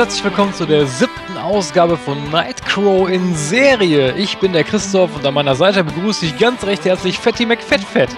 Herzlich 0.00 0.24
willkommen 0.24 0.54
zu 0.54 0.64
der 0.64 0.86
siebten 0.86 1.36
Ausgabe 1.36 1.94
von 1.94 2.30
Nightcrow 2.30 3.06
in 3.06 3.34
Serie. 3.34 4.14
Ich 4.16 4.38
bin 4.38 4.54
der 4.54 4.64
Christoph 4.64 5.14
und 5.14 5.26
an 5.26 5.34
meiner 5.34 5.54
Seite 5.54 5.84
begrüße 5.84 6.24
ich 6.24 6.38
ganz 6.38 6.64
recht 6.64 6.86
herzlich 6.86 7.18
Fatty 7.18 7.44
McFettfett. 7.44 8.08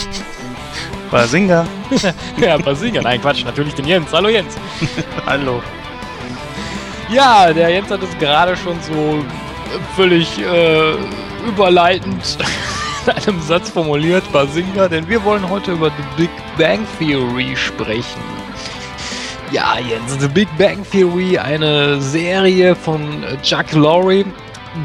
Basinga. 1.10 1.66
ja, 2.40 2.56
Basinga. 2.56 3.02
Nein, 3.02 3.20
Quatsch, 3.20 3.44
natürlich 3.44 3.74
den 3.74 3.86
Jens. 3.86 4.14
Hallo 4.14 4.30
Jens. 4.30 4.56
Hallo. 5.26 5.62
Ja, 7.10 7.52
der 7.52 7.68
Jens 7.68 7.90
hat 7.90 8.02
es 8.02 8.18
gerade 8.18 8.56
schon 8.56 8.80
so 8.80 9.22
völlig 9.96 10.38
äh, 10.38 10.94
überleitend 11.46 12.38
in 13.06 13.12
einem 13.12 13.42
Satz 13.42 13.68
formuliert, 13.68 14.24
Basinga, 14.32 14.88
denn 14.88 15.06
wir 15.06 15.22
wollen 15.22 15.50
heute 15.50 15.72
über 15.72 15.90
The 15.90 16.22
Big 16.22 16.30
Bang 16.56 16.86
Theory 16.98 17.54
sprechen. 17.54 18.33
Ja, 19.54 19.78
Jens, 19.78 20.18
The 20.18 20.26
Big 20.26 20.48
Bang 20.58 20.84
Theory, 20.90 21.38
eine 21.38 22.02
Serie 22.02 22.74
von 22.74 23.22
Chuck 23.40 23.70
Lorre, 23.70 24.24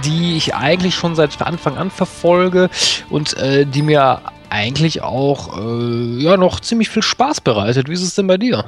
die 0.06 0.38
ich 0.38 0.54
eigentlich 0.54 0.94
schon 0.94 1.16
seit 1.16 1.42
Anfang 1.42 1.76
an 1.76 1.90
verfolge 1.90 2.70
und 3.10 3.36
äh, 3.38 3.66
die 3.66 3.82
mir 3.82 4.22
eigentlich 4.52 5.02
auch 5.02 5.58
äh, 5.58 6.22
ja 6.22 6.38
noch 6.38 6.60
ziemlich 6.60 6.88
viel 6.88 7.02
Spaß 7.02 7.42
bereitet. 7.42 7.90
Wie 7.90 7.94
ist 7.94 8.04
es 8.04 8.14
denn 8.14 8.28
bei 8.28 8.38
dir? 8.38 8.64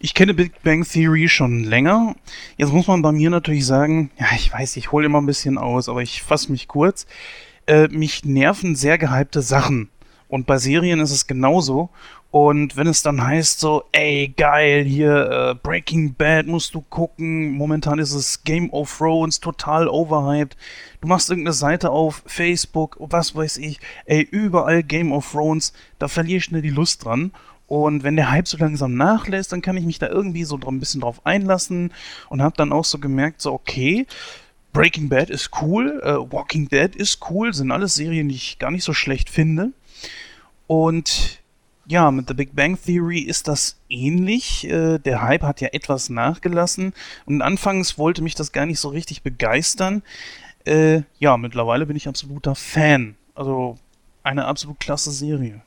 Ich 0.00 0.12
kenne 0.12 0.34
Big 0.34 0.60
Bang 0.64 0.84
Theory 0.84 1.28
schon 1.28 1.62
länger. 1.62 2.16
Jetzt 2.56 2.72
muss 2.72 2.88
man 2.88 3.00
bei 3.00 3.12
mir 3.12 3.30
natürlich 3.30 3.66
sagen, 3.66 4.10
ja, 4.18 4.26
ich 4.34 4.52
weiß, 4.52 4.76
ich 4.76 4.90
hole 4.90 5.06
immer 5.06 5.20
ein 5.20 5.26
bisschen 5.26 5.56
aus, 5.56 5.88
aber 5.88 6.02
ich 6.02 6.20
fasse 6.20 6.50
mich 6.50 6.66
kurz. 6.66 7.06
Äh, 7.68 7.86
mich 7.86 8.24
nerven 8.24 8.74
sehr 8.74 8.98
gehypte 8.98 9.40
Sachen. 9.40 9.88
Und 10.34 10.46
bei 10.46 10.58
Serien 10.58 10.98
ist 10.98 11.12
es 11.12 11.28
genauso. 11.28 11.90
Und 12.32 12.76
wenn 12.76 12.88
es 12.88 13.02
dann 13.02 13.22
heißt 13.22 13.60
so, 13.60 13.84
ey, 13.92 14.34
geil, 14.36 14.82
hier 14.82 15.30
äh, 15.30 15.54
Breaking 15.54 16.14
Bad 16.14 16.48
musst 16.48 16.74
du 16.74 16.80
gucken, 16.80 17.52
momentan 17.52 18.00
ist 18.00 18.12
es 18.14 18.42
Game 18.42 18.68
of 18.70 18.98
Thrones 18.98 19.38
total 19.38 19.86
overhyped. 19.86 20.56
Du 21.00 21.06
machst 21.06 21.30
irgendeine 21.30 21.52
Seite 21.52 21.90
auf 21.90 22.24
Facebook, 22.26 22.96
was 22.98 23.36
weiß 23.36 23.58
ich, 23.58 23.78
ey, 24.06 24.22
überall 24.22 24.82
Game 24.82 25.12
of 25.12 25.30
Thrones, 25.30 25.72
da 26.00 26.08
verliere 26.08 26.38
ich 26.38 26.44
schnell 26.46 26.62
die 26.62 26.70
Lust 26.70 27.04
dran. 27.04 27.30
Und 27.68 28.02
wenn 28.02 28.16
der 28.16 28.32
Hype 28.32 28.48
so 28.48 28.56
langsam 28.56 28.96
nachlässt, 28.96 29.52
dann 29.52 29.62
kann 29.62 29.76
ich 29.76 29.84
mich 29.84 30.00
da 30.00 30.08
irgendwie 30.08 30.42
so 30.42 30.58
ein 30.66 30.80
bisschen 30.80 31.02
drauf 31.02 31.24
einlassen 31.24 31.92
und 32.28 32.42
habe 32.42 32.56
dann 32.56 32.72
auch 32.72 32.84
so 32.84 32.98
gemerkt, 32.98 33.40
so 33.40 33.52
okay, 33.52 34.08
Breaking 34.72 35.08
Bad 35.08 35.30
ist 35.30 35.50
cool, 35.62 36.02
äh, 36.02 36.32
Walking 36.32 36.68
Dead 36.68 36.96
ist 36.96 37.20
cool, 37.30 37.54
sind 37.54 37.70
alles 37.70 37.94
Serien, 37.94 38.28
die 38.28 38.34
ich 38.34 38.58
gar 38.58 38.72
nicht 38.72 38.82
so 38.82 38.92
schlecht 38.92 39.30
finde. 39.30 39.70
Und 40.66 41.40
ja, 41.86 42.10
mit 42.10 42.28
The 42.28 42.34
Big 42.34 42.54
Bang 42.54 42.78
Theory 42.80 43.20
ist 43.20 43.48
das 43.48 43.76
ähnlich. 43.88 44.68
Äh, 44.68 44.98
der 44.98 45.22
Hype 45.22 45.42
hat 45.42 45.60
ja 45.60 45.68
etwas 45.72 46.08
nachgelassen 46.08 46.94
und 47.26 47.42
anfangs 47.42 47.98
wollte 47.98 48.22
mich 48.22 48.34
das 48.34 48.52
gar 48.52 48.66
nicht 48.66 48.80
so 48.80 48.88
richtig 48.88 49.22
begeistern. 49.22 50.02
Äh, 50.64 51.02
ja, 51.18 51.36
mittlerweile 51.36 51.86
bin 51.86 51.96
ich 51.96 52.08
absoluter 52.08 52.54
Fan. 52.54 53.16
Also 53.34 53.76
eine 54.22 54.46
absolut 54.46 54.80
klasse 54.80 55.10
Serie. 55.10 55.60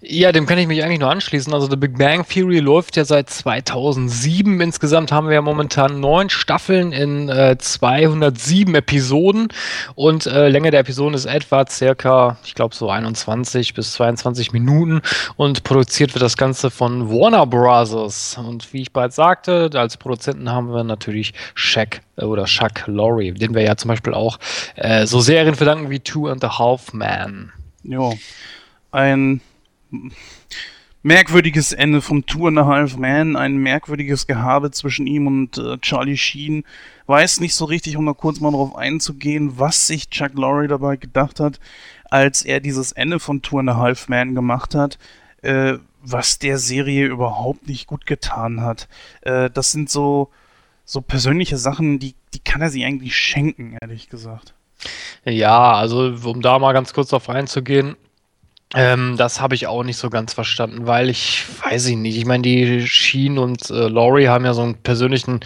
Ja, 0.00 0.30
dem 0.30 0.46
kann 0.46 0.58
ich 0.58 0.68
mich 0.68 0.84
eigentlich 0.84 1.00
nur 1.00 1.10
anschließen. 1.10 1.52
Also 1.52 1.68
The 1.68 1.76
Big 1.76 1.98
Bang 1.98 2.24
Theory 2.26 2.60
läuft 2.60 2.96
ja 2.96 3.04
seit 3.04 3.28
2007. 3.28 4.60
Insgesamt 4.60 5.10
haben 5.10 5.26
wir 5.26 5.34
ja 5.34 5.42
momentan 5.42 5.98
neun 5.98 6.30
Staffeln 6.30 6.92
in 6.92 7.28
äh, 7.28 7.58
207 7.58 8.76
Episoden 8.76 9.48
und 9.96 10.26
äh, 10.26 10.48
Länge 10.48 10.70
der 10.70 10.80
Episoden 10.80 11.14
ist 11.14 11.26
etwa 11.26 11.66
circa, 11.68 12.38
ich 12.44 12.54
glaube 12.54 12.76
so 12.76 12.88
21 12.88 13.74
bis 13.74 13.92
22 13.94 14.52
Minuten 14.52 15.02
und 15.36 15.64
produziert 15.64 16.14
wird 16.14 16.22
das 16.22 16.36
Ganze 16.36 16.70
von 16.70 17.10
Warner 17.10 17.46
Brothers. 17.46 18.38
Und 18.38 18.72
wie 18.72 18.82
ich 18.82 18.92
bereits 18.92 19.16
sagte, 19.16 19.68
als 19.74 19.96
Produzenten 19.96 20.50
haben 20.50 20.72
wir 20.72 20.84
natürlich 20.84 21.34
Shaq 21.54 22.02
äh, 22.16 22.24
oder 22.24 22.44
Chuck 22.44 22.86
Lorre, 22.86 23.32
den 23.32 23.52
wir 23.52 23.62
ja 23.62 23.76
zum 23.76 23.88
Beispiel 23.88 24.14
auch 24.14 24.38
äh, 24.76 25.06
so 25.06 25.20
Serien 25.20 25.56
verdanken 25.56 25.90
wie 25.90 25.98
Two 25.98 26.28
and 26.28 26.44
a 26.44 26.58
Half 26.58 26.92
Men. 26.92 27.52
Ja, 27.82 28.12
ein 28.90 29.40
merkwürdiges 31.02 31.72
Ende 31.72 32.02
vom 32.02 32.26
Tour 32.26 32.48
and 32.48 32.58
a 32.58 32.66
Half 32.66 32.96
Man, 32.96 33.36
ein 33.36 33.56
merkwürdiges 33.56 34.26
Gehabe 34.26 34.70
zwischen 34.70 35.06
ihm 35.06 35.26
und 35.26 35.58
äh, 35.58 35.78
Charlie 35.78 36.16
Sheen. 36.16 36.64
Weiß 37.06 37.40
nicht 37.40 37.54
so 37.54 37.64
richtig, 37.64 37.96
um 37.96 38.06
da 38.06 38.12
kurz 38.12 38.40
mal 38.40 38.50
drauf 38.50 38.74
einzugehen, 38.74 39.58
was 39.58 39.86
sich 39.86 40.10
Chuck 40.10 40.34
Lorre 40.34 40.68
dabei 40.68 40.96
gedacht 40.96 41.40
hat, 41.40 41.60
als 42.10 42.42
er 42.42 42.60
dieses 42.60 42.92
Ende 42.92 43.20
von 43.20 43.42
Tour 43.42 43.60
and 43.60 43.70
a 43.70 43.76
Half 43.76 44.08
Man 44.08 44.34
gemacht 44.34 44.74
hat. 44.74 44.98
Äh, 45.42 45.78
was 46.02 46.38
der 46.38 46.58
Serie 46.58 47.06
überhaupt 47.06 47.68
nicht 47.68 47.86
gut 47.86 48.06
getan 48.06 48.60
hat. 48.60 48.88
Äh, 49.22 49.50
das 49.50 49.72
sind 49.72 49.90
so, 49.90 50.30
so 50.84 51.00
persönliche 51.00 51.56
Sachen, 51.56 51.98
die, 51.98 52.14
die 52.34 52.40
kann 52.40 52.62
er 52.62 52.70
sich 52.70 52.84
eigentlich 52.84 53.16
schenken, 53.16 53.76
ehrlich 53.80 54.08
gesagt. 54.08 54.54
Ja, 55.24 55.72
also 55.72 56.14
um 56.24 56.40
da 56.40 56.58
mal 56.58 56.72
ganz 56.72 56.92
kurz 56.92 57.10
drauf 57.10 57.28
einzugehen, 57.28 57.96
ähm, 58.74 59.16
das 59.16 59.40
habe 59.40 59.54
ich 59.54 59.66
auch 59.66 59.82
nicht 59.82 59.96
so 59.96 60.10
ganz 60.10 60.34
verstanden, 60.34 60.86
weil 60.86 61.08
ich 61.08 61.44
weiß 61.64 61.86
ich 61.86 61.96
nicht. 61.96 62.16
Ich 62.16 62.26
meine, 62.26 62.42
die 62.42 62.86
Sheen 62.86 63.38
und 63.38 63.70
äh, 63.70 63.88
Laurie 63.88 64.28
haben 64.28 64.44
ja 64.44 64.54
so 64.54 64.62
einen 64.62 64.74
persönlichen 64.74 65.40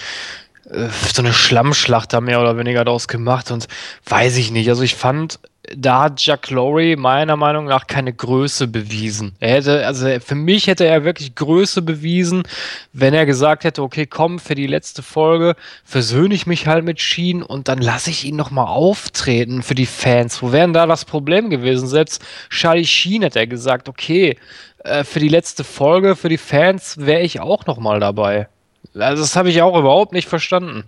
äh, 0.69 0.89
so 1.13 1.23
eine 1.23 1.33
Schlammschlacht 1.33 2.13
da 2.13 2.21
mehr 2.21 2.41
oder 2.41 2.57
weniger 2.57 2.85
daraus 2.85 3.09
gemacht 3.09 3.51
und 3.51 3.69
weiß 4.07 4.37
ich 4.39 4.51
nicht. 4.51 4.69
Also 4.69 4.83
ich 4.83 4.95
fand, 4.95 5.39
da 5.77 6.03
hat 6.03 6.25
Jack 6.25 6.51
Lowry 6.51 6.97
meiner 6.97 7.37
Meinung 7.37 7.67
nach 7.67 7.87
keine 7.87 8.13
Größe 8.13 8.67
bewiesen. 8.67 9.37
Er 9.39 9.57
hätte, 9.57 9.87
also 9.87 10.09
für 10.21 10.35
mich 10.35 10.67
hätte 10.67 10.85
er 10.85 11.05
wirklich 11.05 11.37
Größe 11.37 11.83
bewiesen, 11.83 12.43
wenn 12.93 13.15
er 13.15 13.27
gesagt 13.27 13.63
hätte, 13.63 13.83
okay, 13.83 14.07
komm, 14.07 14.41
für 14.41 14.57
die 14.57 14.67
letzte 14.67 15.03
Folge 15.03 15.55
versöhne 15.85 16.35
ich 16.35 16.47
mich 16.47 16.67
halt 16.67 16.85
mit 16.85 17.01
Sheen 17.01 17.43
und 17.43 17.69
dann 17.69 17.79
lasse 17.79 18.11
ich 18.11 18.25
ihn 18.25 18.37
nochmal 18.37 18.67
auftreten 18.67 19.63
für 19.63 19.77
die 19.77 19.87
Fans. 19.87 20.43
Wo 20.43 20.51
wäre 20.51 20.65
denn 20.65 20.73
da 20.73 20.87
das 20.87 21.05
Problem 21.05 21.49
gewesen? 21.49 21.87
Selbst 21.87 22.23
Charlie 22.51 22.85
Sheen 22.85 23.23
hätte 23.23 23.39
er 23.39 23.47
gesagt, 23.47 23.89
okay, 23.89 24.37
äh, 24.79 25.05
für 25.05 25.21
die 25.21 25.29
letzte 25.29 25.63
Folge, 25.63 26.17
für 26.17 26.29
die 26.29 26.39
Fans 26.39 26.99
wäre 26.99 27.23
ich 27.23 27.41
auch 27.41 27.67
nochmal 27.67 28.01
dabei. 28.01 28.49
Also 28.95 29.23
das 29.23 29.37
habe 29.37 29.51
ich 29.51 29.63
auch 29.63 29.79
überhaupt 29.79 30.13
nicht 30.13 30.29
verstanden. 30.29 30.85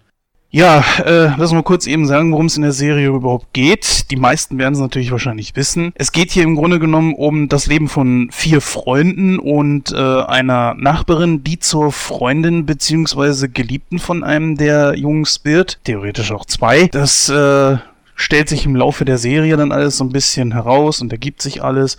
Ja, 0.54 0.84
äh, 1.04 1.32
lass 1.37 1.50
mal 1.50 1.65
kurz 1.65 1.88
eben 1.88 2.06
sagen, 2.06 2.31
worum 2.31 2.47
es 2.47 2.54
in 2.54 2.62
der 2.62 2.70
Serie 2.70 3.09
überhaupt 3.09 3.53
geht. 3.54 4.09
Die 4.12 4.16
meisten 4.16 4.56
werden 4.56 4.74
es 4.74 4.78
natürlich 4.78 5.10
wahrscheinlich 5.10 5.56
wissen. 5.56 5.92
Es 5.97 6.12
geht 6.12 6.30
hier 6.30 6.45
im 6.45 6.54
Grunde 6.54 6.78
genommen 6.78 7.15
um 7.15 7.48
das 7.48 7.66
Leben 7.66 7.89
von 7.89 8.28
vier 8.30 8.60
Freunden 8.60 9.41
und 9.41 9.91
äh, 9.91 9.97
einer 9.97 10.74
Nachbarin, 10.74 11.42
die 11.42 11.59
zur 11.59 11.91
Freundin 11.91 12.66
bzw. 12.66 13.48
Geliebten 13.48 13.98
von 13.98 14.22
einem 14.22 14.56
der 14.56 14.95
Jungs 14.97 15.41
wird. 15.42 15.80
Theoretisch 15.83 16.30
auch 16.30 16.45
zwei. 16.45 16.86
Das 16.86 17.28
äh, 17.28 17.78
stellt 18.15 18.49
sich 18.49 18.65
im 18.65 18.77
Laufe 18.77 19.05
der 19.05 19.19
Serie 19.19 19.57
dann 19.57 19.72
alles 19.72 19.97
so 19.97 20.05
ein 20.05 20.11
bisschen 20.11 20.53
heraus 20.53 21.01
und 21.01 21.13
ergibt 21.13 21.43
sich 21.43 21.63
alles. 21.63 21.97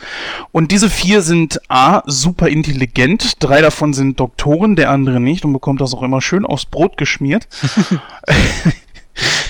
Und 0.51 0.71
diese 0.71 0.89
vier 0.89 1.21
sind 1.21 1.59
A, 1.69 2.03
super 2.05 2.47
intelligent, 2.47 3.43
drei 3.43 3.61
davon 3.61 3.93
sind 3.93 4.19
Doktoren, 4.19 4.75
der 4.75 4.91
andere 4.91 5.19
nicht 5.19 5.45
und 5.45 5.53
bekommt 5.53 5.81
das 5.81 5.93
auch 5.93 6.03
immer 6.03 6.21
schön 6.21 6.45
aufs 6.45 6.65
Brot 6.65 6.97
geschmiert. 6.97 7.47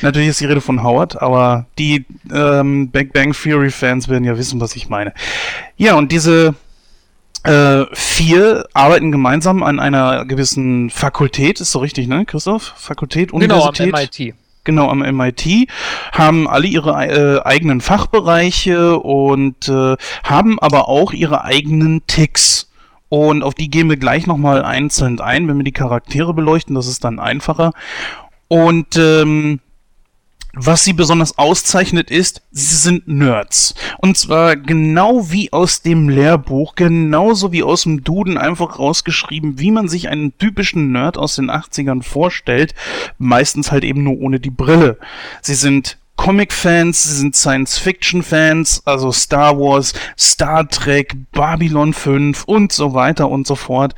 Natürlich 0.02 0.30
ist 0.30 0.42
die 0.42 0.46
Rede 0.46 0.62
von 0.62 0.84
Howard, 0.84 1.22
aber 1.22 1.66
die 1.80 2.06
ähm, 2.32 2.90
Big 2.90 3.14
Bang 3.14 3.34
Theory 3.34 3.72
Fans 3.72 4.10
werden 4.10 4.24
ja 4.24 4.38
wissen, 4.38 4.62
was 4.62 4.76
ich 4.76 4.90
meine. 4.90 5.14
Ja, 5.76 5.96
und 5.96 6.12
diese 6.12 6.54
äh, 7.44 7.86
vier 7.94 8.68
arbeiten 8.74 9.12
gemeinsam 9.12 9.64
an 9.64 9.80
einer 9.80 10.26
gewissen 10.26 10.92
Fakultät, 10.92 11.62
ist 11.62 11.72
so 11.72 11.80
richtig, 11.80 12.08
ne, 12.08 12.26
Christoph? 12.26 12.74
Fakultät, 12.76 13.32
Universität? 13.32 13.88
Genau, 13.88 13.98
am 13.98 14.04
MIT 14.04 14.36
genau 14.66 14.90
am 14.90 15.00
MIT, 15.00 15.70
haben 16.12 16.48
alle 16.48 16.68
ihre 16.68 16.92
äh, 16.92 17.42
eigenen 17.44 17.82
Fachbereiche 17.82 19.00
und 19.00 19.70
äh, 19.70 19.96
haben 20.24 20.60
aber 20.60 20.90
auch 20.90 21.14
ihre 21.14 21.44
eigenen 21.44 22.06
Ticks. 22.08 22.72
Und 23.08 23.44
auf 23.44 23.54
die 23.54 23.70
gehen 23.70 23.90
wir 23.90 23.98
gleich 23.98 24.28
nochmal 24.28 24.64
einzeln 24.64 25.22
ein, 25.22 25.48
wenn 25.48 25.58
wir 25.58 25.64
die 25.64 25.72
Charaktere 25.72 26.34
beleuchten, 26.34 26.76
das 26.76 26.88
ist 26.88 27.04
dann 27.04 27.20
einfacher. 27.20 27.72
Und 28.48 28.98
ähm, 28.98 29.60
was 30.56 30.84
sie 30.84 30.94
besonders 30.94 31.38
auszeichnet 31.38 32.10
ist, 32.10 32.42
sie 32.52 32.75
sind 32.75 33.07
Nerds. 33.07 33.75
Und 34.00 34.18
zwar 34.18 34.56
genau 34.56 35.31
wie 35.31 35.52
aus 35.54 35.81
dem 35.81 36.10
Lehrbuch, 36.10 36.75
genauso 36.75 37.52
wie 37.52 37.63
aus 37.63 37.84
dem 37.84 38.04
Duden 38.04 38.38
einfach 38.38 38.80
rausgeschrieben, 38.80 39.60
wie 39.60 39.72
man 39.72 39.88
sich 39.88 40.10
einen 40.10 40.38
typischen 40.38 40.92
Nerd 40.92 41.18
aus 41.18 41.36
den 41.36 41.52
80ern 41.52 42.04
vorstellt. 42.04 42.74
Meistens 43.18 43.72
halt 43.72 43.84
eben 43.84 44.04
nur 44.04 44.19
ohne 44.19 44.40
die 44.40 44.50
Brille. 44.50 44.98
Sie 45.42 45.56
sind 45.56 45.98
Comic-Fans, 46.16 47.04
sie 47.04 47.16
sind 47.16 47.36
Science-Fiction-Fans, 47.36 48.84
also 48.86 49.12
Star 49.12 49.60
Wars, 49.60 49.94
Star 50.18 50.68
Trek, 50.68 51.16
Babylon 51.31 51.94
5 51.94 52.46
und 52.46 52.72
so 52.72 52.94
weiter 52.94 53.30
und 53.30 53.46
so 53.46 53.56
fort. 53.56 53.94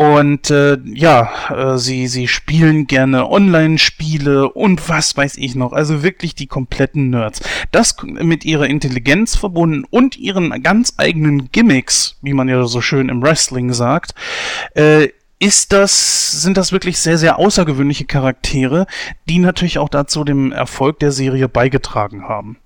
Und 0.00 0.48
äh, 0.48 0.78
ja, 0.86 1.30
äh, 1.50 1.76
sie, 1.76 2.06
sie 2.06 2.26
spielen 2.26 2.86
gerne 2.86 3.30
Online-Spiele 3.30 4.50
und 4.50 4.88
was 4.88 5.14
weiß 5.14 5.36
ich 5.36 5.56
noch. 5.56 5.74
Also 5.74 6.02
wirklich 6.02 6.34
die 6.34 6.46
kompletten 6.46 7.10
Nerds. 7.10 7.42
Das 7.70 7.96
mit 8.02 8.46
ihrer 8.46 8.66
Intelligenz 8.66 9.36
verbunden 9.36 9.84
und 9.90 10.16
ihren 10.16 10.62
ganz 10.62 10.94
eigenen 10.96 11.52
Gimmicks, 11.52 12.16
wie 12.22 12.32
man 12.32 12.48
ja 12.48 12.64
so 12.64 12.80
schön 12.80 13.10
im 13.10 13.20
Wrestling 13.20 13.74
sagt, 13.74 14.14
äh, 14.74 15.08
ist 15.38 15.74
das, 15.74 16.32
sind 16.32 16.56
das 16.56 16.72
wirklich 16.72 16.98
sehr, 16.98 17.18
sehr 17.18 17.38
außergewöhnliche 17.38 18.06
Charaktere, 18.06 18.86
die 19.28 19.38
natürlich 19.38 19.76
auch 19.76 19.90
dazu 19.90 20.24
dem 20.24 20.50
Erfolg 20.50 20.98
der 21.00 21.12
Serie 21.12 21.46
beigetragen 21.46 22.26
haben. 22.26 22.56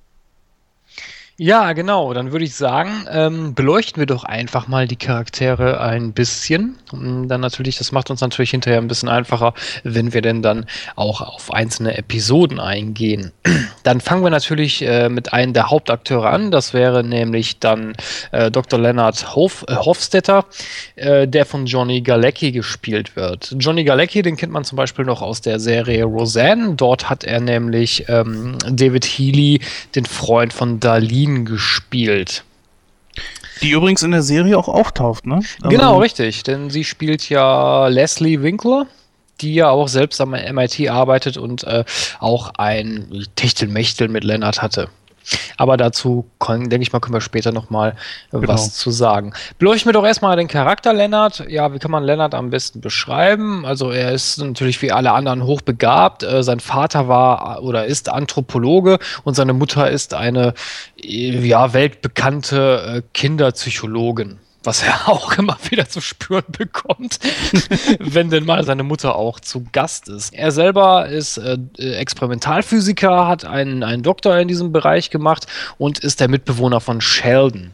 Ja, 1.36 1.72
genau. 1.72 2.14
Dann 2.14 2.30
würde 2.30 2.44
ich 2.44 2.54
sagen, 2.54 3.06
ähm, 3.10 3.54
beleuchten 3.54 4.00
wir 4.00 4.06
doch 4.06 4.22
einfach 4.22 4.68
mal 4.68 4.86
die 4.86 4.94
Charaktere 4.94 5.80
ein 5.80 6.12
bisschen. 6.12 6.76
Und 6.92 7.26
dann 7.26 7.40
natürlich, 7.40 7.76
das 7.76 7.90
macht 7.90 8.08
uns 8.10 8.20
natürlich 8.20 8.52
hinterher 8.52 8.80
ein 8.80 8.86
bisschen 8.86 9.08
einfacher, 9.08 9.52
wenn 9.82 10.14
wir 10.14 10.22
denn 10.22 10.42
dann 10.42 10.66
auch 10.94 11.20
auf 11.20 11.52
einzelne 11.52 11.98
Episoden 11.98 12.60
eingehen. 12.60 13.32
Dann 13.82 14.00
fangen 14.00 14.22
wir 14.22 14.30
natürlich 14.30 14.80
äh, 14.82 15.08
mit 15.10 15.32
einem 15.32 15.52
der 15.52 15.70
Hauptakteure 15.70 16.30
an. 16.30 16.50
Das 16.50 16.72
wäre 16.72 17.04
nämlich 17.04 17.58
dann 17.58 17.94
äh, 18.32 18.50
Dr. 18.50 18.80
Leonard 18.80 19.34
Hof, 19.34 19.64
äh, 19.68 19.74
Hofstetter, 19.74 20.46
äh, 20.96 21.28
der 21.28 21.44
von 21.44 21.66
Johnny 21.66 22.00
Galecki 22.00 22.50
gespielt 22.52 23.14
wird. 23.14 23.54
Johnny 23.58 23.84
Galecki, 23.84 24.22
den 24.22 24.36
kennt 24.36 24.52
man 24.52 24.64
zum 24.64 24.76
Beispiel 24.76 25.04
noch 25.04 25.20
aus 25.20 25.42
der 25.42 25.60
Serie 25.60 26.04
Roseanne. 26.04 26.74
Dort 26.76 27.10
hat 27.10 27.24
er 27.24 27.40
nämlich 27.40 28.06
ähm, 28.08 28.56
David 28.70 29.04
Healy, 29.04 29.60
den 29.94 30.06
Freund 30.06 30.54
von 30.54 30.80
Dali, 30.80 31.23
Nadine 31.24 31.44
gespielt. 31.44 32.44
Die 33.62 33.70
übrigens 33.70 34.02
in 34.02 34.10
der 34.10 34.22
Serie 34.22 34.58
auch 34.58 34.68
auftaucht, 34.68 35.26
ne? 35.26 35.36
Also 35.36 35.68
genau, 35.68 35.98
richtig. 35.98 36.42
Denn 36.42 36.70
sie 36.70 36.84
spielt 36.84 37.28
ja 37.28 37.86
Leslie 37.88 38.42
Winkler, 38.42 38.86
die 39.40 39.54
ja 39.54 39.70
auch 39.70 39.88
selbst 39.88 40.20
am 40.20 40.30
MIT 40.30 40.88
arbeitet 40.90 41.36
und 41.36 41.64
äh, 41.64 41.84
auch 42.18 42.50
ein 42.58 43.26
Techtelmechtel 43.36 44.08
mit 44.08 44.24
Lennart 44.24 44.60
hatte. 44.60 44.88
Aber 45.56 45.76
dazu, 45.76 46.26
denke 46.48 46.82
ich 46.82 46.92
mal, 46.92 47.00
können 47.00 47.14
wir 47.14 47.20
später 47.20 47.52
nochmal 47.52 47.96
genau. 48.30 48.48
was 48.48 48.74
zu 48.74 48.90
sagen. 48.90 49.32
Beleuchten 49.58 49.88
wir 49.88 49.92
doch 49.92 50.04
erstmal 50.04 50.36
den 50.36 50.48
Charakter 50.48 50.92
Lennart. 50.92 51.44
Ja, 51.48 51.72
wie 51.72 51.78
kann 51.78 51.90
man 51.90 52.04
Lennart 52.04 52.34
am 52.34 52.50
besten 52.50 52.80
beschreiben? 52.80 53.64
Also 53.64 53.90
er 53.90 54.12
ist 54.12 54.38
natürlich 54.38 54.80
wie 54.82 54.92
alle 54.92 55.12
anderen 55.12 55.44
hochbegabt. 55.44 56.22
Äh, 56.22 56.42
sein 56.42 56.60
Vater 56.60 57.08
war 57.08 57.62
oder 57.62 57.86
ist 57.86 58.08
Anthropologe 58.08 58.98
und 59.24 59.34
seine 59.34 59.52
Mutter 59.52 59.90
ist 59.90 60.14
eine 60.14 60.54
äh, 61.02 61.46
ja, 61.46 61.72
weltbekannte 61.72 62.96
äh, 62.96 63.02
Kinderpsychologin 63.12 64.38
was 64.64 64.82
er 64.82 65.08
auch 65.08 65.36
immer 65.38 65.56
wieder 65.68 65.88
zu 65.88 66.00
spüren 66.00 66.44
bekommt, 66.56 67.18
wenn 67.98 68.30
denn 68.30 68.44
mal 68.44 68.64
seine 68.64 68.82
Mutter 68.82 69.16
auch 69.16 69.40
zu 69.40 69.64
Gast 69.72 70.08
ist. 70.08 70.34
Er 70.34 70.52
selber 70.52 71.08
ist 71.08 71.38
äh, 71.38 71.58
Experimentalphysiker, 71.78 73.26
hat 73.26 73.44
einen, 73.44 73.82
einen 73.82 74.02
Doktor 74.02 74.38
in 74.38 74.48
diesem 74.48 74.72
Bereich 74.72 75.10
gemacht 75.10 75.46
und 75.78 75.98
ist 75.98 76.20
der 76.20 76.28
Mitbewohner 76.28 76.80
von 76.80 77.00
Sheldon. 77.00 77.72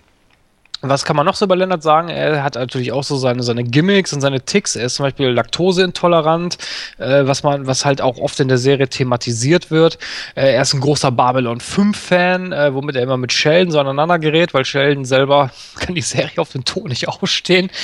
Was 0.83 1.05
kann 1.05 1.15
man 1.15 1.27
noch 1.27 1.35
so 1.35 1.45
über 1.45 1.57
Leonard 1.57 1.83
sagen? 1.83 2.09
Er 2.09 2.43
hat 2.43 2.55
natürlich 2.55 2.93
auch 2.93 3.05
so 3.05 3.17
seine, 3.17 3.43
seine 3.43 3.65
Gimmicks 3.65 4.15
und 4.15 4.23
seine 4.23 4.41
Ticks. 4.41 4.77
Er 4.77 4.87
ist 4.87 4.95
zum 4.95 5.05
Beispiel 5.05 5.29
laktoseintolerant, 5.29 6.57
äh, 6.99 7.27
was 7.27 7.43
man, 7.43 7.67
was 7.67 7.85
halt 7.85 8.01
auch 8.01 8.17
oft 8.17 8.41
in 8.41 8.49
der 8.49 8.57
Serie 8.57 8.89
thematisiert 8.89 9.71
wird. 9.71 9.99
Äh, 10.35 10.55
er 10.55 10.63
ist 10.63 10.73
ein 10.73 10.81
großer 10.81 11.11
Babylon 11.13 11.61
5-Fan, 11.61 12.53
äh, 12.53 12.75
womit 12.75 12.97
er 12.97 13.03
immer 13.03 13.19
mit 13.19 13.33
Sheldon 13.33 13.73
so 13.73 13.79
aneinander 13.79 14.19
gerät, 14.19 14.55
weil 14.55 14.65
Sheldon 14.65 15.05
selber 15.05 15.51
kann 15.79 15.95
die 15.95 16.01
Serie 16.01 16.39
auf 16.39 16.53
den 16.53 16.65
Ton 16.65 16.89
nicht 16.89 17.09
ausstehen. 17.09 17.71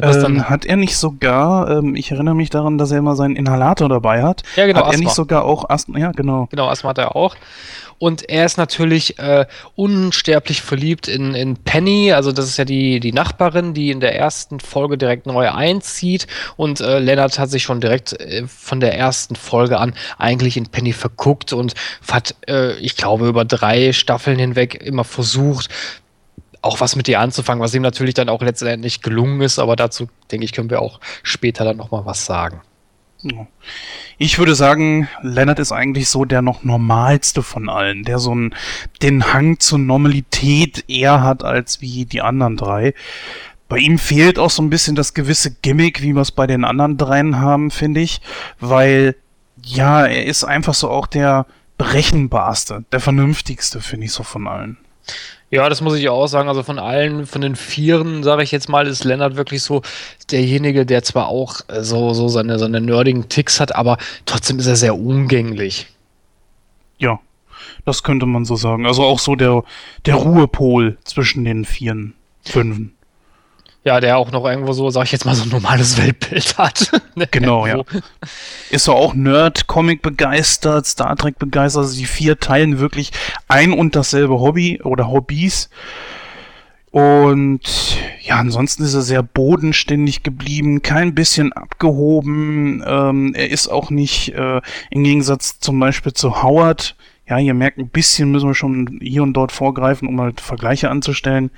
Ähm, 0.00 0.48
hat 0.48 0.64
er 0.64 0.76
nicht 0.76 0.96
sogar, 0.96 1.68
ähm, 1.70 1.96
ich 1.96 2.12
erinnere 2.12 2.36
mich 2.36 2.50
daran, 2.50 2.78
dass 2.78 2.92
er 2.92 2.98
immer 2.98 3.16
seinen 3.16 3.34
Inhalator 3.34 3.88
dabei 3.88 4.22
hat. 4.22 4.44
Ja, 4.54 4.66
genau. 4.66 4.78
Hat 4.78 4.86
Asthma. 4.86 4.94
er 4.94 5.04
nicht 5.04 5.14
sogar 5.14 5.44
auch 5.44 5.68
Asthma? 5.68 5.98
Ja, 5.98 6.12
genau. 6.12 6.46
Genau, 6.50 6.68
Asthma 6.68 6.90
hat 6.90 6.98
er 6.98 7.16
auch. 7.16 7.34
Und 7.98 8.28
er 8.28 8.44
ist 8.44 8.58
natürlich 8.58 9.18
äh, 9.18 9.46
unsterblich 9.74 10.62
verliebt 10.62 11.08
in, 11.08 11.34
in 11.34 11.56
Penny, 11.56 12.12
also 12.12 12.32
das 12.32 12.46
ist 12.46 12.56
ja 12.56 12.64
die, 12.64 13.00
die 13.00 13.12
Nachbarin, 13.12 13.74
die 13.74 13.90
in 13.90 14.00
der 14.00 14.16
ersten 14.16 14.60
Folge 14.60 14.98
direkt 14.98 15.26
neu 15.26 15.50
einzieht. 15.50 16.26
Und 16.56 16.80
äh, 16.80 16.98
Leonard 16.98 17.38
hat 17.38 17.50
sich 17.50 17.62
schon 17.62 17.80
direkt 17.80 18.12
äh, 18.20 18.46
von 18.46 18.80
der 18.80 18.96
ersten 18.96 19.36
Folge 19.36 19.78
an 19.78 19.94
eigentlich 20.18 20.56
in 20.56 20.66
Penny 20.66 20.92
verguckt 20.92 21.52
und 21.52 21.74
hat, 22.10 22.34
äh, 22.48 22.74
ich 22.76 22.96
glaube, 22.96 23.28
über 23.28 23.44
drei 23.44 23.92
Staffeln 23.92 24.38
hinweg 24.38 24.74
immer 24.74 25.04
versucht, 25.04 25.70
auch 26.62 26.80
was 26.80 26.96
mit 26.96 27.08
ihr 27.08 27.20
anzufangen, 27.20 27.62
was 27.62 27.74
ihm 27.74 27.82
natürlich 27.82 28.14
dann 28.14 28.28
auch 28.28 28.42
letztendlich 28.42 29.00
gelungen 29.00 29.40
ist, 29.40 29.58
aber 29.58 29.76
dazu, 29.76 30.08
denke 30.30 30.44
ich, 30.44 30.52
können 30.52 30.70
wir 30.70 30.82
auch 30.82 31.00
später 31.22 31.64
dann 31.64 31.76
nochmal 31.76 32.04
was 32.04 32.26
sagen. 32.26 32.60
Ich 34.18 34.38
würde 34.38 34.54
sagen, 34.54 35.08
Leonard 35.22 35.58
ist 35.58 35.72
eigentlich 35.72 36.08
so 36.08 36.24
der 36.24 36.42
noch 36.42 36.64
normalste 36.64 37.42
von 37.42 37.68
allen, 37.68 38.04
der 38.04 38.18
so 38.18 38.32
einen, 38.32 38.54
den 39.02 39.32
Hang 39.32 39.58
zur 39.58 39.78
Normalität 39.78 40.84
eher 40.88 41.22
hat 41.22 41.44
als 41.44 41.80
wie 41.80 42.04
die 42.04 42.22
anderen 42.22 42.56
drei. 42.56 42.94
Bei 43.68 43.78
ihm 43.78 43.98
fehlt 43.98 44.38
auch 44.38 44.50
so 44.50 44.62
ein 44.62 44.70
bisschen 44.70 44.94
das 44.94 45.12
gewisse 45.12 45.50
Gimmick, 45.50 46.02
wie 46.02 46.14
wir 46.14 46.22
es 46.22 46.30
bei 46.30 46.46
den 46.46 46.64
anderen 46.64 46.96
dreien 46.96 47.40
haben, 47.40 47.70
finde 47.70 48.00
ich, 48.00 48.20
weil 48.60 49.16
ja, 49.62 50.06
er 50.06 50.24
ist 50.24 50.44
einfach 50.44 50.74
so 50.74 50.90
auch 50.90 51.06
der 51.06 51.46
berechenbarste, 51.78 52.84
der 52.92 53.00
vernünftigste, 53.00 53.80
finde 53.80 54.06
ich 54.06 54.12
so 54.12 54.22
von 54.22 54.46
allen. 54.46 54.78
Ja, 55.50 55.68
das 55.68 55.80
muss 55.80 55.96
ich 55.96 56.08
auch 56.08 56.26
sagen. 56.26 56.48
Also 56.48 56.62
von 56.62 56.78
allen, 56.78 57.26
von 57.26 57.40
den 57.40 57.54
Vieren, 57.54 58.22
sage 58.24 58.42
ich 58.42 58.50
jetzt 58.50 58.68
mal, 58.68 58.86
ist 58.86 59.04
Lennart 59.04 59.36
wirklich 59.36 59.62
so 59.62 59.82
derjenige, 60.30 60.84
der 60.84 61.02
zwar 61.02 61.28
auch 61.28 61.60
äh, 61.68 61.82
so, 61.82 62.14
so 62.14 62.28
seine, 62.28 62.58
seine 62.58 62.80
nerdigen 62.80 63.28
Ticks 63.28 63.60
hat, 63.60 63.74
aber 63.74 63.98
trotzdem 64.24 64.58
ist 64.58 64.66
er 64.66 64.76
sehr 64.76 64.96
umgänglich. 64.98 65.86
Ja, 66.98 67.20
das 67.84 68.02
könnte 68.02 68.26
man 68.26 68.44
so 68.44 68.56
sagen. 68.56 68.86
Also 68.86 69.04
auch 69.04 69.20
so 69.20 69.36
der, 69.36 69.62
der 70.04 70.16
Ruhepol 70.16 70.98
zwischen 71.04 71.44
den 71.44 71.64
Vieren, 71.64 72.14
Fünfen. 72.42 72.95
Ja, 73.86 74.00
der 74.00 74.18
auch 74.18 74.32
noch 74.32 74.44
irgendwo 74.44 74.72
so, 74.72 74.90
sag 74.90 75.04
ich 75.04 75.12
jetzt 75.12 75.24
mal, 75.24 75.36
so 75.36 75.44
ein 75.44 75.48
normales 75.48 75.96
Weltbild 75.96 76.58
hat. 76.58 76.90
Ne, 77.14 77.26
genau, 77.30 77.66
ja. 77.66 77.82
Ist 78.68 78.84
so 78.84 78.92
auch 78.92 79.14
Nerd, 79.14 79.68
Comic 79.68 80.02
begeistert, 80.02 80.84
Star 80.84 81.16
Trek 81.16 81.38
begeistert. 81.38 81.84
Also 81.84 81.96
die 81.96 82.04
vier 82.04 82.38
teilen 82.38 82.78
wirklich 82.78 83.10
ein 83.48 83.72
und 83.72 83.96
dasselbe 83.96 84.38
Hobby 84.40 84.82
oder 84.82 85.08
Hobbys. 85.08 85.70
Und 86.90 87.60
ja, 88.20 88.36
ansonsten 88.36 88.82
ist 88.82 88.92
er 88.92 89.00
sehr 89.00 89.22
bodenständig 89.22 90.24
geblieben, 90.24 90.82
kein 90.82 91.14
bisschen 91.14 91.54
abgehoben. 91.54 92.84
Ähm, 92.86 93.34
er 93.34 93.50
ist 93.50 93.68
auch 93.68 93.90
nicht 93.90 94.34
äh, 94.34 94.60
im 94.90 95.04
Gegensatz 95.04 95.60
zum 95.60 95.78
Beispiel 95.78 96.12
zu 96.12 96.42
Howard 96.42 96.96
ja, 97.28 97.38
ihr 97.38 97.54
merkt, 97.54 97.78
ein 97.78 97.88
bisschen 97.88 98.30
müssen 98.30 98.48
wir 98.48 98.54
schon 98.54 99.00
hier 99.02 99.22
und 99.24 99.32
dort 99.32 99.50
vorgreifen, 99.50 100.06
um 100.06 100.20
halt 100.20 100.40
Vergleiche 100.40 100.90
anzustellen. 100.90 101.50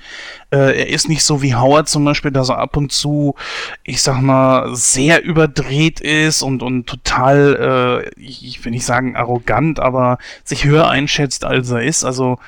Äh, 0.51 0.79
er 0.79 0.89
ist 0.89 1.07
nicht 1.07 1.23
so 1.23 1.43
wie 1.43 1.53
Howard 1.53 1.87
zum 1.87 2.03
Beispiel, 2.05 2.31
dass 2.31 2.49
er 2.49 2.57
ab 2.57 2.75
und 2.75 2.91
zu, 2.91 3.35
ich 3.83 4.01
sag 4.01 4.19
mal, 4.21 4.75
sehr 4.75 5.23
überdreht 5.23 5.99
ist 5.99 6.41
und, 6.41 6.63
und 6.63 6.87
total, 6.87 8.03
äh, 8.07 8.21
ich 8.21 8.65
will 8.65 8.71
nicht 8.71 8.85
sagen 8.85 9.15
arrogant, 9.15 9.79
aber 9.79 10.17
sich 10.43 10.65
höher 10.65 10.89
einschätzt, 10.89 11.45
als 11.45 11.69
er 11.69 11.83
ist. 11.83 12.03
Also 12.03 12.39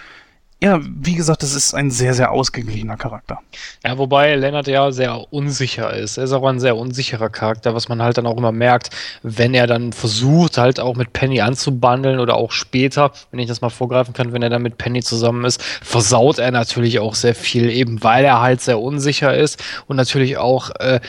ja, 0.63 0.79
wie 0.83 1.15
gesagt, 1.15 1.41
das 1.41 1.55
ist 1.55 1.73
ein 1.73 1.89
sehr, 1.89 2.13
sehr 2.13 2.31
ausgeglichener 2.31 2.95
Charakter. 2.95 3.39
Ja, 3.83 3.97
wobei 3.97 4.35
Lennart 4.35 4.67
ja 4.67 4.91
sehr 4.91 5.33
unsicher 5.33 5.91
ist. 5.91 6.17
Er 6.17 6.25
ist 6.25 6.33
auch 6.33 6.47
ein 6.47 6.59
sehr 6.59 6.77
unsicherer 6.77 7.29
Charakter, 7.29 7.73
was 7.73 7.89
man 7.89 8.03
halt 8.03 8.19
dann 8.19 8.27
auch 8.27 8.37
immer 8.37 8.51
merkt, 8.51 8.91
wenn 9.23 9.55
er 9.55 9.65
dann 9.65 9.91
versucht, 9.91 10.59
halt 10.59 10.79
auch 10.79 10.95
mit 10.95 11.13
Penny 11.13 11.41
anzubandeln 11.41 12.19
oder 12.19 12.35
auch 12.35 12.51
später, 12.51 13.11
wenn 13.31 13.39
ich 13.39 13.47
das 13.47 13.61
mal 13.61 13.71
vorgreifen 13.71 14.13
kann, 14.13 14.33
wenn 14.33 14.43
er 14.43 14.51
dann 14.51 14.61
mit 14.61 14.77
Penny 14.77 15.01
zusammen 15.01 15.45
ist, 15.45 15.63
versaut 15.63 16.37
er 16.37 16.51
natürlich 16.51 16.99
auch 16.99 17.15
sehr 17.15 17.33
viel, 17.33 17.71
eben 17.71 18.03
weil 18.03 18.23
er 18.23 18.39
halt 18.39 18.61
sehr 18.61 18.79
unsicher 18.79 19.35
ist 19.35 19.63
und 19.87 19.95
natürlich 19.95 20.37
auch 20.37 20.69
äh, 20.79 20.99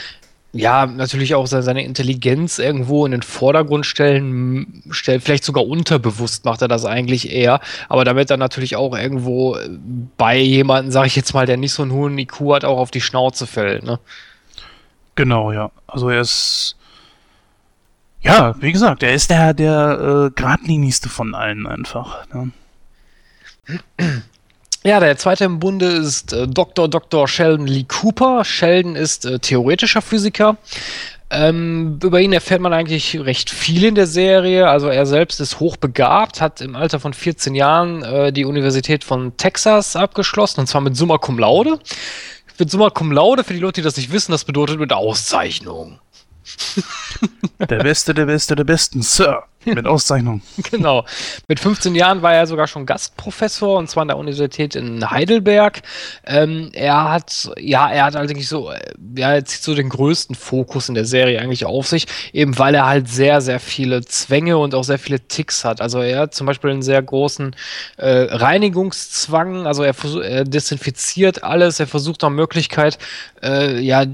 ja, 0.53 0.85
natürlich 0.85 1.35
auch 1.35 1.47
seine 1.47 1.83
Intelligenz 1.83 2.59
irgendwo 2.59 3.07
in 3.07 3.13
den 3.13 3.23
Vordergrund 3.23 3.87
stellen, 3.87 4.83
stellt, 4.91 5.23
vielleicht 5.23 5.45
sogar 5.45 5.67
unterbewusst 5.67 6.45
macht 6.45 6.61
er 6.61 6.69
das 6.69 6.85
eigentlich 6.85 7.33
eher, 7.33 7.61
aber 7.89 8.05
damit 8.05 8.31
er 8.31 8.37
natürlich 8.37 8.77
auch 8.77 8.97
irgendwo 8.97 9.57
bei 10.19 10.37
jemandem, 10.37 10.93
sage 10.93 11.07
ich 11.07 11.17
jetzt 11.17 11.33
mal, 11.33 11.47
der 11.47 11.57
nicht 11.57 11.73
so 11.73 11.83
einen 11.83 11.93
hohen 11.93 12.19
IQ 12.19 12.41
hat, 12.53 12.65
auch 12.67 12.79
auf 12.79 12.91
die 12.91 13.01
Schnauze 13.01 13.47
fällt, 13.47 13.83
ne? 13.83 13.99
Genau, 15.15 15.53
ja. 15.53 15.71
Also 15.87 16.11
er 16.11 16.21
ist, 16.21 16.77
ja, 18.21 18.55
wie 18.61 18.73
gesagt, 18.73 19.03
er 19.03 19.15
ist 19.15 19.31
der, 19.31 19.55
der 19.55 20.29
äh, 20.29 20.35
geradlinigste 20.35 21.09
von 21.09 21.35
allen 21.35 21.67
einfach. 21.67 22.27
Ne? 22.33 22.53
Ja, 24.85 24.99
der 24.99 25.17
zweite 25.17 25.45
im 25.45 25.61
Bunde 25.61 25.87
ist 25.87 26.33
äh, 26.33 26.49
Dr. 26.49 26.89
Dr. 26.89 27.29
Sheldon 27.29 27.69
Lee 27.69 27.85
Cooper. 27.85 28.45
Sheldon 28.45 28.97
ist 28.97 29.25
äh, 29.25 29.39
theoretischer 29.39 30.03
Physiker. 30.03 30.57
Ähm, 31.31 32.01
über 32.03 32.21
ihn 32.21 32.33
erfährt 32.33 32.61
man 32.61 32.73
eigentlich 32.73 33.19
recht 33.21 33.49
viel 33.49 33.85
in 33.85 33.95
der 33.95 34.09
Serie. 34.09 34.69
Also 34.69 34.89
er 34.89 35.07
selbst 35.07 35.41
ist 35.41 35.61
hochbegabt, 35.61 36.41
hat 36.41 36.61
im 36.61 36.75
Alter 36.75 36.99
von 36.99 37.15
14 37.15 37.55
Jahren 37.55 38.03
äh, 38.03 38.33
die 38.33 38.45
Universität 38.45 39.05
von 39.05 39.37
Texas 39.37 39.95
abgeschlossen, 39.95 40.61
und 40.61 40.67
zwar 40.67 40.81
mit 40.81 40.97
Summa 40.97 41.17
Cum 41.17 41.39
Laude. 41.39 41.79
Mit 42.59 42.71
Summa 42.71 42.91
Cum 42.91 43.13
Laude, 43.13 43.45
für 43.45 43.55
die 43.55 43.61
Leute, 43.61 43.81
die 43.81 43.85
das 43.85 43.97
nicht 43.97 44.13
wissen, 44.13 44.33
das 44.33 44.45
bedeutet 44.45 44.79
mit 44.79 44.93
Auszeichnung. 44.93 46.01
Der 47.71 47.79
Beste, 47.79 48.13
der 48.13 48.27
Beste, 48.27 48.57
der 48.57 48.65
Besten, 48.65 49.03
Sir. 49.03 49.45
Mit 49.65 49.87
Auszeichnung. 49.87 50.43
genau. 50.71 51.05
Mit 51.47 51.61
15 51.61 51.95
Jahren 51.95 52.23
war 52.23 52.35
er 52.35 52.47
sogar 52.47 52.67
schon 52.67 52.85
Gastprofessor 52.85 53.79
und 53.79 53.89
zwar 53.89 54.03
an 54.03 54.09
der 54.09 54.17
Universität 54.17 54.75
in 54.75 55.09
Heidelberg. 55.09 55.83
Ähm, 56.27 56.71
er 56.73 57.11
hat, 57.11 57.49
ja, 57.59 57.89
er 57.89 58.07
hat 58.07 58.17
eigentlich 58.17 58.49
so, 58.49 58.73
äh, 58.73 58.81
ja, 59.17 59.35
er 59.35 59.45
zieht 59.45 59.63
so 59.63 59.75
den 59.75 59.89
größten 59.89 60.35
Fokus 60.35 60.89
in 60.89 60.97
der 60.97 61.05
Serie 61.05 61.41
eigentlich 61.41 61.65
auf 61.65 61.87
sich, 61.87 62.07
eben 62.33 62.59
weil 62.59 62.75
er 62.75 62.87
halt 62.87 63.09
sehr, 63.09 63.41
sehr 63.41 63.61
viele 63.61 64.05
Zwänge 64.05 64.59
und 64.59 64.75
auch 64.75 64.85
sehr 64.85 64.99
viele 64.99 65.21
Ticks 65.21 65.65
hat. 65.65 65.81
Also 65.81 66.01
er 66.01 66.23
hat 66.23 66.35
zum 66.35 66.47
Beispiel 66.49 66.71
einen 66.71 66.83
sehr 66.83 67.01
großen 67.01 67.55
äh, 67.99 68.09
Reinigungszwang, 68.09 69.67
also 69.69 69.85
er, 69.85 69.95
er 70.25 70.43
desinfiziert 70.43 71.45
alles, 71.45 71.79
er 71.79 71.87
versucht 71.87 72.23
nach 72.23 72.31
Möglichkeit, 72.31 72.99
äh, 73.43 73.79
ja, 73.79 74.07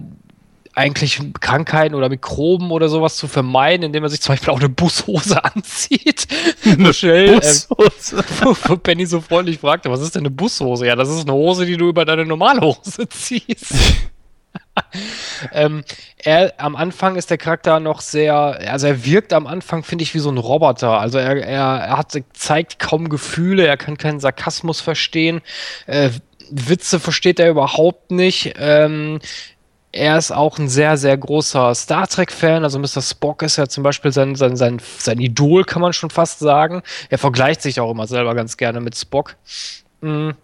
eigentlich 0.78 1.20
Krankheiten 1.40 1.96
oder 1.96 2.08
Mikroben 2.08 2.70
oder 2.70 2.88
sowas 2.88 3.16
zu 3.16 3.26
vermeiden, 3.26 3.84
indem 3.84 4.04
er 4.04 4.08
sich 4.10 4.20
zum 4.20 4.34
Beispiel 4.34 4.54
auch 4.54 4.60
eine 4.60 4.68
Bushose 4.68 5.44
anzieht. 5.54 6.28
Eine 6.64 6.94
schnell, 6.94 7.34
Bushose. 7.34 8.24
Ähm, 8.42 8.56
wo 8.64 8.76
Penny 8.76 9.04
so 9.04 9.20
freundlich 9.20 9.58
fragte, 9.58 9.90
was 9.90 10.00
ist 10.00 10.14
denn 10.14 10.22
eine 10.22 10.30
Bushose? 10.30 10.86
Ja, 10.86 10.94
das 10.94 11.08
ist 11.08 11.22
eine 11.22 11.32
Hose, 11.32 11.66
die 11.66 11.76
du 11.76 11.88
über 11.88 12.04
deine 12.04 12.24
normale 12.24 12.60
Hose 12.60 13.08
ziehst. 13.08 13.74
ähm, 15.52 15.82
er, 16.16 16.54
am 16.58 16.76
Anfang 16.76 17.16
ist 17.16 17.30
der 17.30 17.38
Charakter 17.38 17.80
noch 17.80 18.00
sehr, 18.00 18.34
also 18.34 18.86
er 18.86 19.04
wirkt 19.04 19.32
am 19.32 19.48
Anfang, 19.48 19.82
finde 19.82 20.04
ich, 20.04 20.14
wie 20.14 20.20
so 20.20 20.30
ein 20.30 20.38
Roboter. 20.38 21.00
Also 21.00 21.18
er, 21.18 21.36
er, 21.44 21.78
er 21.78 21.98
hat, 21.98 22.16
zeigt 22.34 22.78
kaum 22.78 23.08
Gefühle, 23.08 23.66
er 23.66 23.76
kann 23.76 23.98
keinen 23.98 24.20
Sarkasmus 24.20 24.80
verstehen. 24.80 25.40
Äh, 25.86 26.10
Witze 26.50 27.00
versteht 27.00 27.40
er 27.40 27.50
überhaupt 27.50 28.12
nicht. 28.12 28.54
Ähm, 28.58 29.18
er 29.92 30.18
ist 30.18 30.30
auch 30.30 30.58
ein 30.58 30.68
sehr, 30.68 30.96
sehr 30.96 31.16
großer 31.16 31.74
Star 31.74 32.06
Trek-Fan. 32.06 32.62
Also 32.62 32.78
Mr. 32.78 33.00
Spock 33.00 33.42
ist 33.42 33.56
ja 33.56 33.66
zum 33.66 33.82
Beispiel 33.82 34.12
sein, 34.12 34.34
sein, 34.34 34.56
sein, 34.56 34.80
sein 34.98 35.18
Idol, 35.18 35.64
kann 35.64 35.82
man 35.82 35.92
schon 35.92 36.10
fast 36.10 36.40
sagen. 36.40 36.82
Er 37.08 37.18
vergleicht 37.18 37.62
sich 37.62 37.80
auch 37.80 37.90
immer 37.90 38.06
selber 38.06 38.34
ganz 38.34 38.56
gerne 38.56 38.80
mit 38.80 38.96
Spock. 38.96 39.36
Mhm. 40.00 40.34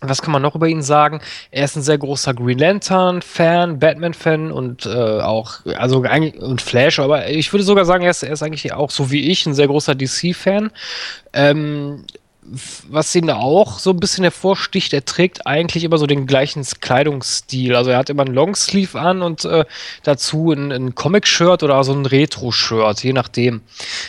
Was 0.00 0.20
kann 0.20 0.32
man 0.32 0.42
noch 0.42 0.54
über 0.54 0.68
ihn 0.68 0.82
sagen? 0.82 1.20
Er 1.50 1.64
ist 1.64 1.76
ein 1.76 1.82
sehr 1.82 1.96
großer 1.96 2.34
Green 2.34 2.58
Lantern-Fan, 2.58 3.78
Batman-Fan 3.78 4.52
und 4.52 4.84
äh, 4.84 5.20
auch, 5.20 5.64
also 5.76 6.02
eigentlich, 6.02 6.42
und 6.42 6.60
Flash, 6.60 6.98
aber 6.98 7.30
ich 7.30 7.50
würde 7.54 7.64
sogar 7.64 7.86
sagen, 7.86 8.04
er 8.04 8.10
ist, 8.10 8.22
er 8.22 8.32
ist 8.32 8.42
eigentlich 8.42 8.74
auch 8.74 8.90
so 8.90 9.10
wie 9.10 9.30
ich 9.30 9.46
ein 9.46 9.54
sehr 9.54 9.66
großer 9.66 9.94
DC-Fan. 9.94 10.70
Ähm, 11.32 12.04
was 12.88 13.14
ihn 13.14 13.30
auch 13.30 13.78
so 13.78 13.90
ein 13.90 14.00
bisschen 14.00 14.24
hervorsticht, 14.24 14.92
er 14.92 15.04
trägt 15.04 15.46
eigentlich 15.46 15.84
immer 15.84 15.98
so 15.98 16.06
den 16.06 16.26
gleichen 16.26 16.64
Kleidungsstil. 16.80 17.74
Also 17.74 17.90
er 17.90 17.98
hat 17.98 18.10
immer 18.10 18.24
ein 18.24 18.34
Longsleeve 18.34 19.00
an 19.00 19.22
und 19.22 19.44
äh, 19.44 19.64
dazu 20.02 20.52
ein, 20.52 20.70
ein 20.70 20.94
Comic-Shirt 20.94 21.62
oder 21.62 21.82
so 21.84 21.92
ein 21.92 22.06
Retro-Shirt, 22.06 23.02
je 23.02 23.12
nachdem. 23.12 23.62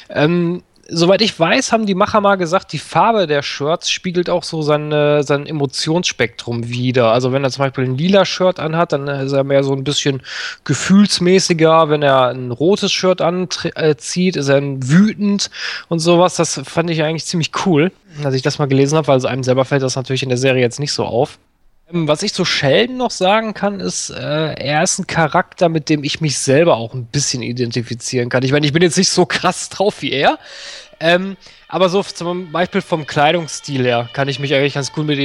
Ähm, 0.10 0.63
soweit 0.88 1.22
ich 1.22 1.39
weiß, 1.39 1.72
haben 1.72 1.86
die 1.86 1.96
Macher 1.96 2.22
mal 2.22 2.36
gesagt, 2.36 2.74
die 2.74 2.80
Farbe 2.80 3.27
der 3.27 3.42
Shirts 3.42 3.89
spiegelt 3.89 4.30
auch 4.30 4.44
so 4.44 4.62
sein, 4.62 4.92
sein 5.24 5.46
Emotionsspektrum 5.46 6.70
wider. 6.70 7.12
Also 7.12 7.32
wenn 7.32 7.44
er 7.44 7.51
zum 7.51 7.65
Beispiel 7.65 7.86
ein 7.86 7.98
lila 7.98 8.25
Shirt 8.25 8.60
anhat, 8.60 8.92
dann 8.92 9.08
ist 9.08 9.32
er 9.32 9.44
mehr 9.44 9.63
so 9.63 9.74
ein 9.74 9.84
bisschen 9.84 10.22
gefühlsmäßiger. 10.63 11.89
Wenn 11.89 12.01
er 12.01 12.27
ein 12.30 12.51
rotes 12.51 12.92
Shirt 12.92 13.22
anzieht, 13.22 14.36
ist 14.36 14.50
er 14.50 14.62
wütend 14.62 15.50
und 15.88 16.00
sowas. 16.00 16.36
Das 16.36 16.62
fand 16.63 16.89
ich 16.89 17.04
eigentlich 17.04 17.25
ziemlich 17.25 17.51
cool, 17.65 17.92
als 18.24 18.36
ich 18.36 18.42
das 18.42 18.60
mal 18.60 18.68
gelesen 18.68 18.98
habe, 18.98 19.08
weil 19.08 19.15
also 19.15 19.27
einem 19.27 19.44
selber 19.44 19.65
fällt 19.65 19.84
das 19.84 19.96
natürlich 19.96 20.24
in 20.24 20.30
der 20.30 20.38
Serie 20.38 20.62
jetzt 20.62 20.80
nicht 20.80 20.92
so 20.92 21.06
auf. 21.06 21.38
Ähm, 21.92 22.08
was 22.08 22.24
ich 22.24 22.34
zu 22.34 22.46
Sheldon 22.46 22.98
noch 22.98 23.12
sagen 23.12 23.54
kann, 23.54 23.80
ist, 23.80 24.10
äh, 24.10 24.54
er 24.54 24.84
ist 24.84 25.00
ein 25.00 25.08
Charakter, 25.08 25.70
mit 25.70 25.89
dem 25.89 26.04
ich 26.04 26.20
mich 26.22 26.39
selber 26.39 26.77
auch 26.77 26.94
ein 26.94 27.06
bisschen 27.06 27.44
identifizieren 27.44 28.30
kann. 28.30 28.44
Ich 28.44 28.51
meine, 28.51 28.65
ich 28.65 28.74
bin 28.74 28.82
jetzt 28.82 28.98
nicht 28.98 29.10
so 29.10 29.25
krass 29.25 29.70
drauf 29.70 30.01
wie 30.01 30.12
er, 30.12 30.39
ähm, 30.99 31.37
aber 31.67 31.89
so 31.89 32.01
zum 32.03 32.51
Beispiel 32.51 32.81
vom 32.81 33.05
Kleidungsstil 33.07 33.83
her 33.83 34.09
kann 34.13 34.27
ich 34.27 34.39
mich 34.39 34.53
eigentlich 34.53 34.75
ganz 34.75 34.93
gut 34.93 35.07
mit, 35.07 35.17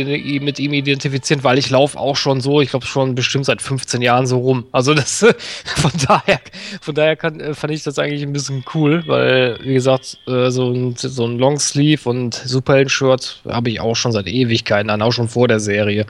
mit 0.42 0.58
ihm 0.58 0.72
identifizieren, 0.72 1.44
weil 1.44 1.58
ich 1.58 1.70
laufe 1.70 1.98
auch 1.98 2.16
schon 2.16 2.40
so, 2.40 2.60
ich 2.60 2.70
glaube 2.70 2.86
schon 2.86 3.14
bestimmt 3.14 3.46
seit 3.46 3.62
15 3.62 4.02
Jahren 4.02 4.26
so 4.26 4.38
rum. 4.38 4.66
Also 4.72 4.94
das 4.94 5.18
von 5.64 5.92
daher, 6.06 6.40
von 6.80 6.94
daher 6.94 7.16
kann, 7.16 7.40
äh, 7.40 7.54
fand 7.54 7.72
ich 7.72 7.82
das 7.82 7.98
eigentlich 7.98 8.22
ein 8.22 8.32
bisschen 8.32 8.64
cool, 8.74 9.04
weil, 9.06 9.58
wie 9.62 9.74
gesagt, 9.74 10.18
äh, 10.26 10.50
so 10.50 10.70
ein, 10.72 10.96
so 10.96 11.26
ein 11.26 11.38
Longsleeve 11.38 12.08
und 12.08 12.34
Superhelden-Shirt 12.34 13.42
habe 13.48 13.70
ich 13.70 13.80
auch 13.80 13.94
schon 13.94 14.12
seit 14.12 14.26
Ewigkeiten 14.26 14.90
an, 14.90 15.02
auch 15.02 15.12
schon 15.12 15.28
vor 15.28 15.46
der 15.46 15.60
Serie. 15.60 16.06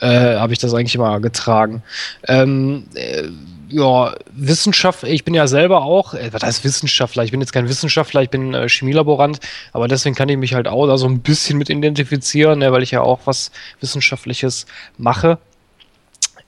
Äh, 0.00 0.36
habe 0.36 0.52
ich 0.52 0.58
das 0.58 0.74
eigentlich 0.74 0.96
immer 0.96 1.20
getragen. 1.20 1.84
Ähm, 2.26 2.88
äh, 2.94 3.28
ja, 3.72 4.14
Wissenschaft, 4.32 5.04
ich 5.04 5.24
bin 5.24 5.34
ja 5.34 5.46
selber 5.46 5.82
auch, 5.82 6.14
äh, 6.14 6.32
was 6.32 6.42
heißt 6.42 6.64
Wissenschaftler? 6.64 7.24
Ich 7.24 7.30
bin 7.30 7.40
jetzt 7.40 7.52
kein 7.52 7.68
Wissenschaftler, 7.68 8.22
ich 8.22 8.30
bin 8.30 8.54
äh, 8.54 8.68
Chemielaborant, 8.68 9.40
aber 9.72 9.88
deswegen 9.88 10.14
kann 10.14 10.28
ich 10.28 10.36
mich 10.36 10.54
halt 10.54 10.68
auch 10.68 10.86
da 10.86 10.98
so 10.98 11.06
ein 11.06 11.20
bisschen 11.20 11.58
mit 11.58 11.70
identifizieren, 11.70 12.58
ne, 12.60 12.72
weil 12.72 12.82
ich 12.82 12.90
ja 12.90 13.00
auch 13.00 13.20
was 13.24 13.50
Wissenschaftliches 13.80 14.66
mache. 14.98 15.38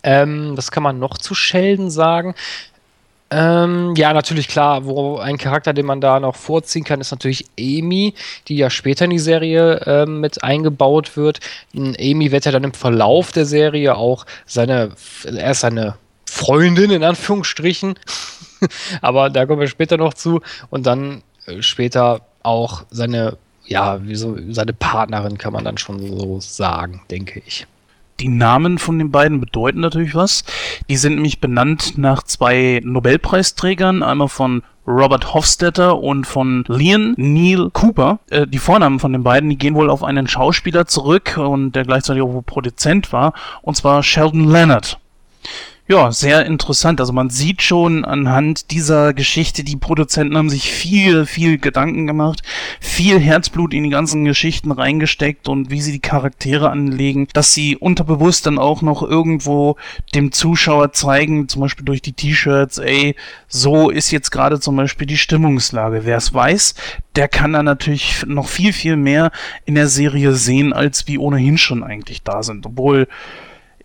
Ähm, 0.03 0.57
was 0.57 0.71
kann 0.71 0.83
man 0.83 0.99
noch 0.99 1.17
zu 1.17 1.35
Sheldon 1.35 1.91
sagen? 1.91 2.35
Ähm, 3.31 3.95
ja, 3.97 4.13
natürlich 4.13 4.49
klar, 4.49 4.85
wo 4.85 5.17
ein 5.17 5.39
Charakter, 5.39 5.73
den 5.73 5.87
man 5.87 6.01
da 6.01 6.21
noch 6.21 6.37
vorziehen 6.37 6.85
kann, 6.85 7.01
ist 7.01 7.11
natürlich 7.11 7.47
Amy, 7.59 8.15
die 8.49 8.57
ja 8.57 8.69
später 8.71 9.07
in 9.07 9.11
die 9.11 9.19
Serie 9.19 9.81
ähm, 9.87 10.21
mit 10.21 10.45
eingebaut 10.45 11.17
wird. 11.17 11.41
Amy 11.75 12.31
wird 12.31 12.45
ja 12.45 12.53
dann 12.53 12.65
im 12.65 12.75
Verlauf 12.75 13.33
der 13.33 13.47
Serie 13.47 13.97
auch 13.97 14.27
seine, 14.47 14.91
er 15.25 15.51
ist 15.51 15.61
seine 15.61 15.97
Freundin 16.35 16.91
in 16.91 17.05
Anführungsstrichen. 17.05 17.95
Aber 19.03 19.31
da 19.31 19.47
kommen 19.47 19.61
wir 19.61 19.69
später 19.69 19.97
noch 19.97 20.15
zu. 20.15 20.41
Und 20.71 20.87
dann 20.87 21.23
äh, 21.47 21.63
später 21.63 22.23
auch 22.43 22.85
seine, 22.91 23.39
ja, 23.65 24.05
wie 24.07 24.17
so, 24.17 24.37
seine 24.51 24.73
Partnerin 24.73 25.39
kann 25.39 25.53
man 25.53 25.65
dann 25.65 25.79
schon 25.79 26.01
so 26.01 26.41
sagen, 26.41 27.03
denke 27.11 27.41
ich. 27.47 27.67
Die 28.21 28.29
Namen 28.29 28.79
von 28.79 28.99
den 28.99 29.11
beiden 29.11 29.41
bedeuten 29.41 29.81
natürlich 29.81 30.15
was. 30.15 30.45
Die 30.89 30.97
sind 30.97 31.15
nämlich 31.15 31.41
benannt 31.41 31.99
nach 31.99 32.23
zwei 32.23 32.81
Nobelpreisträgern, 32.85 34.03
einmal 34.03 34.29
von 34.29 34.63
Robert 34.87 35.35
Hofstetter 35.35 35.99
und 35.99 36.27
von 36.27 36.65
Leon 36.69 37.15
Neil 37.17 37.71
Cooper. 37.73 38.19
Äh, 38.31 38.47
die 38.47 38.59
Vornamen 38.59 38.99
von 38.99 39.13
den 39.13 39.23
beiden, 39.23 39.51
die 39.51 39.59
gehen 39.59 39.75
wohl 39.75 39.91
auf 39.91 40.05
einen 40.05 40.29
Schauspieler 40.29 40.87
zurück 40.87 41.37
und 41.39 41.73
der 41.73 41.85
gleichzeitig 41.85 42.23
auch 42.23 42.43
Produzent 42.45 43.13
war, 43.13 43.35
und 43.63 43.77
zwar 43.77 44.03
Sheldon 44.03 44.51
Leonard. 44.51 44.99
Ja, 45.87 46.11
sehr 46.13 46.47
interessant. 46.47 46.99
Also 46.99 47.13
man 47.13 47.29
sieht 47.29 47.61
schon 47.61 48.07
anhand 48.07 48.71
dieser 48.71 49.13
Geschichte, 49.13 49.65
die 49.65 49.77
Produzenten 49.77 50.35
haben 50.39 50.49
sich 50.49 50.73
viel, 50.73 51.27
viel 51.27 51.59
Gedanken 51.59 52.07
gemacht, 52.07 52.43
viel 52.81 53.21
Herzblut 53.21 53.75
in 53.75 53.85
die 53.85 53.91
ganzen 53.91 54.25
Geschichten 54.25 54.73
reingesteckt 54.73 55.47
und 55.47 55.69
wie 55.69 55.83
sie 55.83 55.93
die 55.93 56.01
Charaktere 56.01 56.71
anlegen, 56.71 57.29
dass 57.35 57.53
sie 57.53 57.77
unterbewusst 57.77 58.47
dann 58.47 58.59
auch 58.59 58.81
noch 58.81 59.03
irgendwo 59.03 59.77
dem 60.15 60.33
Zuschauer 60.33 60.93
zeigen, 60.93 61.49
zum 61.51 61.61
Beispiel 61.61 61.85
durch 61.85 62.01
die 62.01 62.15
T-Shirts, 62.15 62.79
ey, 62.79 63.15
so 63.47 63.91
ist 63.91 64.11
jetzt 64.11 64.31
gerade 64.31 64.61
zum 64.61 64.77
Beispiel 64.77 65.07
die 65.07 65.19
Stimmungslage. 65.19 66.07
Wer 66.07 66.17
es 66.17 66.33
weiß, 66.33 66.77
der 67.15 67.29
kann 67.29 67.53
dann 67.53 67.67
natürlich 67.67 68.25
noch 68.27 68.49
viel, 68.49 68.73
viel 68.73 68.97
mehr 68.97 69.33
in 69.67 69.75
der 69.75 69.89
Serie 69.89 70.33
sehen, 70.33 70.73
als 70.73 71.07
wie 71.09 71.19
ohnehin 71.19 71.59
schon 71.59 71.85
eigentlich 71.85 72.23
da 72.23 72.43
sind. 72.43 72.65
Obwohl 72.65 73.07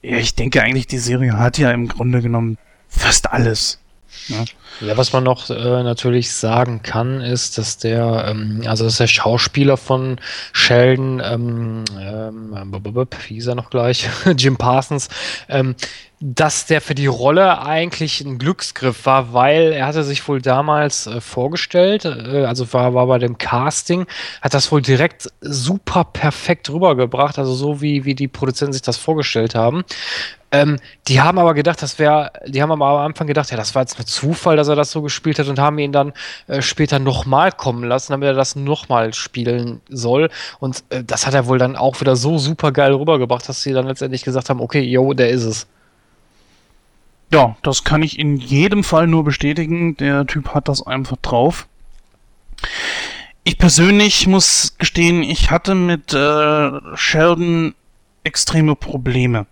ja, 0.01 0.17
ich 0.17 0.35
denke 0.35 0.61
eigentlich, 0.61 0.87
die 0.87 0.97
Serie 0.97 1.37
hat 1.37 1.57
ja 1.57 1.71
im 1.71 1.87
Grunde 1.87 2.21
genommen 2.21 2.57
fast 2.87 3.31
alles. 3.31 3.79
Ja, 4.81 4.97
was 4.97 5.11
man 5.11 5.23
noch 5.23 5.49
äh, 5.49 5.83
natürlich 5.83 6.31
sagen 6.31 6.81
kann, 6.83 7.21
ist, 7.21 7.57
dass 7.57 7.77
der, 7.77 8.25
ähm, 8.29 8.63
also 8.65 8.85
dass 8.85 8.97
der 8.97 9.07
Schauspieler 9.07 9.77
von 9.77 10.19
Sheldon, 10.53 11.21
ähm, 11.23 11.83
ähm, 11.99 12.55
wie 12.71 13.33
hieß 13.33 13.47
er 13.47 13.55
noch 13.55 13.69
gleich, 13.69 14.07
Jim 14.37 14.57
Parsons, 14.57 15.09
ähm, 15.47 15.75
dass 16.21 16.65
der 16.65 16.81
für 16.81 16.95
die 16.95 17.07
Rolle 17.07 17.61
eigentlich 17.61 18.21
ein 18.21 18.37
Glücksgriff 18.37 19.05
war, 19.05 19.33
weil 19.33 19.71
er 19.71 19.85
hatte 19.85 20.03
sich 20.03 20.27
wohl 20.27 20.41
damals 20.41 21.07
äh, 21.07 21.21
vorgestellt, 21.21 22.05
äh, 22.05 22.45
also 22.45 22.71
war, 22.73 22.93
war 22.93 23.07
bei 23.07 23.19
dem 23.19 23.37
Casting, 23.37 24.05
hat 24.41 24.53
das 24.53 24.71
wohl 24.71 24.81
direkt 24.81 25.29
super 25.41 26.03
perfekt 26.03 26.69
rübergebracht, 26.69 27.39
also 27.39 27.53
so 27.53 27.81
wie, 27.81 28.03
wie 28.03 28.15
die 28.15 28.27
Produzenten 28.27 28.73
sich 28.73 28.81
das 28.81 28.97
vorgestellt 28.97 29.55
haben. 29.55 29.83
Ähm, 30.51 30.77
die 31.07 31.21
haben 31.21 31.37
aber 31.37 31.53
gedacht, 31.53 31.81
das 31.81 31.99
wäre, 31.99 32.31
die 32.47 32.61
haben 32.61 32.71
aber 32.71 32.87
am 32.87 33.05
Anfang 33.05 33.27
gedacht, 33.27 33.51
ja, 33.51 33.57
das 33.57 33.75
war 33.75 33.83
jetzt 33.83 33.99
ein 33.99 34.05
Zufall, 34.07 34.55
dass 34.57 34.67
er 34.67 34.75
das 34.75 34.91
so 34.91 35.01
gespielt 35.03 35.37
hat 35.37 35.47
und 35.47 35.59
haben 35.59 35.77
ihn 35.77 35.91
dann 35.91 36.13
äh, 36.47 36.61
später 36.61 36.97
nochmal 36.97 37.51
kommen 37.51 37.83
lassen, 37.83 38.13
damit 38.13 38.27
er 38.27 38.33
das 38.33 38.55
nochmal 38.55 39.13
spielen 39.13 39.81
soll. 39.89 40.29
Und 40.59 40.83
äh, 40.89 41.03
das 41.03 41.27
hat 41.27 41.35
er 41.35 41.45
wohl 41.45 41.59
dann 41.59 41.75
auch 41.75 42.01
wieder 42.01 42.15
so 42.15 42.39
super 42.39 42.71
geil 42.71 42.93
rübergebracht, 42.93 43.47
dass 43.47 43.61
sie 43.61 43.73
dann 43.73 43.87
letztendlich 43.87 44.23
gesagt 44.23 44.49
haben, 44.49 44.59
okay, 44.59 44.81
yo, 44.81 45.13
der 45.13 45.29
ist 45.29 45.43
es. 45.43 45.67
Ja, 47.31 47.55
das 47.61 47.83
kann 47.83 48.01
ich 48.01 48.17
in 48.17 48.37
jedem 48.37 48.83
Fall 48.83 49.05
nur 49.05 49.23
bestätigen. 49.23 49.95
Der 49.97 50.25
Typ 50.25 50.55
hat 50.55 50.67
das 50.67 50.85
einfach 50.85 51.17
drauf. 51.17 51.67
Ich 53.43 53.59
persönlich 53.59 54.25
muss 54.25 54.75
gestehen, 54.79 55.21
ich 55.21 55.51
hatte 55.51 55.75
mit 55.75 56.11
äh, 56.11 56.71
Sheldon 56.95 57.75
extreme 58.23 58.75
Probleme 58.75 59.45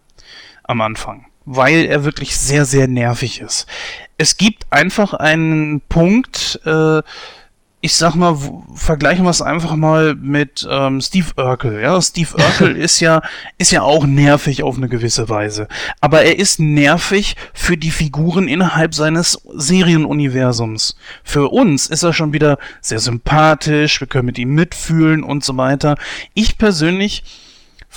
am 0.67 0.81
Anfang, 0.81 1.25
weil 1.45 1.85
er 1.85 2.03
wirklich 2.03 2.37
sehr, 2.37 2.65
sehr 2.65 2.87
nervig 2.87 3.41
ist. 3.41 3.65
es 4.17 4.37
gibt 4.37 4.65
einfach 4.71 5.13
einen 5.13 5.81
Punkt, 5.81 6.59
äh, 6.65 7.01
ich 7.79 7.95
sag 7.95 8.15
mal, 8.15 8.35
vergleichen 8.73 9.23
wir 9.23 9.29
es 9.29 9.41
einfach 9.41 9.75
mal 9.75 10.15
mit 10.15 10.67
ähm, 10.69 10.99
Steve 10.99 11.27
Urkel. 11.37 11.79
Ja, 11.79 12.01
Steve 12.01 12.29
Urkel 12.37 12.75
ist 12.75 12.99
ja 12.99 13.21
ist 13.59 13.71
ja 13.71 13.83
auch 13.83 14.05
nervig 14.05 14.63
auf 14.63 14.77
eine 14.77 14.89
gewisse 14.89 15.29
Weise, 15.29 15.67
aber 16.01 16.23
er 16.23 16.39
ist 16.39 16.59
nervig 16.59 17.35
für 17.53 17.77
die 17.77 17.91
Figuren 17.91 18.47
innerhalb 18.47 18.95
seines 18.95 19.39
Serienuniversums. 19.53 20.97
Für 21.23 21.49
uns 21.49 21.87
ist 21.87 22.03
er 22.03 22.13
schon 22.13 22.33
wieder 22.33 22.57
sehr 22.81 22.99
sympathisch, 22.99 23.99
wir 23.99 24.07
können 24.07 24.25
mit 24.25 24.39
ihm 24.39 24.55
mitfühlen 24.55 25.23
und 25.23 25.43
so 25.43 25.55
weiter. 25.55 25.95
Ich 26.33 26.57
persönlich 26.57 27.23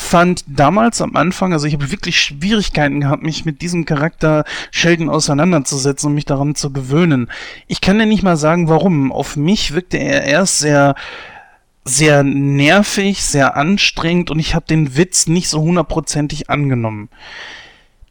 fand 0.01 0.45
damals 0.47 1.03
am 1.03 1.15
Anfang, 1.15 1.53
also 1.53 1.67
ich 1.67 1.75
habe 1.75 1.93
wirklich 1.93 2.21
Schwierigkeiten 2.21 3.01
gehabt, 3.01 3.23
mich 3.23 3.45
mit 3.45 3.61
diesem 3.63 3.85
Charakter 3.85 4.45
Sheldon 4.71 5.11
auseinanderzusetzen 5.11 6.09
und 6.09 6.15
mich 6.15 6.25
daran 6.25 6.55
zu 6.55 6.73
gewöhnen. 6.73 7.29
Ich 7.69 7.81
kann 7.81 7.99
dir 7.99 8.07
nicht 8.07 8.23
mal 8.23 8.37
sagen, 8.37 8.69
warum. 8.69 9.13
Auf 9.13 9.37
mich 9.37 9.75
wirkte 9.75 9.99
er 9.99 10.25
erst 10.25 10.59
sehr 10.59 10.95
sehr 11.85 12.23
nervig, 12.23 13.25
sehr 13.25 13.57
anstrengend 13.57 14.31
und 14.31 14.39
ich 14.39 14.55
habe 14.55 14.67
den 14.67 14.97
Witz 14.97 15.27
nicht 15.27 15.49
so 15.49 15.61
hundertprozentig 15.61 16.51
angenommen. 16.51 17.09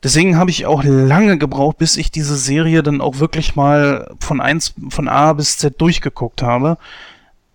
Deswegen 0.03 0.37
habe 0.37 0.49
ich 0.49 0.65
auch 0.65 0.83
lange 0.83 1.37
gebraucht, 1.37 1.77
bis 1.77 1.97
ich 1.97 2.11
diese 2.11 2.35
Serie 2.35 2.83
dann 2.83 3.01
auch 3.01 3.19
wirklich 3.19 3.55
mal 3.55 4.15
von 4.19 4.41
eins 4.41 4.73
von 4.89 5.07
A 5.07 5.33
bis 5.33 5.57
Z 5.57 5.79
durchgeguckt 5.79 6.41
habe. 6.41 6.77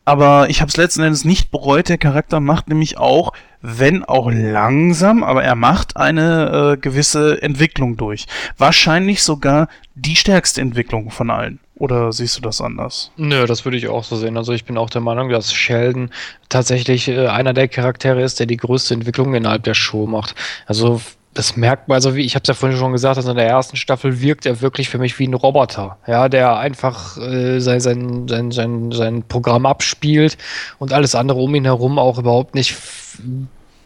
Aber 0.04 0.50
ich 0.50 0.60
habe 0.60 0.68
es 0.68 0.76
letzten 0.76 1.02
Endes 1.02 1.24
nicht 1.24 1.50
bereut. 1.50 1.88
Der 1.88 1.98
Charakter 1.98 2.40
macht 2.40 2.68
nämlich 2.68 2.98
auch, 2.98 3.32
wenn 3.66 4.04
auch 4.04 4.30
langsam, 4.30 5.24
aber 5.24 5.42
er 5.42 5.54
macht 5.54 5.96
eine 5.96 6.74
äh, 6.74 6.76
gewisse 6.76 7.40
Entwicklung 7.40 7.96
durch. 7.96 8.26
Wahrscheinlich 8.58 9.22
sogar 9.22 9.68
die 9.94 10.16
stärkste 10.16 10.60
Entwicklung 10.60 11.10
von 11.10 11.30
allen. 11.30 11.60
Oder 11.76 12.12
siehst 12.12 12.36
du 12.36 12.42
das 12.42 12.60
anders? 12.60 13.10
Nö, 13.16 13.46
das 13.46 13.64
würde 13.64 13.78
ich 13.78 13.88
auch 13.88 14.04
so 14.04 14.16
sehen. 14.16 14.36
Also 14.36 14.52
ich 14.52 14.66
bin 14.66 14.76
auch 14.76 14.90
der 14.90 15.00
Meinung, 15.00 15.30
dass 15.30 15.52
Sheldon 15.52 16.10
tatsächlich 16.50 17.08
äh, 17.08 17.26
einer 17.28 17.54
der 17.54 17.68
Charaktere 17.68 18.22
ist, 18.22 18.38
der 18.38 18.46
die 18.46 18.58
größte 18.58 18.92
Entwicklung 18.92 19.34
innerhalb 19.34 19.62
der 19.62 19.74
Show 19.74 20.06
macht. 20.06 20.34
Also 20.66 21.00
das 21.34 21.56
merkt 21.56 21.88
man, 21.88 21.96
also 21.96 22.14
wie 22.14 22.22
ich 22.22 22.34
habe 22.34 22.42
es 22.44 22.48
ja 22.48 22.54
vorhin 22.54 22.78
schon 22.78 22.92
gesagt, 22.92 23.16
also 23.16 23.30
in 23.30 23.36
der 23.36 23.48
ersten 23.48 23.76
Staffel 23.76 24.20
wirkt 24.20 24.46
er 24.46 24.60
wirklich 24.60 24.88
für 24.88 24.98
mich 24.98 25.18
wie 25.18 25.26
ein 25.26 25.34
Roboter, 25.34 25.98
ja, 26.06 26.28
der 26.28 26.56
einfach 26.56 27.16
äh, 27.18 27.60
sein, 27.60 27.80
sein, 27.80 28.28
sein, 28.28 28.50
sein, 28.52 28.92
sein 28.92 29.22
Programm 29.24 29.66
abspielt 29.66 30.38
und 30.78 30.92
alles 30.92 31.14
andere 31.14 31.40
um 31.40 31.54
ihn 31.54 31.64
herum 31.64 31.98
auch 31.98 32.18
überhaupt 32.18 32.54
nicht 32.54 32.76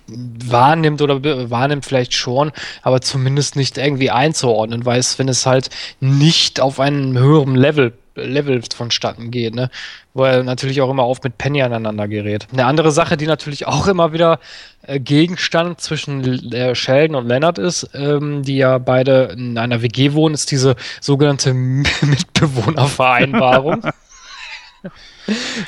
wahrnimmt 0.09 1.02
oder 1.02 1.23
wahrnimmt 1.50 1.84
vielleicht 1.84 2.15
schon, 2.15 2.52
aber 2.82 3.00
zumindest 3.00 3.56
nicht 3.56 3.78
irgendwie 3.78 4.11
einzuordnen 4.11 4.84
weiß, 4.84 5.19
wenn 5.19 5.28
es 5.28 5.47
halt 5.47 5.71
nicht 6.00 6.61
auf 6.61 6.80
einem 6.80 7.19
höheren 7.19 7.54
Level 7.54 7.93
Level 8.25 8.63
vonstatten 8.75 9.31
geht, 9.31 9.54
ne? 9.54 9.71
Wo 10.15 10.25
er 10.25 10.43
natürlich 10.43 10.81
auch 10.81 10.91
immer 10.91 11.02
auf 11.04 11.23
mit 11.23 11.39
Penny 11.39 11.63
aneinander 11.63 12.09
gerät. 12.09 12.49
Eine 12.52 12.67
andere 12.67 12.91
Sache, 12.91 13.17
die 13.17 13.26
natürlich 13.26 13.67
auch 13.67 13.87
immer 13.87 14.13
wieder 14.13 14.41
äh, 14.83 14.99
Gegenstand 15.00 15.81
zwischen 15.81 16.52
äh, 16.52 16.75
Sheldon 16.75 17.17
und 17.17 17.28
Leonard 17.28 17.59
ist, 17.59 17.91
ähm, 17.95 18.43
die 18.43 18.57
ja 18.57 18.78
beide 18.78 19.35
in 19.37 19.57
einer 19.59 19.83
WG 19.83 20.13
wohnen, 20.13 20.35
ist 20.35 20.50
diese 20.50 20.75
sogenannte 21.00 21.54
Mitbewohnervereinbarung. 21.54 23.83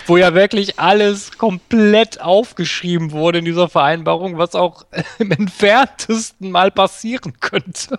wo 0.07 0.17
ja 0.17 0.35
wirklich 0.35 0.79
alles 0.79 1.37
komplett 1.37 2.21
aufgeschrieben 2.21 3.13
wurde 3.13 3.41
in 3.41 3.45
dieser 3.45 3.69
Vereinbarung, 3.69 4.39
was 4.39 4.55
auch 4.55 4.87
im 5.19 5.31
entferntesten 5.31 6.51
mal 6.51 6.71
passieren 6.71 7.35
könnte. 7.41 7.99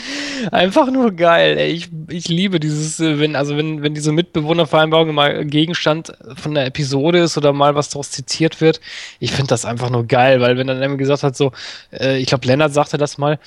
Einfach 0.52 0.90
nur 0.90 1.12
geil, 1.12 1.58
ey. 1.58 1.70
Ich, 1.72 1.88
ich 2.08 2.28
liebe 2.28 2.60
dieses, 2.60 3.00
äh, 3.00 3.18
wenn, 3.18 3.36
also 3.36 3.56
wenn, 3.56 3.82
wenn 3.82 3.94
diese 3.94 4.12
Mitbewohnervereinbarung 4.12 5.14
mal 5.14 5.44
Gegenstand 5.44 6.12
von 6.34 6.54
der 6.54 6.66
Episode 6.66 7.18
ist 7.18 7.36
oder 7.36 7.52
mal 7.52 7.74
was 7.74 7.90
daraus 7.90 8.10
zitiert 8.10 8.60
wird, 8.60 8.80
ich 9.20 9.32
finde 9.32 9.48
das 9.48 9.64
einfach 9.64 9.90
nur 9.90 10.06
geil, 10.06 10.40
weil 10.40 10.56
wenn 10.56 10.66
dann 10.66 10.80
irgendwie 10.80 10.98
gesagt 10.98 11.22
hat, 11.22 11.36
so, 11.36 11.52
äh, 11.92 12.18
ich 12.18 12.26
glaube, 12.26 12.46
Lennart 12.46 12.72
sagte 12.72 12.98
das 12.98 13.18
mal, 13.18 13.38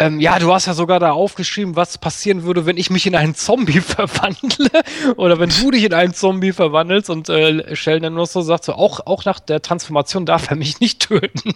ähm, 0.00 0.20
ja, 0.20 0.38
du 0.38 0.54
hast 0.54 0.66
ja 0.66 0.74
sogar 0.74 1.00
da 1.00 1.10
aufgeschrieben, 1.10 1.74
was 1.74 1.98
passieren 1.98 2.44
würde, 2.44 2.66
wenn 2.66 2.76
ich 2.76 2.88
mich 2.88 3.04
in 3.06 3.16
einen 3.16 3.34
Zombie 3.34 3.80
verwandle. 3.80 4.70
Oder 5.16 5.40
wenn 5.40 5.50
du 5.50 5.72
dich 5.72 5.82
in 5.82 5.92
einen 5.92 6.14
Zombie 6.14 6.52
verwandelst 6.52 7.10
und 7.10 7.28
äh, 7.28 7.74
Sheldon 7.74 8.04
dann 8.04 8.14
nur 8.14 8.26
so 8.26 8.40
sagt, 8.40 8.64
so, 8.64 8.74
auch, 8.74 9.06
auch 9.06 9.24
nach 9.24 9.40
der 9.40 9.60
Transformation 9.60 10.24
darf 10.24 10.50
er 10.50 10.56
mich 10.56 10.78
nicht 10.78 11.00
töten. 11.00 11.52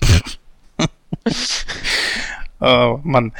oh 2.60 3.00
Mann. 3.02 3.32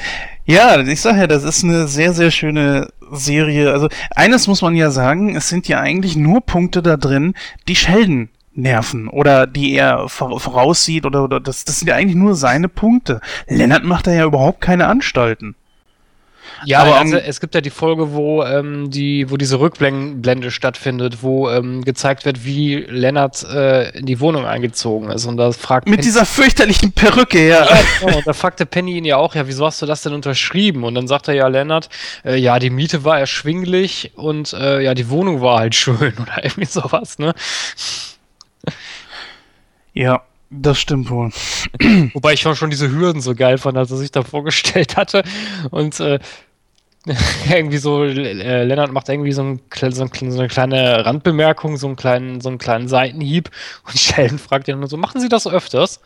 Ja, 0.44 0.80
ich 0.80 1.00
sag 1.00 1.16
ja, 1.16 1.26
das 1.26 1.44
ist 1.44 1.64
eine 1.64 1.86
sehr, 1.86 2.12
sehr 2.12 2.30
schöne 2.30 2.88
Serie. 3.12 3.72
Also, 3.72 3.88
eines 4.14 4.46
muss 4.46 4.62
man 4.62 4.74
ja 4.74 4.90
sagen, 4.90 5.36
es 5.36 5.48
sind 5.48 5.68
ja 5.68 5.80
eigentlich 5.80 6.16
nur 6.16 6.40
Punkte 6.40 6.82
da 6.82 6.96
drin, 6.96 7.34
die 7.68 7.76
Sheldon 7.76 8.28
nerven 8.52 9.08
oder 9.08 9.46
die 9.46 9.74
er 9.74 10.08
voraussieht 10.08 11.06
oder, 11.06 11.24
oder 11.24 11.40
das, 11.40 11.64
das 11.64 11.78
sind 11.78 11.88
ja 11.88 11.94
eigentlich 11.94 12.16
nur 12.16 12.34
seine 12.34 12.68
Punkte. 12.68 13.20
Lennart 13.46 13.84
macht 13.84 14.06
da 14.06 14.12
ja 14.12 14.24
überhaupt 14.24 14.60
keine 14.60 14.86
Anstalten. 14.86 15.54
Ja, 16.64 16.80
aber 16.80 16.96
also, 16.96 17.16
es 17.16 17.40
gibt 17.40 17.54
ja 17.54 17.60
die 17.60 17.70
Folge, 17.70 18.12
wo 18.12 18.42
ähm, 18.42 18.90
die, 18.90 19.30
wo 19.30 19.36
diese 19.36 19.60
Rückblende 19.60 20.50
stattfindet, 20.50 21.22
wo 21.22 21.50
ähm, 21.50 21.84
gezeigt 21.84 22.24
wird, 22.24 22.44
wie 22.44 22.76
Lennart 22.76 23.42
äh, 23.44 23.90
in 23.98 24.06
die 24.06 24.20
Wohnung 24.20 24.44
eingezogen 24.44 25.10
ist. 25.10 25.26
Und 25.26 25.36
da 25.36 25.52
fragt 25.52 25.86
Mit 25.86 25.96
Penny, 25.96 26.06
dieser 26.06 26.26
fürchterlichen 26.26 26.92
Perücke, 26.92 27.48
ja. 27.48 27.64
ja 27.64 27.78
genau. 28.00 28.18
und 28.18 28.26
da 28.26 28.32
fragte 28.32 28.66
Penny 28.66 28.98
ihn 28.98 29.04
ja 29.04 29.16
auch, 29.16 29.34
ja, 29.34 29.46
wieso 29.46 29.66
hast 29.66 29.80
du 29.82 29.86
das 29.86 30.02
denn 30.02 30.12
unterschrieben? 30.12 30.84
Und 30.84 30.94
dann 30.94 31.08
sagt 31.08 31.28
er 31.28 31.34
ja, 31.34 31.48
Lennart, 31.48 31.88
äh, 32.24 32.36
ja, 32.36 32.58
die 32.58 32.70
Miete 32.70 33.04
war 33.04 33.18
erschwinglich 33.18 34.12
und 34.16 34.52
äh, 34.52 34.82
ja, 34.82 34.94
die 34.94 35.08
Wohnung 35.10 35.40
war 35.40 35.60
halt 35.60 35.74
schön 35.74 36.14
oder 36.20 36.44
irgendwie 36.44 36.66
sowas, 36.66 37.18
ne? 37.18 37.34
Ja, 39.92 40.22
das 40.50 40.80
stimmt 40.80 41.10
wohl. 41.10 41.30
Wobei 42.12 42.32
ich 42.32 42.40
schon 42.40 42.70
diese 42.70 42.90
Hürden 42.90 43.20
so 43.20 43.34
geil 43.34 43.58
fand, 43.58 43.78
als 43.78 43.90
er 43.90 43.96
sich 43.96 44.10
da 44.10 44.22
vorgestellt 44.22 44.96
hatte. 44.96 45.22
Und 45.70 46.00
äh, 46.00 46.18
irgendwie 47.50 47.78
so, 47.78 48.04
äh, 48.04 48.64
Lennart 48.64 48.92
macht 48.92 49.08
irgendwie 49.08 49.32
so, 49.32 49.42
ein, 49.42 49.60
so, 49.74 49.86
ein, 49.86 50.30
so, 50.30 50.38
eine 50.38 50.48
kleine 50.48 51.04
Randbemerkung, 51.04 51.76
so 51.76 51.86
einen 51.86 51.96
kleinen, 51.96 52.40
so 52.40 52.48
einen 52.48 52.58
kleinen 52.58 52.88
Seitenhieb. 52.88 53.50
Und 53.86 53.98
Sheldon 53.98 54.38
fragt 54.38 54.68
ihn 54.68 54.78
nur 54.78 54.88
so: 54.88 54.96
Machen 54.96 55.20
Sie 55.20 55.28
das 55.28 55.46
öfters? 55.46 56.00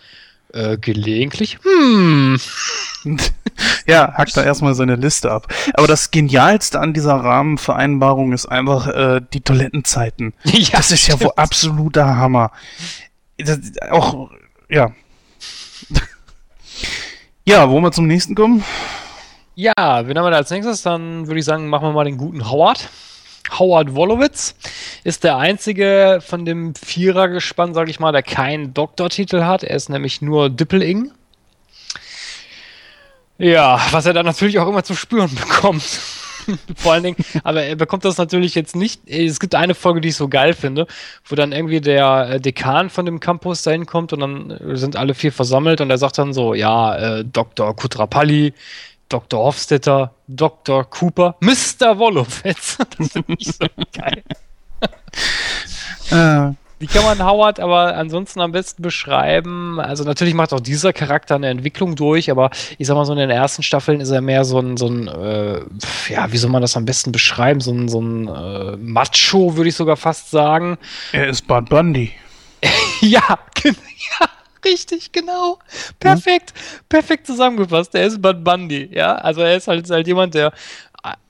Äh, 0.52 0.78
gelegentlich? 0.78 1.58
Hm. 1.62 2.38
ja, 3.86 4.12
hackt 4.14 4.36
da 4.36 4.44
erstmal 4.44 4.74
seine 4.74 4.94
Liste 4.94 5.30
ab. 5.30 5.52
Aber 5.74 5.88
das 5.88 6.10
Genialste 6.10 6.78
an 6.78 6.94
dieser 6.94 7.14
Rahmenvereinbarung 7.14 8.32
ist 8.32 8.46
einfach 8.46 8.86
äh, 8.86 9.20
die 9.32 9.40
Toilettenzeiten. 9.40 10.32
Ja, 10.44 10.78
das 10.78 10.92
ist 10.92 11.02
stimmt. 11.02 11.20
ja 11.20 11.26
wohl 11.26 11.32
absoluter 11.36 12.16
Hammer. 12.16 12.52
Das, 13.36 13.58
auch, 13.90 14.30
ja. 14.68 14.92
ja, 17.44 17.68
wollen 17.68 17.82
wir 17.82 17.92
zum 17.92 18.06
nächsten 18.06 18.36
kommen? 18.36 18.62
Ja, 19.56 19.74
wen 20.06 20.18
haben 20.18 20.24
wir 20.24 20.30
da 20.30 20.38
als 20.38 20.50
nächstes? 20.50 20.82
Dann 20.82 21.28
würde 21.28 21.38
ich 21.38 21.44
sagen, 21.44 21.68
machen 21.68 21.86
wir 21.88 21.92
mal 21.92 22.04
den 22.04 22.16
guten 22.16 22.50
Howard. 22.50 22.88
Howard 23.58 23.94
Wolowitz 23.94 24.56
ist 25.04 25.22
der 25.22 25.36
einzige 25.36 26.20
von 26.26 26.44
dem 26.44 26.74
Vierergespann, 26.74 27.74
sage 27.74 27.90
ich 27.90 28.00
mal, 28.00 28.10
der 28.10 28.22
keinen 28.22 28.74
Doktortitel 28.74 29.42
hat. 29.42 29.62
Er 29.62 29.76
ist 29.76 29.90
nämlich 29.90 30.22
nur 30.22 30.50
Dippeling. 30.50 31.12
Ja, 33.38 33.80
was 33.90 34.06
er 34.06 34.12
dann 34.12 34.26
natürlich 34.26 34.58
auch 34.58 34.68
immer 34.68 34.82
zu 34.82 34.94
spüren 34.94 35.32
bekommt. 35.34 35.82
Vor 36.76 36.92
allen 36.92 37.04
Dingen, 37.04 37.16
aber 37.42 37.62
er 37.62 37.76
bekommt 37.76 38.04
das 38.04 38.18
natürlich 38.18 38.54
jetzt 38.54 38.76
nicht. 38.76 39.08
Es 39.08 39.40
gibt 39.40 39.54
eine 39.54 39.74
Folge, 39.74 40.02
die 40.02 40.08
ich 40.08 40.16
so 40.16 40.28
geil 40.28 40.52
finde, 40.52 40.86
wo 41.26 41.36
dann 41.36 41.52
irgendwie 41.52 41.80
der 41.80 42.28
äh, 42.32 42.40
Dekan 42.40 42.90
von 42.90 43.06
dem 43.06 43.18
Campus 43.18 43.62
dahin 43.62 43.86
kommt 43.86 44.12
und 44.12 44.20
dann 44.20 44.76
sind 44.76 44.96
alle 44.96 45.14
vier 45.14 45.32
versammelt 45.32 45.80
und 45.80 45.90
er 45.90 45.96
sagt 45.96 46.18
dann 46.18 46.34
so: 46.34 46.52
Ja, 46.52 46.96
äh, 46.96 47.24
Dr. 47.24 47.74
Kutrapalli, 47.74 48.52
Dr. 49.08 49.40
Hofstetter, 49.40 50.14
Dr. 50.28 50.84
Cooper, 50.84 51.36
Mr. 51.40 51.98
Wolowitz. 51.98 52.78
Das 52.98 53.12
finde 53.12 53.34
ich 53.38 53.46
so 53.48 53.66
geil. 53.92 54.22
Äh. 56.10 56.54
Wie 56.80 56.88
kann 56.88 57.04
man 57.04 57.24
Howard 57.24 57.60
aber 57.60 57.96
ansonsten 57.96 58.40
am 58.40 58.52
besten 58.52 58.82
beschreiben? 58.82 59.80
Also 59.80 60.04
natürlich 60.04 60.34
macht 60.34 60.52
auch 60.52 60.60
dieser 60.60 60.92
Charakter 60.92 61.36
eine 61.36 61.48
Entwicklung 61.48 61.94
durch, 61.94 62.30
aber 62.30 62.50
ich 62.78 62.86
sag 62.86 62.94
mal 62.94 63.06
so 63.06 63.12
in 63.12 63.18
den 63.18 63.30
ersten 63.30 63.62
Staffeln 63.62 64.00
ist 64.00 64.10
er 64.10 64.20
mehr 64.20 64.44
so 64.44 64.58
ein, 64.58 64.76
so 64.76 64.88
ein 64.88 65.08
äh, 65.08 65.60
ja, 66.08 66.30
wie 66.32 66.36
soll 66.36 66.50
man 66.50 66.62
das 66.62 66.76
am 66.76 66.84
besten 66.84 67.12
beschreiben? 67.12 67.60
So 67.60 67.72
ein, 67.72 67.88
so 67.88 68.02
ein 68.02 68.28
äh, 68.28 68.76
Macho, 68.76 69.56
würde 69.56 69.68
ich 69.68 69.76
sogar 69.76 69.96
fast 69.96 70.30
sagen. 70.30 70.76
Er 71.12 71.28
ist 71.28 71.46
Bud 71.46 71.68
Bundy. 71.68 72.12
ja, 73.00 73.38
ja, 73.64 74.28
richtig, 74.64 75.12
genau. 75.12 75.58
Perfekt, 75.98 76.52
perfekt 76.88 77.26
zusammengefasst. 77.26 77.94
Er 77.94 78.06
ist 78.06 78.20
Bud 78.20 78.42
Bundy, 78.44 78.88
ja. 78.92 79.14
Also 79.16 79.42
er 79.42 79.56
ist 79.56 79.68
halt, 79.68 79.88
halt 79.90 80.06
jemand, 80.06 80.34
der 80.34 80.52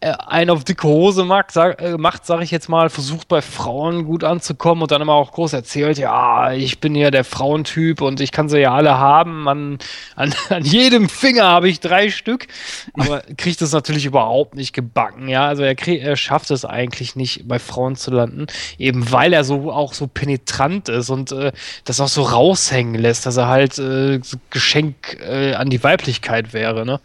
einen 0.01 0.51
auf 0.51 0.63
dicke 0.63 0.87
Hose 0.87 1.25
macht, 1.25 1.51
sag, 1.51 1.81
äh, 1.83 1.97
macht, 1.97 2.25
sag 2.27 2.43
ich 2.43 2.53
jetzt 2.53 2.69
mal, 2.69 2.91
versucht 2.91 3.27
bei 3.27 3.43
Frauen 3.43 4.05
gut 4.05 4.23
anzukommen 4.23 4.83
und 4.83 4.93
dann 4.93 5.03
immer 5.03 5.15
auch 5.15 5.33
groß 5.33 5.53
erzählt, 5.53 5.99
ja, 5.99 6.53
ich 6.53 6.79
bin 6.79 6.95
ja 6.95 7.11
der 7.11 7.25
Frauentyp 7.25 8.01
und 8.01 8.21
ich 8.21 8.31
kann 8.31 8.49
sie 8.49 8.61
ja 8.61 8.73
alle 8.73 8.99
haben. 8.99 9.49
An, 9.49 9.79
an, 10.15 10.33
an 10.51 10.65
jedem 10.65 11.09
Finger 11.09 11.45
habe 11.45 11.69
ich 11.69 11.81
drei 11.81 12.11
Stück. 12.11 12.47
Aber 12.93 13.23
kriegt 13.37 13.63
es 13.63 13.73
natürlich 13.73 14.07
überhaupt 14.07 14.55
nicht 14.55 14.75
gebacken, 14.75 15.29
ja. 15.29 15.47
Also 15.49 15.65
er, 15.65 15.75
krieg, 15.75 16.03
er 16.03 16.17
schafft 16.17 16.53
es 16.53 16.65
eigentlich 16.65 17.17
nicht, 17.17 17.49
bei 17.49 17.59
Frauen 17.59 17.97
zu 17.97 18.13
landen, 18.13 18.47
eben 18.79 19.11
weil 19.11 19.33
er 19.33 19.43
so 19.43 19.73
auch 19.73 19.93
so 19.93 20.07
penetrant 20.07 20.89
ist 20.89 21.11
und 21.11 21.33
äh, 21.33 21.51
das 21.85 22.01
auch 22.01 22.09
so 22.09 22.23
raushängen 22.23 22.95
lässt, 22.95 23.27
dass 23.27 23.37
er 23.37 23.49
halt 23.49 23.79
äh, 23.79 24.21
Geschenk 24.51 25.19
äh, 25.21 25.55
an 25.55 25.69
die 25.69 25.83
Weiblichkeit 25.83 26.53
wäre, 26.53 26.87
ne? 26.87 27.01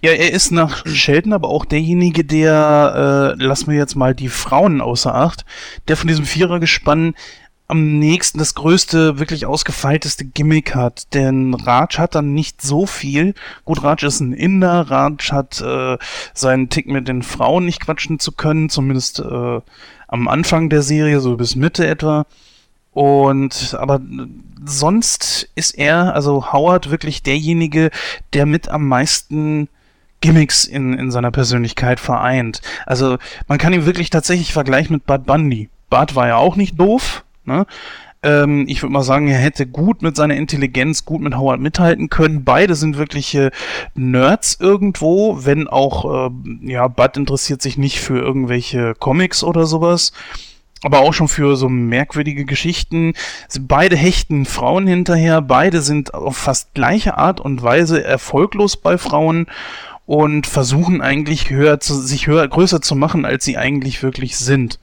Ja, 0.00 0.12
er 0.12 0.32
ist 0.32 0.52
nach 0.52 0.86
Sheldon 0.86 1.32
aber 1.32 1.48
auch 1.48 1.64
derjenige, 1.64 2.24
der, 2.24 3.34
äh, 3.38 3.42
lassen 3.42 3.70
wir 3.70 3.78
jetzt 3.78 3.96
mal 3.96 4.14
die 4.14 4.28
Frauen 4.28 4.80
außer 4.80 5.14
Acht, 5.14 5.44
der 5.88 5.96
von 5.96 6.08
diesem 6.08 6.24
Vierergespann 6.24 7.14
am 7.68 7.98
nächsten 7.98 8.38
das 8.38 8.54
größte, 8.54 9.18
wirklich 9.18 9.46
ausgefeilteste 9.46 10.24
Gimmick 10.24 10.74
hat. 10.74 11.12
Denn 11.14 11.54
Raj 11.54 11.96
hat 11.96 12.14
dann 12.14 12.32
nicht 12.32 12.62
so 12.62 12.86
viel. 12.86 13.34
Gut, 13.64 13.82
Raj 13.82 14.04
ist 14.04 14.20
ein 14.20 14.32
Inder, 14.32 14.90
Raj 14.90 15.16
hat 15.30 15.60
äh, 15.60 15.98
seinen 16.32 16.68
Tick 16.68 16.86
mit 16.86 17.08
den 17.08 17.22
Frauen 17.22 17.64
nicht 17.64 17.80
quatschen 17.80 18.18
zu 18.20 18.32
können, 18.32 18.68
zumindest 18.68 19.18
äh, 19.20 19.60
am 20.08 20.28
Anfang 20.28 20.68
der 20.68 20.82
Serie, 20.82 21.20
so 21.20 21.36
bis 21.36 21.56
Mitte 21.56 21.86
etwa. 21.86 22.26
Und 22.96 23.76
aber 23.78 24.00
sonst 24.64 25.50
ist 25.54 25.72
er, 25.72 26.14
also 26.14 26.50
Howard, 26.54 26.90
wirklich 26.90 27.22
derjenige, 27.22 27.90
der 28.32 28.46
mit 28.46 28.70
am 28.70 28.88
meisten 28.88 29.68
Gimmicks 30.22 30.64
in, 30.64 30.94
in 30.94 31.10
seiner 31.10 31.30
Persönlichkeit 31.30 32.00
vereint. 32.00 32.62
Also 32.86 33.18
man 33.48 33.58
kann 33.58 33.74
ihn 33.74 33.84
wirklich 33.84 34.08
tatsächlich 34.08 34.54
vergleichen 34.54 34.94
mit 34.94 35.04
Bud 35.04 35.26
Bundy. 35.26 35.68
Bud 35.90 36.14
war 36.14 36.26
ja 36.26 36.36
auch 36.36 36.56
nicht 36.56 36.80
doof, 36.80 37.22
ne? 37.44 37.66
Ähm, 38.22 38.64
ich 38.66 38.82
würde 38.82 38.94
mal 38.94 39.02
sagen, 39.02 39.28
er 39.28 39.40
hätte 39.40 39.66
gut 39.66 40.00
mit 40.00 40.16
seiner 40.16 40.36
Intelligenz, 40.36 41.04
gut 41.04 41.20
mit 41.20 41.36
Howard 41.36 41.60
mithalten 41.60 42.08
können. 42.08 42.44
Beide 42.44 42.76
sind 42.76 42.96
wirkliche 42.96 43.50
Nerds 43.94 44.56
irgendwo, 44.58 45.44
wenn 45.44 45.68
auch, 45.68 46.30
äh, 46.30 46.30
ja, 46.62 46.88
Bud 46.88 47.18
interessiert 47.18 47.60
sich 47.60 47.76
nicht 47.76 48.00
für 48.00 48.18
irgendwelche 48.18 48.94
Comics 48.94 49.44
oder 49.44 49.66
sowas 49.66 50.12
aber 50.82 51.00
auch 51.00 51.12
schon 51.12 51.28
für 51.28 51.56
so 51.56 51.68
merkwürdige 51.68 52.44
Geschichten. 52.44 53.14
Beide 53.60 53.96
hechten 53.96 54.44
Frauen 54.44 54.86
hinterher, 54.86 55.40
beide 55.40 55.82
sind 55.82 56.14
auf 56.14 56.36
fast 56.36 56.74
gleiche 56.74 57.16
Art 57.16 57.40
und 57.40 57.62
Weise 57.62 58.04
erfolglos 58.04 58.76
bei 58.76 58.98
Frauen 58.98 59.46
und 60.06 60.46
versuchen 60.46 61.00
eigentlich 61.00 61.50
höher 61.50 61.80
zu, 61.80 61.94
sich 61.94 62.26
höher, 62.26 62.46
größer 62.46 62.80
zu 62.80 62.94
machen, 62.94 63.24
als 63.24 63.44
sie 63.44 63.56
eigentlich 63.56 64.02
wirklich 64.02 64.36
sind. 64.36 64.78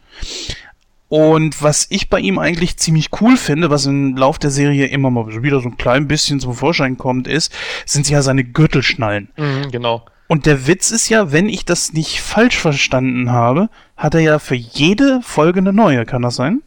Und 1.09 1.61
was 1.61 1.85
ich 1.91 2.09
bei 2.09 2.19
ihm 2.19 2.39
eigentlich 2.39 2.77
ziemlich 2.77 3.09
cool 3.21 3.37
finde, 3.37 3.69
was 3.69 3.85
im 3.85 4.17
Lauf 4.17 4.39
der 4.39 4.49
Serie 4.49 4.87
immer 4.87 5.11
mal 5.11 5.43
wieder 5.43 5.59
so 5.59 5.69
ein 5.69 5.77
klein 5.77 6.07
bisschen 6.07 6.39
zum 6.39 6.55
Vorschein 6.55 6.97
kommt, 6.97 7.27
ist, 7.27 7.53
sind 7.85 8.09
ja 8.09 8.23
seine 8.23 8.43
Gürtelschnallen. 8.43 9.29
Mhm, 9.37 9.69
genau. 9.71 10.05
Und 10.33 10.47
der 10.47 10.65
Witz 10.65 10.89
ist 10.89 11.09
ja, 11.09 11.31
wenn 11.31 11.47
ich 11.47 11.63
das 11.63 11.93
nicht 11.93 12.19
falsch 12.19 12.57
verstanden 12.57 13.31
habe, 13.31 13.69
hat 13.95 14.15
er 14.15 14.21
ja 14.21 14.39
für 14.39 14.55
jede 14.55 15.21
Folge 15.21 15.59
eine 15.59 15.73
neue. 15.73 16.07
Kann 16.07 16.23
das 16.23 16.37
sein? 16.37 16.63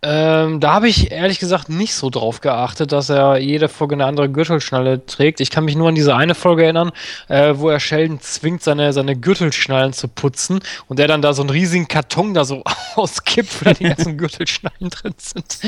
Ähm, 0.00 0.58
da 0.58 0.72
habe 0.72 0.88
ich 0.88 1.12
ehrlich 1.12 1.38
gesagt 1.38 1.68
nicht 1.68 1.94
so 1.94 2.08
drauf 2.08 2.40
geachtet, 2.40 2.92
dass 2.92 3.10
er 3.10 3.36
jede 3.36 3.68
Folge 3.68 3.96
eine 3.96 4.06
andere 4.06 4.30
Gürtelschnalle 4.30 5.04
trägt. 5.04 5.40
Ich 5.40 5.50
kann 5.50 5.66
mich 5.66 5.76
nur 5.76 5.90
an 5.90 5.94
diese 5.94 6.16
eine 6.16 6.34
Folge 6.34 6.64
erinnern, 6.64 6.92
äh, 7.28 7.52
wo 7.56 7.68
er 7.68 7.78
Sheldon 7.78 8.22
zwingt, 8.22 8.62
seine, 8.62 8.94
seine 8.94 9.16
Gürtelschnallen 9.16 9.92
zu 9.92 10.08
putzen 10.08 10.60
und 10.88 10.98
der 10.98 11.08
dann 11.08 11.20
da 11.20 11.34
so 11.34 11.42
einen 11.42 11.50
riesigen 11.50 11.88
Karton 11.88 12.32
da 12.32 12.46
so 12.46 12.62
auskippt, 12.94 13.60
wo 13.60 13.64
da 13.66 13.74
die 13.74 13.84
ganzen 13.84 14.16
Gürtelschnallen 14.16 14.88
drin 14.88 15.14
sind. 15.18 15.58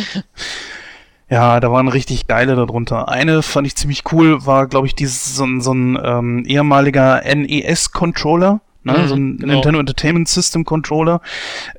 Ja, 1.31 1.59
da 1.61 1.73
waren 1.73 1.89
richtig 1.89 2.27
geile 2.27 2.55
darunter. 2.55 3.09
Eine 3.09 3.43
fand 3.43 3.67
ich 3.67 3.77
ziemlich 3.77 4.03
cool, 4.13 4.45
war, 4.47 4.67
glaube 4.67 4.87
ich, 4.87 4.95
dieses, 4.95 5.37
so, 5.37 5.47
so 5.61 5.73
ein 5.73 5.99
ähm, 6.03 6.45
ehemaliger 6.47 7.23
NES-Controller. 7.25 8.61
Ne, 8.83 8.99
mhm, 8.99 9.09
so 9.09 9.15
ein 9.15 9.39
genau. 9.39 9.55
Nintendo 9.55 9.81
Entertainment 9.81 10.29
System 10.29 10.65
Controller. 10.65 11.23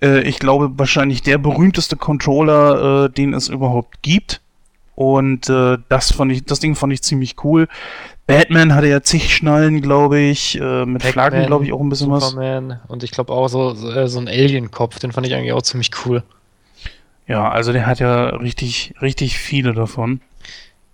Äh, 0.01 0.21
ich 0.21 0.39
glaube 0.39 0.71
wahrscheinlich 0.77 1.21
der 1.21 1.37
berühmteste 1.37 1.95
Controller, 1.95 3.05
äh, 3.05 3.09
den 3.09 3.33
es 3.35 3.47
überhaupt 3.47 4.01
gibt. 4.01 4.41
Und 4.95 5.49
äh, 5.49 5.77
das 5.89 6.11
fand 6.11 6.31
ich, 6.31 6.45
das 6.45 6.59
Ding 6.59 6.73
fand 6.73 6.93
ich 6.93 7.03
ziemlich 7.03 7.35
cool. 7.43 7.67
Batman 8.27 8.73
hatte 8.73 8.87
ja 8.87 9.01
zig 9.03 9.35
Schnallen, 9.35 9.81
glaube 9.81 10.19
ich. 10.19 10.59
Äh, 10.59 10.85
mit 10.85 11.03
Flaggen, 11.03 11.45
glaube 11.45 11.65
ich, 11.65 11.73
auch 11.73 11.81
ein 11.81 11.89
bisschen 11.89 12.11
Superman. 12.19 12.69
was. 12.69 12.89
Und 12.89 13.03
ich 13.03 13.11
glaube 13.11 13.31
auch 13.31 13.49
so, 13.49 13.75
so, 13.75 13.91
äh, 13.91 14.07
so 14.07 14.19
ein 14.19 14.27
Alien-Kopf, 14.27 14.97
den 14.97 15.11
fand 15.11 15.27
ich 15.27 15.35
eigentlich 15.35 15.53
auch 15.53 15.61
ziemlich 15.61 15.91
cool. 16.05 16.23
Ja, 17.27 17.49
also 17.49 17.73
der 17.73 17.87
hat 17.87 17.99
ja 17.99 18.27
richtig, 18.29 18.93
richtig 19.01 19.39
viele 19.39 19.73
davon. 19.73 20.21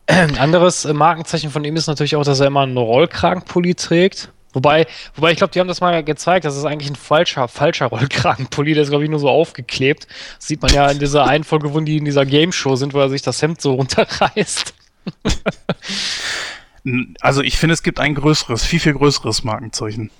Ein 0.08 0.38
anderes 0.38 0.86
äh, 0.86 0.94
Markenzeichen 0.94 1.52
von 1.52 1.64
ihm 1.64 1.76
ist 1.76 1.88
natürlich 1.88 2.16
auch, 2.16 2.24
dass 2.24 2.40
er 2.40 2.48
immer 2.48 2.62
einen 2.62 2.78
Rollkragenpulli 2.78 3.76
trägt. 3.76 4.32
Wobei, 4.54 4.86
wobei 5.16 5.32
ich 5.32 5.38
glaube, 5.38 5.54
die 5.54 5.62
haben 5.62 5.70
das 5.70 5.80
mal 5.80 6.04
gezeigt, 6.04 6.44
das 6.44 6.58
ist 6.58 6.66
eigentlich 6.66 6.90
ein 6.90 6.98
falscher, 6.98 7.48
falscher 7.48 7.86
Rollkragenpulli, 7.88 8.74
der 8.74 8.84
ist, 8.84 8.90
glaube 8.90 9.06
ich, 9.06 9.10
nur 9.10 9.20
so 9.20 9.30
aufgeklebt. 9.30 10.08
Das 10.38 10.48
sieht 10.48 10.62
man 10.62 10.74
ja 10.74 10.90
in 10.90 11.00
dieser 11.00 11.26
einen 11.26 11.44
Folge, 11.44 11.74
wo 11.74 11.80
die 11.80 11.98
in 11.98 12.06
dieser 12.06 12.26
Game 12.26 12.52
Show 12.52 12.76
sind, 12.76 12.94
wo 12.94 13.00
er 13.00 13.10
sich 13.10 13.22
das 13.22 13.42
Hemd 13.42 13.62
so 13.62 13.74
runterreißt. 13.76 14.74
also 17.22 17.42
ich 17.42 17.58
finde, 17.58 17.74
es 17.74 17.84
gibt 17.84 18.00
ein 18.00 18.16
größeres, 18.16 18.66
viel, 18.66 18.80
viel 18.80 18.94
größeres 18.94 19.44
Markenzeichen 19.44 20.12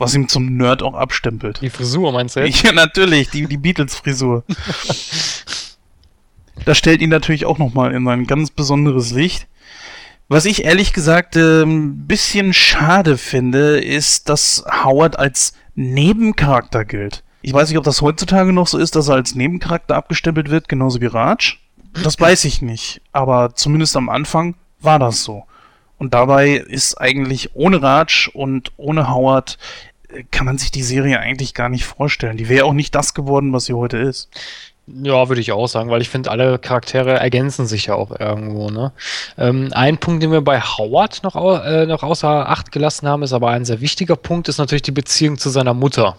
was 0.00 0.14
ihm 0.14 0.28
zum 0.28 0.56
Nerd 0.56 0.82
auch 0.82 0.94
abstempelt. 0.94 1.60
Die 1.60 1.70
Frisur 1.70 2.10
meinst 2.10 2.34
du 2.34 2.40
jetzt? 2.40 2.62
Ja, 2.62 2.72
natürlich, 2.72 3.28
die, 3.28 3.46
die 3.46 3.58
Beatles-Frisur. 3.58 4.44
das 6.64 6.78
stellt 6.78 7.02
ihn 7.02 7.10
natürlich 7.10 7.44
auch 7.44 7.58
nochmal 7.58 7.92
in 7.92 8.08
ein 8.08 8.26
ganz 8.26 8.50
besonderes 8.50 9.10
Licht. 9.10 9.46
Was 10.28 10.46
ich 10.46 10.64
ehrlich 10.64 10.92
gesagt 10.92 11.36
ein 11.36 11.62
ähm, 11.62 12.06
bisschen 12.06 12.54
schade 12.54 13.18
finde, 13.18 13.78
ist, 13.78 14.28
dass 14.28 14.64
Howard 14.84 15.18
als 15.18 15.54
Nebencharakter 15.74 16.84
gilt. 16.84 17.22
Ich 17.42 17.52
weiß 17.52 17.68
nicht, 17.68 17.78
ob 17.78 17.84
das 17.84 18.00
heutzutage 18.00 18.52
noch 18.52 18.68
so 18.68 18.78
ist, 18.78 18.96
dass 18.96 19.08
er 19.08 19.16
als 19.16 19.34
Nebencharakter 19.34 19.96
abgestempelt 19.96 20.50
wird, 20.50 20.68
genauso 20.68 21.00
wie 21.00 21.06
Raj. 21.06 21.56
Das 22.04 22.18
weiß 22.18 22.44
ich 22.44 22.62
nicht, 22.62 23.02
aber 23.12 23.54
zumindest 23.54 23.96
am 23.96 24.08
Anfang 24.08 24.54
war 24.80 24.98
das 24.98 25.24
so. 25.24 25.44
Und 26.00 26.14
dabei 26.14 26.52
ist 26.52 26.98
eigentlich 26.98 27.54
ohne 27.54 27.82
Raj 27.82 28.30
und 28.32 28.72
ohne 28.78 29.10
Howard 29.10 29.58
kann 30.30 30.46
man 30.46 30.58
sich 30.58 30.70
die 30.70 30.82
Serie 30.82 31.18
eigentlich 31.20 31.54
gar 31.54 31.68
nicht 31.68 31.84
vorstellen. 31.84 32.36
Die 32.36 32.48
wäre 32.48 32.64
auch 32.64 32.72
nicht 32.72 32.94
das 32.94 33.14
geworden, 33.14 33.52
was 33.52 33.66
sie 33.66 33.74
heute 33.74 33.98
ist. 33.98 34.28
Ja, 34.86 35.28
würde 35.28 35.40
ich 35.40 35.52
auch 35.52 35.68
sagen, 35.68 35.90
weil 35.90 36.02
ich 36.02 36.08
finde, 36.08 36.30
alle 36.30 36.58
Charaktere 36.58 37.20
ergänzen 37.20 37.66
sich 37.66 37.86
ja 37.86 37.94
auch 37.94 38.18
irgendwo. 38.18 38.70
Ne? 38.70 38.92
Ähm, 39.38 39.68
ein 39.72 39.98
Punkt, 39.98 40.22
den 40.22 40.32
wir 40.32 40.40
bei 40.40 40.60
Howard 40.60 41.22
noch, 41.22 41.36
äh, 41.64 41.86
noch 41.86 42.02
außer 42.02 42.48
Acht 42.48 42.72
gelassen 42.72 43.06
haben, 43.06 43.22
ist 43.22 43.32
aber 43.32 43.50
ein 43.50 43.64
sehr 43.64 43.80
wichtiger 43.80 44.16
Punkt, 44.16 44.48
ist 44.48 44.58
natürlich 44.58 44.82
die 44.82 44.90
Beziehung 44.90 45.38
zu 45.38 45.48
seiner 45.50 45.74
Mutter. 45.74 46.16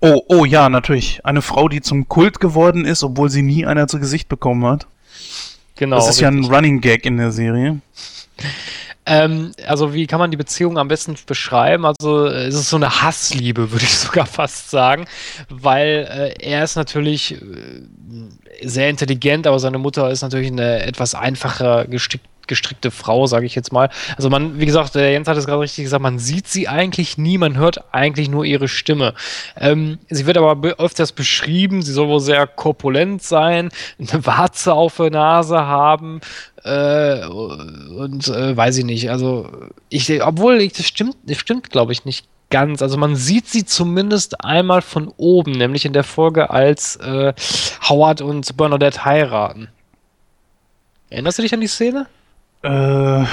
Oh, 0.00 0.22
oh 0.28 0.44
ja, 0.44 0.68
natürlich. 0.68 1.24
Eine 1.24 1.42
Frau, 1.42 1.68
die 1.68 1.80
zum 1.80 2.08
Kult 2.08 2.40
geworden 2.40 2.84
ist, 2.84 3.04
obwohl 3.04 3.30
sie 3.30 3.42
nie 3.42 3.64
einer 3.64 3.86
zu 3.86 4.00
Gesicht 4.00 4.28
bekommen 4.28 4.66
hat. 4.66 4.86
Genau. 5.76 5.96
Das 5.96 6.04
ist 6.04 6.22
richtig. 6.22 6.22
ja 6.22 6.28
ein 6.28 6.44
Running 6.44 6.80
Gag 6.80 7.06
in 7.06 7.16
der 7.16 7.30
Serie. 7.30 7.80
Ähm, 9.06 9.52
also 9.66 9.92
wie 9.92 10.06
kann 10.06 10.18
man 10.18 10.30
die 10.30 10.36
Beziehung 10.36 10.78
am 10.78 10.88
besten 10.88 11.14
beschreiben? 11.26 11.84
Also 11.84 12.26
es 12.26 12.54
ist 12.54 12.70
so 12.70 12.76
eine 12.76 13.02
Hassliebe, 13.02 13.70
würde 13.72 13.84
ich 13.84 13.98
sogar 13.98 14.26
fast 14.26 14.70
sagen, 14.70 15.06
weil 15.48 16.34
äh, 16.40 16.44
er 16.44 16.64
ist 16.64 16.76
natürlich 16.76 17.32
äh, 17.34 17.38
sehr 18.62 18.88
intelligent, 18.88 19.46
aber 19.46 19.58
seine 19.58 19.78
Mutter 19.78 20.10
ist 20.10 20.22
natürlich 20.22 20.50
eine 20.50 20.82
etwas 20.84 21.14
einfacher 21.14 21.86
gestickt 21.86 22.26
gestrickte 22.48 22.90
Frau, 22.90 23.26
sage 23.26 23.46
ich 23.46 23.54
jetzt 23.54 23.72
mal. 23.72 23.90
Also 24.16 24.30
man, 24.30 24.58
wie 24.58 24.66
gesagt, 24.66 24.94
der 24.94 25.12
Jens 25.12 25.28
hat 25.28 25.36
es 25.36 25.46
gerade 25.46 25.60
richtig 25.60 25.84
gesagt, 25.84 26.02
man 26.02 26.18
sieht 26.18 26.48
sie 26.48 26.68
eigentlich 26.68 27.18
nie, 27.18 27.38
man 27.38 27.56
hört 27.56 27.92
eigentlich 27.92 28.28
nur 28.28 28.44
ihre 28.44 28.68
Stimme. 28.68 29.14
Ähm, 29.56 29.98
sie 30.10 30.26
wird 30.26 30.36
aber 30.36 30.56
be 30.56 30.78
öfters 30.78 31.12
beschrieben, 31.12 31.82
sie 31.82 31.92
soll 31.92 32.08
wohl 32.08 32.20
sehr 32.20 32.46
korpulent 32.46 33.22
sein, 33.22 33.70
eine 33.98 34.26
Warze 34.26 34.72
auf 34.72 34.96
der 34.96 35.10
Nase 35.10 35.58
haben 35.58 36.20
äh, 36.64 37.26
und 37.26 38.28
äh, 38.28 38.56
weiß 38.56 38.78
ich 38.78 38.84
nicht. 38.84 39.10
Also 39.10 39.50
ich, 39.90 40.22
obwohl 40.22 40.60
ich, 40.60 40.72
das 40.72 40.86
stimmt, 40.86 41.16
das 41.24 41.38
stimmt, 41.38 41.70
glaube 41.70 41.92
ich 41.92 42.04
nicht 42.04 42.26
ganz. 42.50 42.82
Also 42.82 42.96
man 42.96 43.16
sieht 43.16 43.48
sie 43.48 43.64
zumindest 43.64 44.44
einmal 44.44 44.82
von 44.82 45.12
oben, 45.16 45.52
nämlich 45.52 45.84
in 45.84 45.92
der 45.92 46.04
Folge, 46.04 46.50
als 46.50 46.96
äh, 46.96 47.34
Howard 47.88 48.20
und 48.20 48.56
Bernadette 48.56 49.04
heiraten. 49.04 49.68
Erinnerst 51.10 51.38
du 51.38 51.42
dich 51.42 51.54
an 51.54 51.60
die 51.60 51.66
Szene? 51.66 52.06
Äh, 52.64 53.24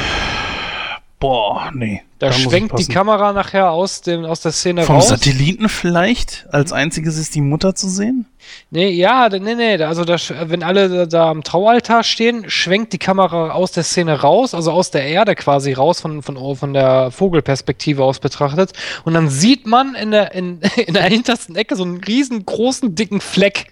Boah, 1.21 1.69
nee. 1.71 2.01
Da 2.17 2.33
schwenkt 2.33 2.79
die 2.79 2.87
Kamera 2.87 3.31
nachher 3.31 3.69
aus, 3.69 4.01
dem, 4.01 4.25
aus 4.25 4.41
der 4.41 4.51
Szene 4.51 4.81
Vom 4.81 4.95
raus. 4.95 5.09
Vom 5.09 5.17
Satelliten 5.17 5.69
vielleicht? 5.69 6.47
Als 6.49 6.73
einziges 6.73 7.15
ist 7.19 7.35
die 7.35 7.41
Mutter 7.41 7.75
zu 7.75 7.89
sehen? 7.89 8.25
Nee, 8.71 8.89
ja, 8.89 9.29
nee, 9.29 9.53
nee. 9.53 9.83
Also, 9.83 10.03
da, 10.03 10.15
wenn 10.45 10.63
alle 10.63 10.89
da, 10.89 11.05
da 11.05 11.29
am 11.29 11.43
Traualtar 11.43 12.03
stehen, 12.03 12.49
schwenkt 12.49 12.93
die 12.93 12.97
Kamera 12.97 13.51
aus 13.51 13.71
der 13.71 13.83
Szene 13.83 14.19
raus, 14.19 14.55
also 14.55 14.71
aus 14.71 14.89
der 14.89 15.03
Erde 15.03 15.35
quasi 15.35 15.73
raus, 15.73 16.01
von, 16.01 16.23
von, 16.23 16.55
von 16.55 16.73
der 16.73 17.11
Vogelperspektive 17.11 18.03
aus 18.03 18.17
betrachtet. 18.17 18.73
Und 19.03 19.13
dann 19.13 19.29
sieht 19.29 19.67
man 19.67 19.93
in 19.93 20.09
der, 20.09 20.33
in, 20.33 20.59
in 20.87 20.95
der 20.95 21.03
hintersten 21.03 21.55
Ecke 21.55 21.75
so 21.75 21.83
einen 21.83 22.03
riesengroßen, 22.03 22.95
dicken 22.95 23.21
Fleck. 23.21 23.67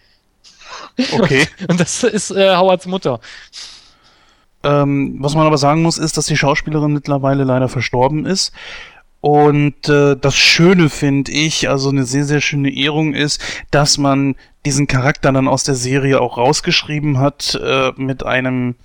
Okay. 1.14 1.48
Und 1.68 1.80
das 1.80 2.04
ist 2.04 2.30
äh, 2.30 2.56
Howards 2.56 2.86
Mutter. 2.86 3.20
Ähm, 4.64 5.16
was 5.20 5.36
man 5.36 5.48
aber 5.48 5.58
sagen 5.58 5.82
muss, 5.82 5.98
ist, 5.98 6.18
dass 6.18 6.26
die 6.26 6.38
Schauspielerin 6.38 6.94
mittlerweile 6.94 7.44
leider 7.44 7.70
verstorben 7.70 8.26
ist. 8.26 8.52
Und 9.22 9.90
äh, 9.90 10.16
das 10.16 10.36
Schöne 10.36 10.90
finde 10.90 11.32
ich, 11.32 11.70
also 11.70 11.90
eine 11.90 12.06
sehr, 12.06 12.24
sehr 12.24 12.40
schöne 12.40 12.74
Ehrung 12.74 13.14
ist, 13.14 13.42
dass 13.72 13.98
man 13.98 14.36
diesen 14.66 14.88
Charakter 14.88 15.32
dann 15.32 15.48
aus 15.48 15.64
der 15.64 15.76
Serie 15.76 16.22
auch 16.22 16.38
rausgeschrieben 16.38 17.20
hat 17.20 17.60
äh, 17.62 17.92
mit 17.98 18.26
einem 18.26 18.76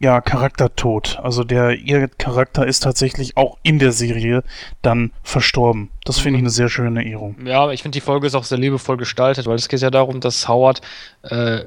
ja, 0.00 0.20
Charaktertod. 0.20 1.18
Also 1.22 1.42
der, 1.42 1.72
ihr 1.72 2.06
Charakter 2.08 2.66
ist 2.66 2.84
tatsächlich 2.84 3.36
auch 3.36 3.58
in 3.64 3.80
der 3.80 3.90
Serie 3.90 4.44
dann 4.80 5.10
verstorben. 5.24 5.90
Das 6.04 6.20
finde 6.20 6.38
ich 6.38 6.42
eine 6.42 6.50
sehr 6.50 6.68
schöne 6.68 7.04
Ehrung. 7.04 7.36
Ja, 7.44 7.70
ich 7.70 7.82
finde 7.82 7.96
die 7.96 8.00
Folge 8.00 8.26
ist 8.26 8.34
auch 8.34 8.44
sehr 8.44 8.58
liebevoll 8.58 8.96
gestaltet, 8.96 9.46
weil 9.46 9.56
es 9.56 9.68
geht 9.68 9.80
ja 9.80 9.90
darum, 9.90 10.20
dass 10.20 10.48
Howard 10.48 10.80
äh, 11.22 11.64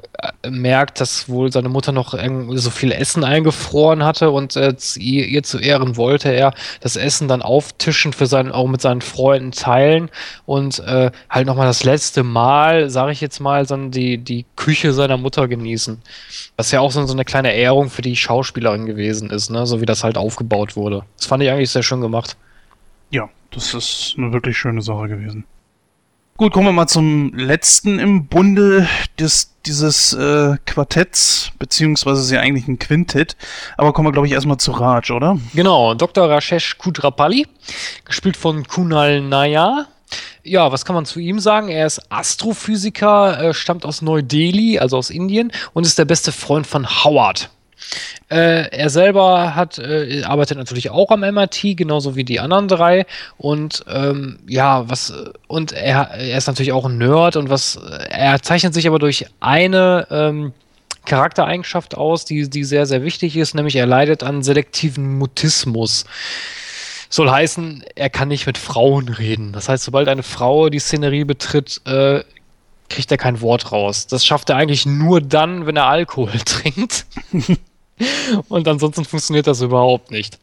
merkt, 0.48 1.00
dass 1.00 1.28
wohl 1.28 1.52
seine 1.52 1.68
Mutter 1.68 1.92
noch 1.92 2.14
so 2.54 2.70
viel 2.70 2.90
Essen 2.90 3.22
eingefroren 3.22 4.02
hatte 4.02 4.30
und 4.30 4.56
äh, 4.56 4.74
ihr, 4.96 5.26
ihr, 5.26 5.42
zu 5.42 5.58
Ehren 5.58 5.96
wollte 5.96 6.30
er 6.30 6.54
das 6.80 6.96
Essen 6.96 7.28
dann 7.28 7.42
auftischen 7.42 8.12
für 8.12 8.26
seinen, 8.26 8.50
auch 8.50 8.66
mit 8.66 8.80
seinen 8.80 9.02
Freunden 9.02 9.52
teilen 9.52 10.10
und 10.46 10.80
äh, 10.80 11.10
halt 11.28 11.46
nochmal 11.46 11.66
das 11.66 11.84
letzte 11.84 12.24
Mal, 12.24 12.90
sage 12.90 13.12
ich 13.12 13.20
jetzt 13.20 13.40
mal, 13.40 13.66
dann 13.66 13.90
die, 13.90 14.18
die 14.18 14.46
Küche 14.56 14.92
seiner 14.92 15.18
Mutter 15.18 15.46
genießen. 15.46 16.00
Was 16.56 16.72
ja 16.72 16.80
auch 16.80 16.90
so, 16.90 17.06
so 17.06 17.12
eine 17.12 17.24
kleine 17.24 17.54
Ehrung 17.54 17.90
für 17.90 18.02
die 18.02 18.16
Schauspielerin 18.22 18.86
gewesen 18.86 19.30
ist, 19.30 19.50
ne? 19.50 19.66
so 19.66 19.80
wie 19.80 19.86
das 19.86 20.04
halt 20.04 20.16
aufgebaut 20.16 20.76
wurde. 20.76 21.04
Das 21.16 21.26
fand 21.26 21.42
ich 21.42 21.50
eigentlich 21.50 21.70
sehr 21.70 21.82
schön 21.82 22.00
gemacht. 22.00 22.36
Ja, 23.10 23.28
das 23.50 23.74
ist 23.74 24.14
eine 24.16 24.32
wirklich 24.32 24.56
schöne 24.56 24.80
Sache 24.82 25.08
gewesen. 25.08 25.44
Gut, 26.38 26.54
kommen 26.54 26.66
wir 26.66 26.72
mal 26.72 26.88
zum 26.88 27.34
letzten 27.34 27.98
im 27.98 28.26
Bunde 28.26 28.88
des, 29.18 29.54
dieses 29.66 30.14
äh, 30.14 30.56
Quartetts, 30.64 31.52
beziehungsweise 31.58 32.22
ist 32.22 32.30
ja 32.30 32.40
eigentlich 32.40 32.66
ein 32.66 32.78
Quintett. 32.78 33.36
Aber 33.76 33.92
kommen 33.92 34.08
wir, 34.08 34.12
glaube 34.12 34.26
ich, 34.26 34.32
erstmal 34.32 34.56
zu 34.56 34.72
Raj, 34.72 35.10
oder? 35.12 35.38
Genau, 35.54 35.94
Dr. 35.94 36.28
Rashesh 36.28 36.78
Kudrapalli, 36.78 37.46
gespielt 38.06 38.38
von 38.38 38.66
Kunal 38.66 39.20
Nayar. 39.20 39.86
Ja, 40.42 40.72
was 40.72 40.84
kann 40.84 40.94
man 40.94 41.04
zu 41.04 41.20
ihm 41.20 41.38
sagen? 41.38 41.68
Er 41.68 41.86
ist 41.86 42.00
Astrophysiker, 42.10 43.40
äh, 43.40 43.54
stammt 43.54 43.84
aus 43.84 44.02
Neu-Delhi, 44.02 44.78
also 44.78 44.96
aus 44.96 45.10
Indien, 45.10 45.52
und 45.74 45.86
ist 45.86 45.98
der 45.98 46.06
beste 46.06 46.32
Freund 46.32 46.66
von 46.66 46.88
Howard. 47.04 47.50
Äh, 48.30 48.68
er 48.70 48.90
selber 48.90 49.54
hat, 49.54 49.78
äh, 49.78 50.22
arbeitet 50.24 50.58
natürlich 50.58 50.90
auch 50.90 51.10
am 51.10 51.20
MIT, 51.20 51.76
genauso 51.76 52.16
wie 52.16 52.24
die 52.24 52.40
anderen 52.40 52.68
drei. 52.68 53.06
Und 53.36 53.84
ähm, 53.88 54.38
ja, 54.46 54.88
was, 54.88 55.12
und 55.48 55.72
er, 55.72 56.10
er 56.12 56.38
ist 56.38 56.46
natürlich 56.46 56.72
auch 56.72 56.86
ein 56.86 56.98
Nerd 56.98 57.36
und 57.36 57.50
was, 57.50 57.76
er 57.76 58.40
zeichnet 58.42 58.74
sich 58.74 58.86
aber 58.86 58.98
durch 58.98 59.26
eine 59.40 60.06
ähm, 60.10 60.52
Charaktereigenschaft 61.04 61.96
aus, 61.96 62.24
die, 62.24 62.48
die 62.48 62.64
sehr, 62.64 62.86
sehr 62.86 63.02
wichtig 63.02 63.36
ist, 63.36 63.54
nämlich 63.54 63.76
er 63.76 63.86
leidet 63.86 64.22
an 64.22 64.42
selektiven 64.42 65.18
Mutismus. 65.18 66.04
Soll 67.08 67.30
heißen, 67.30 67.84
er 67.94 68.08
kann 68.08 68.28
nicht 68.28 68.46
mit 68.46 68.56
Frauen 68.56 69.08
reden. 69.08 69.52
Das 69.52 69.68
heißt, 69.68 69.84
sobald 69.84 70.08
eine 70.08 70.22
Frau 70.22 70.70
die 70.70 70.78
Szenerie 70.78 71.24
betritt, 71.24 71.82
äh, 71.84 72.22
kriegt 72.88 73.10
er 73.10 73.18
kein 73.18 73.40
Wort 73.40 73.72
raus. 73.72 74.06
Das 74.06 74.24
schafft 74.24 74.50
er 74.50 74.56
eigentlich 74.56 74.86
nur 74.86 75.20
dann, 75.20 75.66
wenn 75.66 75.76
er 75.76 75.86
Alkohol 75.86 76.32
trinkt. 76.44 77.06
Und 78.48 78.66
ansonsten 78.68 79.04
funktioniert 79.04 79.46
das 79.46 79.60
überhaupt 79.60 80.10
nicht. 80.10 80.38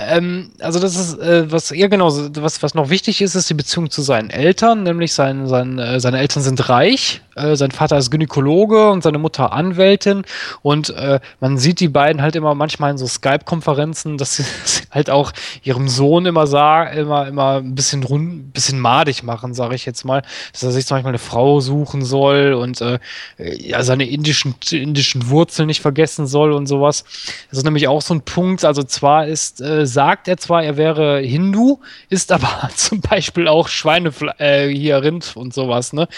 Ähm, 0.00 0.50
also 0.60 0.78
das 0.78 0.94
ist, 0.94 1.18
äh, 1.18 1.50
was 1.50 1.72
eher 1.72 1.88
genau, 1.88 2.06
was, 2.36 2.62
was 2.62 2.74
noch 2.74 2.88
wichtig 2.88 3.20
ist, 3.20 3.34
ist 3.34 3.50
die 3.50 3.54
Beziehung 3.54 3.90
zu 3.90 4.00
seinen 4.00 4.30
Eltern, 4.30 4.84
nämlich 4.84 5.12
sein, 5.12 5.48
sein, 5.48 5.80
äh, 5.80 5.98
seine 5.98 6.20
Eltern 6.20 6.40
sind 6.40 6.68
reich, 6.68 7.20
äh, 7.34 7.56
sein 7.56 7.72
Vater 7.72 7.98
ist 7.98 8.12
Gynäkologe 8.12 8.90
und 8.90 9.02
seine 9.02 9.18
Mutter 9.18 9.52
Anwältin 9.52 10.22
und 10.62 10.90
äh, 10.90 11.18
man 11.40 11.58
sieht 11.58 11.80
die 11.80 11.88
beiden 11.88 12.22
halt 12.22 12.36
immer 12.36 12.54
manchmal 12.54 12.92
in 12.92 12.98
so 12.98 13.08
Skype-Konferenzen, 13.08 14.18
dass 14.18 14.36
sie, 14.36 14.44
halt 14.92 15.10
auch 15.10 15.32
ihrem 15.64 15.88
Sohn 15.88 16.26
immer 16.26 16.46
sagen, 16.46 16.96
immer, 16.96 17.26
immer 17.26 17.56
ein 17.56 17.74
bisschen 17.74 18.04
rund, 18.04 18.52
bisschen 18.52 18.78
madig 18.78 19.24
machen, 19.24 19.52
sage 19.52 19.74
ich 19.74 19.84
jetzt 19.84 20.04
mal, 20.04 20.22
dass 20.52 20.62
er 20.62 20.70
sich 20.70 20.86
zum 20.86 20.96
Beispiel 20.96 21.08
eine 21.08 21.18
Frau 21.18 21.58
suchen 21.58 22.04
soll 22.04 22.52
und 22.52 22.80
äh, 22.80 23.00
ja, 23.36 23.82
seine 23.82 24.08
indischen, 24.08 24.54
indischen 24.70 25.28
Wurzeln 25.28 25.66
nicht 25.66 25.82
vergessen 25.82 26.28
soll 26.28 26.52
und 26.52 26.68
sowas. 26.68 27.02
Das 27.50 27.58
ist 27.58 27.64
nämlich 27.64 27.88
auch 27.88 28.02
so 28.02 28.14
ein 28.14 28.20
Punkt, 28.20 28.64
also 28.64 28.84
zwar 28.84 29.26
ist 29.26 29.60
äh, 29.60 29.87
sagt 29.88 30.28
er 30.28 30.36
zwar, 30.36 30.62
er 30.62 30.76
wäre 30.76 31.20
Hindu, 31.20 31.80
ist 32.08 32.32
aber 32.32 32.70
zum 32.74 33.00
Beispiel 33.00 33.48
auch 33.48 33.68
Schweinefleisch, 33.68 34.38
äh, 34.38 34.68
hier 34.68 35.02
Rind 35.02 35.36
und 35.36 35.54
sowas, 35.54 35.92
ne? 35.92 36.08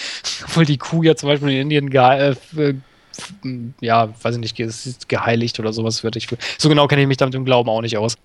Obwohl 0.44 0.64
die 0.64 0.78
Kuh 0.78 1.02
ja 1.02 1.16
zum 1.16 1.28
Beispiel 1.28 1.50
in 1.50 1.70
Indien 1.70 1.92
äh, 1.94 2.34
ja, 3.80 4.08
weiß 4.22 4.36
ich 4.36 4.40
nicht, 4.40 4.60
ist 4.60 5.08
geheiligt 5.08 5.58
oder 5.60 5.72
sowas 5.72 6.04
wird. 6.04 6.16
Ich, 6.16 6.28
so 6.58 6.68
genau 6.68 6.86
kenne 6.86 7.02
ich 7.02 7.08
mich 7.08 7.16
damit 7.16 7.34
im 7.34 7.44
Glauben 7.44 7.68
auch 7.68 7.82
nicht 7.82 7.96
aus. 7.98 8.16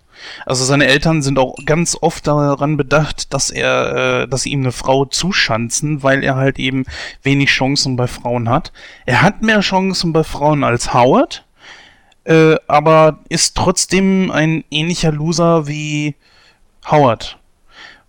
Also 0.45 0.63
seine 0.63 0.85
Eltern 0.85 1.21
sind 1.21 1.37
auch 1.39 1.55
ganz 1.65 1.97
oft 1.99 2.27
daran 2.27 2.77
bedacht, 2.77 3.33
dass 3.33 3.49
er, 3.49 4.23
äh, 4.23 4.27
dass 4.27 4.43
sie 4.43 4.51
ihm 4.51 4.61
eine 4.61 4.71
Frau 4.71 5.05
zuschanzen, 5.05 6.03
weil 6.03 6.23
er 6.23 6.35
halt 6.35 6.59
eben 6.59 6.85
wenig 7.23 7.49
Chancen 7.49 7.95
bei 7.95 8.07
Frauen 8.07 8.49
hat. 8.49 8.71
Er 9.05 9.21
hat 9.21 9.41
mehr 9.41 9.59
Chancen 9.61 10.13
bei 10.13 10.23
Frauen 10.23 10.63
als 10.63 10.93
Howard, 10.93 11.44
äh, 12.25 12.55
aber 12.67 13.19
ist 13.29 13.55
trotzdem 13.55 14.31
ein 14.31 14.63
ähnlicher 14.69 15.11
Loser 15.11 15.67
wie 15.67 16.15
Howard. 16.89 17.37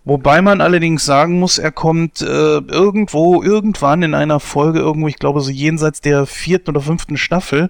Wobei 0.03 0.41
man 0.41 0.61
allerdings 0.61 1.03
sagen 1.03 1.39
muss, 1.39 1.57
er 1.57 1.71
kommt 1.71 2.21
äh, 2.21 2.25
irgendwo, 2.25 3.43
irgendwann 3.43 4.03
in 4.03 4.13
einer 4.13 4.39
Folge, 4.39 4.79
irgendwo, 4.79 5.07
ich 5.07 5.17
glaube 5.17 5.41
so 5.41 5.51
jenseits 5.51 5.99
der 5.99 6.25
vierten 6.25 6.69
oder 6.69 6.81
fünften 6.81 7.17
Staffel, 7.17 7.69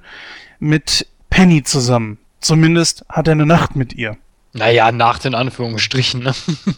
mit 0.60 1.08
Penny 1.30 1.64
zusammen. 1.64 2.20
Zumindest 2.40 3.06
hat 3.10 3.28
er 3.28 3.32
eine 3.32 3.46
Nacht 3.46 3.76
mit 3.76 3.94
ihr. 3.94 4.18
Naja, 4.54 4.92
Nacht 4.92 5.26
in 5.26 5.34
Anführungsstrichen. 5.34 6.24
Ne? 6.24 6.34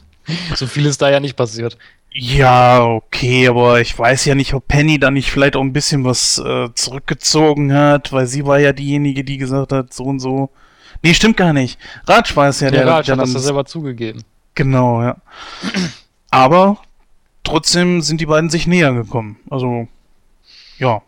so 0.55 0.65
viel 0.65 0.85
ist 0.85 1.01
da 1.01 1.09
ja 1.09 1.19
nicht 1.19 1.35
passiert. 1.35 1.77
Ja, 2.11 2.83
okay, 2.83 3.47
aber 3.47 3.81
ich 3.81 3.97
weiß 3.97 4.25
ja 4.25 4.33
nicht, 4.33 4.53
ob 4.53 4.67
Penny 4.67 4.99
da 4.99 5.11
nicht 5.11 5.29
vielleicht 5.29 5.55
auch 5.55 5.61
ein 5.61 5.73
bisschen 5.73 6.03
was 6.03 6.39
äh, 6.39 6.69
zurückgezogen 6.73 7.71
hat, 7.73 8.11
weil 8.11 8.25
sie 8.25 8.45
war 8.45 8.59
ja 8.59 8.73
diejenige, 8.73 9.23
die 9.23 9.37
gesagt 9.37 9.71
hat, 9.71 9.93
so 9.93 10.05
und 10.05 10.19
so. 10.19 10.49
Nee, 11.03 11.13
stimmt 11.13 11.37
gar 11.37 11.53
nicht. 11.53 11.79
Ratsch 12.07 12.35
war 12.35 12.49
es 12.49 12.59
ja, 12.59 12.71
der, 12.71 12.83
der 12.83 12.93
Ratsch 12.93 13.07
der 13.07 13.17
hat 13.17 13.23
das 13.23 13.33
ja 13.33 13.39
selber 13.39 13.65
zugegeben. 13.65 14.23
Genau, 14.55 15.01
ja. 15.03 15.17
Aber 16.31 16.79
trotzdem 17.43 18.01
sind 18.01 18.21
die 18.21 18.25
beiden 18.25 18.49
sich 18.49 18.65
näher 18.65 18.93
gekommen. 18.93 19.37
Also, 19.49 19.87
ja. 20.79 21.01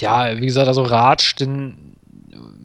Ja, 0.00 0.36
wie 0.36 0.46
gesagt, 0.46 0.68
also 0.68 0.82
Ratsch, 0.82 1.36
denn 1.38 1.96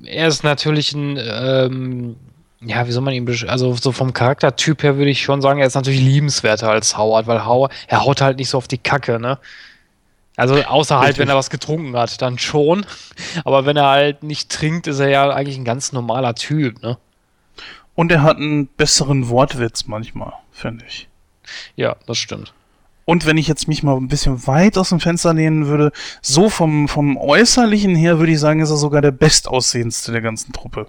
er 0.03 0.27
ist 0.27 0.43
natürlich 0.43 0.93
ein 0.93 1.17
ähm, 1.17 2.15
ja, 2.63 2.87
wie 2.87 2.91
soll 2.91 3.01
man 3.01 3.13
ihn 3.13 3.25
beschreiben? 3.25 3.51
Also 3.51 3.73
so 3.73 3.91
vom 3.91 4.13
Charaktertyp 4.13 4.83
her 4.83 4.97
würde 4.97 5.11
ich 5.11 5.21
schon 5.21 5.41
sagen, 5.41 5.59
er 5.59 5.67
ist 5.67 5.75
natürlich 5.75 6.01
liebenswerter 6.01 6.69
als 6.69 6.97
Howard, 6.97 7.27
weil 7.27 7.45
Howard, 7.45 7.71
er 7.87 8.05
haut 8.05 8.21
halt 8.21 8.37
nicht 8.37 8.49
so 8.49 8.57
auf 8.57 8.67
die 8.67 8.77
Kacke, 8.77 9.19
ne? 9.19 9.39
Also 10.37 10.55
außer 10.55 10.99
halt, 10.99 11.17
wenn 11.17 11.27
er 11.27 11.35
was 11.35 11.49
getrunken 11.49 11.95
hat, 11.95 12.21
dann 12.21 12.39
schon. 12.39 12.85
Aber 13.43 13.65
wenn 13.65 13.77
er 13.77 13.89
halt 13.89 14.23
nicht 14.23 14.49
trinkt, 14.49 14.87
ist 14.87 14.99
er 14.99 15.09
ja 15.09 15.29
eigentlich 15.29 15.57
ein 15.57 15.65
ganz 15.65 15.91
normaler 15.91 16.35
Typ, 16.35 16.81
ne? 16.81 16.97
Und 17.95 18.11
er 18.11 18.23
hat 18.23 18.37
einen 18.37 18.67
besseren 18.67 19.27
Wortwitz 19.29 19.87
manchmal, 19.87 20.33
finde 20.51 20.85
ich. 20.87 21.09
Ja, 21.75 21.95
das 22.07 22.17
stimmt. 22.17 22.53
Und 23.05 23.25
wenn 23.25 23.37
ich 23.37 23.47
jetzt 23.47 23.67
mich 23.67 23.83
mal 23.83 23.97
ein 23.97 24.07
bisschen 24.07 24.47
weit 24.47 24.77
aus 24.77 24.89
dem 24.89 24.99
Fenster 24.99 25.33
lehnen 25.33 25.67
würde, 25.67 25.91
so 26.21 26.49
vom, 26.49 26.87
vom 26.87 27.17
Äußerlichen 27.17 27.95
her 27.95 28.19
würde 28.19 28.31
ich 28.31 28.39
sagen, 28.39 28.61
ist 28.61 28.69
er 28.69 28.77
sogar 28.77 29.01
der 29.01 29.11
bestaussehendste 29.11 30.11
der 30.11 30.21
ganzen 30.21 30.53
Truppe. 30.53 30.87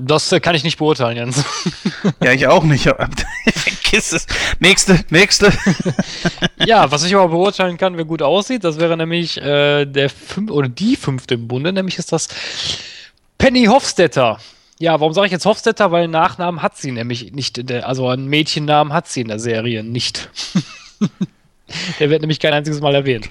Das 0.00 0.30
äh, 0.32 0.40
kann 0.40 0.54
ich 0.54 0.64
nicht 0.64 0.78
beurteilen, 0.78 1.16
Jens. 1.16 1.44
ja, 2.22 2.32
ich 2.32 2.46
auch 2.46 2.64
nicht. 2.64 2.84
Vergiss 3.54 4.12
es. 4.12 4.26
Nächste, 4.58 5.04
nächste. 5.10 5.52
ja, 6.66 6.90
was 6.90 7.04
ich 7.04 7.14
aber 7.14 7.28
beurteilen 7.28 7.76
kann, 7.76 7.96
wer 7.96 8.04
gut 8.04 8.22
aussieht, 8.22 8.64
das 8.64 8.78
wäre 8.78 8.96
nämlich 8.96 9.36
äh, 9.38 9.84
der 9.84 10.10
fünf 10.10 10.50
oder 10.50 10.68
die 10.68 10.96
fünfte 10.96 11.34
im 11.34 11.48
Bunde, 11.48 11.72
nämlich 11.72 11.98
ist 11.98 12.12
das 12.12 12.28
Penny 13.38 13.64
Hofstetter. 13.66 14.38
Ja, 14.78 14.98
warum 14.98 15.12
sage 15.12 15.26
ich 15.26 15.32
jetzt 15.32 15.44
Hofstetter? 15.44 15.92
Weil 15.92 16.04
einen 16.04 16.12
Nachnamen 16.12 16.62
hat 16.62 16.76
sie 16.76 16.90
nämlich 16.90 17.32
nicht, 17.32 17.68
der, 17.68 17.86
also 17.86 18.08
einen 18.08 18.28
Mädchennamen 18.28 18.92
hat 18.92 19.08
sie 19.08 19.20
in 19.20 19.28
der 19.28 19.38
Serie 19.38 19.84
nicht. 19.84 20.30
der 21.98 22.10
wird 22.10 22.22
nämlich 22.22 22.40
kein 22.40 22.54
einziges 22.54 22.80
Mal 22.80 22.94
erwähnt. 22.94 23.28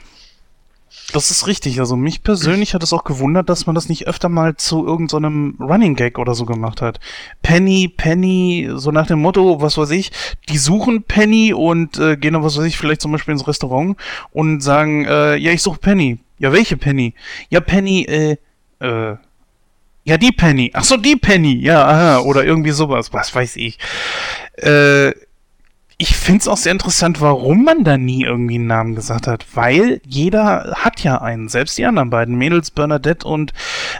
Das 1.13 1.31
ist 1.31 1.47
richtig. 1.47 1.79
Also 1.79 1.95
mich 1.95 2.21
persönlich 2.23 2.73
hat 2.73 2.83
es 2.83 2.93
auch 2.93 3.03
gewundert, 3.03 3.49
dass 3.49 3.65
man 3.65 3.75
das 3.75 3.89
nicht 3.89 4.07
öfter 4.07 4.29
mal 4.29 4.55
zu 4.57 4.85
irgendeinem 4.85 5.55
so 5.57 5.65
Running 5.65 5.95
Gag 5.95 6.19
oder 6.19 6.35
so 6.35 6.45
gemacht 6.45 6.81
hat. 6.81 6.99
Penny, 7.41 7.87
Penny, 7.87 8.69
so 8.75 8.91
nach 8.91 9.07
dem 9.07 9.19
Motto, 9.19 9.61
was 9.61 9.77
weiß 9.77 9.89
ich, 9.91 10.11
die 10.49 10.57
suchen 10.57 11.03
Penny 11.03 11.53
und 11.53 11.97
äh, 11.97 12.15
gehen 12.15 12.33
dann, 12.33 12.43
was 12.43 12.57
weiß 12.57 12.65
ich, 12.65 12.77
vielleicht 12.77 13.01
zum 13.01 13.11
Beispiel 13.11 13.31
ins 13.31 13.47
Restaurant 13.47 13.97
und 14.31 14.61
sagen, 14.61 15.05
äh, 15.05 15.35
ja, 15.37 15.51
ich 15.51 15.63
suche 15.63 15.79
Penny. 15.79 16.19
Ja, 16.37 16.51
welche 16.53 16.77
Penny? 16.77 17.13
Ja, 17.49 17.59
Penny, 17.59 18.03
äh, 18.03 18.37
äh, 18.79 19.15
ja, 20.05 20.17
die 20.17 20.31
Penny. 20.31 20.71
Ach 20.73 20.83
so, 20.83 20.97
die 20.97 21.15
Penny. 21.15 21.59
Ja, 21.61 21.85
aha. 21.85 22.19
Oder 22.21 22.43
irgendwie 22.43 22.71
sowas. 22.71 23.13
Was 23.13 23.35
weiß 23.35 23.57
ich. 23.57 23.77
Äh, 24.57 25.11
ich 26.01 26.15
finde 26.15 26.39
es 26.39 26.47
auch 26.47 26.57
sehr 26.57 26.71
interessant, 26.71 27.19
warum 27.19 27.65
man 27.65 27.83
da 27.83 27.97
nie 27.97 28.23
irgendwie 28.23 28.55
einen 28.55 28.67
Namen 28.67 28.95
gesagt 28.95 29.27
hat. 29.27 29.45
Weil 29.53 30.01
jeder 30.07 30.73
hat 30.77 31.01
ja 31.01 31.21
einen. 31.21 31.49
Selbst 31.49 31.77
die 31.77 31.85
anderen 31.85 32.09
beiden 32.09 32.35
Mädels, 32.35 32.71
Bernadette 32.71 33.27
und 33.27 33.51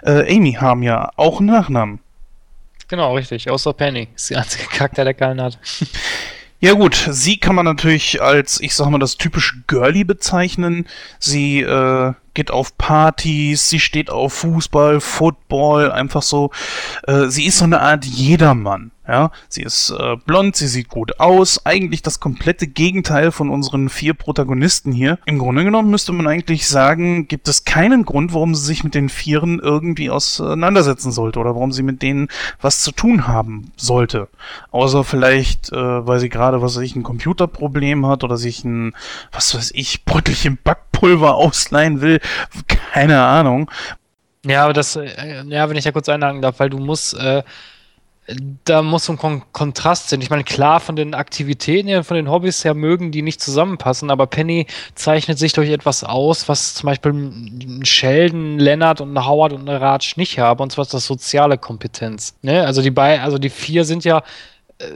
äh, 0.03 0.33
Amy, 0.33 0.53
haben 0.53 0.81
ja 0.81 1.11
auch 1.17 1.39
einen 1.39 1.49
Nachnamen. 1.49 1.99
Genau, 2.87 3.15
richtig. 3.15 3.49
Außer 3.49 3.73
Penny. 3.73 4.07
Ist 4.15 4.29
die 4.29 4.37
einzige 4.37 4.63
Charakter, 4.67 5.03
der 5.03 5.13
keinen 5.13 5.41
hat. 5.41 5.59
Ja 6.61 6.73
gut, 6.73 7.07
sie 7.09 7.37
kann 7.37 7.55
man 7.55 7.63
natürlich 7.63 8.21
als, 8.21 8.59
ich 8.59 8.75
sag 8.75 8.89
mal, 8.89 8.99
das 8.99 9.15
typische 9.15 9.63
Girly 9.67 10.03
bezeichnen. 10.03 10.87
Sie 11.17 11.61
äh, 11.61 12.11
geht 12.33 12.51
auf 12.51 12.77
Partys, 12.77 13.69
sie 13.69 13.79
steht 13.79 14.09
auf 14.09 14.33
Fußball, 14.33 14.99
Football, 14.99 15.89
einfach 15.89 16.21
so. 16.21 16.51
Äh, 17.07 17.27
sie 17.27 17.45
ist 17.45 17.59
so 17.59 17.63
eine 17.63 17.79
Art 17.79 18.03
Jedermann. 18.03 18.91
Ja, 19.09 19.31
sie 19.47 19.63
ist 19.63 19.89
äh, 19.89 20.17
blond, 20.17 20.55
sie 20.55 20.67
sieht 20.67 20.87
gut 20.89 21.19
aus. 21.19 21.65
Eigentlich 21.65 22.03
das 22.03 22.19
komplette 22.19 22.67
Gegenteil 22.67 23.31
von 23.31 23.49
unseren 23.49 23.89
vier 23.89 24.13
Protagonisten 24.13 24.91
hier. 24.91 25.17
Im 25.25 25.39
Grunde 25.39 25.63
genommen 25.63 25.89
müsste 25.89 26.11
man 26.11 26.27
eigentlich 26.27 26.67
sagen, 26.67 27.27
gibt 27.27 27.47
es 27.47 27.65
keinen 27.65 28.05
Grund, 28.05 28.35
warum 28.35 28.53
sie 28.53 28.63
sich 28.63 28.83
mit 28.83 28.93
den 28.93 29.09
Vieren 29.09 29.57
irgendwie 29.57 30.11
auseinandersetzen 30.11 31.11
sollte 31.11 31.39
oder 31.39 31.55
warum 31.55 31.71
sie 31.71 31.81
mit 31.81 32.03
denen 32.03 32.27
was 32.61 32.81
zu 32.81 32.91
tun 32.91 33.27
haben 33.27 33.71
sollte. 33.77 34.27
Außer 34.69 35.03
vielleicht, 35.03 35.71
äh, 35.71 35.75
weil 35.75 36.19
sie 36.19 36.29
gerade, 36.29 36.61
was 36.61 36.75
weiß 36.75 36.83
ich, 36.83 36.95
ein 36.95 37.01
Computerproblem 37.01 38.05
hat 38.05 38.23
oder 38.23 38.37
sich 38.37 38.63
ein, 38.63 38.93
was 39.31 39.55
weiß 39.55 39.71
ich, 39.73 40.05
Bröttelchen 40.05 40.59
Backpulver 40.63 41.33
ausleihen 41.33 42.01
will. 42.01 42.19
Keine 42.67 43.23
Ahnung. 43.23 43.71
Ja, 44.45 44.65
aber 44.65 44.73
das, 44.73 44.95
äh, 44.95 45.43
ja, 45.47 45.67
wenn 45.67 45.77
ich 45.77 45.83
da 45.83 45.91
kurz 45.91 46.09
einhaken 46.09 46.43
darf, 46.43 46.59
weil 46.59 46.69
du 46.69 46.77
musst, 46.77 47.15
äh, 47.15 47.41
da 48.65 48.81
muss 48.81 49.05
so 49.05 49.13
ein 49.13 49.17
Kon 49.17 49.41
Kontrast 49.51 50.09
sein. 50.09 50.21
Ich 50.21 50.29
meine, 50.29 50.43
klar, 50.43 50.79
von 50.79 50.95
den 50.95 51.13
Aktivitäten 51.13 51.87
her, 51.87 52.03
von 52.03 52.15
den 52.15 52.29
Hobbys 52.29 52.63
her 52.63 52.73
mögen 52.73 53.11
die 53.11 53.21
nicht 53.21 53.41
zusammenpassen, 53.41 54.11
aber 54.11 54.27
Penny 54.27 54.67
zeichnet 54.95 55.39
sich 55.39 55.53
durch 55.53 55.69
etwas 55.69 56.03
aus, 56.03 56.47
was 56.47 56.75
zum 56.75 56.87
Beispiel 56.87 57.13
ein 57.13 57.85
Sheldon, 57.85 58.59
Leonard 58.59 59.01
und 59.01 59.09
eine 59.09 59.25
Howard 59.25 59.53
und 59.53 59.67
eine 59.67 59.81
Ratsch 59.81 60.17
nicht 60.17 60.39
haben, 60.39 60.61
und 60.61 60.71
zwar 60.71 60.83
ist 60.83 60.93
das 60.93 61.05
soziale 61.05 61.57
Kompetenz. 61.57 62.35
Ne? 62.41 62.65
Also 62.65 62.81
die 62.81 62.95
also 62.97 63.37
die 63.37 63.49
vier 63.49 63.85
sind 63.85 64.03
ja 64.03 64.23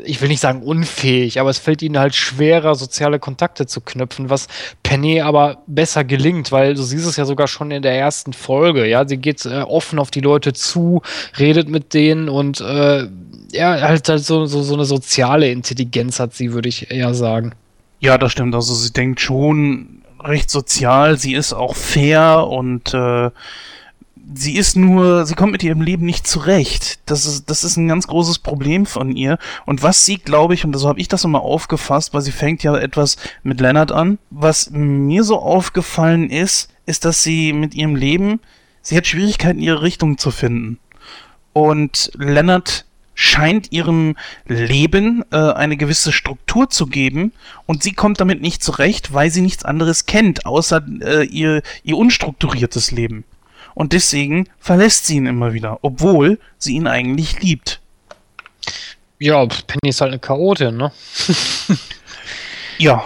ich 0.06 0.22
will 0.22 0.30
nicht 0.30 0.40
sagen 0.40 0.64
unfähig, 0.64 1.40
aber 1.40 1.50
es 1.50 1.58
fällt 1.58 1.82
ihnen 1.82 2.00
halt 2.00 2.16
schwerer, 2.16 2.76
soziale 2.76 3.20
Kontakte 3.20 3.66
zu 3.66 3.82
knüpfen, 3.82 4.30
was 4.30 4.48
Penny 4.82 5.22
aber 5.22 5.64
besser 5.68 6.04
gelingt, 6.06 6.52
weil 6.52 6.74
du 6.74 6.84
siehst 6.84 7.06
es 7.06 7.18
ja 7.18 7.26
sogar 7.26 7.48
schon 7.48 7.72
in 7.72 7.82
der 7.82 7.98
ersten 7.98 8.32
Folge, 8.32 8.88
ja, 8.88 9.06
sie 9.08 9.18
geht 9.18 9.46
äh, 9.46 9.62
offen 9.62 10.00
auf 10.00 10.10
die 10.10 10.22
Leute 10.22 10.54
zu, 10.54 11.02
redet 11.38 11.68
mit 11.68 11.94
denen 11.94 12.30
und 12.30 12.62
äh, 12.62 13.08
ja, 13.52 13.82
halt, 13.82 14.08
halt 14.08 14.24
so, 14.24 14.46
so, 14.46 14.64
so 14.64 14.74
eine 14.74 14.86
soziale 14.86 15.52
Intelligenz 15.52 16.20
hat 16.20 16.34
sie, 16.34 16.54
würde 16.54 16.70
ich 16.70 16.90
eher 16.90 17.14
sagen. 17.14 17.54
Ja, 18.00 18.18
das 18.18 18.32
stimmt. 18.32 18.56
Also 18.56 18.74
sie 18.74 18.92
denkt 18.92 19.20
schon 19.20 20.02
recht 20.22 20.50
sozial, 20.50 21.18
sie 21.18 21.34
ist 21.34 21.54
auch 21.54 21.76
fair 21.76 22.48
und 22.48 22.94
äh, 22.94 23.30
sie 24.34 24.56
ist 24.56 24.76
nur, 24.76 25.26
sie 25.26 25.36
kommt 25.36 25.52
mit 25.52 25.64
ihrem 25.64 25.82
Leben 25.82 26.06
nicht 26.06 26.28
zurecht. 26.28 27.00
Das 27.06 27.26
ist, 27.26 27.50
das 27.50 27.64
ist 27.64 27.78
ein 27.78 27.88
ganz 27.88 28.08
großes 28.08 28.40
Problem 28.40 28.86
von 28.86 29.16
ihr. 29.16 29.38
Und 29.66 29.84
was 29.84 30.06
sie, 30.06 30.18
glaube 30.18 30.54
ich, 30.54 30.66
und 30.66 30.76
so 30.78 30.88
habe 30.88 31.00
ich 31.00 31.08
das 31.08 31.24
immer 31.24 31.42
aufgefasst, 31.42 32.14
weil 32.14 32.22
sie 32.22 32.32
fängt 32.32 32.64
ja 32.64 32.76
etwas 32.76 33.18
mit 33.44 33.60
Leonard 33.60 33.92
an. 33.92 34.18
Was 34.30 34.70
mir 34.72 35.24
so 35.24 35.40
aufgefallen 35.40 36.30
ist, 36.30 36.70
ist, 36.86 37.06
dass 37.06 37.24
sie 37.24 37.54
mit 37.54 37.76
ihrem 37.76 37.96
Leben, 37.96 38.40
sie 38.82 38.98
hat 38.98 39.08
Schwierigkeiten, 39.08 39.60
ihre 39.60 39.82
Richtung 39.82 40.18
zu 40.18 40.32
finden. 40.32 40.80
Und 41.54 42.12
Leonard 42.16 42.86
scheint 43.16 43.72
ihrem 43.72 44.16
Leben 44.48 45.24
äh, 45.32 45.38
eine 45.38 45.78
gewisse 45.78 46.12
Struktur 46.12 46.72
zu 46.72 46.88
geben 46.88 47.32
und 47.68 47.84
sie 47.84 47.94
kommt 47.94 48.20
damit 48.20 48.42
nicht 48.42 48.64
zurecht, 48.64 49.14
weil 49.14 49.30
sie 49.30 49.42
nichts 49.42 49.64
anderes 49.64 50.08
kennt, 50.08 50.48
außer 50.48 50.84
äh, 51.02 51.24
ihr, 51.26 51.62
ihr 51.84 51.96
unstrukturiertes 51.96 52.90
Leben 52.90 53.24
und 53.76 53.94
deswegen 53.94 54.50
verlässt 54.60 55.08
sie 55.08 55.18
ihn 55.18 55.26
immer 55.26 55.54
wieder, 55.54 55.80
obwohl 55.82 56.40
sie 56.58 56.76
ihn 56.76 56.88
eigentlich 56.88 57.42
liebt. 57.42 57.82
Ja, 59.20 59.46
Penny 59.46 59.90
ist 59.90 60.02
halt 60.02 60.12
eine 60.12 60.20
Chaotin, 60.20 60.78
ne? 60.78 60.92
ja. 62.78 63.04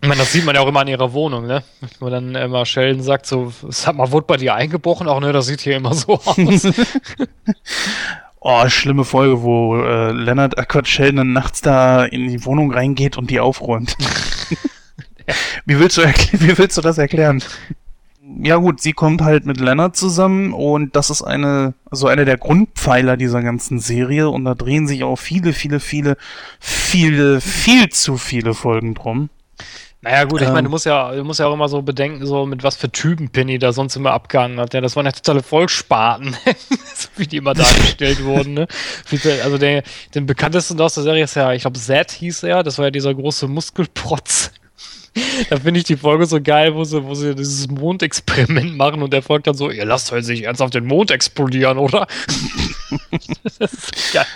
Ich 0.00 0.06
meine, 0.06 0.20
das 0.20 0.32
sieht 0.32 0.44
man 0.44 0.54
ja 0.54 0.60
auch 0.60 0.68
immer 0.68 0.80
an 0.80 0.86
ihrer 0.86 1.12
Wohnung, 1.12 1.46
ne? 1.48 1.64
Wenn 1.98 2.12
dann 2.12 2.34
immer 2.36 2.64
Sheldon 2.64 3.02
sagt, 3.02 3.26
so, 3.26 3.52
sag 3.68 3.96
mal, 3.96 4.12
wurde 4.12 4.26
bei 4.26 4.36
dir 4.36 4.54
eingebrochen? 4.54 5.08
Auch 5.08 5.18
ne, 5.18 5.32
das 5.32 5.46
sieht 5.46 5.60
hier 5.60 5.76
immer 5.76 5.92
so 5.92 6.20
aus. 6.24 6.68
oh, 8.40 8.68
schlimme 8.68 9.04
Folge, 9.04 9.42
wo 9.42 9.76
äh, 9.76 10.12
Leonard, 10.12 10.56
äh, 10.56 10.64
Quatsch, 10.64 10.86
Sheldon 10.86 11.16
dann 11.16 11.32
nachts 11.32 11.62
da 11.62 12.04
in 12.04 12.28
die 12.28 12.44
Wohnung 12.44 12.72
reingeht 12.72 13.18
und 13.18 13.28
die 13.28 13.40
aufräumt. 13.40 13.96
wie, 15.66 15.80
willst 15.80 15.96
du 15.96 16.02
wie 16.02 16.56
willst 16.56 16.76
du 16.76 16.80
das 16.80 16.98
erklären? 16.98 17.42
Ja 18.42 18.56
gut, 18.56 18.80
sie 18.80 18.92
kommt 18.92 19.22
halt 19.22 19.46
mit 19.46 19.58
Leonard 19.58 19.96
zusammen 19.96 20.52
und 20.52 20.94
das 20.96 21.10
ist 21.10 21.22
eine, 21.22 21.74
also 21.90 22.06
einer 22.08 22.24
der 22.24 22.36
Grundpfeiler 22.36 23.16
dieser 23.16 23.42
ganzen 23.42 23.78
Serie 23.78 24.28
und 24.28 24.44
da 24.44 24.54
drehen 24.54 24.86
sich 24.86 25.04
auch 25.04 25.16
viele, 25.16 25.52
viele, 25.52 25.80
viele, 25.80 26.16
viele, 26.60 27.40
viel 27.40 27.88
zu 27.88 28.16
viele 28.16 28.54
Folgen 28.54 28.94
drum. 28.94 29.30
Naja, 30.00 30.24
gut, 30.24 30.40
ich 30.40 30.46
ähm, 30.46 30.52
meine, 30.52 30.66
du 30.66 30.70
musst 30.70 30.86
ja, 30.86 31.12
du 31.12 31.24
musst 31.24 31.40
ja 31.40 31.46
auch 31.46 31.54
immer 31.54 31.68
so 31.68 31.82
bedenken, 31.82 32.24
so 32.24 32.46
mit 32.46 32.62
was 32.62 32.76
für 32.76 32.90
Typen 32.90 33.30
Penny 33.30 33.58
da 33.58 33.72
sonst 33.72 33.96
immer 33.96 34.12
abgehangen 34.12 34.60
hat. 34.60 34.72
Ja, 34.72 34.80
das 34.80 34.94
waren 34.94 35.06
ja 35.06 35.12
totale 35.12 35.42
Vollspaten, 35.42 36.36
wie 37.16 37.26
die 37.26 37.38
immer 37.38 37.54
dargestellt 37.54 38.22
wurden. 38.22 38.54
Ne? 38.54 38.68
Also 39.42 39.58
der, 39.58 39.82
den 40.14 40.26
bekanntesten 40.26 40.80
aus 40.80 40.94
der 40.94 41.02
Serie 41.02 41.24
ist 41.24 41.34
ja, 41.34 41.52
ich 41.52 41.62
glaube, 41.62 41.78
Zed 41.78 42.12
hieß 42.12 42.44
er, 42.44 42.62
das 42.62 42.78
war 42.78 42.86
ja 42.86 42.90
dieser 42.92 43.12
große 43.12 43.48
Muskelprotz 43.48 44.52
da 45.50 45.56
finde 45.58 45.80
ich 45.80 45.84
die 45.84 45.96
Folge 45.96 46.26
so 46.26 46.40
geil, 46.40 46.74
wo 46.74 46.84
sie, 46.84 47.04
wo 47.04 47.14
sie 47.14 47.34
dieses 47.34 47.68
Mondexperiment 47.68 48.76
machen 48.76 49.02
und 49.02 49.12
der 49.12 49.22
folgt 49.22 49.46
dann 49.46 49.54
so, 49.54 49.70
ihr 49.70 49.84
lasst 49.84 50.12
heute 50.12 50.28
nicht 50.28 50.44
ernsthaft 50.44 50.74
den 50.74 50.86
Mond 50.86 51.10
explodieren, 51.10 51.78
oder? 51.78 52.06
das 53.58 53.72
ist 53.72 54.12
geil. 54.12 54.26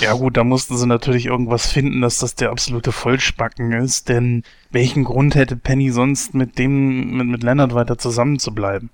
Ja 0.00 0.12
gut, 0.12 0.36
da 0.36 0.44
mussten 0.44 0.76
sie 0.76 0.86
natürlich 0.86 1.26
irgendwas 1.26 1.66
finden, 1.66 2.00
dass 2.00 2.18
das 2.18 2.34
der 2.36 2.50
absolute 2.50 2.92
Vollspacken 2.92 3.72
ist, 3.72 4.08
denn 4.08 4.44
welchen 4.70 5.04
Grund 5.04 5.34
hätte 5.34 5.56
Penny 5.56 5.90
sonst 5.90 6.34
mit 6.34 6.58
dem, 6.58 7.16
mit, 7.16 7.26
mit 7.26 7.42
Leonard 7.42 7.74
weiter 7.74 7.98
zusammenzubleiben? 7.98 8.90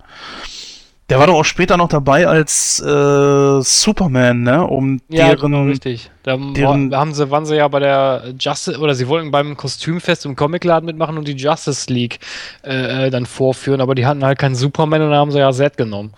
Der 1.11 1.19
war 1.19 1.27
doch 1.27 1.35
auch 1.35 1.45
später 1.45 1.77
noch 1.77 1.89
dabei 1.89 2.29
als 2.29 2.79
äh, 2.79 3.61
Superman, 3.63 4.43
ne? 4.45 4.65
Um 4.65 5.01
ja, 5.09 5.27
deren. 5.27 5.41
Genau, 5.41 5.65
richtig. 5.65 6.09
Da 6.23 6.37
deren, 6.37 6.95
haben 6.95 7.15
sie, 7.15 7.31
waren 7.33 7.45
sie 7.47 7.57
ja 7.57 7.67
bei 7.67 7.81
der 7.81 8.33
Justice, 8.39 8.79
oder 8.79 8.95
sie 8.95 9.09
wollten 9.09 9.33
beim 9.33 9.57
Kostümfest 9.57 10.25
im 10.25 10.37
Comicladen 10.37 10.87
mitmachen 10.87 11.19
und 11.19 11.27
die 11.27 11.33
Justice 11.33 11.93
League 11.93 12.21
äh, 12.63 13.07
äh 13.07 13.11
dann 13.11 13.27
vorführen, 13.27 13.81
aber 13.81 13.97
die 13.97 14.07
hatten 14.07 14.25
halt 14.25 14.39
keinen 14.39 14.55
Superman 14.55 15.03
und 15.03 15.11
da 15.11 15.17
haben 15.17 15.33
sie 15.33 15.41
ja 15.41 15.51
Zed 15.51 15.77
genommen. 15.77 16.13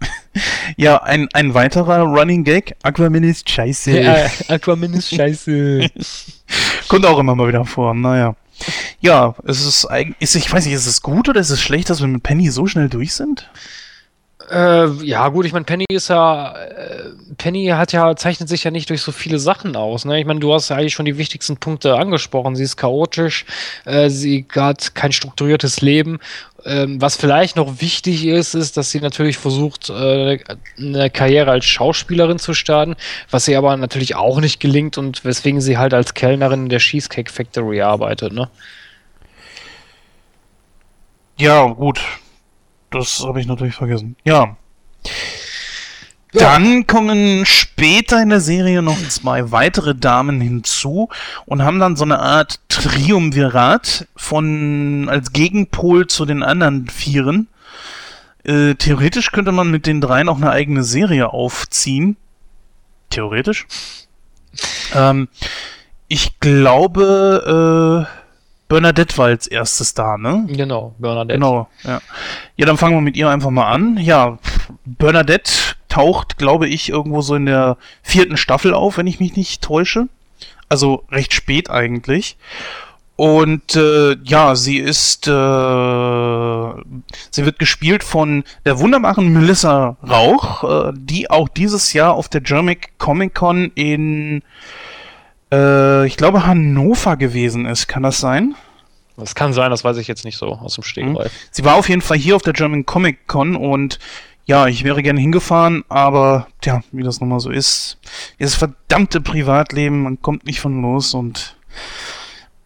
ja, 0.76 1.00
ein, 1.00 1.28
ein 1.34 1.54
weiterer 1.54 2.00
Running 2.00 2.42
Gag. 2.42 2.74
Aquaman 2.82 3.22
ist 3.22 3.48
scheiße. 3.48 4.00
Ja, 4.00 4.26
Aquaman 4.48 4.94
ist 4.94 5.14
scheiße. 5.14 5.88
Kommt 6.88 7.06
auch 7.06 7.18
immer 7.20 7.36
mal 7.36 7.46
wieder 7.46 7.64
vor, 7.64 7.94
naja. 7.94 8.34
Ja, 9.00 9.36
es 9.46 9.64
ist 9.64 9.86
eigentlich, 9.86 10.34
ich 10.34 10.52
weiß 10.52 10.64
nicht, 10.64 10.74
ist 10.74 10.86
es 10.86 11.00
gut 11.00 11.28
oder 11.28 11.40
ist 11.40 11.50
es 11.50 11.60
schlecht, 11.60 11.90
dass 11.90 12.00
wir 12.00 12.08
mit 12.08 12.24
Penny 12.24 12.50
so 12.50 12.66
schnell 12.66 12.88
durch 12.88 13.14
sind? 13.14 13.48
Äh, 14.50 14.88
ja, 15.04 15.28
gut, 15.28 15.46
ich 15.46 15.52
meine, 15.52 15.64
Penny 15.64 15.84
ist 15.88 16.08
ja, 16.08 16.54
äh, 16.56 17.10
Penny 17.38 17.66
hat 17.66 17.92
ja, 17.92 18.14
zeichnet 18.16 18.48
sich 18.48 18.64
ja 18.64 18.70
nicht 18.70 18.90
durch 18.90 19.02
so 19.02 19.12
viele 19.12 19.38
Sachen 19.38 19.76
aus. 19.76 20.04
Ne? 20.04 20.20
Ich 20.20 20.26
meine, 20.26 20.40
du 20.40 20.52
hast 20.52 20.68
ja 20.68 20.76
eigentlich 20.76 20.94
schon 20.94 21.04
die 21.04 21.18
wichtigsten 21.18 21.56
Punkte 21.56 21.96
angesprochen. 21.96 22.56
Sie 22.56 22.64
ist 22.64 22.76
chaotisch, 22.76 23.44
äh, 23.84 24.10
sie 24.10 24.46
hat 24.54 24.94
kein 24.94 25.12
strukturiertes 25.12 25.80
Leben. 25.80 26.18
Ähm, 26.64 27.00
was 27.00 27.16
vielleicht 27.16 27.56
noch 27.56 27.80
wichtig 27.80 28.24
ist, 28.26 28.54
ist, 28.54 28.76
dass 28.76 28.90
sie 28.90 29.00
natürlich 29.00 29.36
versucht, 29.36 29.90
äh, 29.90 30.38
eine 30.78 31.10
Karriere 31.10 31.50
als 31.50 31.64
Schauspielerin 31.64 32.38
zu 32.38 32.54
starten, 32.54 32.94
was 33.30 33.48
ihr 33.48 33.58
aber 33.58 33.76
natürlich 33.76 34.14
auch 34.14 34.40
nicht 34.40 34.60
gelingt 34.60 34.98
und 34.98 35.24
weswegen 35.24 35.60
sie 35.60 35.78
halt 35.78 35.94
als 35.94 36.14
Kellnerin 36.14 36.64
in 36.64 36.68
der 36.68 36.78
Cheesecake 36.78 37.32
Factory 37.32 37.80
arbeitet, 37.82 38.32
ne? 38.32 38.48
Ja, 41.38 41.64
gut. 41.66 42.00
Das 42.92 43.24
habe 43.24 43.40
ich 43.40 43.46
natürlich 43.46 43.74
vergessen. 43.74 44.16
Ja. 44.24 44.56
Dann 46.32 46.86
kommen 46.86 47.44
später 47.44 48.22
in 48.22 48.30
der 48.30 48.40
Serie 48.40 48.80
noch 48.80 48.96
zwei 49.08 49.50
weitere 49.50 49.94
Damen 49.94 50.40
hinzu 50.40 51.10
und 51.44 51.62
haben 51.62 51.78
dann 51.78 51.96
so 51.96 52.04
eine 52.04 52.20
Art 52.20 52.60
Triumvirat 52.68 54.08
von 54.16 55.08
als 55.10 55.32
Gegenpol 55.32 56.06
zu 56.06 56.24
den 56.24 56.42
anderen 56.42 56.88
Vieren. 56.88 57.48
Äh, 58.44 58.74
theoretisch 58.74 59.30
könnte 59.30 59.52
man 59.52 59.70
mit 59.70 59.86
den 59.86 60.00
dreien 60.00 60.28
auch 60.28 60.38
eine 60.38 60.50
eigene 60.50 60.84
Serie 60.84 61.32
aufziehen. 61.32 62.16
Theoretisch. 63.10 63.66
Ähm, 64.94 65.28
ich 66.08 66.40
glaube, 66.40 68.06
äh, 68.08 68.21
Bernadette 68.72 69.18
war 69.18 69.26
als 69.26 69.46
erstes 69.46 69.92
da, 69.92 70.16
ne? 70.16 70.46
Genau, 70.48 70.94
Bernadette. 70.98 71.38
Genau, 71.38 71.68
ja. 71.84 72.00
Ja, 72.56 72.64
dann 72.64 72.78
fangen 72.78 72.96
wir 72.96 73.02
mit 73.02 73.18
ihr 73.18 73.28
einfach 73.28 73.50
mal 73.50 73.70
an. 73.70 73.98
Ja, 73.98 74.38
Bernadette 74.86 75.52
taucht, 75.90 76.38
glaube 76.38 76.68
ich, 76.68 76.88
irgendwo 76.88 77.20
so 77.20 77.34
in 77.34 77.44
der 77.44 77.76
vierten 78.02 78.38
Staffel 78.38 78.72
auf, 78.72 78.96
wenn 78.96 79.06
ich 79.06 79.20
mich 79.20 79.36
nicht 79.36 79.62
täusche. 79.62 80.08
Also 80.70 81.04
recht 81.10 81.34
spät 81.34 81.68
eigentlich. 81.68 82.38
Und 83.16 83.76
äh, 83.76 84.16
ja, 84.24 84.56
sie 84.56 84.78
ist, 84.78 85.28
äh, 85.28 85.30
sie 87.30 87.44
wird 87.44 87.58
gespielt 87.58 88.02
von 88.02 88.42
der 88.64 88.78
wunderbaren 88.78 89.28
Melissa 89.34 89.98
Rauch, 90.02 90.64
äh, 90.64 90.92
die 90.96 91.28
auch 91.28 91.50
dieses 91.50 91.92
Jahr 91.92 92.14
auf 92.14 92.30
der 92.30 92.40
German 92.40 92.76
Comic 92.96 93.34
Con 93.34 93.70
in, 93.74 94.42
äh, 95.52 96.06
ich 96.06 96.16
glaube, 96.16 96.46
Hannover 96.46 97.16
gewesen 97.16 97.66
ist. 97.66 97.86
Kann 97.86 98.02
das 98.02 98.18
sein? 98.18 98.56
Das 99.16 99.34
kann 99.34 99.52
sein, 99.52 99.70
das 99.70 99.84
weiß 99.84 99.98
ich 99.98 100.08
jetzt 100.08 100.24
nicht 100.24 100.38
so 100.38 100.54
aus 100.54 100.74
dem 100.74 100.84
Stegreif. 100.84 101.32
Mhm. 101.32 101.48
Sie 101.50 101.64
war 101.64 101.74
auf 101.76 101.88
jeden 101.88 102.00
Fall 102.00 102.16
hier 102.16 102.34
auf 102.34 102.42
der 102.42 102.54
German 102.54 102.86
Comic 102.86 103.26
Con 103.26 103.56
und 103.56 103.98
ja, 104.46 104.66
ich 104.66 104.82
wäre 104.82 105.02
gerne 105.02 105.20
hingefahren, 105.20 105.84
aber 105.88 106.48
tja, 106.60 106.82
wie 106.90 107.04
das 107.04 107.20
nun 107.20 107.28
mal 107.28 107.38
so 107.38 107.50
ist, 107.50 107.98
dieses 108.40 108.56
verdammte 108.56 109.20
Privatleben, 109.20 110.02
man 110.02 110.20
kommt 110.20 110.46
nicht 110.46 110.60
von 110.60 110.82
los 110.82 111.14
und 111.14 111.56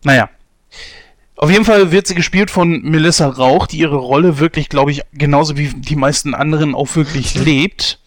naja. 0.03 0.31
Auf 1.37 1.51
jeden 1.51 1.67
Fall 1.67 1.93
wird 1.93 2.07
sie 2.07 2.15
gespielt 2.15 2.51
von 2.51 2.81
Melissa 2.81 3.27
Rauch, 3.27 3.67
die 3.67 3.79
ihre 3.79 3.97
Rolle 3.97 4.39
wirklich, 4.39 4.71
glaube 4.71 4.91
ich, 4.91 5.03
genauso 5.13 5.59
wie 5.59 5.69
die 5.69 5.97
meisten 5.97 6.33
anderen 6.33 6.75
auch 6.75 6.97
wirklich 6.97 7.35
lebt. 7.35 7.99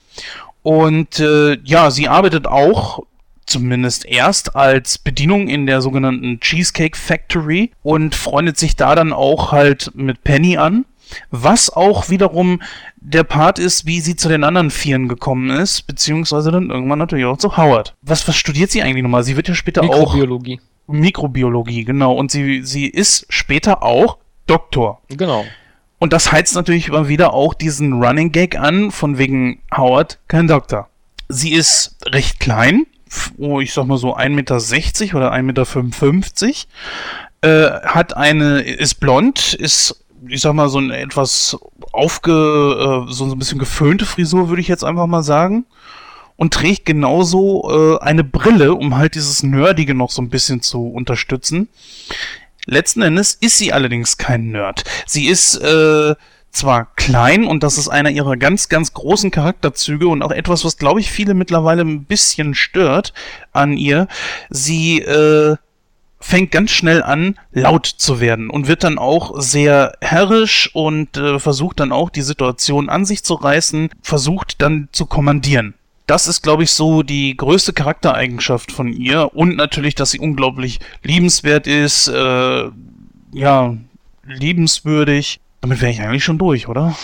Und 0.64 1.20
äh, 1.20 1.60
ja, 1.64 1.92
sie 1.92 2.08
arbeitet 2.08 2.48
auch 2.48 3.04
zumindest 3.50 4.06
erst 4.06 4.56
als 4.56 4.98
Bedienung 4.98 5.48
in 5.48 5.66
der 5.66 5.82
sogenannten 5.82 6.40
Cheesecake 6.40 6.98
Factory 6.98 7.72
und 7.84 8.16
freundet 8.16 8.58
sich 8.58 8.76
da 8.76 8.96
dann 8.96 9.14
auch 9.14 9.52
halt 9.52 9.92
mit 9.96 10.24
Penny 10.24 10.58
an. 10.58 10.86
Was 11.32 11.72
auch 11.72 12.10
wiederum 12.10 12.62
der 12.98 13.24
Part 13.24 13.58
ist, 13.58 13.88
wie 13.88 14.00
sie 14.00 14.16
zu 14.16 14.30
den 14.30 14.44
anderen 14.44 14.70
Vieren 14.70 15.08
gekommen 15.08 15.50
ist, 15.50 15.88
beziehungsweise 15.88 16.52
dann 16.52 16.70
irgendwann 16.70 17.00
natürlich 17.00 17.26
auch 17.26 17.38
zu 17.38 17.58
Howard. 17.58 17.96
Was, 18.04 18.28
was 18.28 18.36
studiert 18.36 18.70
sie 18.70 18.84
eigentlich 18.84 19.02
nochmal? 19.02 19.24
Sie 19.24 19.36
wird 19.36 19.48
ja 19.48 19.56
später 19.56 19.82
Mikrobiologie. 19.82 20.60
auch. 20.60 20.94
Mikrobiologie, 20.94 21.84
genau. 21.84 22.14
Und 22.14 22.30
sie, 22.32 22.64
sie 22.64 22.86
ist 22.86 23.26
später 23.30 23.82
auch 23.82 24.18
Doktor. 24.46 25.02
Genau. 25.10 25.46
Und 26.00 26.14
das 26.14 26.32
heizt 26.32 26.56
natürlich 26.56 26.88
immer 26.88 27.08
wieder 27.08 27.34
auch 27.34 27.54
diesen 27.54 28.02
Running 28.02 28.32
Gag 28.32 28.58
an, 28.58 28.90
von 28.90 29.18
wegen 29.18 29.62
Howard, 29.76 30.20
kein 30.28 30.48
Doktor. 30.48 30.90
Sie 31.28 31.52
ist 31.52 31.98
recht 32.08 32.40
klein, 32.40 32.88
oh, 33.38 33.60
ich 33.60 33.74
sag 33.74 33.86
mal 33.86 33.98
so 33.98 34.16
1,60 34.16 34.30
Meter 34.30 34.56
oder 35.18 35.34
1,55 35.34 36.46
Meter, 36.46 36.56
äh, 37.42 37.82
hat 37.86 38.16
eine, 38.16 38.62
ist 38.62 38.96
blond, 38.96 39.54
ist, 39.54 40.04
ich 40.28 40.42
sag 40.42 40.54
mal, 40.54 40.70
so 40.70 40.80
ein 40.80 40.92
etwas 40.92 41.58
aufge, 41.92 43.06
äh, 43.08 43.12
so 43.12 43.26
ein 43.26 43.40
bisschen 43.40 43.60
geföhnte 43.60 44.06
Frisur, 44.06 44.50
würde 44.50 44.62
ich 44.62 44.68
jetzt 44.68 44.84
einfach 44.84 45.08
mal 45.08 45.24
sagen. 45.24 45.66
Und 46.36 46.54
trägt 46.54 46.86
genauso 46.86 47.98
äh, 48.00 48.02
eine 48.02 48.24
Brille, 48.24 48.74
um 48.74 48.96
halt 48.96 49.16
dieses 49.16 49.44
Nerdige 49.44 49.94
noch 49.94 50.10
so 50.10 50.22
ein 50.22 50.30
bisschen 50.30 50.62
zu 50.62 50.88
unterstützen. 50.88 51.68
Letzten 52.66 53.02
Endes 53.02 53.34
ist 53.34 53.58
sie 53.58 53.74
allerdings 53.74 54.18
kein 54.18 54.52
Nerd. 54.52 54.86
Sie 55.06 55.28
ist, 55.28 55.58
äh, 55.58 56.16
zwar 56.52 56.94
klein 56.96 57.46
und 57.46 57.64
das 57.64 57.78
ist 57.78 57.90
einer 57.90 58.10
ihrer 58.10 58.38
ganz, 58.38 58.70
ganz 58.70 58.94
großen 58.94 59.32
Charakterzüge 59.32 60.08
und 60.08 60.22
auch 60.22 60.32
etwas, 60.32 60.66
was 60.66 60.78
glaube 60.78 61.00
ich 61.00 61.12
viele 61.12 61.34
mittlerweile 61.34 61.82
ein 61.82 62.06
bisschen 62.06 62.56
stört 62.56 63.14
an 63.52 63.78
ihr. 63.78 64.08
Sie 64.50 65.00
äh, 65.02 65.56
fängt 66.20 66.52
ganz 66.52 66.72
schnell 66.72 67.02
an, 67.02 67.36
laut 67.52 67.86
zu 67.86 68.20
werden 68.20 68.50
und 68.50 68.68
wird 68.68 68.84
dann 68.84 68.98
auch 68.98 69.40
sehr 69.40 69.94
herrisch 70.02 70.70
und 70.74 71.18
äh, 71.18 71.40
versucht 71.40 71.80
dann 71.80 71.92
auch 71.92 72.10
die 72.10 72.22
Situation 72.22 72.90
an 72.90 73.06
sich 73.06 73.24
zu 73.24 73.36
reißen, 73.36 73.90
versucht 74.02 74.62
dann 74.62 74.90
zu 74.92 75.06
kommandieren. 75.06 75.76
Das 76.08 76.28
ist, 76.28 76.42
glaube 76.42 76.64
ich, 76.64 76.72
so 76.72 77.04
die 77.04 77.38
größte 77.38 77.72
Charaktereigenschaft 77.72 78.72
von 78.72 78.92
ihr 78.92 79.36
und 79.36 79.56
natürlich, 79.56 79.94
dass 79.96 80.12
sie 80.12 80.20
unglaublich 80.20 80.80
liebenswert 81.04 81.68
ist, 81.68 82.08
äh, 82.08 82.70
ja, 83.32 83.78
liebenswürdig 84.26 85.40
damit 85.62 85.82
wäre 85.82 85.92
ich 85.92 86.02
eigentlich 86.02 86.24
schon 86.24 86.38
durch, 86.38 86.68
oder? 86.68 86.96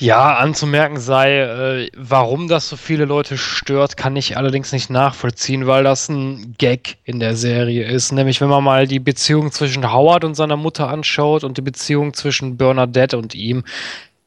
Ja, 0.00 0.36
anzumerken 0.36 1.00
sei, 1.00 1.40
äh, 1.40 1.90
warum 1.96 2.46
das 2.46 2.68
so 2.68 2.76
viele 2.76 3.04
Leute 3.04 3.36
stört, 3.36 3.96
kann 3.96 4.14
ich 4.14 4.36
allerdings 4.36 4.70
nicht 4.70 4.90
nachvollziehen, 4.90 5.66
weil 5.66 5.82
das 5.82 6.08
ein 6.08 6.54
Gag 6.56 6.98
in 7.02 7.18
der 7.18 7.34
Serie 7.34 7.84
ist. 7.84 8.12
Nämlich, 8.12 8.40
wenn 8.40 8.48
man 8.48 8.62
mal 8.62 8.86
die 8.86 9.00
Beziehung 9.00 9.50
zwischen 9.50 9.92
Howard 9.92 10.22
und 10.24 10.36
seiner 10.36 10.56
Mutter 10.56 10.88
anschaut 10.88 11.42
und 11.42 11.58
die 11.58 11.62
Beziehung 11.62 12.14
zwischen 12.14 12.56
Bernadette 12.56 13.18
und 13.18 13.34
ihm, 13.34 13.64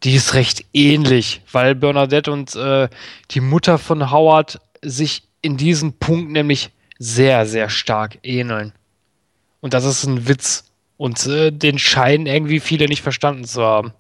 die 0.04 0.16
ist 0.16 0.34
recht 0.34 0.66
ähnlich, 0.74 1.42
weil 1.54 1.74
Bernadette 1.74 2.34
und 2.34 2.54
äh, 2.56 2.90
die 3.32 3.40
Mutter 3.40 3.78
von 3.78 4.12
Howard 4.12 4.60
sich 4.82 5.24
in 5.42 5.56
diesem 5.56 5.94
Punkt 5.94 6.32
nämlich 6.32 6.72
sehr, 7.00 7.46
sehr 7.46 7.70
stark 7.70 8.20
ähneln. 8.24 8.74
Und 9.62 9.74
das 9.74 9.86
ist 9.86 10.04
ein 10.04 10.28
Witz. 10.28 10.71
Und 11.02 11.26
äh, 11.26 11.50
den 11.50 11.80
scheinen 11.80 12.28
irgendwie 12.28 12.60
viele 12.60 12.86
nicht 12.86 13.02
verstanden 13.02 13.44
zu 13.44 13.64
haben. 13.64 13.92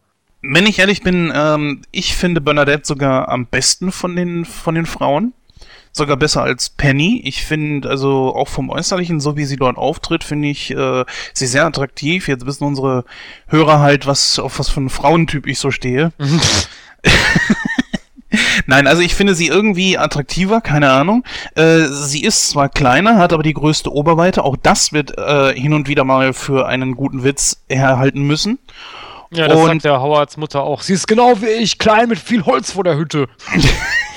Wenn 0.44 0.68
ich 0.68 0.78
ehrlich 0.78 1.02
bin, 1.02 1.34
ähm, 1.34 1.82
ich 1.90 2.16
finde 2.16 2.42
Bernadette 2.42 2.86
sogar 2.86 3.28
am 3.30 3.48
besten 3.48 3.92
von 3.92 4.16
den, 4.16 4.46
von 4.46 4.76
den 4.76 4.86
Frauen. 4.86 5.34
Sogar 5.92 6.16
besser 6.16 6.44
als 6.44 6.70
Penny. 6.70 7.20
Ich 7.26 7.44
finde, 7.44 7.90
also 7.90 8.36
auch 8.36 8.48
vom 8.48 8.70
Äußerlichen, 8.70 9.20
so 9.20 9.36
wie 9.36 9.46
sie 9.46 9.56
dort 9.56 9.78
auftritt, 9.78 10.24
finde 10.24 10.50
ich 10.50 10.70
äh, 10.70 11.04
sie 11.34 11.48
sehr 11.48 11.66
attraktiv. 11.66 12.28
Jetzt 12.28 12.46
wissen 12.46 12.66
unsere 12.66 13.04
Hörer 13.48 13.80
halt, 13.80 14.06
was 14.06 14.38
auf 14.38 14.60
was 14.60 14.70
für 14.70 14.82
einen 14.82 14.92
Frauentyp 14.92 15.48
ich 15.48 15.58
so 15.58 15.72
stehe. 15.72 16.14
Nein, 18.66 18.88
also 18.88 19.02
ich 19.02 19.16
finde 19.16 19.36
sie 19.36 19.48
irgendwie 19.48 19.98
attraktiver, 19.98 20.62
keine 20.62 20.92
Ahnung. 20.92 21.24
Äh, 21.56 21.88
sie 21.88 22.24
ist 22.24 22.50
zwar 22.50 22.70
kleiner, 22.70 23.18
hat 23.18 23.34
aber 23.34 23.44
die 23.44 23.54
größte 23.54 23.92
Oberweite. 23.92 24.44
Auch 24.44 24.56
das 24.56 24.94
wird 24.94 25.18
äh, 25.18 25.54
hin 25.54 25.74
und 25.74 25.88
wieder 25.88 26.04
mal 26.04 26.34
für 26.34 26.68
einen 26.68 26.96
guten 26.96 27.24
Witz 27.24 27.64
erhalten 27.68 28.22
müssen. 28.22 28.60
Ja, 29.34 29.48
das 29.48 29.58
und 29.58 29.68
sagt 29.68 29.86
der 29.86 30.02
Howards 30.02 30.38
Mutter 30.38 30.64
auch. 30.64 30.82
Sie 30.82 30.94
ist 30.94 31.08
genau 31.08 31.42
wie 31.42 31.48
ich, 31.48 31.78
klein 31.78 32.10
mit 32.10 32.20
viel 32.20 32.46
Holz 32.46 32.72
vor 32.72 32.84
der 32.84 32.98
Hütte. 32.98 33.28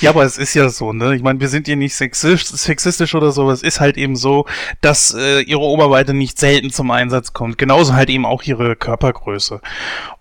ja, 0.00 0.10
aber 0.10 0.24
es 0.24 0.38
ist 0.38 0.54
ja 0.54 0.68
so, 0.68 0.92
ne? 0.92 1.14
Ich 1.14 1.22
meine, 1.22 1.40
wir 1.40 1.48
sind 1.48 1.66
hier 1.66 1.76
nicht 1.76 1.94
sexistisch, 1.94 2.46
sexistisch 2.46 3.14
oder 3.14 3.32
so. 3.32 3.50
Es 3.50 3.62
ist 3.62 3.80
halt 3.80 3.96
eben 3.96 4.16
so, 4.16 4.46
dass 4.80 5.14
äh, 5.14 5.40
ihre 5.40 5.60
Oberweite 5.60 6.14
nicht 6.14 6.38
selten 6.38 6.70
zum 6.70 6.90
Einsatz 6.90 7.32
kommt. 7.32 7.58
Genauso 7.58 7.94
halt 7.94 8.10
eben 8.10 8.26
auch 8.26 8.42
ihre 8.42 8.76
Körpergröße. 8.76 9.60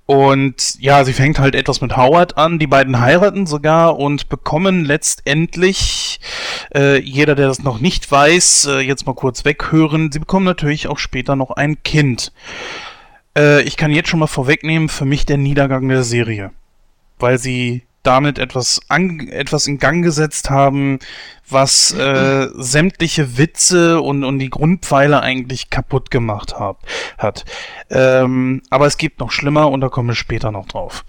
Und 0.06 0.76
ja, 0.80 1.06
sie 1.06 1.14
fängt 1.14 1.40
halt 1.40 1.56
etwas 1.56 1.80
mit 1.80 1.96
Howard 1.96 2.38
an. 2.38 2.60
Die 2.60 2.68
beiden 2.68 3.00
heiraten 3.00 3.46
sogar 3.46 3.98
und 3.98 4.28
bekommen 4.28 4.84
letztendlich, 4.84 6.20
äh, 6.76 7.00
jeder, 7.00 7.36
der 7.36 7.48
das 7.48 7.64
noch 7.64 7.80
nicht 7.80 8.12
weiß, 8.12 8.66
äh, 8.66 8.80
jetzt 8.80 9.06
mal 9.06 9.16
kurz 9.16 9.46
weghören, 9.46 10.12
sie 10.12 10.20
bekommen 10.20 10.46
natürlich 10.46 10.88
auch 10.88 11.00
später 11.00 11.36
noch 11.36 11.52
ein 11.52 11.82
Kind. 11.84 12.34
Äh, 13.38 13.62
ich 13.64 13.78
kann 13.78 13.92
jetzt 13.92 14.10
schon 14.10 14.20
mal 14.20 14.28
vorwegnehmen, 14.28 14.90
für 14.90 15.06
mich 15.06 15.26
der 15.26 15.38
Niedergang 15.38 15.88
der 15.88 16.04
Serie. 16.04 16.52
Weil 17.18 17.38
sie 17.38 17.84
damit 18.04 18.38
etwas, 18.38 18.82
an, 18.90 19.28
etwas 19.30 19.68
in 19.68 19.80
Gang 19.80 20.04
gesetzt 20.04 20.50
haben, 20.50 21.00
was 21.50 21.94
äh, 21.94 22.50
sämtliche 22.54 23.38
Witze 23.38 24.02
und, 24.02 24.24
und 24.24 24.40
die 24.40 24.50
Grundpfeiler 24.50 25.22
eigentlich 25.22 25.70
kaputt 25.70 26.12
gemacht 26.12 26.60
hab, 26.60 26.80
hat. 27.18 27.46
Ähm, 27.90 28.62
aber 28.70 28.86
es 28.86 28.98
gibt 28.98 29.20
noch 29.20 29.32
schlimmer 29.32 29.70
und 29.70 29.82
da 29.82 29.90
kommen 29.90 30.10
wir 30.10 30.16
später 30.16 30.52
noch 30.52 30.68
drauf. 30.68 31.06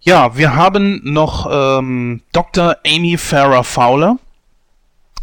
Ja, 0.00 0.36
wir 0.36 0.54
haben 0.54 1.00
noch 1.04 1.48
ähm, 1.50 2.22
Dr. 2.32 2.76
Amy 2.86 3.18
Farrah 3.18 3.62
Fowler. 3.62 4.18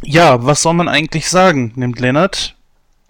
Ja, 0.03 0.45
was 0.45 0.61
soll 0.61 0.75
man 0.75 0.87
eigentlich 0.87 1.29
sagen? 1.29 1.73
Nimmt 1.75 1.99
Leonard, 1.99 2.55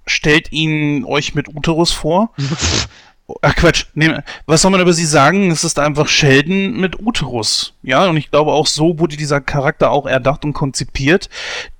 stellt 0.05 0.53
ihn 0.53 1.03
euch 1.03 1.35
mit 1.35 1.49
Uterus 1.49 1.91
vor 1.91 2.31
Ach 3.41 3.55
Quatsch, 3.55 3.85
nee, 3.93 4.13
was 4.45 4.61
soll 4.61 4.71
man 4.71 4.79
über 4.79 4.93
sie 4.93 5.05
sagen? 5.05 5.51
Es 5.51 5.65
ist 5.65 5.79
einfach 5.79 6.07
Sheldon 6.07 6.79
mit 6.79 6.99
Uterus. 6.99 7.73
Ja, 7.83 8.07
und 8.07 8.15
ich 8.15 8.31
glaube 8.31 8.53
auch 8.53 8.67
so 8.67 8.99
wurde 8.99 9.17
dieser 9.17 9.41
Charakter 9.41 9.91
auch 9.91 10.05
erdacht 10.05 10.45
und 10.45 10.53
konzipiert, 10.53 11.29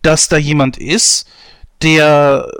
dass 0.02 0.28
da 0.28 0.38
jemand 0.38 0.78
ist, 0.78 1.30
der, 1.82 2.52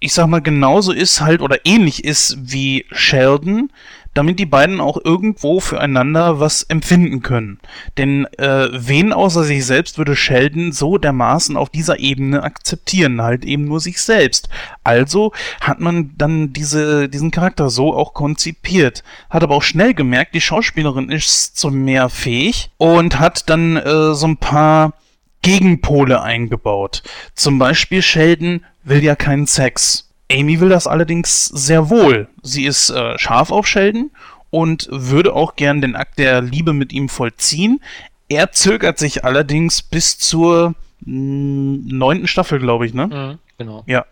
ich 0.00 0.12
sag 0.12 0.26
mal, 0.26 0.40
genauso 0.40 0.90
ist 0.92 1.20
halt 1.20 1.40
oder 1.40 1.64
ähnlich 1.64 2.02
ist 2.02 2.36
wie 2.40 2.84
Sheldon, 2.90 3.70
damit 4.16 4.38
die 4.38 4.46
beiden 4.46 4.80
auch 4.80 4.98
irgendwo 5.02 5.60
füreinander 5.60 6.40
was 6.40 6.62
empfinden 6.62 7.22
können. 7.22 7.60
Denn 7.98 8.26
äh, 8.38 8.68
wen 8.72 9.12
außer 9.12 9.44
sich 9.44 9.64
selbst 9.66 9.98
würde 9.98 10.16
Sheldon 10.16 10.72
so 10.72 10.98
dermaßen 10.98 11.56
auf 11.56 11.68
dieser 11.68 11.98
Ebene 11.98 12.42
akzeptieren? 12.42 13.20
Halt 13.20 13.44
eben 13.44 13.64
nur 13.64 13.80
sich 13.80 14.00
selbst. 14.00 14.48
Also 14.84 15.32
hat 15.60 15.80
man 15.80 16.12
dann 16.16 16.52
diese, 16.52 17.08
diesen 17.08 17.30
Charakter 17.30 17.70
so 17.70 17.94
auch 17.94 18.14
konzipiert. 18.14 19.04
Hat 19.28 19.42
aber 19.42 19.56
auch 19.56 19.62
schnell 19.62 19.94
gemerkt, 19.94 20.34
die 20.34 20.40
Schauspielerin 20.40 21.10
ist 21.10 21.56
zu 21.56 21.70
mehr 21.70 22.08
fähig 22.08 22.70
und 22.78 23.18
hat 23.18 23.50
dann 23.50 23.76
äh, 23.76 24.14
so 24.14 24.26
ein 24.26 24.38
paar 24.38 24.94
Gegenpole 25.42 26.22
eingebaut. 26.22 27.02
Zum 27.34 27.58
Beispiel 27.58 28.02
Sheldon 28.02 28.64
will 28.82 29.02
ja 29.04 29.14
keinen 29.14 29.46
Sex. 29.46 30.05
Amy 30.30 30.60
will 30.60 30.68
das 30.68 30.86
allerdings 30.86 31.46
sehr 31.46 31.88
wohl. 31.88 32.28
Sie 32.42 32.64
ist 32.64 32.90
äh, 32.90 33.18
scharf 33.18 33.50
auf 33.50 33.66
Sheldon 33.66 34.10
und 34.50 34.88
würde 34.90 35.34
auch 35.34 35.56
gern 35.56 35.80
den 35.80 35.96
Akt 35.96 36.18
der 36.18 36.40
Liebe 36.40 36.72
mit 36.72 36.92
ihm 36.92 37.08
vollziehen. 37.08 37.80
Er 38.28 38.52
zögert 38.52 38.98
sich 38.98 39.24
allerdings 39.24 39.82
bis 39.82 40.18
zur 40.18 40.74
hm, 41.04 41.86
neunten 41.86 42.26
Staffel, 42.26 42.58
glaube 42.58 42.86
ich, 42.86 42.94
ne? 42.94 43.06
Mhm, 43.06 43.38
genau. 43.58 43.84
Ja. 43.86 44.04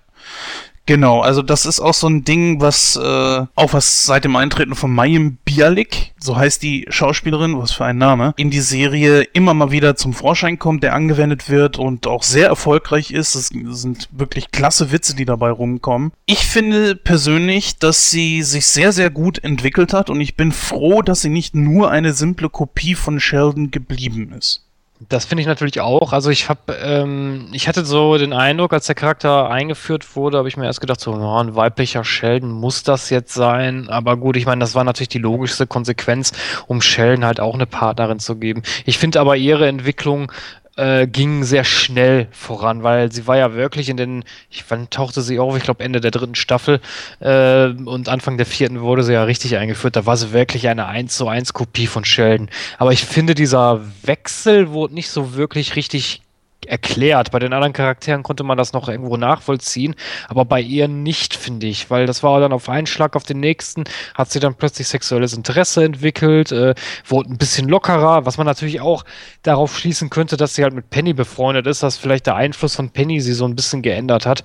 Genau, 0.86 1.20
also 1.20 1.40
das 1.40 1.64
ist 1.64 1.80
auch 1.80 1.94
so 1.94 2.08
ein 2.08 2.24
Ding, 2.24 2.60
was 2.60 2.96
äh, 2.96 3.46
auch 3.54 3.72
was 3.72 4.04
seit 4.04 4.24
dem 4.24 4.36
Eintreten 4.36 4.74
von 4.74 4.92
Mayim 4.92 5.38
Bialik, 5.44 6.12
so 6.18 6.36
heißt 6.36 6.62
die 6.62 6.84
Schauspielerin, 6.90 7.58
was 7.58 7.72
für 7.72 7.86
ein 7.86 7.96
Name, 7.96 8.34
in 8.36 8.50
die 8.50 8.60
Serie 8.60 9.22
immer 9.22 9.54
mal 9.54 9.70
wieder 9.70 9.96
zum 9.96 10.12
Vorschein 10.12 10.58
kommt, 10.58 10.82
der 10.82 10.94
angewendet 10.94 11.48
wird 11.48 11.78
und 11.78 12.06
auch 12.06 12.22
sehr 12.22 12.48
erfolgreich 12.48 13.12
ist. 13.12 13.34
Es 13.34 13.48
sind 13.48 14.08
wirklich 14.12 14.50
klasse 14.50 14.92
Witze, 14.92 15.16
die 15.16 15.24
dabei 15.24 15.50
rumkommen. 15.50 16.12
Ich 16.26 16.44
finde 16.44 16.96
persönlich, 16.96 17.78
dass 17.78 18.10
sie 18.10 18.42
sich 18.42 18.66
sehr, 18.66 18.92
sehr 18.92 19.08
gut 19.08 19.42
entwickelt 19.42 19.94
hat 19.94 20.10
und 20.10 20.20
ich 20.20 20.36
bin 20.36 20.52
froh, 20.52 21.00
dass 21.00 21.22
sie 21.22 21.30
nicht 21.30 21.54
nur 21.54 21.90
eine 21.90 22.12
simple 22.12 22.50
Kopie 22.50 22.94
von 22.94 23.20
Sheldon 23.20 23.70
geblieben 23.70 24.32
ist. 24.36 24.63
Das 25.00 25.24
finde 25.24 25.42
ich 25.42 25.48
natürlich 25.48 25.80
auch. 25.80 26.12
Also 26.12 26.30
ich 26.30 26.48
habe, 26.48 26.72
ähm, 26.80 27.48
ich 27.52 27.66
hatte 27.66 27.84
so 27.84 28.16
den 28.16 28.32
Eindruck, 28.32 28.72
als 28.72 28.86
der 28.86 28.94
Charakter 28.94 29.50
eingeführt 29.50 30.14
wurde, 30.14 30.38
habe 30.38 30.48
ich 30.48 30.56
mir 30.56 30.66
erst 30.66 30.80
gedacht, 30.80 31.00
so 31.00 31.12
oh, 31.12 31.38
ein 31.38 31.56
weiblicher 31.56 32.04
Sheldon 32.04 32.50
muss 32.50 32.84
das 32.84 33.10
jetzt 33.10 33.34
sein. 33.34 33.88
Aber 33.88 34.16
gut, 34.16 34.36
ich 34.36 34.46
meine, 34.46 34.60
das 34.60 34.76
war 34.76 34.84
natürlich 34.84 35.08
die 35.08 35.18
logischste 35.18 35.66
Konsequenz, 35.66 36.32
um 36.68 36.80
Sheldon 36.80 37.24
halt 37.24 37.40
auch 37.40 37.54
eine 37.54 37.66
Partnerin 37.66 38.20
zu 38.20 38.36
geben. 38.36 38.62
Ich 38.86 38.98
finde 38.98 39.20
aber 39.20 39.36
ihre 39.36 39.66
Entwicklung 39.66 40.30
äh, 40.76 41.06
ging 41.06 41.44
sehr 41.44 41.64
schnell 41.64 42.28
voran, 42.32 42.82
weil 42.82 43.12
sie 43.12 43.26
war 43.26 43.36
ja 43.36 43.54
wirklich 43.54 43.88
in 43.88 43.96
den, 43.96 44.24
ich, 44.50 44.64
wann 44.68 44.90
tauchte 44.90 45.22
sie 45.22 45.38
auf? 45.38 45.56
Ich 45.56 45.62
glaube 45.62 45.84
Ende 45.84 46.00
der 46.00 46.10
dritten 46.10 46.34
Staffel 46.34 46.80
äh, 47.20 47.66
und 47.66 48.08
Anfang 48.08 48.36
der 48.36 48.46
vierten 48.46 48.80
wurde 48.80 49.02
sie 49.02 49.12
ja 49.12 49.24
richtig 49.24 49.56
eingeführt. 49.56 49.96
Da 49.96 50.06
war 50.06 50.16
sie 50.16 50.32
wirklich 50.32 50.68
eine 50.68 50.86
1 50.86 51.16
zu 51.16 51.28
1 51.28 51.52
Kopie 51.52 51.86
von 51.86 52.04
Sheldon. 52.04 52.48
Aber 52.78 52.92
ich 52.92 53.04
finde, 53.04 53.34
dieser 53.34 53.82
Wechsel 54.02 54.70
wurde 54.70 54.94
nicht 54.94 55.10
so 55.10 55.34
wirklich 55.34 55.76
richtig 55.76 56.23
erklärt. 56.68 57.30
Bei 57.30 57.38
den 57.38 57.52
anderen 57.52 57.72
Charakteren 57.72 58.22
konnte 58.22 58.44
man 58.44 58.58
das 58.58 58.72
noch 58.72 58.88
irgendwo 58.88 59.16
nachvollziehen, 59.16 59.94
aber 60.28 60.44
bei 60.44 60.60
ihr 60.60 60.88
nicht, 60.88 61.34
finde 61.34 61.66
ich, 61.66 61.90
weil 61.90 62.06
das 62.06 62.22
war 62.22 62.40
dann 62.40 62.52
auf 62.52 62.68
einen 62.68 62.86
Schlag 62.86 63.16
auf 63.16 63.24
den 63.24 63.40
nächsten, 63.40 63.84
hat 64.14 64.30
sie 64.30 64.40
dann 64.40 64.54
plötzlich 64.54 64.88
sexuelles 64.88 65.34
Interesse 65.34 65.84
entwickelt, 65.84 66.52
äh, 66.52 66.74
wurde 67.06 67.30
ein 67.30 67.38
bisschen 67.38 67.68
lockerer, 67.68 68.26
was 68.26 68.38
man 68.38 68.46
natürlich 68.46 68.80
auch 68.80 69.04
darauf 69.42 69.78
schließen 69.78 70.10
könnte, 70.10 70.36
dass 70.36 70.54
sie 70.54 70.62
halt 70.62 70.74
mit 70.74 70.90
Penny 70.90 71.12
befreundet 71.12 71.66
ist, 71.66 71.82
dass 71.82 71.96
vielleicht 71.96 72.26
der 72.26 72.36
Einfluss 72.36 72.76
von 72.76 72.90
Penny 72.90 73.20
sie 73.20 73.34
so 73.34 73.46
ein 73.46 73.56
bisschen 73.56 73.82
geändert 73.82 74.26
hat. 74.26 74.44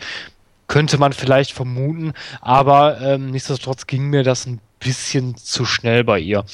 Könnte 0.68 1.00
man 1.00 1.14
vielleicht 1.14 1.52
vermuten, 1.52 2.14
aber 2.42 3.02
ähm, 3.02 3.32
nichtsdestotrotz 3.32 3.88
ging 3.88 4.04
mir 4.10 4.24
das 4.24 4.46
ein 4.46 4.62
bisschen 4.80 5.36
zu 5.36 5.66
schnell 5.66 6.04
bei 6.04 6.20
ihr. 6.20 6.46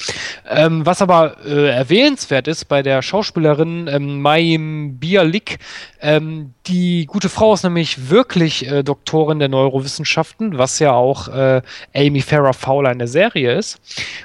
Ähm, 0.48 0.84
was 0.84 1.02
aber 1.02 1.36
äh, 1.44 1.70
erwähnenswert 1.70 2.48
ist 2.48 2.66
bei 2.66 2.82
der 2.82 3.02
Schauspielerin 3.02 3.88
ähm, 3.88 4.20
Mayim 4.20 4.98
Bialik, 4.98 5.58
ähm, 6.00 6.54
die 6.66 7.06
gute 7.06 7.28
Frau 7.28 7.54
ist 7.54 7.62
nämlich 7.62 8.10
wirklich 8.10 8.66
äh, 8.66 8.82
Doktorin 8.82 9.38
der 9.38 9.48
Neurowissenschaften, 9.48 10.58
was 10.58 10.78
ja 10.78 10.92
auch 10.92 11.28
äh, 11.28 11.62
Amy 11.94 12.20
Farrah 12.20 12.52
Fowler 12.52 12.92
in 12.92 12.98
der 12.98 13.08
Serie 13.08 13.56
ist. 13.56 13.80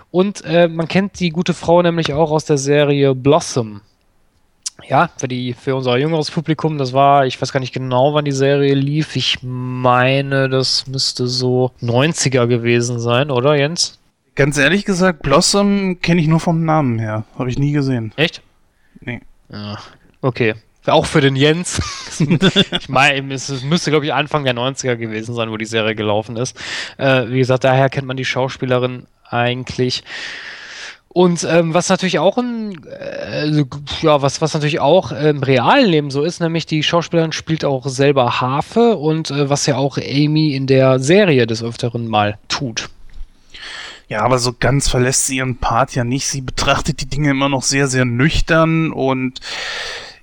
Und 0.09 0.43
äh, 0.45 0.67
man 0.67 0.87
kennt 0.87 1.19
die 1.19 1.29
gute 1.29 1.53
Frau 1.53 1.81
nämlich 1.81 2.13
auch 2.13 2.31
aus 2.31 2.45
der 2.45 2.57
Serie 2.57 3.15
Blossom 3.15 3.81
ja, 4.87 5.09
für 5.17 5.27
die, 5.27 5.53
für 5.53 5.75
unser 5.75 5.97
jüngeres 5.97 6.31
Publikum, 6.31 6.77
das 6.77 6.93
war, 6.93 7.25
ich 7.25 7.41
weiß 7.41 7.51
gar 7.51 7.59
nicht 7.59 7.73
genau, 7.73 8.13
wann 8.13 8.25
die 8.25 8.31
Serie 8.31 8.73
lief. 8.73 9.15
Ich 9.15 9.39
meine, 9.41 10.49
das 10.49 10.87
müsste 10.87 11.27
so 11.27 11.71
90er 11.81 12.47
gewesen 12.47 12.99
sein, 12.99 13.31
oder 13.31 13.55
Jens? 13.55 13.99
Ganz 14.35 14.57
ehrlich 14.57 14.85
gesagt, 14.85 15.23
Blossom 15.23 15.99
kenne 16.01 16.21
ich 16.21 16.27
nur 16.27 16.39
vom 16.39 16.63
Namen 16.63 16.99
her. 16.99 17.25
Habe 17.37 17.49
ich 17.49 17.59
nie 17.59 17.73
gesehen. 17.73 18.13
Echt? 18.15 18.41
Nee. 19.01 19.21
Ja, 19.51 19.77
okay. 20.21 20.55
Auch 20.87 21.05
für 21.05 21.21
den 21.21 21.35
Jens. 21.35 21.79
ich 22.19 22.89
meine, 22.89 23.33
es 23.33 23.63
müsste, 23.63 23.91
glaube 23.91 24.05
ich, 24.05 24.13
Anfang 24.13 24.43
der 24.45 24.55
90er 24.55 24.95
gewesen 24.95 25.35
sein, 25.35 25.51
wo 25.51 25.57
die 25.57 25.65
Serie 25.65 25.95
gelaufen 25.95 26.37
ist. 26.37 26.57
Äh, 26.97 27.27
wie 27.27 27.37
gesagt, 27.37 27.65
daher 27.65 27.89
kennt 27.89 28.07
man 28.07 28.17
die 28.17 28.25
Schauspielerin 28.25 29.05
eigentlich. 29.29 30.03
Und 31.13 31.43
ähm, 31.43 31.73
was 31.73 31.89
natürlich 31.89 32.19
auch 32.19 32.37
ein, 32.37 32.85
äh, 32.85 33.65
ja, 34.01 34.21
was, 34.21 34.39
was 34.39 34.53
natürlich 34.53 34.79
auch 34.79 35.11
im 35.11 35.43
realen 35.43 35.89
Leben 35.89 36.09
so 36.09 36.23
ist, 36.23 36.39
nämlich 36.39 36.65
die 36.65 36.83
Schauspielerin 36.83 37.33
spielt 37.33 37.65
auch 37.65 37.85
selber 37.87 38.39
Harfe 38.39 38.95
und 38.95 39.29
äh, 39.29 39.49
was 39.49 39.65
ja 39.65 39.75
auch 39.75 39.97
Amy 39.97 40.55
in 40.55 40.67
der 40.67 40.99
Serie 40.99 41.47
des 41.47 41.63
Öfteren 41.63 42.07
mal 42.07 42.37
tut. 42.47 42.89
Ja, 44.07 44.21
aber 44.21 44.39
so 44.39 44.53
ganz 44.57 44.87
verlässt 44.87 45.27
sie 45.27 45.37
ihren 45.37 45.57
Part 45.57 45.95
ja 45.95 46.05
nicht. 46.05 46.27
Sie 46.27 46.41
betrachtet 46.41 47.01
die 47.01 47.07
Dinge 47.07 47.31
immer 47.31 47.49
noch 47.49 47.63
sehr, 47.63 47.87
sehr 47.87 48.05
nüchtern 48.05 48.93
und 48.93 49.41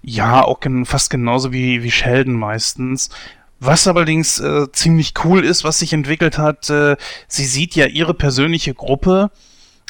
ja, 0.02 0.42
auch 0.42 0.60
fast 0.84 1.10
genauso 1.10 1.52
wie, 1.52 1.82
wie 1.82 1.90
Sheldon 1.90 2.34
meistens. 2.34 3.10
Was 3.60 3.86
allerdings 3.86 4.40
äh, 4.40 4.72
ziemlich 4.72 5.12
cool 5.24 5.44
ist, 5.44 5.64
was 5.64 5.80
sich 5.80 5.92
entwickelt 5.92 6.38
hat, 6.38 6.70
äh, 6.70 6.96
sie 7.26 7.44
sieht 7.44 7.74
ja 7.74 7.86
ihre 7.86 8.14
persönliche 8.14 8.72
Gruppe 8.72 9.30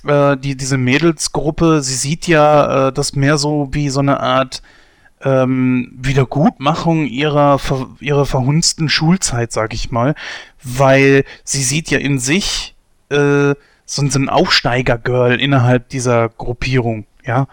äh, 0.05 0.37
die, 0.37 0.57
diese 0.57 0.79
Mädelsgruppe, 0.79 1.83
sie 1.83 1.95
sieht 1.95 2.27
ja 2.27 2.89
äh, 2.89 2.93
das 2.93 3.15
mehr 3.15 3.39
so 3.39 3.69
wie 3.73 3.89
so 3.89 4.01
eine 4.01 4.21
Art 4.21 4.63
ähm, 5.23 5.93
Wiedergutmachung 5.97 7.07
ihrer, 7.07 7.59
ver 7.59 7.89
ihrer 8.01 8.27
verhunzten 8.27 8.89
Schulzeit, 8.89 9.53
sag 9.53 9.75
ich 9.75 9.91
mal, 9.91 10.15
weil 10.63 11.25
sie 11.45 11.63
sieht 11.63 11.91
ja 11.91 11.99
in 11.99 12.19
sich 12.19 12.75
äh, 13.11 13.55
so, 13.85 14.03
ein 14.03 14.29
Aufsteiger-Girl 14.29 15.41
innerhalb 15.41 15.89
dieser 15.89 16.29
Gruppierung, 16.29 17.07
ja 17.25 17.49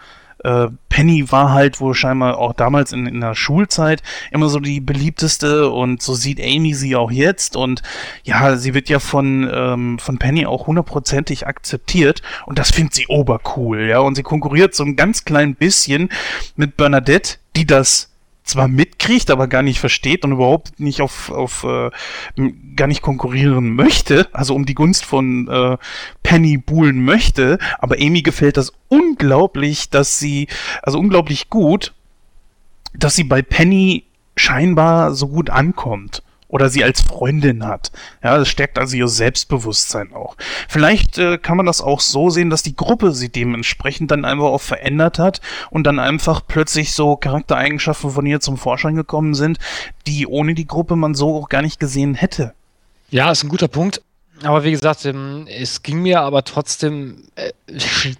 äh, 0.46 0.68
Penny 0.88 1.30
war 1.32 1.52
halt 1.52 1.80
wohl 1.80 1.94
scheinbar 1.94 2.38
auch 2.38 2.52
damals 2.52 2.92
in, 2.92 3.06
in 3.06 3.20
der 3.20 3.34
Schulzeit 3.34 4.02
immer 4.30 4.48
so 4.48 4.60
die 4.60 4.80
beliebteste 4.80 5.70
und 5.70 6.00
so 6.00 6.14
sieht 6.14 6.40
Amy 6.40 6.72
sie 6.72 6.94
auch 6.94 7.10
jetzt 7.10 7.56
und 7.56 7.82
ja, 8.22 8.56
sie 8.56 8.72
wird 8.72 8.88
ja 8.88 9.00
von, 9.00 9.50
ähm, 9.52 9.98
von 9.98 10.18
Penny 10.18 10.46
auch 10.46 10.68
hundertprozentig 10.68 11.46
akzeptiert 11.46 12.22
und 12.46 12.58
das 12.58 12.70
findet 12.70 12.94
sie 12.94 13.08
obercool, 13.08 13.88
ja, 13.88 13.98
und 13.98 14.14
sie 14.14 14.22
konkurriert 14.22 14.74
so 14.74 14.84
ein 14.84 14.94
ganz 14.94 15.24
klein 15.24 15.56
bisschen 15.56 16.10
mit 16.54 16.76
Bernadette, 16.76 17.38
die 17.56 17.66
das 17.66 18.15
zwar 18.46 18.68
mitkriegt, 18.68 19.30
aber 19.30 19.48
gar 19.48 19.62
nicht 19.62 19.80
versteht 19.80 20.24
und 20.24 20.32
überhaupt 20.32 20.80
nicht 20.80 21.02
auf, 21.02 21.30
auf 21.30 21.64
äh, 21.64 21.90
gar 22.76 22.86
nicht 22.86 23.02
konkurrieren 23.02 23.74
möchte, 23.74 24.28
also 24.32 24.54
um 24.54 24.64
die 24.64 24.74
Gunst 24.74 25.04
von 25.04 25.48
äh, 25.48 25.76
Penny 26.22 26.56
buhlen 26.56 27.04
möchte, 27.04 27.58
aber 27.78 27.96
Amy 28.00 28.22
gefällt 28.22 28.56
das 28.56 28.72
unglaublich, 28.88 29.90
dass 29.90 30.18
sie, 30.18 30.48
also 30.82 30.98
unglaublich 30.98 31.50
gut, 31.50 31.92
dass 32.94 33.16
sie 33.16 33.24
bei 33.24 33.42
Penny 33.42 34.04
scheinbar 34.36 35.12
so 35.12 35.28
gut 35.28 35.50
ankommt 35.50 36.22
oder 36.48 36.68
sie 36.68 36.84
als 36.84 37.00
Freundin 37.00 37.66
hat. 37.66 37.90
Ja, 38.22 38.38
das 38.38 38.48
stärkt 38.48 38.78
also 38.78 38.96
ihr 38.96 39.08
Selbstbewusstsein 39.08 40.12
auch. 40.12 40.36
Vielleicht 40.68 41.18
äh, 41.18 41.38
kann 41.38 41.56
man 41.56 41.66
das 41.66 41.80
auch 41.80 42.00
so 42.00 42.30
sehen, 42.30 42.50
dass 42.50 42.62
die 42.62 42.76
Gruppe 42.76 43.12
sie 43.12 43.28
dementsprechend 43.28 44.10
dann 44.10 44.24
einfach 44.24 44.46
auch 44.46 44.60
verändert 44.60 45.18
hat 45.18 45.40
und 45.70 45.84
dann 45.84 45.98
einfach 45.98 46.42
plötzlich 46.46 46.92
so 46.92 47.16
Charaktereigenschaften 47.16 48.10
von 48.10 48.26
ihr 48.26 48.40
zum 48.40 48.56
Vorschein 48.56 48.94
gekommen 48.94 49.34
sind, 49.34 49.58
die 50.06 50.26
ohne 50.26 50.54
die 50.54 50.66
Gruppe 50.66 50.96
man 50.96 51.14
so 51.14 51.36
auch 51.36 51.48
gar 51.48 51.62
nicht 51.62 51.80
gesehen 51.80 52.14
hätte. 52.14 52.52
Ja, 53.10 53.30
ist 53.30 53.44
ein 53.44 53.48
guter 53.48 53.68
Punkt. 53.68 54.02
Aber 54.42 54.64
wie 54.64 54.70
gesagt, 54.70 55.06
ähm, 55.06 55.46
es 55.48 55.82
ging 55.82 56.02
mir 56.02 56.20
aber 56.20 56.44
trotzdem 56.44 57.24
äh, 57.36 57.52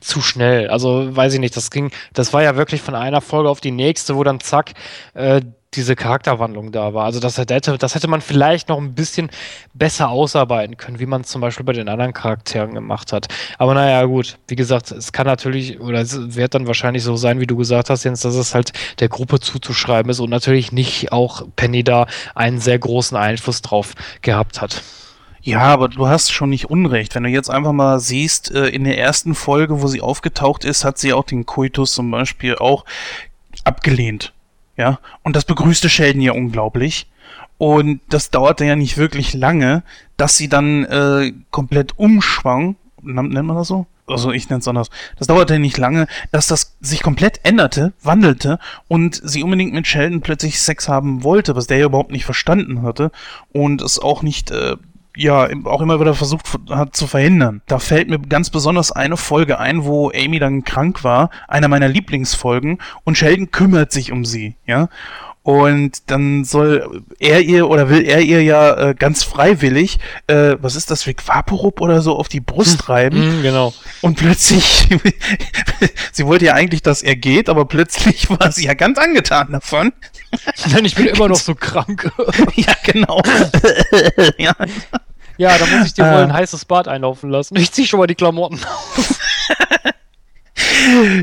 zu 0.01 0.23
schnell. 0.23 0.69
Also 0.69 1.15
weiß 1.15 1.35
ich 1.35 1.41
nicht, 1.41 1.57
das 1.57 1.71
ging, 1.71 1.91
das 2.15 2.33
war 2.33 2.43
ja 2.43 2.57
wirklich 2.57 2.81
von 2.81 2.95
einer 2.95 3.21
Folge 3.21 3.51
auf 3.51 3.61
die 3.61 3.71
nächste, 3.71 4.17
wo 4.17 4.25
dann 4.25 4.41
zack, 4.41 4.73
äh, 5.15 5.43
diese 5.75 5.97
Charakterwandlung 5.97 6.73
da 6.73 6.95
war. 6.95 7.05
Also 7.05 7.21
das 7.21 7.39
hätte, 7.39 7.79
das 7.79 7.95
hätte 7.95 8.09
man 8.09 8.21
vielleicht 8.21 8.69
noch 8.69 8.79
ein 8.79 8.95
bisschen 8.95 9.31
besser 9.75 10.09
ausarbeiten 10.09 10.77
können, 10.77 10.99
wie 10.99 11.07
man 11.07 11.23
es 11.23 11.29
zum 11.29 11.41
Beispiel 11.41 11.65
bei 11.65 11.73
den 11.73 11.89
anderen 11.89 12.13
Charakteren 12.13 12.75
gemacht 12.75 13.13
hat. 13.13 13.29
Aber 13.59 13.75
naja, 13.75 14.05
gut, 14.05 14.39
wie 14.49 14.57
gesagt, 14.57 14.91
es 14.93 15.13
kann 15.13 15.27
natürlich, 15.27 15.81
oder 15.81 16.01
es 16.01 16.35
wird 16.35 16.55
dann 16.55 16.67
wahrscheinlich 16.67 17.03
so 17.03 17.17
sein, 17.17 17.41
wie 17.41 17.47
du 17.47 17.57
gesagt 17.57 17.91
hast, 17.91 18.05
Jens, 18.05 18.21
dass 18.21 18.35
es 18.35 18.55
halt 18.55 18.73
der 19.01 19.09
Gruppe 19.09 19.41
zuzuschreiben 19.41 20.11
ist 20.11 20.21
und 20.21 20.31
natürlich 20.31 20.73
nicht 20.73 21.13
auch 21.13 21.43
Penny 21.57 21.85
da 21.85 22.07
einen 22.35 22.61
sehr 22.61 22.79
großen 22.79 23.17
Einfluss 23.17 23.61
drauf 23.63 23.95
gehabt 24.23 24.61
hat. 24.61 24.83
Ja, 25.47 25.61
aber 25.61 25.89
du 25.89 26.09
hast 26.09 26.33
schon 26.33 26.51
nicht 26.51 26.71
Unrecht. 26.71 27.15
Wenn 27.15 27.23
du 27.23 27.29
jetzt 27.29 27.51
einfach 27.51 27.73
mal 27.73 28.01
siehst, 28.01 28.51
äh, 28.51 28.67
in 28.67 28.83
der 28.83 28.99
ersten 28.99 29.37
Folge, 29.37 29.81
wo 29.81 29.87
sie 29.87 30.01
aufgetaucht 30.01 30.65
ist, 30.65 30.85
hat 30.85 30.99
sie 30.99 31.13
auch 31.13 31.23
den 31.23 31.47
Koitus 31.47 31.93
zum 31.93 32.11
Beispiel 32.11 32.57
auch 32.57 32.85
abgelehnt. 33.63 34.33
Ja, 34.77 34.99
und 35.23 35.37
das 35.37 35.45
begrüßte 35.45 35.89
Sheldon 35.89 36.21
ja 36.21 36.33
unglaublich. 36.33 37.07
Und 37.59 38.01
das 38.11 38.31
dauerte 38.31 38.65
ja 38.67 38.77
nicht 38.77 38.99
wirklich 38.99 39.33
lange, 39.33 39.83
dass 40.17 40.37
sie 40.37 40.49
dann 40.49 40.85
äh, 40.85 41.33
komplett 41.51 41.99
umschwang. 41.99 42.77
Nennt 43.03 43.33
man 43.33 43.57
das 43.57 43.69
so? 43.69 43.87
Also 44.09 44.31
ich 44.31 44.49
nenne 44.49 44.61
es 44.61 44.69
anders. 44.69 44.91
Das 45.19 45.27
dauerte 45.27 45.59
nicht 45.59 45.79
lange, 45.79 46.07
dass 46.31 46.47
das 46.47 46.77
sich 46.81 47.03
komplett 47.03 47.41
änderte, 47.43 47.93
wandelte 48.03 48.59
und 48.89 49.21
sie 49.25 49.43
unbedingt 49.43 49.73
mit 49.73 49.87
Sheldon 49.87 50.21
plötzlich 50.21 50.61
Sex 50.61 50.89
haben 50.89 51.25
wollte, 51.25 51.57
was 51.57 51.67
der 51.67 51.79
ja 51.79 51.87
überhaupt 51.87 52.13
nicht 52.13 52.25
verstanden 52.25 52.83
hatte 52.83 53.11
und 53.53 53.83
es 53.83 53.99
auch 53.99 54.23
nicht 54.23 54.51
äh, 54.53 54.77
ja 55.17 55.49
auch 55.65 55.81
immer 55.81 56.01
wieder 56.01 56.15
versucht 56.15 56.47
hat 56.71 56.95
zu 56.97 57.07
verhindern. 57.07 57.63
Da 57.67 57.79
fällt 57.79 58.09
mir 58.09 58.19
ganz 58.19 58.51
besonders 58.51 58.93
eine 58.93 59.17
Folge 59.17 59.59
ein, 59.59 59.85
wo 59.85 60.11
Amy 60.11 60.39
dann 60.39 60.65
krank 60.65 61.05
war, 61.05 61.31
einer 61.49 61.69
meiner 61.69 61.89
Lieblingsfolgen, 61.89 62.79
und 63.05 63.17
Sheldon 63.17 63.51
kümmert 63.51 63.93
sich 63.93 64.13
um 64.13 64.25
sie, 64.25 64.57
ja. 64.67 64.89
Und 65.47 66.11
dann 66.11 66.43
soll 66.43 67.05
er 67.21 67.41
ihr 67.41 67.71
oder 67.71 67.89
will 67.89 68.05
er 68.05 68.21
ihr 68.21 68.43
ja 68.43 68.89
äh, 68.89 68.95
ganz 68.97 69.23
freiwillig, 69.23 70.01
äh, 70.27 70.57
was 70.61 70.75
ist 70.75 70.91
das, 70.91 71.07
Vic 71.07 71.23
Vaporub 71.29 71.81
oder 71.81 72.03
so, 72.03 72.17
auf 72.17 72.27
die 72.27 72.41
Brust 72.41 72.81
hm. 72.81 72.87
reiben. 72.87 73.23
Hm, 73.23 73.43
genau. 73.43 73.73
Und 74.01 74.17
plötzlich, 74.17 74.89
sie 76.13 76.27
wollte 76.27 76.47
ja 76.47 76.55
eigentlich, 76.55 76.83
dass 76.83 77.01
er 77.01 77.15
geht, 77.15 77.49
aber 77.49 77.65
plötzlich 77.65 78.29
war 78.29 78.51
sie 78.51 78.65
ja 78.65 78.75
ganz 78.75 78.99
angetan 78.99 79.53
davon. 79.53 79.93
Nein, 80.73 80.85
ich 80.85 80.97
bin 80.97 81.07
immer 81.15 81.29
noch 81.29 81.37
so 81.37 81.55
krank. 81.55 82.11
ja, 82.57 82.75
genau. 82.83 83.23
ja. 84.39 84.53
ja, 85.37 85.59
da 85.59 85.67
muss 85.67 85.87
ich 85.87 85.95
dir 85.95 86.07
wohl 86.07 86.23
ein 86.23 86.31
äh. 86.31 86.33
heißes 86.33 86.65
Bad 86.65 86.89
einlaufen 86.89 87.31
lassen. 87.31 87.55
Ich 87.55 87.71
zieh 87.71 87.87
schon 87.87 88.01
mal 88.01 88.09
die 88.09 88.17
Klamotten 88.17 88.59
auf. 88.65 89.15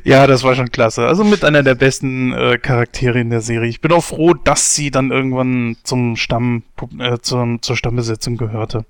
Ja, 0.04 0.28
das 0.28 0.44
war 0.44 0.56
schon 0.56 0.72
klasse. 0.72 1.06
Also 1.06 1.24
mit 1.24 1.44
einer 1.44 1.64
der 1.64 1.76
besten 1.76 2.34
äh, 2.34 2.58
Charaktere 2.58 3.20
in 3.20 3.30
der 3.30 3.42
Serie. 3.42 3.70
Ich 3.70 3.82
bin 3.82 3.92
auch 3.92 4.04
froh, 4.04 4.34
dass 4.34 4.76
sie 4.76 4.92
dann 4.92 5.12
irgendwann 5.12 5.78
zum 5.84 6.16
Stamm, 6.16 6.64
äh, 7.00 7.18
zum, 7.20 7.62
zur 7.62 7.76
Stammbesetzung 7.76 8.38
gehörte. 8.38 8.86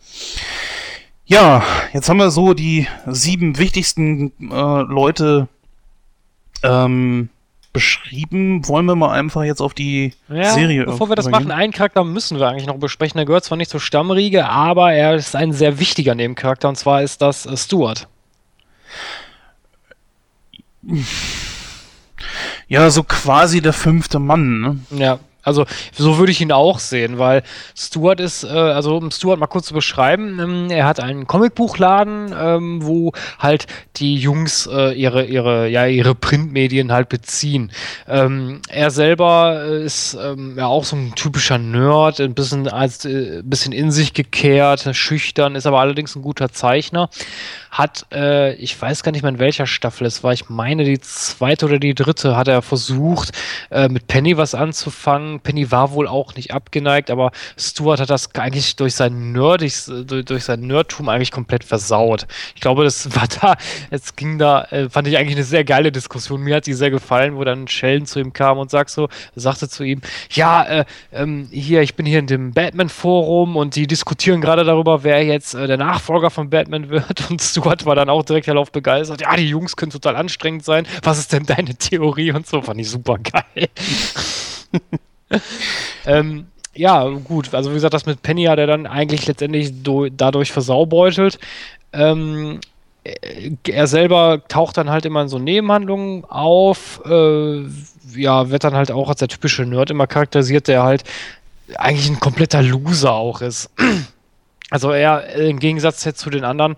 Ja, 1.26 1.64
jetzt 1.94 2.10
haben 2.10 2.18
wir 2.18 2.32
so 2.32 2.54
die 2.54 2.88
sieben 3.08 3.58
wichtigsten 3.58 4.34
äh, 4.40 4.82
Leute 4.82 5.48
ähm, 6.64 7.30
beschrieben. 7.72 8.68
Wollen 8.68 8.86
wir 8.86 8.96
mal 8.96 9.12
einfach 9.12 9.44
jetzt 9.44 9.62
auf 9.62 9.74
die 9.74 10.14
ja, 10.30 10.52
Serie. 10.52 10.86
Bevor 10.86 11.10
wir 11.10 11.16
das 11.16 11.30
machen, 11.30 11.52
einen 11.52 11.74
Charakter 11.74 12.04
müssen 12.04 12.40
wir 12.40 12.48
eigentlich 12.48 12.68
noch 12.68 12.78
besprechen. 12.78 13.18
Der 13.18 13.26
gehört 13.26 13.44
zwar 13.44 13.58
nicht 13.58 13.72
zur 13.72 13.80
Stammriege, 13.80 14.48
aber 14.48 14.94
er 14.94 15.16
ist 15.16 15.36
ein 15.36 15.54
sehr 15.54 15.80
wichtiger 15.80 16.14
Nebencharakter 16.14 16.70
und 16.70 16.76
zwar 16.76 17.02
ist 17.02 17.22
das 17.22 17.46
äh, 17.46 17.58
Stuart. 17.58 18.08
Ja, 22.68 22.90
so 22.90 23.04
quasi 23.04 23.62
der 23.62 23.74
fünfte 23.74 24.20
Mann, 24.20 24.62
ne? 24.62 24.80
Ja, 24.92 25.20
also 25.44 25.66
so 25.92 26.18
würde 26.18 26.32
ich 26.32 26.40
ihn 26.40 26.54
auch 26.54 26.80
sehen, 26.80 27.20
weil 27.20 27.44
Stuart 27.76 28.22
ist, 28.22 28.46
äh, 28.46 28.48
also 28.48 28.96
um 28.96 29.12
Stuart 29.12 29.40
mal 29.40 29.48
kurz 29.48 29.68
zu 29.68 29.74
beschreiben, 29.74 30.40
ähm, 30.40 30.72
er 30.72 30.86
hat 30.86 31.02
einen 31.02 31.28
Comicbuchladen, 31.28 32.34
ähm, 32.38 32.80
wo 32.82 33.12
halt 33.40 33.68
die 33.98 34.16
Jungs 34.16 34.68
äh, 34.72 34.94
ihre, 34.94 35.26
ihre, 35.26 35.68
ja, 35.68 35.86
ihre 35.86 36.16
Printmedien 36.16 36.94
halt 36.94 37.10
beziehen. 37.10 37.72
Ähm, 38.08 38.62
er 38.70 38.90
selber 38.90 39.66
ist 39.66 40.14
ähm, 40.14 40.56
ja 40.58 40.68
auch 40.68 40.86
so 40.86 40.96
ein 40.96 41.14
typischer 41.16 41.58
Nerd, 41.58 42.22
ein 42.22 42.34
bisschen, 42.34 42.70
als, 42.70 43.04
äh, 43.04 43.42
bisschen 43.44 43.74
in 43.74 43.92
sich 43.92 44.14
gekehrt, 44.14 44.90
schüchtern, 44.94 45.56
ist 45.56 45.66
aber 45.66 45.82
allerdings 45.82 46.16
ein 46.16 46.22
guter 46.22 46.54
Zeichner 46.54 47.10
hat, 47.74 48.06
äh, 48.14 48.54
ich 48.56 48.80
weiß 48.80 49.02
gar 49.02 49.12
nicht 49.12 49.24
mehr 49.24 49.32
in 49.32 49.40
welcher 49.40 49.66
Staffel 49.66 50.06
es 50.06 50.24
war, 50.24 50.32
ich 50.32 50.48
meine 50.48 50.84
die 50.84 51.00
zweite 51.02 51.66
oder 51.66 51.80
die 51.80 51.96
dritte, 51.96 52.38
hat 52.38 52.48
er 52.48 52.62
versucht, 52.62 53.32
äh, 53.72 53.90
mit 53.90 54.06
Penny 54.06 54.38
was 54.38 54.54
anzufangen. 54.54 55.40
Penny 55.40 55.72
war 55.72 55.92
wohl 55.94 56.08
auch 56.08 56.36
nicht 56.36 56.54
abgeneigt, 56.54 57.10
aber 57.10 57.32
Stuart 57.58 58.00
hat 58.00 58.12
das 58.12 58.34
eigentlich 58.36 58.76
durch 58.76 58.94
sein 58.94 59.32
Nerdig, 59.32 59.74
durch, 60.06 60.24
durch 60.24 60.44
sein 60.44 60.62
Nerdtum 60.62 61.10
eigentlich 61.10 61.32
komplett 61.32 61.64
versaut. 61.64 62.28
Ich 62.54 62.62
glaube, 62.62 62.84
das 62.84 63.16
war 63.16 63.28
da, 63.42 63.56
es 63.90 64.16
ging 64.16 64.38
da, 64.38 64.66
äh, 64.66 64.88
fand 64.90 65.08
ich 65.08 65.18
eigentlich 65.18 65.36
eine 65.36 65.44
sehr 65.44 65.64
geile 65.64 65.92
Diskussion. 65.92 66.42
Mir 66.42 66.58
hat 66.58 66.68
die 66.68 66.74
sehr 66.74 66.92
gefallen, 66.92 67.36
wo 67.38 67.44
dann 67.44 67.68
Sheldon 67.68 68.06
zu 68.06 68.20
ihm 68.20 68.34
kam 68.34 68.60
und 68.60 68.70
sagt 68.70 68.92
so, 68.92 69.10
sagte 69.34 69.68
zu 69.68 69.84
ihm, 69.84 70.02
ja, 70.30 70.64
äh, 70.64 70.86
ähm, 71.12 71.48
hier, 71.52 71.82
ich 71.82 71.96
bin 71.96 72.06
hier 72.06 72.20
in 72.20 72.28
dem 72.28 72.54
Batman-Forum 72.54 73.56
und 73.56 73.76
die 73.76 73.88
diskutieren 73.88 74.42
gerade 74.42 74.64
darüber, 74.64 75.04
wer 75.04 75.24
jetzt 75.24 75.56
äh, 75.56 75.66
der 75.66 75.78
Nachfolger 75.78 76.30
von 76.30 76.52
Batman 76.52 76.90
wird 76.90 77.32
und 77.32 77.42
Stuart 77.42 77.63
Stuart 77.64 77.86
war 77.86 77.96
dann 77.96 78.10
auch 78.10 78.24
direkt 78.24 78.48
darauf 78.48 78.72
begeistert. 78.72 79.22
Ja, 79.22 79.36
die 79.36 79.48
Jungs 79.48 79.76
können 79.76 79.92
total 79.92 80.16
anstrengend 80.16 80.66
sein. 80.66 80.86
Was 81.02 81.20
ist 81.20 81.32
denn 81.32 81.46
deine 81.46 81.76
Theorie 81.76 82.32
und 82.32 82.46
so? 82.46 82.62
Fand 82.62 82.80
ich 82.80 82.90
super 82.90 83.18
geil. 83.18 83.70
ähm, 86.06 86.48
ja, 86.74 87.08
gut. 87.08 87.54
Also, 87.54 87.70
wie 87.70 87.76
gesagt, 87.76 87.94
das 87.94 88.06
mit 88.06 88.22
Penny 88.22 88.46
hat 88.46 88.60
er 88.60 88.68
dann 88.68 88.86
eigentlich 88.86 89.26
letztendlich 89.28 89.72
dadurch 90.18 90.52
versaubeutelt. 90.52 91.40
Ähm, 91.94 92.60
er 93.68 93.88
selber 93.88 94.42
taucht 94.48 94.78
dann 94.78 94.90
halt 94.90 95.06
immer 95.06 95.22
in 95.22 95.30
so 95.30 95.40
Nebenhandlungen 95.40 96.26
auf. 96.26 97.02
Äh, 97.06 97.64
ja, 98.16 98.50
wird 98.50 98.64
dann 98.64 98.76
halt 98.76 98.92
auch 98.92 99.10
als 99.10 99.20
der 99.20 99.28
typische 99.30 99.64
Nerd 99.64 99.90
immer 99.90 100.08
charakterisiert, 100.08 100.68
der 100.68 100.84
halt 100.84 101.04
eigentlich 101.76 102.10
ein 102.10 102.20
kompletter 102.20 102.62
Loser 102.62 103.14
auch 103.14 103.42
ist. 103.42 103.70
Also 104.70 104.90
er 104.90 105.36
im 105.36 105.60
Gegensatz 105.60 106.04
jetzt 106.04 106.20
zu 106.20 106.32
den 106.32 106.44
anderen 106.44 106.78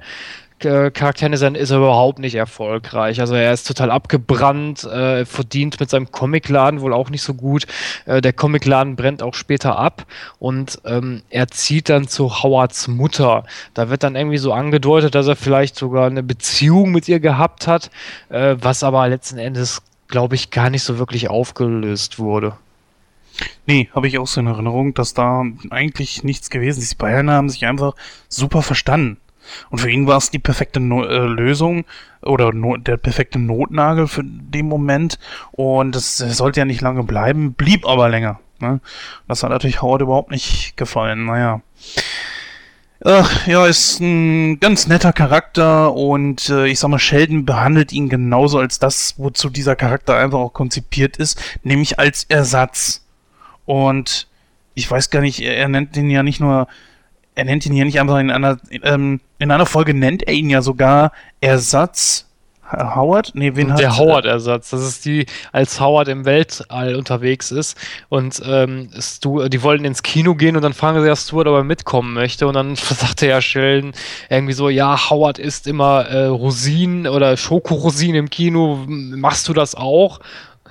äh, 0.64 0.88
ist 0.88 1.42
er, 1.42 1.56
ist 1.56 1.72
er 1.72 1.78
überhaupt 1.78 2.20
nicht 2.20 2.36
erfolgreich. 2.36 3.20
Also 3.20 3.36
er 3.36 3.52
ist 3.52 3.68
total 3.68 3.92
abgebrannt, 3.92 4.84
äh, 4.84 5.26
verdient 5.26 5.80
mit 5.80 5.90
seinem 5.90 6.12
Comicladen 6.12 6.82
wohl 6.82 6.94
auch 6.94 7.10
nicht 7.10 7.24
so 7.24 7.34
gut. 7.34 7.66
Äh, 8.06 8.22
der 8.22 8.34
Comicladen 8.34 8.96
brennt 8.96 9.22
auch 9.22 9.34
später 9.34 9.78
ab 9.78 10.06
und 10.40 10.80
ähm, 10.86 11.24
er 11.30 11.48
zieht 11.50 11.90
dann 11.90 12.08
zu 12.08 12.44
Howards 12.44 12.88
Mutter. 12.88 13.44
Da 13.74 13.90
wird 13.90 14.04
dann 14.04 14.16
irgendwie 14.16 14.38
so 14.38 14.54
angedeutet, 14.54 15.16
dass 15.16 15.28
er 15.28 15.36
vielleicht 15.36 15.76
sogar 15.76 16.08
eine 16.08 16.24
Beziehung 16.24 16.92
mit 16.92 17.08
ihr 17.08 17.20
gehabt 17.20 17.68
hat, 17.68 17.90
äh, 18.30 18.56
was 18.60 18.84
aber 18.84 19.08
letzten 19.08 19.38
Endes, 19.38 19.82
glaube 20.08 20.36
ich, 20.36 20.52
gar 20.52 20.70
nicht 20.70 20.84
so 20.84 20.98
wirklich 21.00 21.30
aufgelöst 21.30 22.20
wurde. 22.20 22.54
Nee, 23.66 23.90
habe 23.94 24.08
ich 24.08 24.18
auch 24.18 24.28
so 24.28 24.40
in 24.40 24.48
Erinnerung, 24.48 24.94
dass 24.94 25.14
da 25.14 25.44
eigentlich 25.70 26.24
nichts 26.24 26.50
gewesen 26.50 26.82
ist. 26.82 26.94
Die 26.94 26.96
Bayern 26.96 27.30
haben 27.30 27.50
sich 27.50 27.66
einfach 27.66 27.94
super 28.30 28.62
verstanden. 28.62 29.18
Und 29.70 29.80
für 29.80 29.90
ihn 29.90 30.08
war 30.08 30.18
es 30.18 30.32
die 30.32 30.40
perfekte 30.40 30.80
no 30.80 31.04
äh, 31.04 31.26
Lösung 31.26 31.86
oder 32.22 32.54
no 32.54 32.78
der 32.78 32.98
perfekte 32.98 33.40
Notnagel 33.40 34.08
für 34.08 34.24
den 34.24 34.68
Moment. 34.68 35.20
Und 35.52 35.96
es 35.96 36.18
sollte 36.18 36.60
ja 36.60 36.66
nicht 36.66 36.82
lange 36.82 37.04
bleiben, 37.04 37.54
blieb 37.54 37.88
aber 37.88 38.10
länger. 38.10 38.40
Ne? 38.60 38.80
Das 39.28 39.44
hat 39.44 39.50
natürlich 39.50 39.82
Howard 39.82 40.02
überhaupt 40.02 40.32
nicht 40.32 40.78
gefallen. 40.78 41.26
Naja. 41.26 41.62
Ach, 43.04 43.46
ja, 43.46 43.68
ist 43.68 44.00
ein 44.00 44.60
ganz 44.60 44.88
netter 44.88 45.14
Charakter 45.14 45.94
und 45.94 46.50
äh, 46.50 46.66
ich 46.66 46.80
sag 46.80 46.88
mal, 46.88 46.98
Sheldon 46.98 47.46
behandelt 47.46 47.92
ihn 47.92 48.10
genauso 48.10 48.58
als 48.58 48.80
das, 48.80 49.14
wozu 49.18 49.50
dieser 49.50 49.76
Charakter 49.76 50.18
einfach 50.18 50.40
auch 50.40 50.54
konzipiert 50.54 51.18
ist, 51.18 51.40
nämlich 51.62 52.00
als 52.00 52.24
Ersatz. 52.24 53.06
Und 53.66 54.28
ich 54.76 54.90
weiß 54.90 55.10
gar 55.10 55.22
nicht, 55.22 55.40
er, 55.42 55.56
er 55.58 55.68
nennt 55.68 55.96
ihn 55.98 56.10
ja 56.10 56.24
nicht 56.24 56.40
nur 56.40 56.68
er 57.36 57.46
nennt 57.46 57.66
ihn 57.66 57.74
hier 57.74 57.86
nicht 57.86 58.00
einfach 58.00 58.20
in 58.20 58.32
einer, 58.32 58.58
ähm, 58.84 59.20
in 59.40 59.52
einer 59.52 59.66
Folge 59.66 59.94
nennt 59.94 60.24
er 60.24 60.34
ihn 60.34 60.50
ja 60.50 60.62
sogar 60.62 61.12
Ersatz 61.42 62.26
Howard? 62.72 63.32
Nee, 63.36 63.56
wen 63.56 63.72
hat 63.72 63.80
Der 63.80 63.98
Howard-Ersatz. 63.98 64.72
Das 64.72 64.82
ist 64.82 65.06
die, 65.06 65.26
als 65.52 65.80
Howard 65.80 66.08
im 66.08 66.26
Weltall 66.26 66.96
unterwegs 66.96 67.52
ist 67.52 67.78
und 68.10 68.42
ähm, 68.46 68.90
Stu, 69.00 69.48
die 69.48 69.62
wollen 69.62 69.86
ins 69.86 70.02
Kino 70.02 70.36
gehen 70.36 70.56
und 70.56 70.64
dann 70.64 70.74
fragen 70.74 71.00
sie 71.02 71.08
ja 71.08 71.16
Stuart, 71.16 71.48
ob 71.48 71.56
er 71.56 71.64
mitkommen 71.64 72.14
möchte 72.14 72.48
und 72.48 72.56
dann 72.56 72.76
sagte 72.76 73.28
ja 73.28 73.42
Sheldon 73.42 73.94
irgendwie 74.30 74.54
so, 74.54 74.70
ja, 74.70 75.10
Howard 75.10 75.38
isst 75.38 75.68
immer 75.68 76.06
äh, 76.08 76.26
Rosinen 76.26 77.08
oder 77.08 77.38
Schokorosinen 77.38 78.16
im 78.16 78.30
Kino, 78.30 78.84
machst 78.88 79.48
du 79.48 79.54
das 79.54 79.76
auch? 79.76 80.20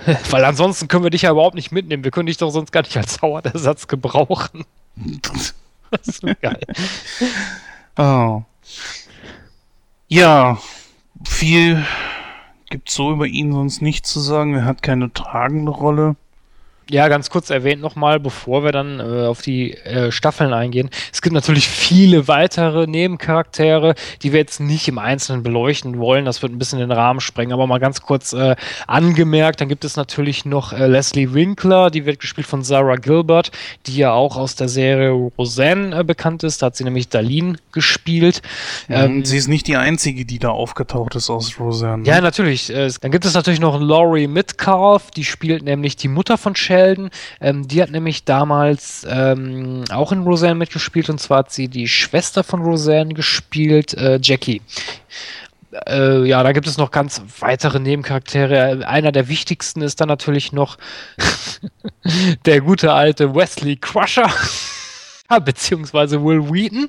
Weil 0.31 0.45
ansonsten 0.45 0.89
können 0.89 1.05
wir 1.05 1.11
dich 1.11 1.23
ja 1.23 1.31
überhaupt 1.31 1.55
nicht 1.55 1.71
mitnehmen. 1.71 2.03
Wir 2.03 2.11
können 2.11 2.27
dich 2.27 2.37
doch 2.37 2.51
sonst 2.51 2.73
gar 2.73 2.83
nicht 2.83 2.97
als 2.97 3.23
Howard-Ersatz 3.23 3.87
gebrauchen. 3.87 4.65
so 6.03 6.29
geil. 6.41 6.61
Oh. 7.97 8.43
Ja, 10.09 10.59
viel 11.25 11.85
gibt 12.71 12.91
so 12.91 13.13
über 13.13 13.27
ihn 13.27 13.53
sonst 13.53 13.83
nicht 13.83 14.07
zu 14.07 14.21
sagen. 14.21 14.55
Er 14.55 14.65
hat 14.65 14.83
keine 14.83 15.13
tragende 15.13 15.71
Rolle. 15.71 16.17
Ja, 16.91 17.09
ganz 17.09 17.31
kurz 17.31 17.49
erwähnt 17.49 17.81
nochmal, 17.81 18.21
bevor 18.21 18.63
wir 18.63 18.71
dann 18.71 19.01
äh, 19.01 19.27
auf 19.27 19.41
die 19.41 19.73
äh, 19.73 20.13
Staffeln 20.13 20.53
eingehen. 20.53 20.91
Es 21.13 21.23
gibt 21.23 21.33
natürlich 21.33 21.67
viele 21.67 22.29
weitere 22.29 22.87
Nebencharaktere, 22.87 23.95
die 24.23 24.33
wir 24.33 24.41
jetzt 24.41 24.61
nicht 24.61 24.87
im 24.87 24.99
Einzelnen 24.99 25.43
beleuchten 25.43 25.99
wollen. 25.99 26.27
Das 26.27 26.43
wird 26.43 26.53
ein 26.53 26.59
bisschen 26.59 26.81
den 26.81 26.93
Rahmen 26.93 27.21
sprengen, 27.21 27.55
aber 27.55 27.67
mal 27.67 27.81
ganz 27.81 28.03
kurz 28.03 28.35
äh, 28.35 28.55
angemerkt. 28.87 29.63
Dann 29.63 29.71
gibt 29.71 29.85
es 29.87 29.97
natürlich 29.97 30.45
noch 30.45 30.75
äh, 30.75 30.87
Leslie 30.87 31.33
Winkler, 31.33 31.91
die 31.91 32.05
wird 32.05 32.21
gespielt 32.21 32.47
von 32.47 32.63
Sarah 32.63 32.97
Gilbert, 32.97 33.51
die 33.87 33.97
ja 33.97 34.13
auch 34.13 34.37
aus 34.37 34.55
der 34.55 34.69
Serie 34.69 35.11
Roseanne 35.11 36.01
äh, 36.01 36.05
bekannt 36.05 36.43
ist. 36.43 36.61
Da 36.61 36.67
hat 36.67 36.77
sie 36.77 36.85
nämlich 36.85 37.09
Darlene 37.09 37.57
gespielt. 37.73 38.43
Ähm, 38.91 39.25
sie 39.25 39.39
ist 39.39 39.49
nicht 39.49 39.69
die 39.69 39.77
einzige, 39.77 40.27
die 40.27 40.39
da 40.39 40.51
aufgetaucht 40.51 41.15
ist 41.15 41.31
aus 41.31 41.59
Roseanne. 41.59 42.07
Ja, 42.07 42.21
natürlich. 42.21 42.69
Äh, 42.69 42.91
dann 43.01 43.11
gibt 43.11 43.25
es 43.25 43.33
natürlich 43.33 43.61
noch 43.61 43.81
Laurie 43.81 44.27
Metcalf, 44.27 45.11
die 45.11 45.25
spielt 45.25 45.63
nämlich 45.63 45.97
die 45.97 46.09
Mutter 46.09 46.37
von 46.37 46.55
Sheldon 46.55 46.74
Sheldon. 46.75 47.11
Ähm, 47.41 47.69
die 47.69 47.83
hat 47.83 47.91
nämlich 47.91 48.25
damals 48.25 49.07
ähm, 49.09 49.85
auch 49.91 50.13
in 50.13 50.23
Roseanne 50.23 50.57
mitgespielt 50.57 51.09
und 51.09 51.21
zwar 51.21 51.39
hat 51.39 51.53
sie 51.53 51.69
die 51.69 51.89
Schwester 51.89 52.43
von 52.43 52.63
Roseanne 52.63 53.15
gespielt, 53.15 53.95
äh, 53.95 54.19
Jackie. 54.21 54.61
Äh, 55.89 56.27
ja, 56.27 56.43
da 56.43 56.53
gibt 56.53 56.67
es 56.67 56.79
noch 56.79 56.91
ganz 56.91 57.23
weitere 57.41 57.81
Nebencharaktere. 57.81 58.87
Einer 58.87 59.13
der 59.13 59.29
wichtigsten 59.29 59.83
ist 59.83 60.01
dann 60.01 60.09
natürlich 60.09 60.53
noch 60.53 60.79
der 62.47 62.61
gute 62.61 62.93
alte 62.93 63.35
Wesley 63.35 63.77
Crusher. 63.77 64.31
beziehungsweise 65.45 66.23
Will 66.23 66.49
Wheaton, 66.53 66.89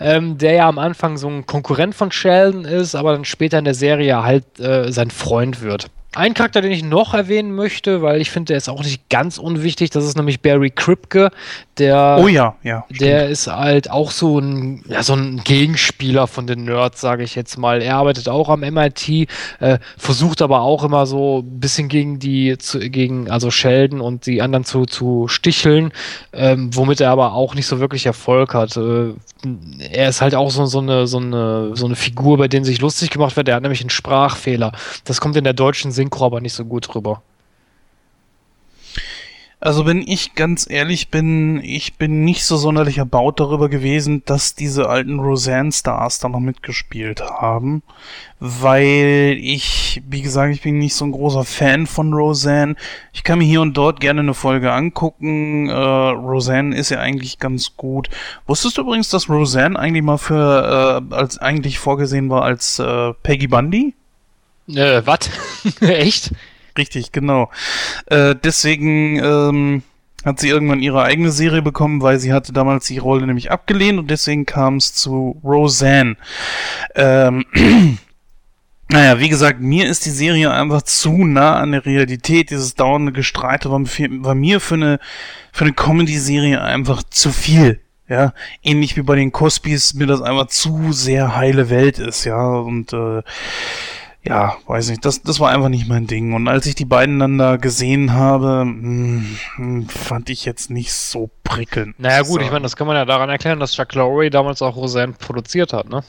ähm, 0.00 0.36
der 0.36 0.52
ja 0.52 0.68
am 0.68 0.78
Anfang 0.78 1.16
so 1.16 1.28
ein 1.28 1.46
Konkurrent 1.46 1.94
von 1.94 2.10
Sheldon 2.10 2.64
ist, 2.64 2.94
aber 2.94 3.12
dann 3.12 3.24
später 3.24 3.58
in 3.58 3.64
der 3.64 3.74
Serie 3.74 4.22
halt 4.22 4.58
äh, 4.58 4.92
sein 4.92 5.10
Freund 5.10 5.62
wird. 5.62 5.88
Ein 6.16 6.32
Charakter, 6.32 6.62
den 6.62 6.72
ich 6.72 6.82
noch 6.82 7.12
erwähnen 7.12 7.54
möchte, 7.54 8.00
weil 8.00 8.22
ich 8.22 8.30
finde, 8.30 8.46
der 8.52 8.56
ist 8.56 8.70
auch 8.70 8.82
nicht 8.82 9.10
ganz 9.10 9.36
unwichtig, 9.36 9.90
das 9.90 10.06
ist 10.06 10.16
nämlich 10.16 10.40
Barry 10.40 10.70
Kripke, 10.70 11.30
der, 11.76 12.18
oh 12.18 12.26
ja, 12.26 12.54
ja. 12.62 12.86
Der 12.88 13.18
stimmt. 13.18 13.32
ist 13.32 13.46
halt 13.48 13.90
auch 13.90 14.10
so 14.10 14.38
ein, 14.38 14.82
ja, 14.88 15.02
so 15.02 15.12
ein 15.12 15.42
Gegenspieler 15.44 16.26
von 16.26 16.46
den 16.46 16.64
Nerds, 16.64 17.02
sage 17.02 17.22
ich 17.22 17.34
jetzt 17.34 17.58
mal. 17.58 17.82
Er 17.82 17.96
arbeitet 17.96 18.30
auch 18.30 18.48
am 18.48 18.60
MIT, 18.60 19.28
äh, 19.60 19.78
versucht 19.98 20.40
aber 20.40 20.62
auch 20.62 20.84
immer 20.84 21.04
so 21.04 21.40
ein 21.40 21.60
bisschen 21.60 21.88
gegen 21.88 22.18
die, 22.18 22.56
zu, 22.56 22.78
gegen, 22.78 23.30
also 23.30 23.50
Sheldon 23.50 24.00
und 24.00 24.24
die 24.24 24.40
anderen 24.40 24.64
zu, 24.64 24.86
zu 24.86 25.28
sticheln, 25.28 25.92
ähm, 26.32 26.70
womit 26.74 27.02
er 27.02 27.10
aber 27.10 27.34
auch 27.34 27.54
nicht 27.54 27.66
so 27.66 27.78
wirklich 27.78 28.06
Erfolg 28.06 28.54
hat. 28.54 28.78
Äh, 28.78 29.12
er 29.90 30.08
ist 30.08 30.22
halt 30.22 30.34
auch 30.34 30.50
so, 30.50 30.64
so, 30.66 30.78
eine, 30.78 31.06
so, 31.06 31.18
eine, 31.18 31.76
so 31.76 31.84
eine 31.84 31.94
Figur, 31.94 32.38
bei 32.38 32.48
der 32.48 32.64
sich 32.64 32.80
lustig 32.80 33.10
gemacht 33.10 33.36
wird. 33.36 33.48
Er 33.48 33.56
hat 33.56 33.62
nämlich 33.62 33.82
einen 33.82 33.90
Sprachfehler. 33.90 34.72
Das 35.04 35.20
kommt 35.20 35.36
in 35.36 35.44
der 35.44 35.52
deutschen 35.52 35.92
Synchro 36.06 36.40
nicht 36.40 36.54
so 36.54 36.64
gut 36.64 36.94
rüber. 36.94 37.22
Also 39.58 39.86
wenn 39.86 40.02
ich 40.02 40.34
ganz 40.34 40.68
ehrlich 40.68 41.08
bin, 41.08 41.62
ich 41.64 41.94
bin 41.96 42.24
nicht 42.24 42.44
so 42.44 42.58
sonderlich 42.58 42.98
erbaut 42.98 43.40
darüber 43.40 43.70
gewesen, 43.70 44.22
dass 44.26 44.54
diese 44.54 44.88
alten 44.88 45.18
Roseanne-Stars 45.18 46.18
da 46.18 46.28
noch 46.28 46.40
mitgespielt 46.40 47.22
haben, 47.22 47.82
weil 48.38 49.38
ich, 49.40 50.02
wie 50.06 50.20
gesagt, 50.20 50.52
ich 50.52 50.60
bin 50.60 50.78
nicht 50.78 50.94
so 50.94 51.06
ein 51.06 51.12
großer 51.12 51.44
Fan 51.44 51.86
von 51.86 52.12
Roseanne. 52.12 52.76
Ich 53.14 53.24
kann 53.24 53.38
mir 53.38 53.46
hier 53.46 53.62
und 53.62 53.74
dort 53.78 53.98
gerne 53.98 54.20
eine 54.20 54.34
Folge 54.34 54.72
angucken. 54.72 55.70
Äh, 55.70 55.72
Roseanne 55.72 56.76
ist 56.76 56.90
ja 56.90 57.00
eigentlich 57.00 57.38
ganz 57.38 57.78
gut. 57.78 58.10
Wusstest 58.46 58.76
du 58.76 58.82
übrigens, 58.82 59.08
dass 59.08 59.30
Roseanne 59.30 59.78
eigentlich 59.78 60.04
mal 60.04 60.18
für, 60.18 61.02
äh, 61.10 61.14
als 61.14 61.38
eigentlich 61.38 61.78
vorgesehen 61.78 62.28
war 62.28 62.42
als 62.42 62.78
äh, 62.78 63.14
Peggy 63.22 63.46
Bundy? 63.46 63.94
Äh, 64.68 65.02
was? 65.04 65.30
Echt? 65.80 66.32
Richtig, 66.76 67.12
genau. 67.12 67.50
Äh, 68.06 68.34
deswegen 68.42 69.18
ähm, 69.18 69.82
hat 70.24 70.40
sie 70.40 70.48
irgendwann 70.48 70.82
ihre 70.82 71.02
eigene 71.02 71.30
Serie 71.30 71.62
bekommen, 71.62 72.02
weil 72.02 72.18
sie 72.18 72.32
hatte 72.32 72.52
damals 72.52 72.86
die 72.86 72.98
Rolle 72.98 73.26
nämlich 73.26 73.50
abgelehnt 73.50 73.98
und 73.98 74.10
deswegen 74.10 74.44
kam 74.44 74.76
es 74.76 74.92
zu 74.92 75.40
Roseanne. 75.42 76.16
Ähm, 76.94 77.46
naja, 78.90 79.20
wie 79.20 79.28
gesagt, 79.28 79.60
mir 79.60 79.88
ist 79.88 80.04
die 80.04 80.10
Serie 80.10 80.50
einfach 80.50 80.82
zu 80.82 81.24
nah 81.24 81.56
an 81.56 81.72
der 81.72 81.86
Realität. 81.86 82.50
Dieses 82.50 82.74
dauernde 82.74 83.12
Gestreite 83.12 83.70
war, 83.70 83.80
war 83.80 84.34
mir 84.34 84.60
für 84.60 84.74
eine, 84.74 84.98
für 85.52 85.64
eine 85.64 85.74
Comedy-Serie 85.74 86.60
einfach 86.60 87.02
zu 87.04 87.30
viel. 87.30 87.80
Ja, 88.08 88.34
ähnlich 88.62 88.96
wie 88.96 89.02
bei 89.02 89.16
den 89.16 89.32
Cosbys 89.32 89.94
mir 89.94 90.06
das 90.06 90.22
einfach 90.22 90.46
zu 90.46 90.92
sehr 90.92 91.34
heile 91.34 91.70
Welt 91.70 91.98
ist, 91.98 92.24
ja, 92.24 92.40
und 92.40 92.92
äh, 92.92 93.22
ja, 94.26 94.56
weiß 94.66 94.90
nicht, 94.90 95.04
das, 95.04 95.22
das 95.22 95.38
war 95.38 95.50
einfach 95.50 95.68
nicht 95.68 95.88
mein 95.88 96.08
Ding. 96.08 96.32
Und 96.32 96.48
als 96.48 96.66
ich 96.66 96.74
die 96.74 96.84
beiden 96.84 97.20
dann 97.20 97.38
da 97.38 97.56
gesehen 97.56 98.12
habe, 98.12 98.64
mh, 98.64 99.22
hm, 99.54 99.88
fand 99.88 100.30
ich 100.30 100.44
jetzt 100.44 100.68
nicht 100.68 100.92
so 100.92 101.30
prickelnd. 101.44 101.98
Naja 102.00 102.22
gut, 102.22 102.40
so. 102.40 102.46
ich 102.46 102.50
meine, 102.50 102.62
das 102.62 102.74
kann 102.74 102.88
man 102.88 102.96
ja 102.96 103.04
daran 103.04 103.30
erklären, 103.30 103.60
dass 103.60 103.72
Chuck 103.72 103.94
Lorre 103.94 104.28
damals 104.30 104.62
auch 104.62 104.74
Roseanne 104.74 105.12
produziert 105.12 105.72
hat, 105.72 105.88
ne? 105.88 106.02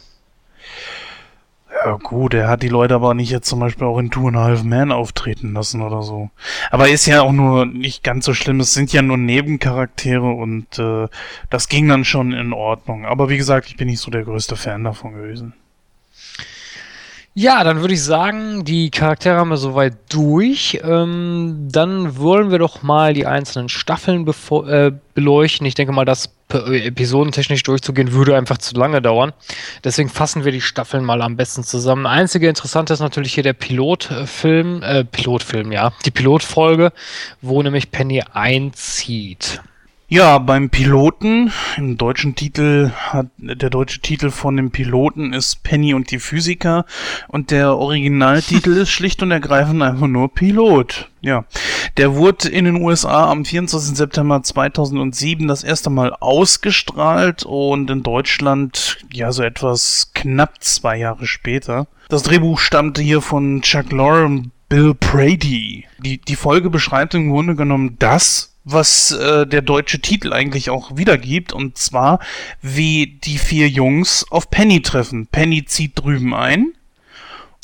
Ja 1.85 1.97
gut, 1.97 2.33
er 2.33 2.47
hat 2.47 2.63
die 2.63 2.69
Leute 2.69 2.95
aber 2.95 3.13
nicht 3.13 3.29
jetzt 3.29 3.47
zum 3.47 3.59
Beispiel 3.59 3.85
auch 3.85 3.99
in 3.99 4.09
Two 4.09 4.27
and 4.27 4.37
a 4.37 4.45
Half 4.45 4.63
Man 4.63 4.91
auftreten 4.91 5.53
lassen 5.53 5.81
oder 5.81 6.01
so. 6.01 6.31
Aber 6.71 6.89
ist 6.89 7.05
ja 7.05 7.21
auch 7.21 7.31
nur 7.31 7.67
nicht 7.67 8.03
ganz 8.03 8.25
so 8.25 8.33
schlimm. 8.33 8.59
Es 8.59 8.73
sind 8.73 8.91
ja 8.91 9.03
nur 9.03 9.17
Nebencharaktere 9.17 10.25
und 10.25 10.79
äh, 10.79 11.07
das 11.51 11.69
ging 11.69 11.87
dann 11.87 12.03
schon 12.03 12.31
in 12.31 12.51
Ordnung. 12.51 13.05
Aber 13.05 13.29
wie 13.29 13.37
gesagt, 13.37 13.67
ich 13.67 13.77
bin 13.77 13.87
nicht 13.87 13.99
so 13.99 14.09
der 14.09 14.23
größte 14.23 14.55
Fan 14.55 14.83
davon 14.85 15.13
gewesen. 15.13 15.53
Ja, 17.39 17.63
dann 17.63 17.81
würde 17.81 17.93
ich 17.93 18.01
sagen, 18.01 18.65
die 18.65 18.89
Charaktere 18.89 19.35
haben 19.35 19.49
wir 19.49 19.57
soweit 19.57 19.93
durch. 20.09 20.81
Ähm, 20.83 21.67
dann 21.71 22.17
wollen 22.17 22.49
wir 22.49 22.57
doch 22.57 22.81
mal 22.81 23.13
die 23.13 23.27
einzelnen 23.27 23.69
Staffeln 23.69 24.27
äh, 24.27 24.91
beleuchten. 25.13 25.67
Ich 25.67 25.75
denke 25.75 25.93
mal, 25.93 26.03
das 26.03 26.33
äh, 26.51 26.87
episodentechnisch 26.87 27.61
durchzugehen 27.61 28.11
würde 28.11 28.35
einfach 28.35 28.57
zu 28.57 28.73
lange 28.73 29.03
dauern. 29.03 29.33
Deswegen 29.83 30.09
fassen 30.09 30.45
wir 30.45 30.51
die 30.51 30.61
Staffeln 30.61 31.05
mal 31.05 31.21
am 31.21 31.37
besten 31.37 31.63
zusammen. 31.63 32.07
Einzige 32.07 32.49
Interessante 32.49 32.93
ist 32.93 33.01
natürlich 33.01 33.35
hier 33.35 33.43
der 33.43 33.53
Pilotfilm, 33.53 34.81
äh, 34.81 35.03
Pilotfilm, 35.03 35.71
ja, 35.71 35.93
die 36.05 36.11
Pilotfolge, 36.11 36.91
wo 37.43 37.61
nämlich 37.61 37.91
Penny 37.91 38.23
einzieht. 38.33 39.61
Ja, 40.09 40.37
beim 40.37 40.69
Piloten, 40.69 41.51
im 41.75 41.97
deutschen 41.97 42.33
Titel 42.33 42.91
hat 42.95 43.27
der 43.37 43.69
deutsche 43.69 43.99
Titel 43.99 44.29
von 44.29 44.55
dem 44.55 44.71
Piloten 44.71 45.33
ist 45.33 45.63
Penny 45.63 45.93
und 45.93 46.11
die 46.11 46.19
Physiker 46.19 46.85
und 47.27 47.51
der 47.51 47.75
Originaltitel 47.75 48.71
ist 48.77 48.89
schlicht 48.89 49.21
und 49.21 49.31
ergreifend 49.31 49.83
einfach 49.83 50.07
nur 50.07 50.33
Pilot. 50.33 51.09
Ja, 51.19 51.43
der 51.97 52.15
wurde 52.15 52.47
in 52.47 52.63
den 52.63 52.81
USA 52.81 53.29
am 53.29 53.43
24. 53.43 53.97
September 53.97 54.41
2007 54.41 55.45
das 55.45 55.65
erste 55.65 55.89
Mal 55.89 56.13
ausgestrahlt 56.13 57.43
und 57.43 57.89
in 57.89 58.01
Deutschland 58.01 58.99
ja 59.11 59.33
so 59.33 59.43
etwas 59.43 60.11
knapp 60.13 60.63
zwei 60.63 60.99
Jahre 60.99 61.27
später. 61.27 61.87
Das 62.07 62.23
Drehbuch 62.23 62.59
stammte 62.59 63.01
hier 63.01 63.19
von 63.19 63.61
Chuck 63.61 63.91
Lorre 63.91 64.23
und 64.23 64.51
Bill 64.69 64.93
Brady. 64.93 65.85
Die, 65.99 66.17
die 66.17 66.35
Folge 66.37 66.69
beschreibt 66.69 67.13
im 67.13 67.29
Grunde 67.29 67.55
genommen 67.55 67.97
das, 67.99 68.56
was 68.69 69.11
äh, 69.11 69.47
der 69.47 69.61
deutsche 69.61 69.99
Titel 69.99 70.33
eigentlich 70.33 70.69
auch 70.69 70.97
wiedergibt, 70.97 71.53
und 71.53 71.77
zwar 71.77 72.19
wie 72.61 73.17
die 73.23 73.37
vier 73.37 73.69
Jungs 73.69 74.25
auf 74.29 74.49
Penny 74.49 74.81
treffen. 74.81 75.27
Penny 75.27 75.65
zieht 75.65 75.93
drüben 75.95 76.33
ein 76.33 76.73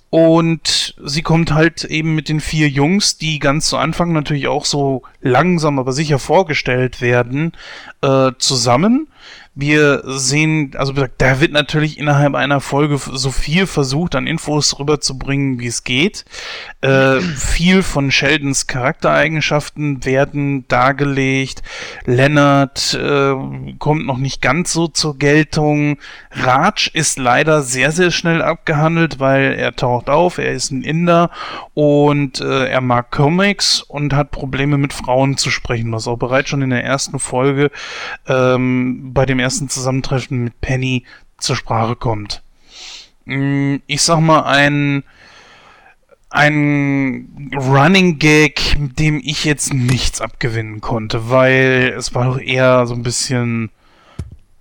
und 0.10 0.96
sie 1.04 1.22
kommt 1.22 1.54
halt 1.54 1.84
eben 1.84 2.16
mit 2.16 2.30
den 2.30 2.40
vier 2.40 2.70
Jungs, 2.70 3.18
die 3.18 3.40
ganz 3.40 3.68
zu 3.68 3.78
Anfang 3.78 4.14
natürlich 4.14 4.48
auch 4.48 4.64
so 4.64 5.04
langsam 5.22 5.78
aber 5.78 5.92
sicher 5.92 6.20
vorgestellt 6.20 7.02
werden, 7.02 7.52
äh, 8.02 8.32
zusammen 8.38 9.08
wir 9.56 10.02
sehen, 10.06 10.72
also 10.76 10.94
da 10.94 11.40
wird 11.40 11.52
natürlich 11.52 12.00
innerhalb 12.00 12.34
einer 12.34 12.60
Folge 12.60 12.98
so 12.98 13.30
viel 13.30 13.68
versucht, 13.68 14.16
an 14.16 14.26
Infos 14.26 14.80
rüberzubringen, 14.80 15.60
wie 15.60 15.68
es 15.68 15.84
geht. 15.84 16.26
Äh, 16.82 17.20
viel 17.22 17.84
von 17.84 18.10
Sheldons 18.10 18.66
Charaktereigenschaften 18.66 20.06
werden 20.06 20.68
dargelegt. 20.68 21.62
Leonard 22.06 22.96
äh, 22.96 23.36
kommt 23.78 24.08
noch 24.08 24.18
nicht 24.18 24.42
ganz 24.42 24.74
so 24.74 24.88
zur 24.88 25.20
Geltung. 25.20 25.98
Raj 26.32 26.90
ist 26.94 27.20
leider 27.20 27.62
sehr, 27.62 27.92
sehr 27.92 28.10
schnell 28.10 28.42
abgehandelt, 28.42 29.20
weil 29.20 29.54
er 29.54 29.76
taucht 29.76 30.10
auf, 30.10 30.40
er 30.40 30.54
ist 30.54 30.72
ein 30.72 30.82
Inder 30.82 31.30
und 31.76 32.42
äh, 32.42 32.70
er 32.70 32.82
mag 32.82 33.12
Comics 33.12 33.82
und 33.82 34.14
hat 34.14 34.32
Probleme 34.32 34.80
mit 34.80 34.94
Frauen 34.94 35.38
zu 35.38 35.52
sprechen, 35.52 35.92
was 35.92 36.08
auch 36.08 36.18
bereits 36.18 36.50
schon 36.50 36.64
in 36.64 36.72
der 36.72 36.84
ersten 36.84 37.20
Folge 37.20 37.70
ähm, 38.28 39.14
bei 39.14 39.28
dem 39.28 39.43
ersten 39.44 39.70
Zusammentreffen 39.70 40.46
mit 40.46 40.60
Penny 40.62 41.06
zur 41.38 41.56
Sprache 41.56 41.96
kommt. 41.96 42.42
Mm, 43.26 43.76
ich 43.86 44.02
sag 44.02 44.20
mal, 44.20 44.42
ein, 44.44 45.04
ein 46.30 47.52
Running 47.56 48.18
Gag, 48.18 48.76
dem 48.80 49.22
ich 49.24 49.46
jetzt 49.46 49.74
nichts 49.74 50.22
abgewinnen 50.22 50.82
konnte, 50.82 51.30
weil 51.30 51.94
es 51.96 52.16
war 52.16 52.26
doch 52.26 52.40
eher 52.40 52.88
so 52.88 52.96
ein 52.96 53.04
bisschen 53.04 53.70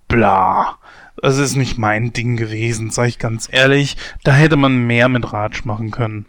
bla. 0.07 0.77
Es 1.21 1.37
ist 1.37 1.55
nicht 1.55 1.77
mein 1.77 2.11
Ding 2.13 2.35
gewesen, 2.35 2.91
sag 2.91 3.07
ich 3.07 3.17
ganz 3.17 3.47
ehrlich. 3.51 3.97
Da 4.23 4.33
hätte 4.33 4.57
man 4.57 4.85
mehr 4.85 5.09
mit 5.09 5.31
Ratsch 5.31 5.65
machen 5.65 5.89
können. 5.89 6.25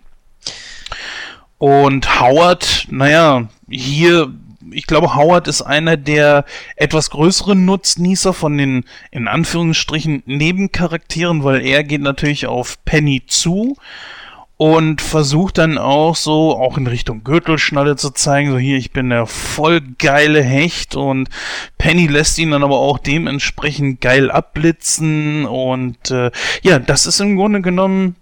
Und 1.59 2.21
Howard, 2.21 2.87
naja, 2.91 3.49
hier 3.69 4.33
ich 4.71 4.87
glaube, 4.87 5.15
Howard 5.15 5.49
ist 5.49 5.63
einer 5.63 5.97
der 5.97 6.45
etwas 6.77 7.11
größeren 7.11 7.65
Nutznießer 7.65 8.33
von 8.33 8.57
den, 8.57 8.85
in 9.11 9.29
Anführungsstrichen, 9.29 10.23
Nebencharakteren, 10.27 11.45
weil 11.45 11.65
er 11.65 11.85
geht 11.85 12.03
natürlich 12.03 12.47
auf 12.47 12.83
Penny 12.85 13.23
zu 13.27 13.77
und 14.57 15.01
versucht 15.01 15.59
dann 15.59 15.79
auch 15.79 16.15
so, 16.15 16.57
auch 16.57 16.79
in 16.79 16.87
Richtung 16.87 17.25
Gürtelschnalle 17.25 17.97
zu 17.97 18.11
zeigen, 18.11 18.53
so 18.53 18.59
hier, 18.59 18.79
ich 18.79 18.93
bin 18.93 19.11
der 19.11 19.27
voll 19.27 19.81
geile 19.99 20.43
Hecht 20.43 20.95
und 20.95 21.29
Penny 21.77 22.07
lässt 22.07 22.39
ihn 22.39 22.53
dann 22.53 22.63
aber 22.63 22.79
auch 22.79 22.99
dementsprechend 22.99 24.01
geil 24.01 24.31
abblitzen 24.31 25.45
und 25.45 26.11
äh, 26.11 26.31
ja, 26.63 26.79
das 26.79 27.07
ist 27.07 27.21
im 27.21 27.37
Grunde 27.37 27.63
genommen 27.63 28.17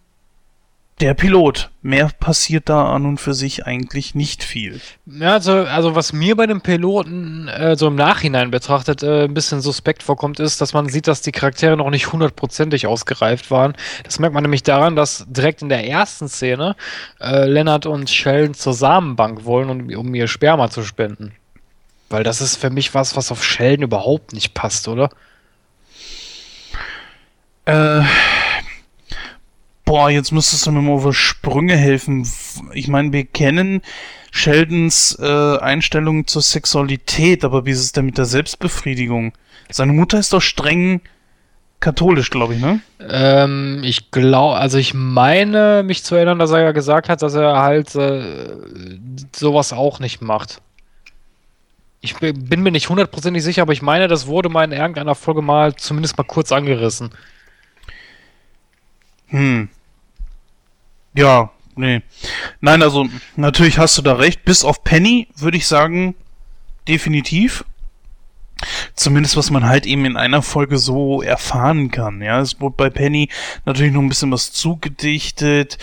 der 1.03 1.15
Pilot. 1.15 1.71
Mehr 1.83 2.11
passiert 2.21 2.69
da 2.69 2.93
an 2.95 3.07
und 3.07 3.19
für 3.19 3.35
sich 3.35 3.67
eigentlich 3.67 4.15
nicht 4.15 4.45
viel. 4.45 4.81
Ja, 5.07 5.33
also, 5.33 5.53
also 5.53 5.97
was 5.97 6.13
mir 6.13 6.37
bei 6.37 6.47
dem 6.47 6.61
Piloten 6.61 7.49
äh, 7.49 7.77
so 7.77 7.89
im 7.89 7.97
Nachhinein 7.97 8.53
betrachtet 8.53 9.03
äh, 9.03 9.25
ein 9.25 9.35
bisschen 9.35 9.61
suspekt 9.61 10.05
vorkommt, 10.05 10.39
ist, 10.39 10.61
dass 10.61 10.75
man 10.75 10.89
sieht, 10.89 11.09
dass 11.09 11.21
die 11.21 11.33
Charaktere 11.33 11.77
noch 11.77 11.91
nicht 11.91 12.13
hundertprozentig 12.13 12.87
ausgereift 12.87 13.51
waren. 13.51 13.75
Das 14.05 14.21
merkt 14.21 14.33
man 14.33 14.45
nämlich 14.45 14.63
daran, 14.63 14.95
dass 14.95 15.27
direkt 15.29 15.63
in 15.63 15.69
der 15.69 15.89
ersten 15.89 16.29
Szene 16.29 16.77
äh, 17.21 17.47
Lennart 17.47 17.87
und 17.87 18.09
Sheldon 18.09 18.55
zur 18.55 18.73
Samenbank 18.73 19.45
wollen, 19.45 19.71
um, 19.71 19.99
um 19.99 20.15
ihr 20.15 20.29
Sperma 20.29 20.71
zu 20.71 20.85
spenden. 20.85 21.33
Weil 22.11 22.23
das 22.23 22.41
ist 22.41 22.57
für 22.57 22.71
mich 22.71 22.95
was, 22.95 23.17
was 23.17 23.33
auf 23.33 23.43
Sheldon 23.43 23.83
überhaupt 23.83 24.35
nicht 24.35 24.55
passt, 24.55 24.87
oder? 24.87 25.11
Äh 27.65 28.03
Boah, 29.93 30.09
jetzt 30.09 30.33
müsstest 30.33 30.67
du 30.67 30.71
mir 30.71 30.81
mal 30.81 30.99
über 30.99 31.13
Sprünge 31.13 31.77
helfen. 31.77 32.27
Ich 32.73 32.89
meine, 32.89 33.13
wir 33.13 33.27
kennen 33.27 33.83
Sheldons 34.31 35.19
äh, 35.21 35.59
Einstellung 35.59 36.27
zur 36.27 36.41
Sexualität, 36.41 37.45
aber 37.45 37.67
wie 37.67 37.73
ist 37.73 37.81
es 37.81 37.93
denn 37.93 38.07
mit 38.07 38.17
der 38.17 38.25
Selbstbefriedigung? 38.25 39.35
Seine 39.71 39.93
Mutter 39.93 40.19
ist 40.19 40.33
doch 40.33 40.41
streng 40.41 41.03
katholisch, 41.81 42.31
glaube 42.31 42.55
ich, 42.55 42.63
ne? 42.63 42.81
Ähm, 43.07 43.83
ich 43.85 44.11
glaube, 44.11 44.57
also 44.57 44.79
ich 44.79 44.95
meine, 44.95 45.83
mich 45.83 46.05
zu 46.05 46.15
erinnern, 46.15 46.39
dass 46.39 46.53
er 46.53 46.63
ja 46.63 46.73
gesagt 46.73 47.11
hat, 47.11 47.21
dass 47.21 47.35
er 47.35 47.59
halt 47.59 47.95
äh, 47.95 48.49
sowas 49.37 49.75
auch 49.75 50.01
nicht 50.01 50.23
macht. 50.23 50.63
Ich 52.01 52.17
bin 52.17 52.63
mir 52.63 52.73
nicht 52.73 52.89
hundertprozentig 52.89 53.43
sicher, 53.43 53.61
aber 53.61 53.75
ich 53.75 53.83
meine, 53.83 54.09
das 54.09 54.27
wurde 54.27 54.49
mal 54.49 54.65
in 54.65 54.73
irgendeiner 54.73 55.15
Folge 55.15 55.43
mal 55.43 55.77
zumindest 55.77 56.17
mal 56.17 56.25
kurz 56.25 56.51
angerissen. 56.51 57.11
Hm. 59.27 59.69
Ja, 61.15 61.51
nee. 61.77 62.03
Nein, 62.61 62.83
also 62.83 63.09
natürlich 63.37 63.79
hast 63.79 63.99
du 63.99 64.03
da 64.03 64.15
recht. 64.15 64.45
Bis 64.45 64.65
auf 64.65 64.85
Penny 64.85 65.29
würde 65.37 65.57
ich 65.57 65.67
sagen, 65.67 66.15
definitiv. 66.89 67.65
Zumindest 68.95 69.37
was 69.37 69.51
man 69.51 69.67
halt 69.67 69.87
eben 69.87 70.05
in 70.05 70.17
einer 70.17 70.43
Folge 70.43 70.79
so 70.79 71.21
erfahren 71.21 71.91
kann. 71.91 72.23
Ja, 72.23 72.41
es 72.41 72.61
wurde 72.61 72.77
bei 72.77 72.91
Penny 72.91 73.29
natürlich 73.65 73.93
noch 73.93 74.03
ein 74.03 74.09
bisschen 74.09 74.31
was 74.31 74.53
zugedichtet 74.53 75.79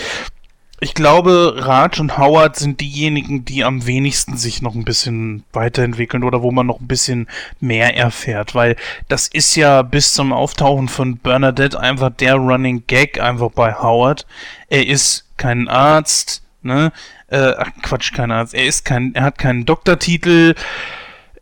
ich 0.81 0.93
glaube, 0.93 1.55
Raj 1.57 1.99
und 1.99 2.17
Howard 2.17 2.55
sind 2.55 2.79
diejenigen, 2.79 3.43
die 3.43 3.63
am 3.63 3.85
wenigsten 3.85 4.37
sich 4.37 4.61
noch 4.61 4.75
ein 4.75 4.85
bisschen 4.85 5.43
weiterentwickeln 5.51 6.23
oder 6.23 6.41
wo 6.41 6.51
man 6.51 6.67
noch 6.67 6.79
ein 6.79 6.87
bisschen 6.87 7.27
mehr 7.59 7.97
erfährt, 7.97 8.55
weil 8.55 8.75
das 9.07 9.27
ist 9.27 9.55
ja 9.55 9.81
bis 9.81 10.13
zum 10.13 10.31
Auftauchen 10.31 10.87
von 10.87 11.17
Bernadette 11.17 11.79
einfach 11.79 12.11
der 12.11 12.35
Running 12.35 12.83
Gag 12.87 13.19
einfach 13.19 13.51
bei 13.51 13.73
Howard. 13.73 14.25
Er 14.69 14.87
ist 14.87 15.25
kein 15.37 15.67
Arzt, 15.67 16.43
ne? 16.61 16.91
Äh, 17.27 17.53
ach 17.57 17.71
Quatsch, 17.83 18.13
kein 18.13 18.31
Arzt. 18.31 18.53
Er 18.53 18.65
ist 18.65 18.85
kein, 18.85 19.13
er 19.15 19.23
hat 19.23 19.37
keinen 19.37 19.65
Doktortitel. 19.65 20.55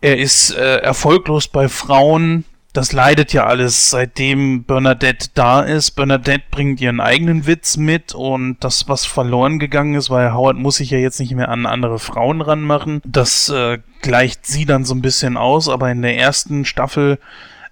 Er 0.01 0.17
ist 0.17 0.51
äh, 0.51 0.77
erfolglos 0.77 1.47
bei 1.47 1.69
Frauen 1.69 2.43
das 2.78 2.93
leidet 2.93 3.34
ja 3.34 3.47
alles, 3.47 3.89
seitdem 3.89 4.63
Bernadette 4.63 5.30
da 5.34 5.61
ist. 5.61 5.91
Bernadette 5.91 6.43
bringt 6.51 6.80
ihren 6.80 6.99
eigenen 6.99 7.47
Witz 7.47 7.75
mit 7.75 8.13
und 8.13 8.57
das, 8.59 8.88
was 8.88 9.03
verloren 9.03 9.57
gegangen 9.57 9.95
ist, 9.95 10.11
weil 10.11 10.32
Howard 10.32 10.57
muss 10.57 10.75
sich 10.75 10.91
ja 10.91 10.99
jetzt 10.99 11.19
nicht 11.19 11.34
mehr 11.34 11.49
an 11.49 11.65
andere 11.65 11.97
Frauen 11.97 12.39
ranmachen. 12.39 13.01
Das 13.03 13.49
äh, 13.49 13.80
gleicht 14.03 14.45
sie 14.45 14.65
dann 14.65 14.86
so 14.86 14.93
ein 14.93 15.01
bisschen 15.01 15.38
aus, 15.38 15.69
aber 15.69 15.89
in 15.89 16.03
der 16.03 16.17
ersten 16.19 16.65
Staffel 16.65 17.17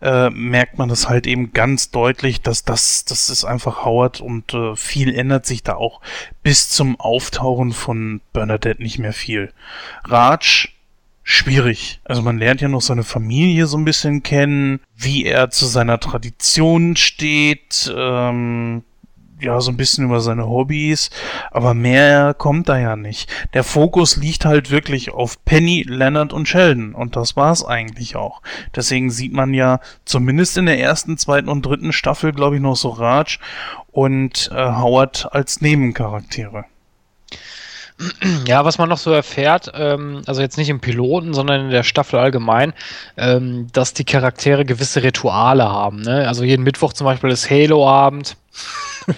äh, 0.02 0.32
merkt 0.32 0.80
man 0.80 0.90
das 0.90 1.08
halt 1.08 1.28
eben 1.28 1.54
ganz 1.54 1.92
deutlich, 1.92 2.42
dass 2.42 2.64
das, 2.64 3.06
das 3.06 3.30
ist 3.30 3.46
einfach 3.46 3.86
Howard 3.86 4.22
und 4.22 4.56
äh, 4.56 4.76
viel 4.76 5.14
ändert 5.14 5.46
sich 5.46 5.62
da 5.62 5.76
auch 5.76 6.02
bis 6.42 6.70
zum 6.70 7.00
Auftauchen 7.00 7.74
von 7.74 8.22
Bernadette 8.34 8.82
nicht 8.82 8.98
mehr 8.98 9.14
viel. 9.14 9.54
Raj 10.06 10.70
schwierig. 11.26 12.00
Also 12.06 12.22
man 12.22 12.38
lernt 12.38 12.62
ja 12.62 12.70
noch 12.70 12.82
seine 12.82 13.04
Familie 13.04 13.66
so 13.66 13.78
ein 13.78 13.84
bisschen 13.84 14.24
kennen, 14.24 14.80
wie 14.96 15.26
er 15.26 15.50
zu 15.50 15.66
seiner 15.66 16.00
Tradition 16.00 16.96
steht, 16.96 17.92
ähm, 17.94 18.84
ja, 19.42 19.60
so 19.60 19.72
ein 19.72 19.76
bisschen 19.76 20.06
über 20.06 20.22
seine 20.22 20.48
Hobbys, 20.48 21.10
aber 21.52 21.74
mehr 21.74 22.34
kommt 22.36 22.70
da 22.70 22.78
ja 22.78 22.96
nicht. 22.96 23.30
Der 23.54 23.64
Fokus 23.64 24.16
liegt 24.18 24.46
halt 24.46 24.72
wirklich 24.72 25.12
auf 25.12 25.44
Penny, 25.44 25.84
Leonard 25.86 26.32
und 26.32 26.48
Sheldon 26.48 26.94
und 26.94 27.16
das 27.16 27.36
war's 27.36 27.66
eigentlich 27.66 28.16
auch. 28.16 28.42
Deswegen 28.76 29.10
sieht 29.10 29.34
man 29.34 29.54
ja 29.54 29.80
zumindest 30.06 30.58
in 30.58 30.68
der 30.68 30.80
ersten, 30.80 31.18
zweiten 31.18 31.50
und 31.50 31.66
dritten 31.66 31.92
Staffel, 31.92 32.32
glaube 32.34 32.58
ich, 32.58 32.62
noch 32.62 32.76
so 32.76 32.90
Raj 32.90 33.40
und 33.92 34.52
äh, 34.54 34.56
Howard 34.56 35.28
als 35.32 35.60
Nebencharaktere. 35.60 36.66
Ja, 38.48 38.66
was 38.66 38.78
man 38.78 38.90
noch 38.90 38.98
so 38.98 39.12
erfährt, 39.12 39.72
ähm, 39.74 40.22
also 40.26 40.42
jetzt 40.42 40.58
nicht 40.58 40.70
im 40.70 40.80
Piloten, 40.80 41.34
sondern 41.34 41.62
in 41.62 41.70
der 41.70 41.84
Staffel 41.84 42.20
allgemein, 42.20 42.74
ähm, 43.18 43.68
dass 43.72 43.94
die 43.94 44.04
Charaktere 44.04 44.66
gewisse 44.66 45.04
Rituale 45.04 45.64
haben. 45.64 46.02
Ne? 46.02 46.28
Also 46.28 46.44
jeden 46.44 46.64
Mittwoch 46.64 46.94
zum 46.94 47.06
Beispiel 47.06 47.30
ist 47.30 47.50
Halo-Abend. 47.50 48.38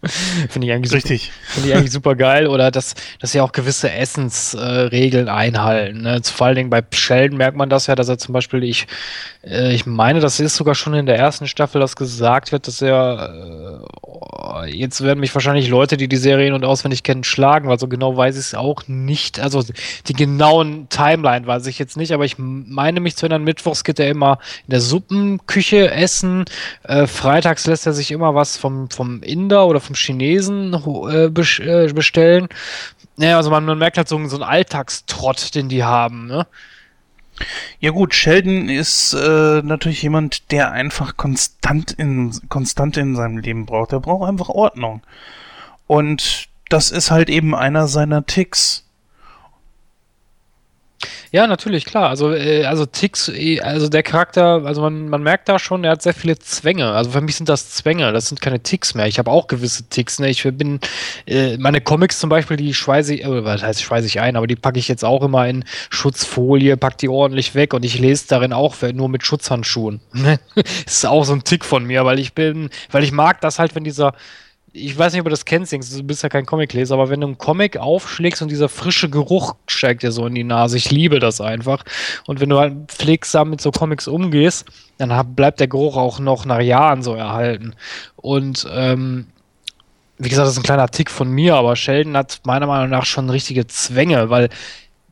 Finde 0.48 0.68
ich 0.68 0.72
eigentlich 0.72 0.92
Richtig. 0.92 1.32
Finde 1.42 1.68
ich 1.68 1.74
eigentlich 1.74 1.92
super 1.92 2.14
geil. 2.14 2.46
Oder 2.46 2.70
dass, 2.70 2.94
dass 3.20 3.32
sie 3.32 3.40
auch 3.40 3.52
gewisse 3.52 3.90
Essensregeln 3.90 5.26
äh, 5.26 5.30
einhalten. 5.30 6.02
Ne? 6.02 6.20
Vor 6.22 6.46
allen 6.46 6.56
Dingen 6.56 6.70
bei 6.70 6.82
Sheldon 6.92 7.36
merkt 7.36 7.56
man 7.56 7.68
das 7.68 7.88
ja, 7.88 7.96
dass 7.96 8.08
er 8.08 8.18
zum 8.18 8.32
Beispiel, 8.32 8.62
ich, 8.62 8.86
äh, 9.44 9.74
ich 9.74 9.86
meine, 9.86 10.20
das 10.20 10.38
ist 10.38 10.54
sogar 10.54 10.76
schon 10.76 10.94
in 10.94 11.06
der 11.06 11.16
ersten 11.16 11.48
Staffel, 11.48 11.80
dass 11.80 11.96
gesagt 11.96 12.52
wird, 12.52 12.68
dass 12.68 12.80
er, 12.80 13.84
äh, 14.64 14.70
jetzt 14.70 15.02
werden 15.02 15.18
mich 15.18 15.34
wahrscheinlich 15.34 15.68
Leute, 15.68 15.96
die 15.96 16.08
die 16.08 16.16
Serien 16.16 16.54
und 16.54 16.64
auswendig 16.64 17.02
kennen, 17.02 17.24
schlagen, 17.24 17.68
weil 17.68 17.78
so 17.78 17.88
genau 17.88 18.16
weiß 18.16 18.36
ich 18.36 18.46
es 18.46 18.54
auch 18.54 18.86
nicht. 18.86 19.40
Also 19.40 19.64
die 20.06 20.12
genauen 20.12 20.88
Timeline 20.88 21.46
weiß 21.46 21.66
ich 21.66 21.78
jetzt 21.78 21.96
nicht, 21.96 22.12
aber 22.12 22.24
ich 22.24 22.36
meine 22.38 23.00
mich 23.00 23.16
zu 23.16 23.26
erinnern, 23.26 23.42
mittwochs 23.42 23.82
geht 23.82 23.98
er 23.98 24.08
immer 24.08 24.38
in 24.66 24.70
der 24.70 24.80
Suppenküche 24.80 25.90
essen. 25.90 26.44
Äh, 26.84 27.08
freitags 27.08 27.66
lässt 27.66 27.86
er 27.86 27.92
sich 27.92 28.12
immer 28.12 28.36
was 28.36 28.56
vom, 28.56 28.88
vom 28.90 29.22
Inder 29.22 29.66
oder 29.66 29.80
vom 29.80 29.87
Chinesen 29.94 30.74
äh, 30.74 31.24
äh, 31.24 31.92
bestellen. 31.92 32.48
Naja, 33.16 33.36
also 33.36 33.50
man, 33.50 33.64
man, 33.64 33.78
merkt 33.78 33.96
halt 33.96 34.08
so, 34.08 34.24
so 34.28 34.36
einen 34.36 34.44
Alltagstrott, 34.44 35.54
den 35.54 35.68
die 35.68 35.84
haben, 35.84 36.26
ne? 36.26 36.46
Ja 37.78 37.92
gut, 37.92 38.14
Sheldon 38.14 38.68
ist 38.68 39.12
äh, 39.12 39.62
natürlich 39.62 40.02
jemand, 40.02 40.50
der 40.50 40.72
einfach 40.72 41.16
konstant 41.16 41.92
in, 41.92 42.32
konstant 42.48 42.96
in 42.96 43.14
seinem 43.14 43.38
Leben 43.38 43.64
braucht. 43.64 43.92
Er 43.92 44.00
braucht 44.00 44.28
einfach 44.28 44.48
Ordnung. 44.48 45.02
Und 45.86 46.48
das 46.68 46.90
ist 46.90 47.10
halt 47.10 47.30
eben 47.30 47.54
einer 47.54 47.86
seiner 47.86 48.26
Ticks. 48.26 48.87
Ja, 51.30 51.46
natürlich, 51.46 51.84
klar. 51.84 52.08
Also, 52.08 52.32
äh, 52.32 52.64
also 52.64 52.86
Ticks, 52.86 53.28
äh, 53.28 53.60
also 53.60 53.88
der 53.88 54.02
Charakter, 54.02 54.64
also 54.64 54.80
man, 54.80 55.08
man 55.08 55.22
merkt 55.22 55.48
da 55.48 55.58
schon, 55.58 55.84
er 55.84 55.92
hat 55.92 56.02
sehr 56.02 56.14
viele 56.14 56.38
Zwänge. 56.38 56.90
Also 56.92 57.10
für 57.10 57.20
mich 57.20 57.36
sind 57.36 57.48
das 57.48 57.70
Zwänge, 57.70 58.12
das 58.12 58.28
sind 58.28 58.40
keine 58.40 58.60
Ticks 58.60 58.94
mehr. 58.94 59.06
Ich 59.06 59.18
habe 59.18 59.30
auch 59.30 59.46
gewisse 59.46 59.84
Ticks. 59.88 60.18
Ne? 60.18 60.30
Ich 60.30 60.42
bin, 60.42 60.80
äh, 61.26 61.56
meine 61.58 61.80
Comics 61.80 62.18
zum 62.18 62.30
Beispiel, 62.30 62.56
die 62.56 62.74
schweiße 62.74 63.14
ich, 63.14 63.24
äh, 63.24 63.44
was 63.44 63.62
heißt 63.62 63.82
schweiße 63.82 64.06
ich 64.06 64.20
ein, 64.20 64.36
aber 64.36 64.46
die 64.46 64.56
packe 64.56 64.78
ich 64.78 64.88
jetzt 64.88 65.04
auch 65.04 65.22
immer 65.22 65.46
in 65.46 65.64
Schutzfolie, 65.90 66.76
pack 66.76 66.98
die 66.98 67.08
ordentlich 67.08 67.54
weg 67.54 67.74
und 67.74 67.84
ich 67.84 67.98
lese 67.98 68.26
darin 68.28 68.52
auch 68.52 68.76
nur 68.94 69.08
mit 69.08 69.24
Schutzhandschuhen. 69.24 70.00
das 70.54 70.64
ist 70.86 71.06
auch 71.06 71.24
so 71.24 71.34
ein 71.34 71.44
Tick 71.44 71.64
von 71.64 71.84
mir, 71.84 72.04
weil 72.04 72.18
ich 72.18 72.32
bin, 72.32 72.70
weil 72.90 73.04
ich 73.04 73.12
mag 73.12 73.40
das 73.40 73.58
halt, 73.58 73.74
wenn 73.74 73.84
dieser 73.84 74.14
ich 74.78 74.96
weiß 74.96 75.12
nicht, 75.12 75.20
ob 75.20 75.26
du 75.26 75.30
das 75.30 75.44
kennst, 75.44 75.72
du 75.72 76.02
bist 76.02 76.22
ja 76.22 76.28
kein 76.28 76.46
Comicleser, 76.46 76.94
aber 76.94 77.10
wenn 77.10 77.20
du 77.20 77.26
einen 77.26 77.38
Comic 77.38 77.76
aufschlägst 77.76 78.42
und 78.42 78.50
dieser 78.50 78.68
frische 78.68 79.10
Geruch 79.10 79.56
steigt 79.66 80.02
dir 80.02 80.12
so 80.12 80.26
in 80.26 80.34
die 80.34 80.44
Nase, 80.44 80.76
ich 80.76 80.90
liebe 80.90 81.18
das 81.18 81.40
einfach. 81.40 81.84
Und 82.26 82.40
wenn 82.40 82.48
du 82.48 82.58
halt 82.58 82.74
pflegsam 82.88 83.50
mit 83.50 83.60
so 83.60 83.70
Comics 83.70 84.08
umgehst, 84.08 84.66
dann 84.98 85.34
bleibt 85.34 85.60
der 85.60 85.68
Geruch 85.68 85.96
auch 85.96 86.18
noch 86.18 86.44
nach 86.44 86.60
Jahren 86.60 87.02
so 87.02 87.14
erhalten. 87.14 87.74
Und 88.16 88.66
ähm, 88.72 89.26
wie 90.18 90.28
gesagt, 90.28 90.46
das 90.46 90.52
ist 90.52 90.58
ein 90.58 90.64
kleiner 90.64 90.88
Tick 90.88 91.10
von 91.10 91.30
mir, 91.30 91.56
aber 91.56 91.76
Sheldon 91.76 92.16
hat 92.16 92.40
meiner 92.44 92.66
Meinung 92.66 92.90
nach 92.90 93.04
schon 93.04 93.30
richtige 93.30 93.66
Zwänge, 93.66 94.30
weil 94.30 94.48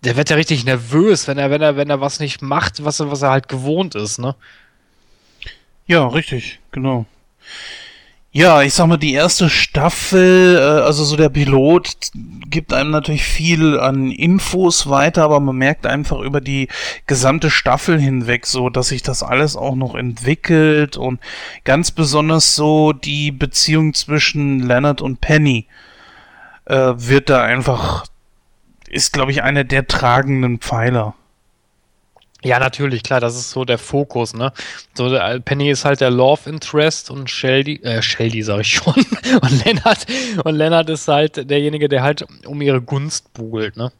der 0.02 0.16
wird 0.16 0.30
ja 0.30 0.36
richtig 0.36 0.64
nervös, 0.64 1.26
wenn 1.28 1.38
er, 1.38 1.50
wenn 1.50 1.62
er, 1.62 1.76
wenn 1.76 1.90
er 1.90 2.00
was 2.00 2.20
nicht 2.20 2.42
macht, 2.42 2.84
was, 2.84 3.00
er, 3.00 3.10
was 3.10 3.22
er 3.22 3.30
halt 3.30 3.48
gewohnt 3.48 3.94
ist, 3.94 4.18
ne? 4.18 4.34
Ja, 5.86 6.06
richtig, 6.08 6.58
genau. 6.72 7.06
Ja, 8.36 8.60
ich 8.60 8.74
sag 8.74 8.88
mal, 8.88 8.98
die 8.98 9.14
erste 9.14 9.48
Staffel, 9.48 10.56
äh, 10.58 10.82
also 10.82 11.04
so 11.04 11.16
der 11.16 11.30
Pilot, 11.30 12.10
gibt 12.50 12.74
einem 12.74 12.90
natürlich 12.90 13.24
viel 13.24 13.80
an 13.80 14.10
Infos 14.10 14.90
weiter, 14.90 15.24
aber 15.24 15.40
man 15.40 15.56
merkt 15.56 15.86
einfach 15.86 16.20
über 16.20 16.42
die 16.42 16.68
gesamte 17.06 17.48
Staffel 17.48 17.98
hinweg 17.98 18.44
so, 18.44 18.68
dass 18.68 18.88
sich 18.88 19.00
das 19.00 19.22
alles 19.22 19.56
auch 19.56 19.74
noch 19.74 19.94
entwickelt 19.94 20.98
und 20.98 21.18
ganz 21.64 21.92
besonders 21.92 22.54
so 22.54 22.92
die 22.92 23.32
Beziehung 23.32 23.94
zwischen 23.94 24.60
Leonard 24.60 25.00
und 25.00 25.22
Penny 25.22 25.66
äh, 26.66 26.92
wird 26.94 27.30
da 27.30 27.42
einfach, 27.42 28.04
ist 28.86 29.14
glaube 29.14 29.30
ich 29.30 29.44
einer 29.44 29.64
der 29.64 29.86
tragenden 29.86 30.58
Pfeiler. 30.58 31.14
Ja, 32.46 32.60
natürlich, 32.60 33.02
klar, 33.02 33.18
das 33.18 33.34
ist 33.34 33.50
so 33.50 33.64
der 33.64 33.76
Fokus, 33.76 34.32
ne? 34.32 34.52
So, 34.94 35.10
der, 35.10 35.40
Penny 35.40 35.68
ist 35.68 35.84
halt 35.84 36.00
der 36.00 36.12
Love 36.12 36.48
Interest 36.48 37.10
und 37.10 37.28
Sheldy, 37.28 37.82
äh, 37.82 38.00
Sheldy 38.00 38.40
sag 38.44 38.60
ich 38.60 38.68
schon, 38.68 38.94
und 39.42 39.64
Lennart, 39.64 40.06
und 40.44 40.54
Lennart 40.54 40.88
ist 40.88 41.08
halt 41.08 41.50
derjenige, 41.50 41.88
der 41.88 42.04
halt 42.04 42.24
um 42.46 42.62
ihre 42.62 42.80
Gunst 42.80 43.34
buhlt, 43.34 43.76
ne? 43.76 43.90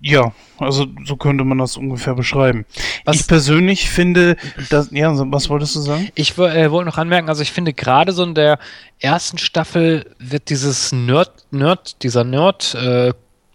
Ja, 0.00 0.32
also 0.58 0.86
so 1.04 1.16
könnte 1.16 1.42
man 1.42 1.58
das 1.58 1.76
ungefähr 1.76 2.14
beschreiben. 2.14 2.64
Was, 3.04 3.16
ich 3.16 3.26
persönlich 3.26 3.90
finde, 3.90 4.36
dass, 4.70 4.92
ja, 4.92 5.12
was 5.32 5.50
wolltest 5.50 5.74
du 5.74 5.80
sagen? 5.80 6.10
Ich 6.14 6.38
äh, 6.38 6.70
wollte 6.70 6.90
noch 6.90 6.98
anmerken, 6.98 7.28
also 7.28 7.42
ich 7.42 7.50
finde 7.50 7.72
gerade 7.72 8.12
so 8.12 8.22
in 8.22 8.36
der 8.36 8.60
ersten 9.00 9.38
Staffel 9.38 10.14
wird 10.20 10.48
dieses 10.48 10.92
Nerd, 10.92 11.32
Nerd, 11.50 12.04
dieser 12.04 12.22
Nerd, 12.22 12.76
äh, 12.76 13.12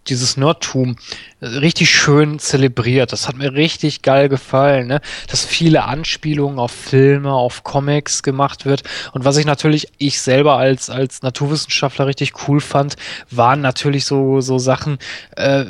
dieses 0.10 0.38
Nerdtum 0.38 0.95
richtig 1.41 1.89
schön 1.91 2.39
zelebriert. 2.39 3.12
Das 3.12 3.28
hat 3.28 3.38
mir 3.38 3.53
richtig 3.53 4.01
geil 4.01 4.30
gefallen, 4.30 4.88
ne? 4.88 5.01
dass 5.30 5.45
viele 5.45 5.84
Anspielungen 5.84 6.60
auf 6.60 6.72
Filme, 6.72 7.32
auf 7.32 7.64
Comics 7.64 8.24
gemacht 8.24 8.66
wird. 8.66 8.84
Und 9.14 9.26
was 9.26 9.38
ich 9.38 9.45
natürlich, 9.45 9.88
ich 9.97 10.22
selber 10.22 10.58
als, 10.58 10.89
als 10.89 11.22
Naturwissenschaftler 11.22 12.08
richtig 12.08 12.47
cool 12.47 12.60
fand, 12.60 12.95
waren 13.30 13.62
natürlich 13.62 14.05
so, 14.05 14.41
so 14.41 14.58
Sachen, 14.58 14.97
äh, 15.36 15.66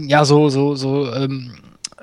ja, 0.00 0.24
so, 0.24 0.48
so, 0.48 0.74
so, 0.74 1.12
ähm, 1.14 1.52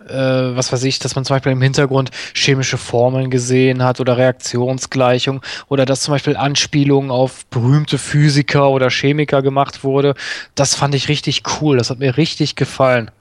äh, 0.09 0.55
was 0.55 0.71
weiß 0.71 0.83
ich, 0.83 0.99
dass 0.99 1.15
man 1.15 1.25
zum 1.25 1.35
Beispiel 1.35 1.51
im 1.51 1.61
Hintergrund 1.61 2.11
chemische 2.33 2.77
Formeln 2.77 3.29
gesehen 3.29 3.83
hat 3.83 3.99
oder 3.99 4.17
Reaktionsgleichung 4.17 5.41
oder 5.69 5.85
dass 5.85 6.01
zum 6.01 6.13
Beispiel 6.13 6.35
Anspielungen 6.35 7.11
auf 7.11 7.45
berühmte 7.47 7.97
Physiker 7.97 8.69
oder 8.69 8.89
Chemiker 8.89 9.41
gemacht 9.41 9.83
wurde. 9.83 10.15
Das 10.55 10.75
fand 10.75 10.95
ich 10.95 11.09
richtig 11.09 11.43
cool. 11.61 11.77
Das 11.77 11.89
hat 11.89 11.99
mir 11.99 12.17
richtig 12.17 12.55
gefallen. 12.55 13.11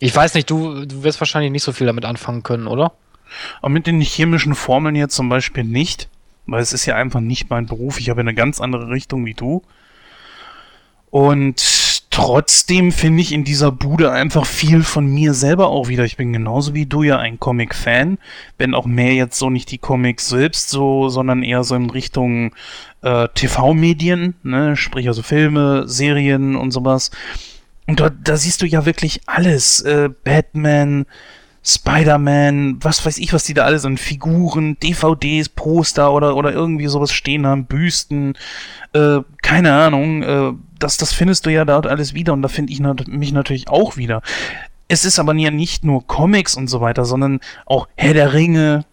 Ich 0.00 0.14
weiß 0.14 0.34
nicht, 0.34 0.50
du, 0.50 0.84
du 0.84 1.04
wirst 1.04 1.20
wahrscheinlich 1.20 1.52
nicht 1.52 1.62
so 1.62 1.72
viel 1.72 1.86
damit 1.86 2.04
anfangen 2.04 2.42
können, 2.42 2.66
oder? 2.66 2.92
Aber 3.60 3.70
mit 3.70 3.86
den 3.86 4.00
chemischen 4.00 4.54
Formeln 4.54 4.96
jetzt 4.96 5.14
zum 5.14 5.28
Beispiel 5.28 5.64
nicht, 5.64 6.08
weil 6.46 6.60
es 6.60 6.72
ist 6.72 6.86
ja 6.86 6.96
einfach 6.96 7.20
nicht 7.20 7.50
mein 7.50 7.66
Beruf. 7.66 8.00
Ich 8.00 8.10
habe 8.10 8.20
eine 8.20 8.34
ganz 8.34 8.60
andere 8.60 8.88
Richtung 8.88 9.24
wie 9.24 9.34
du. 9.34 9.62
Und 11.10 11.60
Trotzdem 12.12 12.92
finde 12.92 13.22
ich 13.22 13.32
in 13.32 13.42
dieser 13.42 13.72
Bude 13.72 14.12
einfach 14.12 14.44
viel 14.44 14.82
von 14.82 15.06
mir 15.06 15.32
selber 15.32 15.68
auch 15.68 15.88
wieder. 15.88 16.04
Ich 16.04 16.18
bin 16.18 16.34
genauso 16.34 16.74
wie 16.74 16.84
du 16.84 17.02
ja 17.02 17.18
ein 17.18 17.40
Comic-Fan, 17.40 18.18
wenn 18.58 18.74
auch 18.74 18.84
mehr 18.84 19.14
jetzt 19.14 19.38
so 19.38 19.48
nicht 19.48 19.70
die 19.70 19.78
Comics 19.78 20.28
selbst 20.28 20.68
so, 20.68 21.08
sondern 21.08 21.42
eher 21.42 21.64
so 21.64 21.74
in 21.74 21.88
Richtung 21.88 22.54
äh, 23.00 23.28
TV-Medien, 23.34 24.34
ne, 24.42 24.76
sprich 24.76 25.08
also 25.08 25.22
Filme, 25.22 25.88
Serien 25.88 26.54
und 26.54 26.70
sowas. 26.70 27.12
Und 27.86 27.98
da, 27.98 28.10
da 28.10 28.36
siehst 28.36 28.60
du 28.60 28.66
ja 28.66 28.84
wirklich 28.84 29.22
alles. 29.24 29.80
Äh, 29.80 30.10
Batman, 30.22 31.06
Spider-Man, 31.64 32.78
was 32.82 33.04
weiß 33.06 33.18
ich, 33.18 33.32
was 33.32 33.44
die 33.44 33.54
da 33.54 33.64
alles 33.64 33.84
an 33.84 33.96
Figuren, 33.96 34.78
DVDs, 34.80 35.48
Poster 35.48 36.12
oder, 36.12 36.36
oder 36.36 36.52
irgendwie 36.52 36.88
sowas 36.88 37.12
stehen 37.12 37.46
haben, 37.46 37.66
Büsten, 37.66 38.34
äh, 38.92 39.20
keine 39.42 39.72
Ahnung, 39.72 40.22
äh, 40.22 40.52
das, 40.78 40.96
das 40.96 41.12
findest 41.12 41.46
du 41.46 41.50
ja 41.50 41.64
dort 41.64 41.86
alles 41.86 42.14
wieder 42.14 42.32
und 42.32 42.42
da 42.42 42.48
finde 42.48 42.72
ich 42.72 42.80
nat 42.80 43.06
mich 43.06 43.32
natürlich 43.32 43.68
auch 43.68 43.96
wieder. 43.96 44.22
Es 44.88 45.04
ist 45.04 45.18
aber 45.18 45.34
ja 45.34 45.50
nicht 45.50 45.84
nur 45.84 46.06
Comics 46.06 46.56
und 46.56 46.68
so 46.68 46.80
weiter, 46.80 47.04
sondern 47.04 47.40
auch 47.64 47.86
Herr 47.94 48.14
der 48.14 48.34
Ringe, 48.34 48.84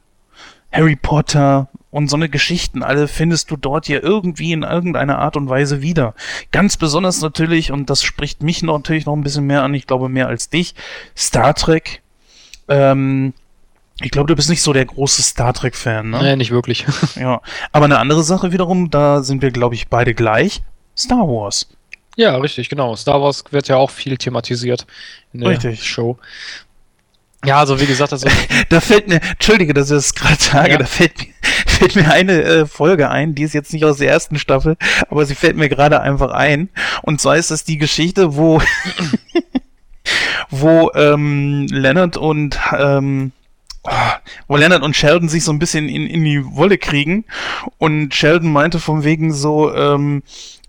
Harry 0.72 0.96
Potter 0.96 1.70
und 1.90 2.08
so 2.08 2.16
eine 2.16 2.30
Geschichten, 2.30 2.84
alle 2.84 3.08
findest 3.08 3.50
du 3.50 3.58
dort 3.58 3.88
ja 3.88 4.00
irgendwie 4.00 4.52
in 4.52 4.62
irgendeiner 4.62 5.18
Art 5.18 5.36
und 5.36 5.50
Weise 5.50 5.82
wieder. 5.82 6.14
Ganz 6.52 6.78
besonders 6.78 7.22
natürlich, 7.22 7.72
und 7.72 7.90
das 7.90 8.04
spricht 8.04 8.44
mich 8.44 8.62
natürlich 8.62 9.08
noch 9.08 9.16
ein 9.16 9.24
bisschen 9.24 9.48
mehr 9.48 9.64
an, 9.64 9.74
ich 9.74 9.88
glaube 9.88 10.08
mehr 10.08 10.28
als 10.28 10.50
dich, 10.50 10.76
Star 11.18 11.56
Trek, 11.56 12.04
ähm, 12.70 13.34
ich 14.02 14.12
glaube, 14.12 14.28
du 14.28 14.36
bist 14.36 14.50
nicht 14.50 14.62
so 14.62 14.72
der 14.72 14.86
große 14.86 15.22
Star 15.22 15.54
Trek-Fan, 15.54 16.10
ne? 16.10 16.22
Nee, 16.22 16.36
nicht 16.38 16.52
wirklich. 16.52 16.86
ja. 17.16 17.42
Aber 17.72 17.86
eine 17.86 18.00
andere 18.00 18.24
Sache 18.24 18.52
wiederum, 18.52 18.90
da 18.90 19.24
sind 19.24 19.42
wir, 19.42 19.52
glaube 19.52 19.76
ich, 19.76 19.90
beide 19.90 20.14
gleich. 20.14 20.62
Star 20.96 21.28
Wars. 21.28 21.68
Ja, 22.16 22.36
richtig, 22.38 22.70
genau. 22.70 22.96
Star 22.96 23.22
Wars 23.22 23.44
wird 23.52 23.68
ja 23.68 23.78
auch 23.78 23.90
viel 23.90 24.18
thematisiert 24.18 24.86
in 25.34 25.42
der 25.42 25.50
richtig. 25.50 25.84
Show. 25.84 26.18
Ja, 27.46 27.60
also 27.60 27.80
wie 27.80 27.86
gesagt, 27.86 28.12
also 28.12 28.28
da 28.70 28.82
fällt 28.82 29.08
mir, 29.08 29.22
entschuldige, 29.22 29.74
dass 29.74 29.90
ich 29.90 29.96
das 29.96 30.14
gerade 30.14 30.42
sage, 30.42 30.72
ja. 30.72 30.78
da 30.78 30.86
fällt 30.86 31.18
mir, 31.20 31.28
fällt 31.68 31.96
mir 31.96 32.12
eine 32.12 32.42
äh, 32.42 32.66
Folge 32.66 33.10
ein, 33.10 33.36
die 33.36 33.44
ist 33.44 33.54
jetzt 33.54 33.72
nicht 33.72 33.86
aus 33.86 33.98
der 33.98 34.10
ersten 34.10 34.38
Staffel, 34.38 34.76
aber 35.10 35.26
sie 35.26 35.36
fällt 35.36 35.56
mir 35.56 35.70
gerade 35.70 36.02
einfach 36.02 36.32
ein. 36.32 36.70
Und 37.02 37.22
zwar 37.22 37.38
ist 37.38 37.52
das 37.52 37.64
die 37.64 37.78
Geschichte, 37.78 38.36
wo 38.36 38.62
wo 40.50 40.92
ähm, 40.96 41.68
Leonard 41.70 42.18
und 42.18 42.60
ähm, 42.78 43.32
wo 44.48 44.58
Leonard 44.58 44.84
und 44.84 44.96
Sheldon 44.96 45.30
sich 45.30 45.44
so 45.44 45.52
ein 45.52 45.60
bisschen 45.60 45.88
in, 45.88 46.06
in 46.06 46.24
die 46.24 46.44
Wolle 46.46 46.78
kriegen 46.78 47.26
und 47.78 48.14
Sheldon 48.14 48.52
meinte 48.52 48.80
von 48.80 49.04
wegen 49.04 49.32
so 49.34 49.74
ähm, 49.74 50.22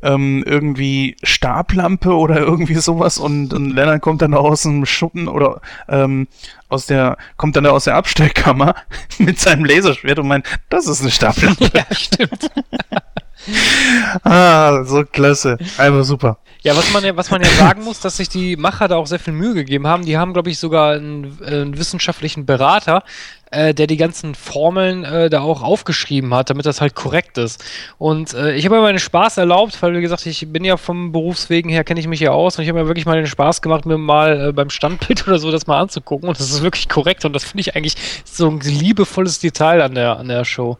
ähm, 0.03 0.43
irgendwie 0.47 1.16
Stablampe 1.22 2.14
oder 2.14 2.39
irgendwie 2.39 2.76
sowas 2.76 3.18
und, 3.18 3.53
und 3.53 3.70
Leonard 3.70 4.01
kommt 4.01 4.22
dann 4.22 4.35
aus 4.35 4.62
dem 4.62 4.87
Schuppen 4.87 5.28
oder 5.28 5.61
ähm, 5.89 6.28
aus 6.68 6.87
der 6.87 7.16
kommt 7.37 7.57
dann 7.57 7.66
aus 7.66 7.85
der 7.85 7.97
Abstellkammer 7.97 8.74
mit 9.18 9.41
seinem 9.41 9.64
Laserschwert 9.64 10.18
und 10.18 10.28
meint, 10.28 10.47
das 10.68 10.87
ist 10.87 11.03
eine 11.03 11.11
Stablampe. 11.11 11.70
Ja, 11.74 11.85
stimmt. 11.95 12.51
ah, 14.24 14.84
so 14.84 15.05
klasse. 15.05 15.59
Einfach 15.78 16.05
super. 16.05 16.38
Ja, 16.62 16.76
was 16.76 16.93
man 16.93 17.03
ja, 17.03 17.16
was 17.16 17.30
man 17.30 17.41
ja 17.43 17.49
sagen 17.49 17.84
muss, 17.84 18.01
dass 18.01 18.18
sich 18.18 18.28
die 18.28 18.57
Macher 18.57 18.86
da 18.86 18.97
auch 18.97 19.07
sehr 19.07 19.18
viel 19.18 19.32
Mühe 19.32 19.55
gegeben 19.55 19.86
haben. 19.86 20.05
Die 20.05 20.18
haben, 20.18 20.34
glaube 20.34 20.51
ich, 20.51 20.59
sogar 20.59 20.93
einen, 20.93 21.38
äh, 21.43 21.62
einen 21.62 21.78
wissenschaftlichen 21.78 22.45
Berater, 22.45 23.03
äh, 23.51 23.72
der 23.72 23.86
die 23.86 23.97
ganzen 23.97 24.34
Formeln 24.34 25.05
äh, 25.05 25.30
da 25.30 25.41
auch 25.41 25.62
aufgeschrieben 25.62 26.34
hat, 26.34 26.51
damit 26.51 26.66
das 26.66 26.82
halt 26.82 26.95
korrekt 26.95 27.38
ist. 27.38 27.64
Und 27.97 28.34
äh, 28.34 28.55
ich 28.55 28.66
habe 28.66 28.76
mir 28.76 28.82
meinen 28.82 28.99
Spaß 28.99 29.38
erlaubt, 29.38 29.80
weil 29.82 29.97
wie 29.97 30.03
gesagt, 30.03 30.26
ich 30.26 30.53
bin 30.53 30.62
ja 30.64 30.76
vom 30.76 31.12
Berufswegen 31.12 31.70
her, 31.70 31.82
kenne 31.82 31.99
ich 31.99 32.07
mich 32.07 32.20
ja 32.20 32.32
aus 32.32 32.59
und 32.59 32.64
ich 32.64 32.68
habe 32.68 32.80
mir 32.80 32.88
wirklich 32.88 33.07
mal 33.07 33.16
den 33.16 33.26
Spaß 33.26 33.62
gemacht, 33.62 33.86
mir 33.86 33.97
mal 33.97 34.49
äh, 34.49 34.53
beim 34.53 34.68
Standbild 34.68 35.26
oder 35.26 35.38
so 35.38 35.51
das 35.51 35.66
mal 35.66 35.80
anzugucken 35.80 36.28
und 36.28 36.38
das 36.38 36.51
ist 36.51 36.62
wirklich 36.62 36.91
korrekt 36.91 37.24
und 37.24 37.32
das 37.32 37.45
finde 37.45 37.62
ich 37.62 37.74
eigentlich 37.74 37.97
so 38.24 38.49
ein 38.49 38.61
liebevolles 38.61 39.38
Detail 39.38 39.80
an 39.80 39.95
der, 39.95 40.18
an 40.18 40.28
der 40.28 40.45
Show. 40.45 40.76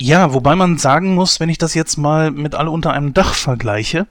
Ja, 0.00 0.32
wobei 0.32 0.54
man 0.54 0.78
sagen 0.78 1.14
muss, 1.14 1.40
wenn 1.40 1.48
ich 1.48 1.58
das 1.58 1.74
jetzt 1.74 1.96
mal 1.96 2.30
mit 2.30 2.54
alle 2.54 2.70
unter 2.70 2.92
einem 2.92 3.14
Dach 3.14 3.34
vergleiche, 3.34 4.06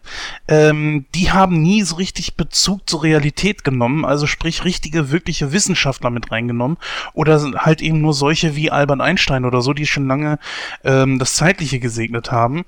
ähm, 0.47 1.05
die 1.15 1.31
haben 1.31 1.61
nie 1.61 1.83
so 1.83 1.95
richtig 1.95 2.35
Bezug 2.35 2.89
zur 2.89 3.03
Realität 3.03 3.63
genommen, 3.63 4.05
also 4.05 4.27
sprich 4.27 4.65
richtige, 4.65 5.11
wirkliche 5.11 5.51
Wissenschaftler 5.51 6.09
mit 6.09 6.31
reingenommen 6.31 6.77
oder 7.13 7.39
halt 7.57 7.81
eben 7.81 8.01
nur 8.01 8.13
solche 8.13 8.55
wie 8.55 8.71
Albert 8.71 9.01
Einstein 9.01 9.45
oder 9.45 9.61
so, 9.61 9.73
die 9.73 9.85
schon 9.85 10.07
lange 10.07 10.39
ähm, 10.83 11.19
das 11.19 11.35
Zeitliche 11.35 11.79
gesegnet 11.79 12.31
haben. 12.31 12.65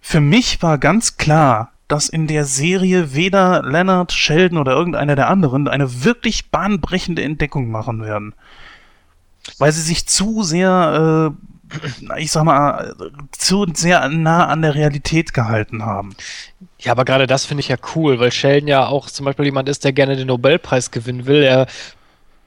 Für 0.00 0.20
mich 0.20 0.62
war 0.62 0.78
ganz 0.78 1.16
klar, 1.16 1.72
dass 1.88 2.10
in 2.10 2.26
der 2.26 2.44
Serie 2.44 3.14
weder 3.14 3.62
Leonard, 3.62 4.12
Sheldon 4.12 4.58
oder 4.58 4.72
irgendeiner 4.72 5.16
der 5.16 5.28
anderen 5.28 5.68
eine 5.68 6.04
wirklich 6.04 6.50
bahnbrechende 6.50 7.22
Entdeckung 7.22 7.70
machen 7.70 8.02
werden. 8.02 8.34
Weil 9.58 9.72
sie 9.72 9.80
sich 9.80 10.06
zu 10.06 10.42
sehr 10.42 11.32
äh, 11.34 11.48
ich 12.16 12.32
sag 12.32 12.44
mal, 12.44 12.94
zu 13.32 13.66
sehr 13.74 14.08
nah 14.08 14.46
an 14.46 14.62
der 14.62 14.74
Realität 14.74 15.34
gehalten 15.34 15.84
haben. 15.84 16.14
Ja, 16.78 16.92
aber 16.92 17.04
gerade 17.04 17.26
das 17.26 17.44
finde 17.44 17.60
ich 17.60 17.68
ja 17.68 17.76
cool, 17.94 18.20
weil 18.20 18.32
Sheldon 18.32 18.68
ja 18.68 18.86
auch 18.86 19.10
zum 19.10 19.26
Beispiel 19.26 19.46
jemand 19.46 19.68
ist, 19.68 19.84
der 19.84 19.92
gerne 19.92 20.16
den 20.16 20.28
Nobelpreis 20.28 20.90
gewinnen 20.90 21.26
will. 21.26 21.42
Er 21.42 21.66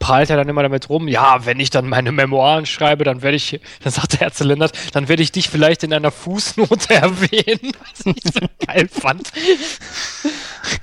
prahlt 0.02 0.30
er 0.30 0.36
dann 0.36 0.48
immer 0.48 0.64
damit 0.64 0.88
rum, 0.88 1.06
ja, 1.06 1.46
wenn 1.46 1.60
ich 1.60 1.70
dann 1.70 1.88
meine 1.88 2.10
Memoiren 2.10 2.66
schreibe, 2.66 3.04
dann 3.04 3.22
werde 3.22 3.36
ich, 3.36 3.60
dann 3.84 3.92
sagt 3.92 4.20
der 4.20 4.30
Herr 4.30 4.44
Lennart, 4.44 4.72
dann 4.92 5.08
werde 5.08 5.22
ich 5.22 5.30
dich 5.30 5.48
vielleicht 5.48 5.84
in 5.84 5.92
einer 5.92 6.10
Fußnote 6.10 6.92
erwähnen, 6.94 7.72
was 7.80 8.06
ich 8.06 8.22
so 8.24 8.40
geil 8.66 8.88
fand. 8.90 9.30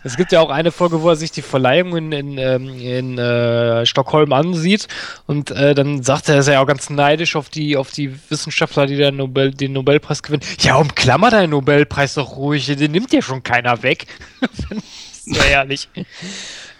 Es 0.05 0.15
gibt 0.15 0.31
ja 0.31 0.39
auch 0.39 0.49
eine 0.49 0.71
Folge, 0.71 1.01
wo 1.01 1.09
er 1.09 1.17
sich 1.17 1.31
die 1.31 1.41
Verleihung 1.41 1.97
in, 1.97 2.11
in, 2.13 2.37
ähm, 2.37 2.79
in 2.79 3.17
äh, 3.17 3.85
Stockholm 3.85 4.31
ansieht 4.31 4.87
und 5.27 5.51
äh, 5.51 5.75
dann 5.75 6.01
sagt 6.01 6.29
er, 6.29 6.35
er 6.35 6.39
ist 6.39 6.47
ja 6.47 6.61
auch 6.61 6.67
ganz 6.67 6.89
neidisch 6.89 7.35
auf 7.35 7.49
die, 7.49 7.75
auf 7.75 7.91
die 7.91 8.17
Wissenschaftler, 8.29 8.85
die 8.85 8.95
den, 8.95 9.17
Nobel, 9.17 9.51
den 9.51 9.73
Nobelpreis 9.73 10.23
gewinnen. 10.23 10.43
Ja, 10.61 10.77
umklammer 10.77 11.29
deinen 11.29 11.49
Nobelpreis 11.49 12.13
doch 12.13 12.37
ruhig, 12.37 12.67
den 12.67 12.91
nimmt 12.93 13.11
dir 13.11 13.21
schon 13.21 13.43
keiner 13.43 13.83
weg. 13.83 14.07
wäre 15.25 15.43
herrlich. 15.43 15.89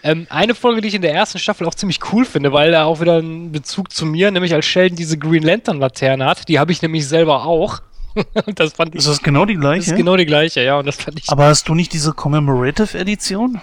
Ähm, 0.02 0.26
eine 0.30 0.54
Folge, 0.54 0.80
die 0.80 0.88
ich 0.88 0.94
in 0.94 1.02
der 1.02 1.14
ersten 1.14 1.38
Staffel 1.38 1.66
auch 1.66 1.74
ziemlich 1.74 2.00
cool 2.12 2.24
finde, 2.24 2.52
weil 2.52 2.72
er 2.72 2.86
auch 2.86 3.00
wieder 3.00 3.18
einen 3.18 3.52
Bezug 3.52 3.92
zu 3.92 4.06
mir, 4.06 4.30
nämlich 4.30 4.54
als 4.54 4.66
Sheldon 4.66 4.96
diese 4.96 5.18
Green 5.18 5.42
Lantern 5.42 5.78
Laterne 5.78 6.24
hat. 6.24 6.48
Die 6.48 6.58
habe 6.58 6.72
ich 6.72 6.80
nämlich 6.82 7.06
selber 7.06 7.44
auch. 7.44 7.80
das 8.54 8.72
fand 8.72 8.94
ich. 8.94 9.00
Ist 9.00 9.08
das 9.08 9.22
genau 9.22 9.44
die 9.44 9.56
gleiche? 9.56 9.80
Das 9.80 9.88
ist 9.88 9.96
genau 9.96 10.16
die 10.16 10.26
gleiche, 10.26 10.62
ja. 10.62 10.78
Und 10.78 10.86
das 10.86 10.96
fand 10.96 11.18
ich. 11.18 11.28
Aber 11.28 11.44
hast 11.44 11.68
du 11.68 11.74
nicht 11.74 11.92
diese 11.92 12.12
Commemorative 12.12 12.98
Edition? 12.98 13.60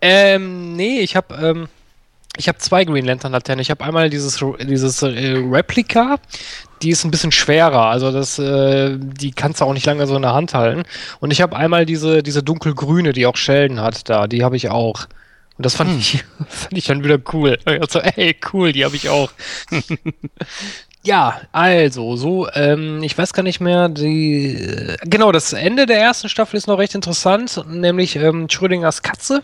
Ähm, 0.00 0.76
nee, 0.76 1.00
ich 1.00 1.14
habe 1.14 1.34
ähm, 1.34 1.68
ich 2.36 2.48
habe 2.48 2.58
zwei 2.58 2.84
Green 2.84 3.04
Lantern 3.04 3.32
Laternen. 3.32 3.60
Ich 3.60 3.70
habe 3.70 3.84
einmal 3.84 4.08
dieses 4.10 4.42
dieses 4.60 5.02
äh, 5.02 5.36
Replika, 5.50 6.18
die 6.82 6.90
ist 6.90 7.04
ein 7.04 7.10
bisschen 7.10 7.32
schwerer, 7.32 7.86
also 7.86 8.10
das 8.12 8.38
äh, 8.38 8.96
die 8.98 9.32
kannst 9.32 9.60
du 9.60 9.64
auch 9.64 9.72
nicht 9.72 9.86
lange 9.86 10.06
so 10.06 10.16
in 10.16 10.22
der 10.22 10.32
Hand 10.32 10.54
halten. 10.54 10.84
Und 11.20 11.32
ich 11.32 11.42
habe 11.42 11.56
einmal 11.56 11.86
diese 11.86 12.22
diese 12.22 12.42
dunkelgrüne, 12.42 13.12
die 13.12 13.26
auch 13.26 13.36
Sheldon 13.36 13.80
hat, 13.80 14.08
da, 14.08 14.26
die 14.26 14.44
habe 14.44 14.56
ich 14.56 14.70
auch. 14.70 15.06
Und 15.60 15.66
das 15.66 15.76
fand 15.76 15.90
hm. 15.90 15.98
ich 15.98 16.24
fand 16.48 16.78
ich 16.78 16.86
dann 16.86 17.04
wieder 17.04 17.18
cool. 17.34 17.58
Also 17.66 17.98
ey, 17.98 18.34
cool, 18.50 18.72
die 18.72 18.82
habe 18.82 18.96
ich 18.96 19.10
auch. 19.10 19.30
Ja, 21.02 21.40
also, 21.50 22.14
so, 22.16 22.46
ähm, 22.52 23.02
ich 23.02 23.16
weiß 23.16 23.32
gar 23.32 23.42
nicht 23.42 23.58
mehr, 23.58 23.88
die, 23.88 24.54
äh, 24.54 24.98
genau, 25.04 25.32
das 25.32 25.54
Ende 25.54 25.86
der 25.86 25.98
ersten 25.98 26.28
Staffel 26.28 26.58
ist 26.58 26.66
noch 26.66 26.76
recht 26.76 26.94
interessant, 26.94 27.64
nämlich 27.66 28.16
ähm, 28.16 28.50
Schrödingers 28.50 29.00
Katze, 29.00 29.42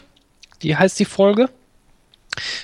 die 0.60 0.76
heißt 0.76 1.00
die 1.00 1.06
Folge. 1.06 1.48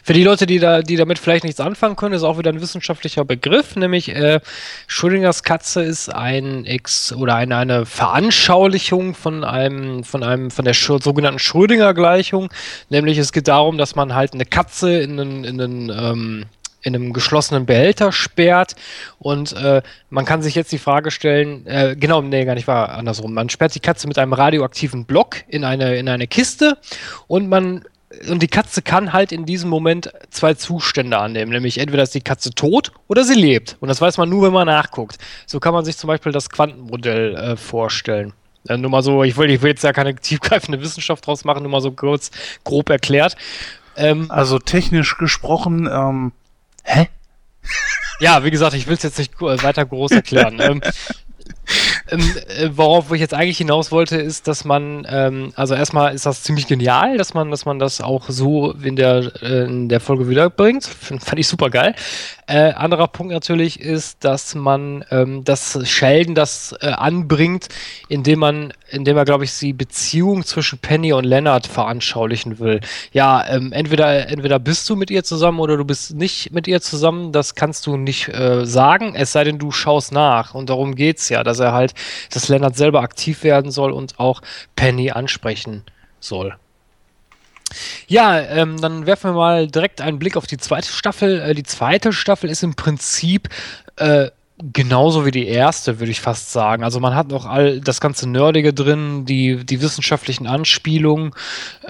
Für 0.02 0.12
die 0.12 0.24
Leute, 0.24 0.46
die, 0.46 0.58
da, 0.58 0.82
die 0.82 0.96
damit 0.96 1.18
vielleicht 1.18 1.44
nichts 1.44 1.60
anfangen 1.60 1.96
können, 1.96 2.14
ist 2.14 2.22
auch 2.22 2.38
wieder 2.38 2.50
ein 2.50 2.60
wissenschaftlicher 2.60 3.24
Begriff, 3.24 3.76
nämlich 3.76 4.08
äh, 4.10 4.40
Schrödingers 4.86 5.42
Katze 5.42 5.82
ist 5.82 6.08
ein 6.08 6.64
Ex 6.64 7.12
oder 7.12 7.34
eine, 7.34 7.56
eine 7.56 7.86
Veranschaulichung 7.86 9.14
von 9.14 9.44
einem, 9.44 10.04
von 10.04 10.22
einem, 10.22 10.50
von 10.50 10.64
der 10.64 10.74
Sch 10.74 10.92
sogenannten 11.02 11.38
Schrödinger-Gleichung. 11.38 12.50
Nämlich 12.90 13.18
es 13.18 13.32
geht 13.32 13.48
darum, 13.48 13.78
dass 13.78 13.94
man 13.94 14.14
halt 14.14 14.34
eine 14.34 14.44
Katze 14.44 15.00
in 15.00 15.18
einen, 15.18 15.44
in 15.44 15.60
einen 15.60 15.90
ähm, 15.90 16.46
in 16.82 16.94
einem 16.94 17.12
geschlossenen 17.12 17.64
Behälter 17.64 18.12
sperrt 18.12 18.74
und 19.18 19.52
äh, 19.52 19.82
man 20.10 20.24
kann 20.24 20.42
sich 20.42 20.54
jetzt 20.54 20.72
die 20.72 20.78
Frage 20.78 21.10
stellen, 21.10 21.66
äh, 21.66 21.96
genau, 21.98 22.20
nee, 22.20 22.44
gar 22.44 22.54
nicht 22.54 22.66
war 22.66 22.90
andersrum. 22.90 23.32
Man 23.34 23.48
sperrt 23.48 23.74
die 23.74 23.80
Katze 23.80 24.08
mit 24.08 24.18
einem 24.18 24.32
radioaktiven 24.32 25.04
Block 25.04 25.36
in 25.48 25.64
eine, 25.64 25.96
in 25.96 26.08
eine 26.08 26.26
Kiste 26.26 26.76
und 27.28 27.48
man 27.48 27.84
und 28.28 28.42
die 28.42 28.48
Katze 28.48 28.82
kann 28.82 29.12
halt 29.12 29.32
in 29.32 29.46
diesem 29.46 29.70
Moment 29.70 30.12
zwei 30.30 30.54
Zustände 30.54 31.18
annehmen, 31.18 31.52
nämlich 31.52 31.78
entweder 31.78 32.02
ist 32.02 32.14
die 32.14 32.20
Katze 32.20 32.50
tot 32.50 32.92
oder 33.08 33.24
sie 33.24 33.34
lebt. 33.34 33.76
Und 33.80 33.88
das 33.88 34.00
weiß 34.00 34.18
man 34.18 34.28
nur, 34.28 34.46
wenn 34.46 34.52
man 34.52 34.66
nachguckt. 34.66 35.18
So 35.46 35.60
kann 35.60 35.72
man 35.74 35.84
sich 35.84 35.96
zum 35.96 36.08
Beispiel 36.08 36.32
das 36.32 36.50
Quantenmodell 36.50 37.34
äh, 37.34 37.56
vorstellen. 37.56 38.32
Äh, 38.68 38.76
nur 38.76 38.90
mal 38.90 39.02
so, 39.02 39.24
ich 39.24 39.36
will, 39.36 39.50
ich 39.50 39.62
will 39.62 39.70
jetzt 39.70 39.84
ja 39.84 39.92
keine 39.92 40.14
tiefgreifende 40.14 40.80
Wissenschaft 40.80 41.26
draus 41.26 41.44
machen, 41.44 41.62
nur 41.62 41.72
mal 41.72 41.80
so 41.80 41.92
kurz 41.92 42.30
grob 42.64 42.90
erklärt. 42.90 43.36
Ähm, 43.96 44.30
also 44.30 44.58
technisch 44.58 45.18
gesprochen 45.18 45.88
ähm, 45.90 46.32
Hä? 46.84 47.08
Ja, 48.20 48.44
wie 48.44 48.50
gesagt, 48.50 48.74
ich 48.74 48.86
will 48.86 48.94
es 48.94 49.02
jetzt 49.02 49.18
nicht 49.18 49.40
weiter 49.40 49.84
groß 49.84 50.12
erklären. 50.12 50.60
ähm, 50.60 50.80
ähm, 52.12 52.20
äh, 52.46 52.68
worauf 52.76 53.10
ich 53.12 53.20
jetzt 53.20 53.34
eigentlich 53.34 53.58
hinaus 53.58 53.90
wollte, 53.90 54.16
ist, 54.16 54.46
dass 54.46 54.64
man, 54.64 55.06
ähm, 55.08 55.52
also 55.56 55.74
erstmal 55.74 56.14
ist 56.14 56.26
das 56.26 56.42
ziemlich 56.42 56.66
genial, 56.66 57.16
dass 57.16 57.34
man, 57.34 57.50
dass 57.50 57.64
man 57.64 57.78
das 57.78 58.00
auch 58.00 58.28
so 58.28 58.72
in 58.72 58.96
der, 58.96 59.32
äh, 59.42 59.64
in 59.64 59.88
der 59.88 60.00
Folge 60.00 60.28
wiederbringt. 60.28 60.84
Fand 60.84 61.38
ich 61.38 61.48
super 61.48 61.70
geil. 61.70 61.94
Äh, 62.46 62.72
anderer 62.72 63.08
Punkt 63.08 63.32
natürlich 63.32 63.80
ist, 63.80 64.24
dass 64.24 64.54
man 64.54 65.04
ähm, 65.10 65.42
das 65.44 65.78
Sheldon 65.88 66.34
das 66.34 66.74
äh, 66.80 66.88
anbringt, 66.88 67.68
indem 68.08 68.40
man, 68.40 68.72
indem 68.90 69.16
er, 69.16 69.24
glaube 69.24 69.44
ich, 69.44 69.58
die 69.58 69.72
Beziehung 69.72 70.44
zwischen 70.44 70.78
Penny 70.78 71.12
und 71.14 71.24
Leonard 71.24 71.66
veranschaulichen 71.66 72.58
will. 72.58 72.80
Ja, 73.12 73.46
ähm, 73.48 73.72
entweder, 73.72 74.28
entweder 74.28 74.58
bist 74.58 74.88
du 74.90 74.96
mit 74.96 75.10
ihr 75.10 75.24
zusammen 75.24 75.60
oder 75.60 75.76
du 75.78 75.84
bist 75.84 76.14
nicht 76.14 76.52
mit 76.52 76.68
ihr 76.68 76.82
zusammen. 76.82 77.32
Das 77.32 77.54
kannst 77.54 77.86
du 77.86 77.96
nicht 77.96 78.30
sagen, 78.64 79.14
es 79.14 79.32
sei 79.32 79.44
denn, 79.44 79.58
du 79.58 79.70
schaust 79.70 80.12
nach. 80.12 80.54
Und 80.54 80.68
darum 80.68 80.94
geht 80.94 81.18
es 81.18 81.28
ja, 81.28 81.44
dass 81.44 81.58
er 81.58 81.72
halt, 81.72 81.94
dass 82.30 82.48
Leonard 82.48 82.76
selber 82.76 83.00
aktiv 83.00 83.42
werden 83.42 83.70
soll 83.70 83.92
und 83.92 84.18
auch 84.18 84.42
Penny 84.76 85.10
ansprechen 85.10 85.84
soll. 86.20 86.56
Ja, 88.06 88.38
ähm, 88.38 88.80
dann 88.80 89.06
werfen 89.06 89.30
wir 89.30 89.34
mal 89.34 89.66
direkt 89.66 90.00
einen 90.00 90.18
Blick 90.18 90.36
auf 90.36 90.46
die 90.46 90.58
zweite 90.58 90.88
Staffel. 90.88 91.40
Äh, 91.40 91.54
die 91.54 91.62
zweite 91.62 92.12
Staffel 92.12 92.50
ist 92.50 92.62
im 92.62 92.74
Prinzip 92.74 93.48
äh, 93.96 94.30
genauso 94.72 95.26
wie 95.26 95.30
die 95.30 95.46
erste, 95.46 95.98
würde 95.98 96.12
ich 96.12 96.20
fast 96.20 96.52
sagen. 96.52 96.84
Also 96.84 97.00
man 97.00 97.14
hat 97.14 97.28
noch 97.28 97.46
all 97.46 97.80
das 97.80 98.00
ganze 98.00 98.28
Nerdige 98.28 98.72
drin, 98.72 99.24
die, 99.24 99.64
die 99.64 99.82
wissenschaftlichen 99.82 100.46
Anspielungen 100.46 101.32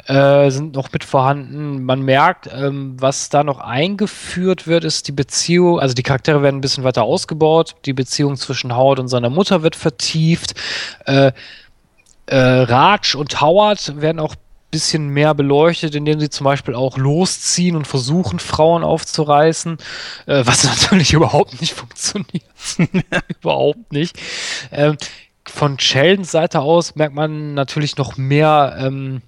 äh, 0.06 0.50
sind 0.50 0.74
noch 0.74 0.92
mit 0.92 1.04
vorhanden. 1.04 1.84
Man 1.84 2.02
merkt, 2.02 2.48
ähm, 2.52 2.96
was 2.98 3.28
da 3.28 3.44
noch 3.44 3.58
eingeführt 3.58 4.66
wird, 4.66 4.84
ist 4.84 5.08
die 5.08 5.12
Beziehung, 5.12 5.80
also 5.80 5.94
die 5.94 6.02
Charaktere 6.02 6.42
werden 6.42 6.58
ein 6.58 6.62
bisschen 6.62 6.84
weiter 6.84 7.02
ausgebaut, 7.02 7.74
die 7.84 7.92
Beziehung 7.92 8.36
zwischen 8.36 8.74
Howard 8.74 9.00
und 9.00 9.08
seiner 9.08 9.30
Mutter 9.30 9.62
wird 9.62 9.76
vertieft. 9.76 10.54
Äh, 11.04 11.32
äh, 12.26 12.36
Raj 12.36 13.16
und 13.16 13.40
Howard 13.40 14.00
werden 14.00 14.20
auch 14.20 14.34
bisschen 14.72 15.08
mehr 15.08 15.34
beleuchtet, 15.34 15.94
indem 15.94 16.18
sie 16.18 16.30
zum 16.30 16.44
Beispiel 16.44 16.74
auch 16.74 16.98
losziehen 16.98 17.76
und 17.76 17.86
versuchen, 17.86 18.40
Frauen 18.40 18.82
aufzureißen, 18.82 19.78
äh, 20.26 20.42
was 20.44 20.64
natürlich 20.82 21.12
überhaupt 21.12 21.60
nicht 21.60 21.74
funktioniert. 21.74 22.42
überhaupt 23.40 23.92
nicht. 23.92 24.18
Ähm, 24.72 24.96
von 25.46 25.78
Sheldons 25.78 26.32
Seite 26.32 26.60
aus 26.60 26.96
merkt 26.96 27.14
man 27.14 27.54
natürlich 27.54 27.96
noch 27.96 28.16
mehr 28.16 28.76
ähm, 28.78 29.22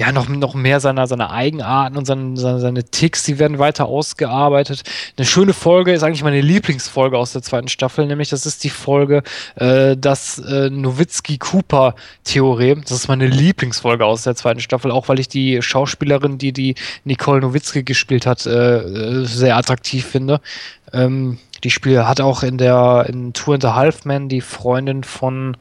ja, 0.00 0.12
noch, 0.12 0.28
noch 0.28 0.54
mehr 0.54 0.78
seiner, 0.78 1.08
seiner 1.08 1.32
Eigenarten 1.32 1.96
und 1.96 2.04
seine, 2.04 2.36
seine, 2.36 2.60
seine 2.60 2.84
Ticks, 2.84 3.24
die 3.24 3.40
werden 3.40 3.58
weiter 3.58 3.86
ausgearbeitet. 3.86 4.84
Eine 5.16 5.26
schöne 5.26 5.52
Folge 5.52 5.92
ist 5.92 6.04
eigentlich 6.04 6.22
meine 6.22 6.40
Lieblingsfolge 6.40 7.18
aus 7.18 7.32
der 7.32 7.42
zweiten 7.42 7.66
Staffel, 7.66 8.06
nämlich 8.06 8.28
das 8.28 8.46
ist 8.46 8.62
die 8.62 8.70
Folge 8.70 9.24
äh, 9.56 9.96
das 9.96 10.38
äh, 10.38 10.70
Nowitzki-Cooper-Theorem. 10.70 12.82
Das 12.82 12.92
ist 12.92 13.08
meine 13.08 13.26
Lieblingsfolge 13.26 14.04
aus 14.04 14.22
der 14.22 14.36
zweiten 14.36 14.60
Staffel, 14.60 14.92
auch 14.92 15.08
weil 15.08 15.18
ich 15.18 15.26
die 15.26 15.60
Schauspielerin, 15.60 16.38
die 16.38 16.52
die 16.52 16.76
Nicole 17.02 17.40
Nowitzki 17.40 17.82
gespielt 17.82 18.24
hat, 18.24 18.46
äh, 18.46 18.78
äh 18.78 19.24
sehr 19.24 19.56
attraktiv 19.56 20.06
finde. 20.06 20.40
Ähm, 20.92 21.38
die 21.64 21.70
Spiel 21.70 22.06
hat 22.06 22.20
auch 22.20 22.44
in 22.44 22.56
der 22.56 23.06
in 23.08 23.32
Tour 23.32 23.54
and 23.54 23.64
a 23.64 23.74
Half 23.74 24.04
Man 24.04 24.28
die 24.28 24.42
Freundin 24.42 25.02
von 25.02 25.56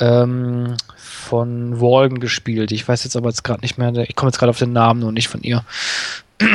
ähm, 0.00 0.76
von 0.96 1.80
Walden 1.80 2.20
gespielt. 2.20 2.72
Ich 2.72 2.86
weiß 2.86 3.04
jetzt 3.04 3.16
aber 3.16 3.28
jetzt 3.28 3.44
gerade 3.44 3.60
nicht 3.60 3.78
mehr, 3.78 3.92
ich 3.96 4.16
komme 4.16 4.30
jetzt 4.30 4.38
gerade 4.38 4.50
auf 4.50 4.58
den 4.58 4.72
Namen 4.72 5.00
nur 5.00 5.12
nicht 5.12 5.28
von 5.28 5.42
ihr. 5.42 5.64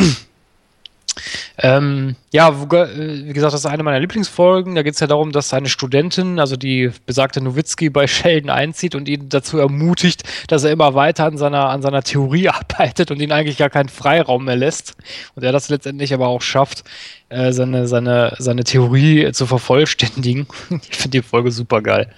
ähm, 1.58 2.16
ja, 2.32 2.50
äh, 2.50 3.26
wie 3.28 3.34
gesagt, 3.34 3.54
das 3.54 3.62
ist 3.62 3.66
eine 3.66 3.84
meiner 3.84 4.00
Lieblingsfolgen. 4.00 4.76
Da 4.76 4.84
geht 4.84 4.96
es 4.96 5.00
ja 5.00 5.08
darum, 5.08 5.32
dass 5.32 5.54
eine 5.54 5.70
Studentin, 5.70 6.40
also 6.40 6.56
die 6.56 6.92
besagte 7.06 7.42
Nowitzki, 7.42 7.90
bei 7.90 8.08
Sheldon 8.08 8.50
einzieht 8.50 8.96
und 8.96 9.08
ihn 9.08 9.30
dazu 9.30 9.60
ermutigt, 9.60 10.24
dass 10.48 10.64
er 10.64 10.72
immer 10.72 10.96
weiter 10.96 11.26
an 11.26 11.38
seiner, 11.38 11.70
an 11.70 11.82
seiner 11.82 12.02
Theorie 12.02 12.50
arbeitet 12.50 13.12
und 13.12 13.22
ihn 13.22 13.32
eigentlich 13.32 13.58
gar 13.58 13.70
keinen 13.70 13.90
Freiraum 13.90 14.46
mehr 14.46 14.56
lässt. 14.56 14.96
Und 15.36 15.44
er 15.44 15.52
das 15.52 15.70
letztendlich 15.70 16.14
aber 16.14 16.28
auch 16.28 16.42
schafft, 16.42 16.84
äh, 17.30 17.52
seine, 17.52 17.88
seine, 17.88 18.36
seine 18.40 18.64
Theorie 18.64 19.32
zu 19.34 19.46
vervollständigen. 19.46 20.48
ich 20.90 20.98
finde 20.98 21.20
die 21.20 21.22
Folge 21.22 21.52
super 21.52 21.82
geil. 21.82 22.10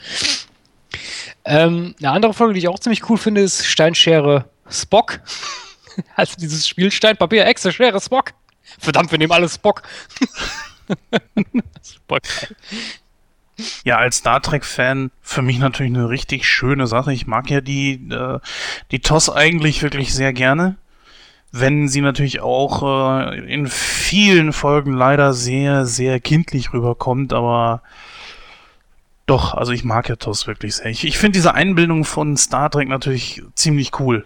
Ähm, 1.44 1.96
eine 2.00 2.12
andere 2.12 2.34
Folge, 2.34 2.54
die 2.54 2.60
ich 2.60 2.68
auch 2.68 2.80
ziemlich 2.80 3.10
cool 3.10 3.18
finde, 3.18 3.42
ist 3.42 3.66
Steinschere 3.66 4.46
Spock. 4.70 5.20
also 6.16 6.36
dieses 6.38 6.68
Spiel 6.68 6.92
Stein, 6.92 7.18
Papier, 7.18 7.46
Echse, 7.46 7.72
Schere, 7.72 8.00
Spock. 8.02 8.34
Verdammt, 8.80 9.12
wir 9.12 9.18
nehmen 9.18 9.32
alles 9.32 9.56
Spock. 9.56 9.84
Geil. 12.08 12.56
Ja, 13.86 13.98
als 13.98 14.18
Star 14.18 14.42
Trek-Fan 14.42 15.12
für 15.22 15.42
mich 15.42 15.60
natürlich 15.60 15.94
eine 15.94 16.10
richtig 16.10 16.48
schöne 16.48 16.88
Sache. 16.88 17.14
Ich 17.14 17.26
mag 17.26 17.50
ja 17.50 17.62
die, 17.62 17.94
äh, 18.12 18.40
die 18.92 19.00
TOS 19.00 19.30
eigentlich 19.30 19.82
wirklich 19.82 20.14
sehr 20.14 20.34
gerne. 20.34 20.76
Wenn 21.52 21.88
sie 21.88 22.02
natürlich 22.02 22.42
auch 22.42 22.84
äh, 23.32 23.40
in 23.52 23.68
vielen 23.68 24.52
Folgen 24.52 24.92
leider 24.94 25.34
sehr, 25.34 25.86
sehr 25.86 26.20
kindlich 26.20 26.74
rüberkommt, 26.74 27.32
aber 27.32 27.82
doch, 29.26 29.54
also 29.54 29.72
ich 29.72 29.84
mag 29.84 30.08
ja 30.10 30.16
TOS 30.16 30.48
wirklich 30.48 30.76
sehr. 30.76 30.88
Ich, 30.88 31.04
ich 31.04 31.18
finde 31.18 31.38
diese 31.38 31.54
Einbildung 31.54 32.06
von 32.06 32.38
Star 32.38 32.70
Trek 32.70 32.88
natürlich 32.88 33.42
ziemlich 33.56 34.00
cool. 34.00 34.26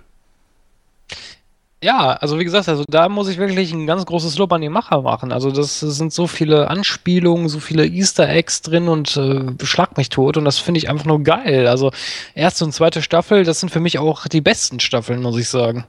Ja, 1.82 2.12
also 2.12 2.38
wie 2.38 2.44
gesagt, 2.44 2.68
also 2.68 2.84
da 2.90 3.08
muss 3.08 3.30
ich 3.30 3.38
wirklich 3.38 3.72
ein 3.72 3.88
ganz 3.88 4.06
großes 4.06 4.38
Lob 4.38 4.52
an 4.52 4.60
die 4.60 4.68
Macher 4.68 5.02
machen. 5.02 5.32
Also 5.32 5.50
das 5.50 5.80
sind 5.80 6.12
so 6.12 6.28
viele 6.28 6.70
Anspielungen, 6.70 7.48
so 7.48 7.62
viele 7.62 7.86
Easter 7.86 8.28
Eggs 8.28 8.62
drin 8.62 8.90
und 8.90 9.16
äh, 9.16 9.54
schlag 9.64 9.96
mich 9.96 10.10
tot 10.10 10.36
und 10.36 10.44
das 10.44 10.60
finde 10.60 10.80
ich 10.80 10.90
einfach 10.90 11.06
nur 11.06 11.24
geil. 11.24 11.68
Also 11.68 11.92
erste 12.36 12.66
und 12.66 12.74
zweite 12.74 13.02
Staffel, 13.02 13.46
das 13.46 13.62
sind 13.62 13.70
für 13.70 13.80
mich 13.80 13.98
auch 13.98 14.28
die 14.28 14.42
besten 14.42 14.82
Staffeln, 14.82 15.22
muss 15.22 15.38
ich 15.38 15.50
sagen. 15.50 15.86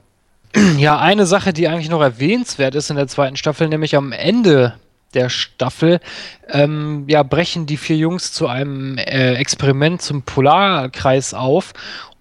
Ja, 0.77 0.99
eine 0.99 1.25
Sache, 1.25 1.53
die 1.53 1.67
eigentlich 1.67 1.89
noch 1.89 2.01
erwähnenswert 2.01 2.75
ist 2.75 2.89
in 2.89 2.95
der 2.95 3.07
zweiten 3.07 3.35
Staffel, 3.35 3.67
nämlich 3.69 3.95
am 3.95 4.11
Ende 4.11 4.75
der 5.13 5.29
Staffel, 5.29 5.99
ähm, 6.49 7.05
ja, 7.07 7.23
brechen 7.23 7.65
die 7.65 7.77
vier 7.77 7.97
Jungs 7.97 8.33
zu 8.33 8.47
einem 8.47 8.97
äh, 8.97 9.33
Experiment 9.35 10.01
zum 10.01 10.23
Polarkreis 10.23 11.33
auf. 11.33 11.73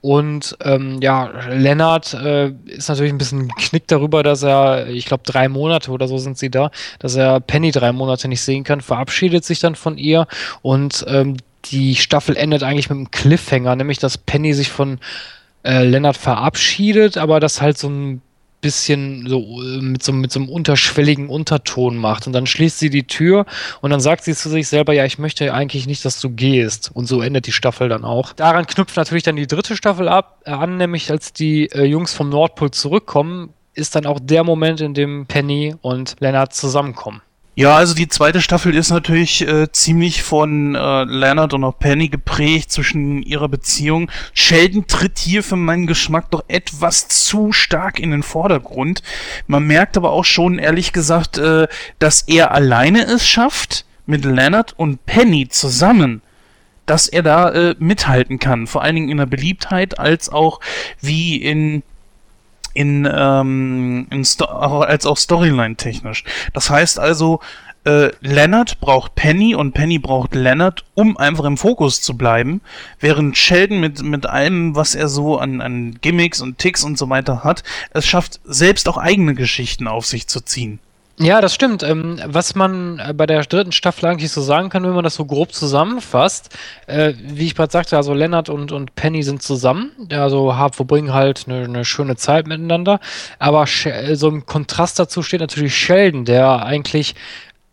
Und 0.03 0.57
ähm, 0.65 0.99
ja, 1.03 1.31
Lennart 1.51 2.15
äh, 2.15 2.53
ist 2.67 2.89
natürlich 2.89 3.13
ein 3.13 3.19
bisschen 3.19 3.49
knickt 3.49 3.93
darüber, 3.93 4.23
dass 4.23 4.43
er, 4.43 4.89
ich 4.89 5.05
glaube, 5.05 5.25
drei 5.27 5.49
Monate 5.49 5.91
oder 5.91 6.09
so 6.09 6.17
sind 6.17 6.39
sie 6.39 6.51
da, 6.51 6.71
dass 7.01 7.17
er 7.17 7.41
Penny 7.41 7.71
drei 7.71 7.93
Monate 7.93 8.27
nicht 8.27 8.41
sehen 8.41 8.65
kann, 8.65 8.81
verabschiedet 8.81 9.45
sich 9.45 9.61
dann 9.61 9.75
von 9.75 9.99
ihr. 9.99 10.27
Und 10.63 11.05
ähm, 11.07 11.37
die 11.67 11.97
Staffel 11.97 12.37
endet 12.37 12.63
eigentlich 12.63 12.89
mit 12.89 12.97
einem 12.97 13.11
Cliffhanger, 13.11 13.77
nämlich 13.77 13.99
dass 13.99 14.17
Penny 14.17 14.55
sich 14.55 14.71
von 14.71 14.99
äh, 15.65 15.85
Lennart 15.85 16.17
verabschiedet, 16.17 17.19
aber 17.19 17.39
das 17.39 17.61
halt 17.61 17.77
so 17.77 17.89
ein 17.89 18.23
bisschen 18.61 19.27
so 19.29 19.63
äh, 19.63 19.81
mit 19.81 20.03
so, 20.03 20.13
mit 20.13 20.33
so 20.33 20.41
einem 20.41 20.49
unterschwelligen 20.49 21.29
Unterton 21.29 21.97
macht. 21.97 22.27
Und 22.27 22.33
dann 22.33 22.47
schließt 22.47 22.79
sie 22.79 22.91
die 22.91 23.07
Tür 23.07 23.47
und 23.81 23.91
dann 23.91 24.01
sagt 24.01 24.25
sie 24.25 24.35
zu 24.35 24.49
sich 24.49 24.69
selber, 24.69 24.93
ja, 24.93 25.05
ich 25.05 25.19
möchte 25.19 25.53
eigentlich 25.53 25.87
nicht, 25.87 26.05
dass 26.05 26.21
du 26.21 26.31
gehst. 26.31 26.91
Und 26.93 27.07
so 27.07 27.23
endet 27.23 27.47
die 27.47 27.53
Staffel 27.53 27.89
dann 27.89 28.05
auch. 28.05 28.33
Daran 28.33 28.67
knüpft 28.67 28.97
natürlich 28.97 29.25
dann 29.25 29.37
die 29.37 29.47
dritte 29.47 29.77
Staffel 29.77 30.09
ab, 30.09 30.43
äh, 30.45 30.51
an, 30.51 30.77
nämlich 30.77 31.11
als 31.11 31.33
die 31.33 31.71
äh, 31.73 31.85
Jungs 31.85 32.13
vom 32.13 32.29
Nordpol 32.29 32.71
zurückkommen, 32.71 33.53
ist 33.75 33.95
dann 33.95 34.07
auch 34.07 34.19
der 34.21 34.45
Moment, 34.45 34.81
in 34.81 34.95
dem 34.95 35.27
Penny 35.27 35.75
und 35.81 36.17
Leonard 36.21 36.53
zusammenkommen. 36.53 37.23
Ja, 37.57 37.77
also 37.77 37.95
die 37.95 38.09
zweite 38.09 38.41
Staffel 38.41 38.75
ist 38.77 38.91
natürlich 38.91 39.47
äh, 39.47 39.71
ziemlich 39.73 40.23
von 40.23 40.77
äh, 40.77 41.05
Leonard 41.05 41.53
und 41.53 41.65
auch 41.65 41.79
Penny 41.79 42.09
geprägt 42.09 42.71
zwischen 42.71 43.23
ihrer 43.23 43.49
Beziehung. 43.49 44.11
Sheldon 44.33 44.87
tritt 44.87 45.19
hier 45.19 45.43
für 45.43 45.57
meinen 45.57 45.89
Geschmack 45.89 46.31
doch 46.31 46.45
etwas 46.47 47.09
zu 47.09 47.53
stark 47.53 47.99
in 47.99 48.13
den 48.13 48.23
Vordergrund. 48.23 49.03
Man 49.49 49.65
merkt 49.65 49.97
aber 49.97 50.13
auch 50.13 50.25
schon, 50.25 50.59
ehrlich 50.59 50.93
gesagt, 50.93 51.39
äh, 51.39 51.67
dass 51.99 52.23
er 52.23 52.53
alleine 52.53 53.03
es 53.03 53.27
schafft, 53.27 53.85
mit 54.07 54.25
Leonard 54.25 54.73
und 54.79 55.05
Penny 55.07 55.49
zusammen 55.49 56.23
dass 56.87 57.07
er 57.07 57.23
da 57.23 57.51
äh, 57.51 57.77
mithalten 57.79 58.41
kann. 58.41 58.67
Vor 58.67 58.83
allen 58.83 58.97
Dingen 58.97 59.11
in 59.11 59.19
der 59.19 59.27
Beliebtheit 59.27 60.01
als 60.01 60.29
auch 60.29 60.59
wie 61.01 61.37
in 61.37 61.85
in, 62.75 63.09
ähm, 63.11 64.07
in 64.11 64.25
als 64.41 65.07
auch 65.07 65.17
Storyline 65.17 65.77
technisch. 65.77 66.25
Das 66.53 66.71
heißt 66.71 66.99
also, 66.99 67.41
äh, 67.85 68.11
Leonard 68.21 68.81
braucht 68.81 69.15
Penny 69.15 69.55
und 69.55 69.73
Penny 69.73 69.99
braucht 69.99 70.35
Leonard, 70.35 70.85
um 70.95 71.17
einfach 71.17 71.45
im 71.45 71.57
Fokus 71.57 72.03
zu 72.03 72.17
bleiben, 72.17 72.61
während 72.99 73.39
Sheldon 73.39 73.81
mit, 73.81 74.03
mit 74.03 74.27
allem, 74.27 74.77
was 74.77 74.95
er 74.95 75.09
so 75.09 75.39
an, 75.39 75.61
an 75.61 75.99
Gimmicks 76.01 76.43
und 76.43 76.59
Ticks 76.59 76.85
und 76.85 76.99
so 76.99 77.09
weiter 77.09 77.43
hat, 77.43 77.63
es 77.93 78.07
schafft, 78.07 78.41
selbst 78.45 78.89
auch 78.89 78.99
eigene 78.99 79.35
Geschichten 79.35 79.87
auf 79.87 80.05
sich 80.05 80.27
zu 80.27 80.41
ziehen. 80.41 80.79
Ja, 81.23 81.43
das 81.43 81.55
stimmt. 81.55 81.83
Ähm, 81.83 82.19
was 82.25 82.55
man 82.55 82.99
äh, 82.99 83.13
bei 83.13 83.27
der 83.27 83.43
dritten 83.43 83.73
Staffel 83.73 84.07
eigentlich 84.07 84.31
so 84.31 84.41
sagen 84.41 84.71
kann, 84.71 84.85
wenn 84.85 84.95
man 84.95 85.05
das 85.05 85.17
so 85.17 85.27
grob 85.27 85.53
zusammenfasst, 85.53 86.57
äh, 86.87 87.13
wie 87.23 87.45
ich 87.45 87.55
gerade 87.55 87.71
sagte, 87.71 87.99
also 87.99 88.15
Lennart 88.15 88.49
und, 88.49 88.73
und 88.73 88.95
Penny 88.95 89.23
sind 89.23 89.43
zusammen, 89.43 89.93
also 90.11 90.55
verbringen 90.73 91.13
halt 91.13 91.45
eine, 91.47 91.65
eine 91.65 91.85
schöne 91.85 92.17
Zeit 92.17 92.47
miteinander, 92.47 93.01
aber 93.39 93.67
äh, 93.85 94.15
so 94.17 94.29
im 94.29 94.47
Kontrast 94.47 94.99
dazu 94.99 95.23
steht 95.23 95.41
natürlich 95.41 95.77
Sheldon, 95.77 96.25
der 96.25 96.65
eigentlich 96.65 97.15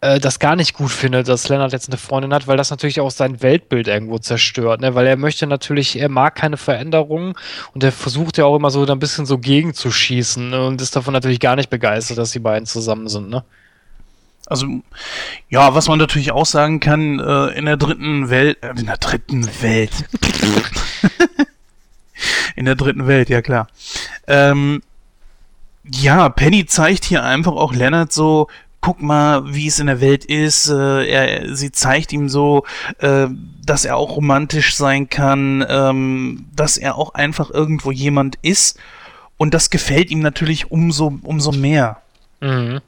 äh, 0.01 0.19
das 0.19 0.39
gar 0.39 0.55
nicht 0.55 0.73
gut 0.73 0.91
findet, 0.91 1.27
dass 1.27 1.49
Lennart 1.49 1.71
jetzt 1.71 1.89
eine 1.89 1.97
Freundin 1.97 2.33
hat, 2.33 2.47
weil 2.47 2.57
das 2.57 2.69
natürlich 2.69 2.99
auch 2.99 3.09
sein 3.09 3.41
Weltbild 3.41 3.87
irgendwo 3.87 4.19
zerstört, 4.19 4.81
ne? 4.81 4.93
Weil 4.93 5.07
er 5.07 5.17
möchte 5.17 5.47
natürlich, 5.47 5.99
er 5.99 6.09
mag 6.09 6.35
keine 6.35 6.57
Veränderungen 6.57 7.33
und 7.73 7.83
er 7.83 7.91
versucht 7.91 8.37
ja 8.37 8.45
auch 8.45 8.55
immer 8.55 8.69
so 8.69 8.85
ein 8.85 8.99
bisschen 8.99 9.25
so 9.25 9.39
gegenzuschießen 9.39 10.51
ne? 10.51 10.67
und 10.67 10.81
ist 10.81 10.95
davon 10.95 11.13
natürlich 11.13 11.39
gar 11.39 11.55
nicht 11.55 11.69
begeistert, 11.69 12.19
dass 12.19 12.31
die 12.31 12.39
beiden 12.39 12.67
zusammen 12.67 13.07
sind, 13.07 13.29
ne? 13.29 13.43
Also, 14.49 14.65
ja, 15.49 15.75
was 15.75 15.89
man 15.89 15.99
natürlich 15.99 16.31
auch 16.31 16.45
sagen 16.45 16.79
kann, 16.79 17.19
äh, 17.19 17.47
in 17.57 17.65
der 17.65 17.75
dritten 17.75 18.29
Welt, 18.29 18.63
äh, 18.63 18.79
in 18.79 18.85
der 18.85 18.97
dritten 18.97 19.45
Welt. 19.61 19.91
in 22.55 22.63
der 22.63 22.75
dritten 22.75 23.07
Welt, 23.07 23.29
ja 23.29 23.41
klar. 23.41 23.67
Ähm, 24.25 24.81
ja, 25.83 26.29
Penny 26.29 26.65
zeigt 26.65 27.03
hier 27.03 27.23
einfach 27.23 27.53
auch 27.53 27.73
Leonard 27.73 28.13
so, 28.13 28.47
guck 28.81 29.01
mal, 29.01 29.53
wie 29.53 29.67
es 29.67 29.79
in 29.79 29.87
der 29.87 30.01
Welt 30.01 30.25
ist. 30.25 30.69
Äh, 30.69 31.05
er, 31.07 31.55
sie 31.55 31.71
zeigt 31.71 32.13
ihm 32.13 32.29
so, 32.29 32.65
äh, 32.99 33.27
dass 33.65 33.85
er 33.85 33.97
auch 33.97 34.15
romantisch 34.15 34.75
sein 34.75 35.09
kann, 35.09 35.65
ähm, 35.67 36.45
dass 36.55 36.77
er 36.77 36.95
auch 36.95 37.13
einfach 37.13 37.49
irgendwo 37.49 37.91
jemand 37.91 38.37
ist. 38.41 38.79
Und 39.37 39.53
das 39.53 39.69
gefällt 39.69 40.09
ihm 40.09 40.19
natürlich 40.19 40.71
umso, 40.71 41.19
umso 41.23 41.51
mehr. 41.51 42.01
Mhm. 42.39 42.81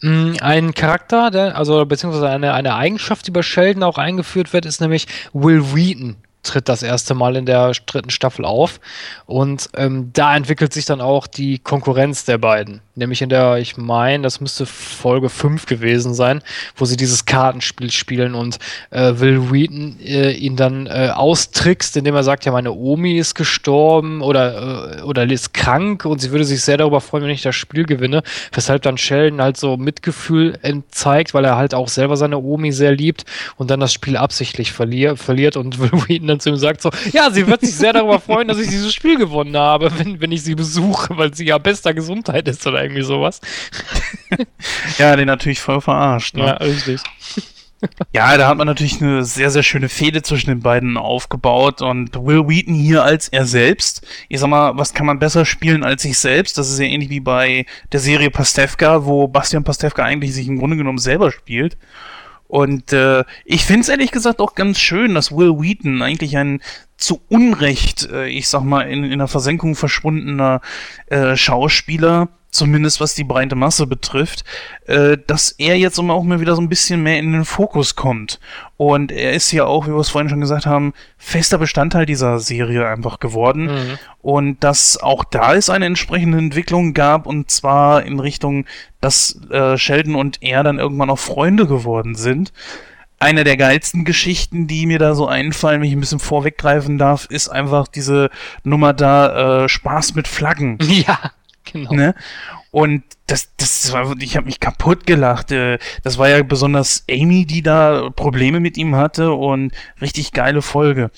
Mm, 0.00 0.34
ein 0.40 0.74
Charakter, 0.74 1.30
der, 1.30 1.56
also 1.56 1.84
beziehungsweise 1.86 2.28
eine, 2.28 2.52
eine 2.52 2.74
Eigenschaft, 2.74 3.26
die 3.26 3.30
bei 3.30 3.42
Sheldon 3.42 3.82
auch 3.82 3.98
eingeführt 3.98 4.52
wird, 4.52 4.66
ist 4.66 4.80
nämlich 4.80 5.06
Will 5.32 5.74
Wheaton 5.74 6.16
tritt 6.44 6.68
das 6.68 6.82
erste 6.82 7.14
Mal 7.14 7.36
in 7.36 7.46
der 7.46 7.72
dritten 7.86 8.10
Staffel 8.10 8.44
auf. 8.44 8.78
Und 9.26 9.70
ähm, 9.74 10.10
da 10.12 10.36
entwickelt 10.36 10.72
sich 10.72 10.84
dann 10.84 11.00
auch 11.00 11.26
die 11.26 11.58
Konkurrenz 11.58 12.24
der 12.26 12.38
beiden. 12.38 12.80
Nämlich 12.96 13.22
in 13.22 13.28
der, 13.28 13.56
ich 13.56 13.76
meine, 13.76 14.22
das 14.22 14.40
müsste 14.40 14.66
Folge 14.66 15.28
5 15.28 15.66
gewesen 15.66 16.14
sein, 16.14 16.42
wo 16.76 16.84
sie 16.84 16.96
dieses 16.96 17.24
Kartenspiel 17.26 17.90
spielen 17.90 18.36
und 18.36 18.58
äh, 18.90 19.14
Will 19.16 19.50
Wheaton 19.50 19.98
äh, 20.00 20.30
ihn 20.30 20.54
dann 20.54 20.86
äh, 20.86 21.10
austrickst, 21.12 21.96
indem 21.96 22.14
er 22.14 22.22
sagt, 22.22 22.44
ja, 22.44 22.52
meine 22.52 22.72
Omi 22.72 23.18
ist 23.18 23.34
gestorben 23.34 24.22
oder, 24.22 24.98
äh, 24.98 25.02
oder 25.02 25.24
ist 25.28 25.52
krank 25.52 26.04
und 26.04 26.20
sie 26.20 26.30
würde 26.30 26.44
sich 26.44 26.62
sehr 26.62 26.76
darüber 26.76 27.00
freuen, 27.00 27.24
wenn 27.24 27.30
ich 27.30 27.42
das 27.42 27.56
Spiel 27.56 27.84
gewinne. 27.84 28.22
Weshalb 28.52 28.82
dann 28.82 28.96
Sheldon 28.96 29.42
halt 29.42 29.56
so 29.56 29.76
Mitgefühl 29.76 30.60
zeigt, 30.90 31.34
weil 31.34 31.44
er 31.44 31.56
halt 31.56 31.74
auch 31.74 31.88
selber 31.88 32.16
seine 32.16 32.38
Omi 32.38 32.70
sehr 32.70 32.92
liebt 32.92 33.24
und 33.56 33.70
dann 33.70 33.80
das 33.80 33.92
Spiel 33.92 34.16
absichtlich 34.16 34.70
verlier 34.70 35.16
verliert 35.16 35.56
und 35.56 35.78
Will 35.80 35.90
Wheaton 35.90 36.28
dann 36.28 36.38
zu 36.38 36.50
ihm 36.50 36.56
sagt 36.56 36.80
so, 36.80 36.90
ja, 37.12 37.28
sie 37.32 37.48
wird 37.48 37.62
sich 37.62 37.74
sehr 37.74 37.92
darüber 37.92 38.20
freuen, 38.20 38.46
dass 38.46 38.60
ich 38.60 38.68
dieses 38.68 38.94
Spiel 38.94 39.18
gewonnen 39.18 39.56
habe, 39.56 39.90
wenn, 39.98 40.20
wenn 40.20 40.30
ich 40.30 40.44
sie 40.44 40.54
besuche, 40.54 41.16
weil 41.16 41.34
sie 41.34 41.46
ja 41.46 41.58
bester 41.58 41.92
Gesundheit 41.92 42.46
ist 42.46 42.64
oder 42.68 42.83
irgendwie 42.84 43.02
sowas. 43.02 43.40
ja, 44.98 45.16
den 45.16 45.26
natürlich 45.26 45.60
voll 45.60 45.80
verarscht. 45.80 46.36
Ne? 46.36 46.46
Ja, 46.46 46.52
richtig. 46.54 47.00
Ja, 48.12 48.36
da 48.36 48.48
hat 48.48 48.56
man 48.56 48.66
natürlich 48.66 49.02
eine 49.02 49.24
sehr, 49.24 49.50
sehr 49.50 49.62
schöne 49.62 49.88
Fehde 49.88 50.22
zwischen 50.22 50.50
den 50.50 50.60
beiden 50.60 50.96
aufgebaut 50.96 51.82
und 51.82 52.14
Will 52.14 52.48
Wheaton 52.48 52.74
hier 52.74 53.04
als 53.04 53.28
er 53.28 53.44
selbst. 53.44 54.06
Ich 54.28 54.40
sag 54.40 54.48
mal, 54.48 54.76
was 54.76 54.94
kann 54.94 55.06
man 55.06 55.18
besser 55.18 55.44
spielen 55.44 55.84
als 55.84 56.02
sich 56.02 56.18
selbst? 56.18 56.56
Das 56.58 56.70
ist 56.70 56.78
ja 56.78 56.86
ähnlich 56.86 57.10
wie 57.10 57.20
bei 57.20 57.66
der 57.92 58.00
Serie 58.00 58.30
Pastewka, 58.30 59.04
wo 59.04 59.28
Bastian 59.28 59.64
Pastewka 59.64 60.02
eigentlich 60.02 60.34
sich 60.34 60.48
im 60.48 60.58
Grunde 60.58 60.76
genommen 60.76 60.98
selber 60.98 61.30
spielt. 61.32 61.76
Und 62.46 62.92
äh, 62.92 63.24
ich 63.44 63.64
finde 63.64 63.80
es 63.80 63.88
ehrlich 63.88 64.12
gesagt 64.12 64.40
auch 64.40 64.54
ganz 64.54 64.78
schön, 64.78 65.14
dass 65.14 65.32
Will 65.32 65.58
Wheaton 65.58 66.02
eigentlich 66.02 66.36
ein 66.36 66.60
zu 66.96 67.20
Unrecht, 67.28 68.08
äh, 68.10 68.28
ich 68.28 68.48
sag 68.48 68.62
mal, 68.62 68.82
in, 68.82 69.04
in 69.04 69.18
der 69.18 69.28
Versenkung 69.28 69.74
verschwundener 69.74 70.60
äh, 71.06 71.36
Schauspieler 71.36 72.28
zumindest 72.54 73.00
was 73.00 73.14
die 73.14 73.24
breite 73.24 73.56
Masse 73.56 73.86
betrifft, 73.86 74.44
äh, 74.86 75.18
dass 75.26 75.50
er 75.52 75.76
jetzt 75.76 75.98
auch 75.98 76.22
mal 76.22 76.40
wieder 76.40 76.54
so 76.54 76.62
ein 76.62 76.68
bisschen 76.68 77.02
mehr 77.02 77.18
in 77.18 77.32
den 77.32 77.44
Fokus 77.44 77.96
kommt. 77.96 78.40
Und 78.76 79.12
er 79.12 79.32
ist 79.32 79.52
ja 79.52 79.64
auch, 79.64 79.86
wie 79.86 79.90
wir 79.92 79.98
es 79.98 80.10
vorhin 80.10 80.28
schon 80.28 80.40
gesagt 80.40 80.66
haben, 80.66 80.94
fester 81.18 81.58
Bestandteil 81.58 82.06
dieser 82.06 82.38
Serie 82.38 82.88
einfach 82.88 83.18
geworden. 83.20 83.66
Mhm. 83.66 83.98
Und 84.22 84.64
dass 84.64 84.96
auch 84.96 85.24
da 85.24 85.54
es 85.54 85.68
eine 85.68 85.86
entsprechende 85.86 86.38
Entwicklung 86.38 86.94
gab, 86.94 87.26
und 87.26 87.50
zwar 87.50 88.04
in 88.04 88.20
Richtung, 88.20 88.66
dass 89.00 89.40
äh, 89.50 89.76
Sheldon 89.76 90.14
und 90.14 90.42
er 90.42 90.62
dann 90.62 90.78
irgendwann 90.78 91.10
auch 91.10 91.18
Freunde 91.18 91.66
geworden 91.66 92.14
sind 92.14 92.52
eine 93.20 93.44
der 93.44 93.56
geilsten 93.56 94.04
Geschichten, 94.04 94.66
die 94.66 94.86
mir 94.86 94.98
da 94.98 95.14
so 95.14 95.26
einfallen, 95.26 95.80
wenn 95.80 95.88
ich 95.88 95.94
ein 95.94 96.00
bisschen 96.00 96.18
vorweggreifen 96.18 96.98
darf, 96.98 97.24
ist 97.26 97.48
einfach 97.48 97.88
diese 97.88 98.28
Nummer 98.64 98.92
da, 98.92 99.64
äh, 99.64 99.68
Spaß 99.68 100.14
mit 100.14 100.28
Flaggen. 100.28 100.78
Ja. 100.88 101.32
Genau. 101.72 101.92
Ne? 101.92 102.14
Und 102.70 103.04
das, 103.26 103.54
das 103.56 103.92
war, 103.92 104.14
ich 104.20 104.36
habe 104.36 104.46
mich 104.46 104.60
kaputt 104.60 105.06
gelacht. 105.06 105.50
Äh, 105.50 105.78
das 106.02 106.18
war 106.18 106.28
ja 106.28 106.42
besonders 106.42 107.04
Amy, 107.10 107.46
die 107.46 107.62
da 107.62 108.10
Probleme 108.10 108.60
mit 108.60 108.76
ihm 108.76 108.96
hatte 108.96 109.32
und 109.32 109.72
richtig 110.00 110.32
geile 110.32 110.62
Folge. 110.62 111.10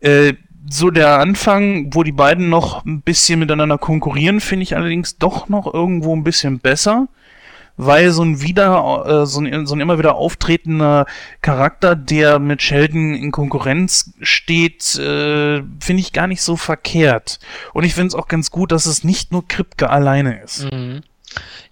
Äh, 0.00 0.34
so 0.68 0.90
der 0.90 1.18
Anfang, 1.18 1.94
wo 1.94 2.02
die 2.02 2.12
beiden 2.12 2.48
noch 2.48 2.84
ein 2.84 3.00
bisschen 3.00 3.38
miteinander 3.38 3.78
konkurrieren, 3.78 4.40
finde 4.40 4.64
ich 4.64 4.76
allerdings 4.76 5.18
doch 5.18 5.48
noch 5.48 5.72
irgendwo 5.72 6.14
ein 6.14 6.24
bisschen 6.24 6.58
besser 6.58 7.08
weil 7.86 8.10
so 8.10 8.22
ein 8.22 8.42
wieder, 8.42 9.04
äh, 9.06 9.26
so, 9.26 9.40
ein, 9.40 9.66
so 9.66 9.74
ein 9.74 9.80
immer 9.80 9.98
wieder 9.98 10.14
auftretender 10.14 11.06
Charakter, 11.42 11.96
der 11.96 12.38
mit 12.38 12.62
Sheldon 12.62 13.14
in 13.14 13.30
Konkurrenz 13.30 14.12
steht, 14.20 14.96
äh, 14.96 15.62
finde 15.80 16.00
ich 16.00 16.12
gar 16.12 16.26
nicht 16.26 16.42
so 16.42 16.56
verkehrt. 16.56 17.38
Und 17.72 17.84
ich 17.84 17.94
finde 17.94 18.08
es 18.08 18.14
auch 18.14 18.28
ganz 18.28 18.50
gut, 18.50 18.72
dass 18.72 18.86
es 18.86 19.04
nicht 19.04 19.32
nur 19.32 19.46
Kripke 19.48 19.90
alleine 19.90 20.42
ist. 20.42 20.70
Mhm. 20.72 21.02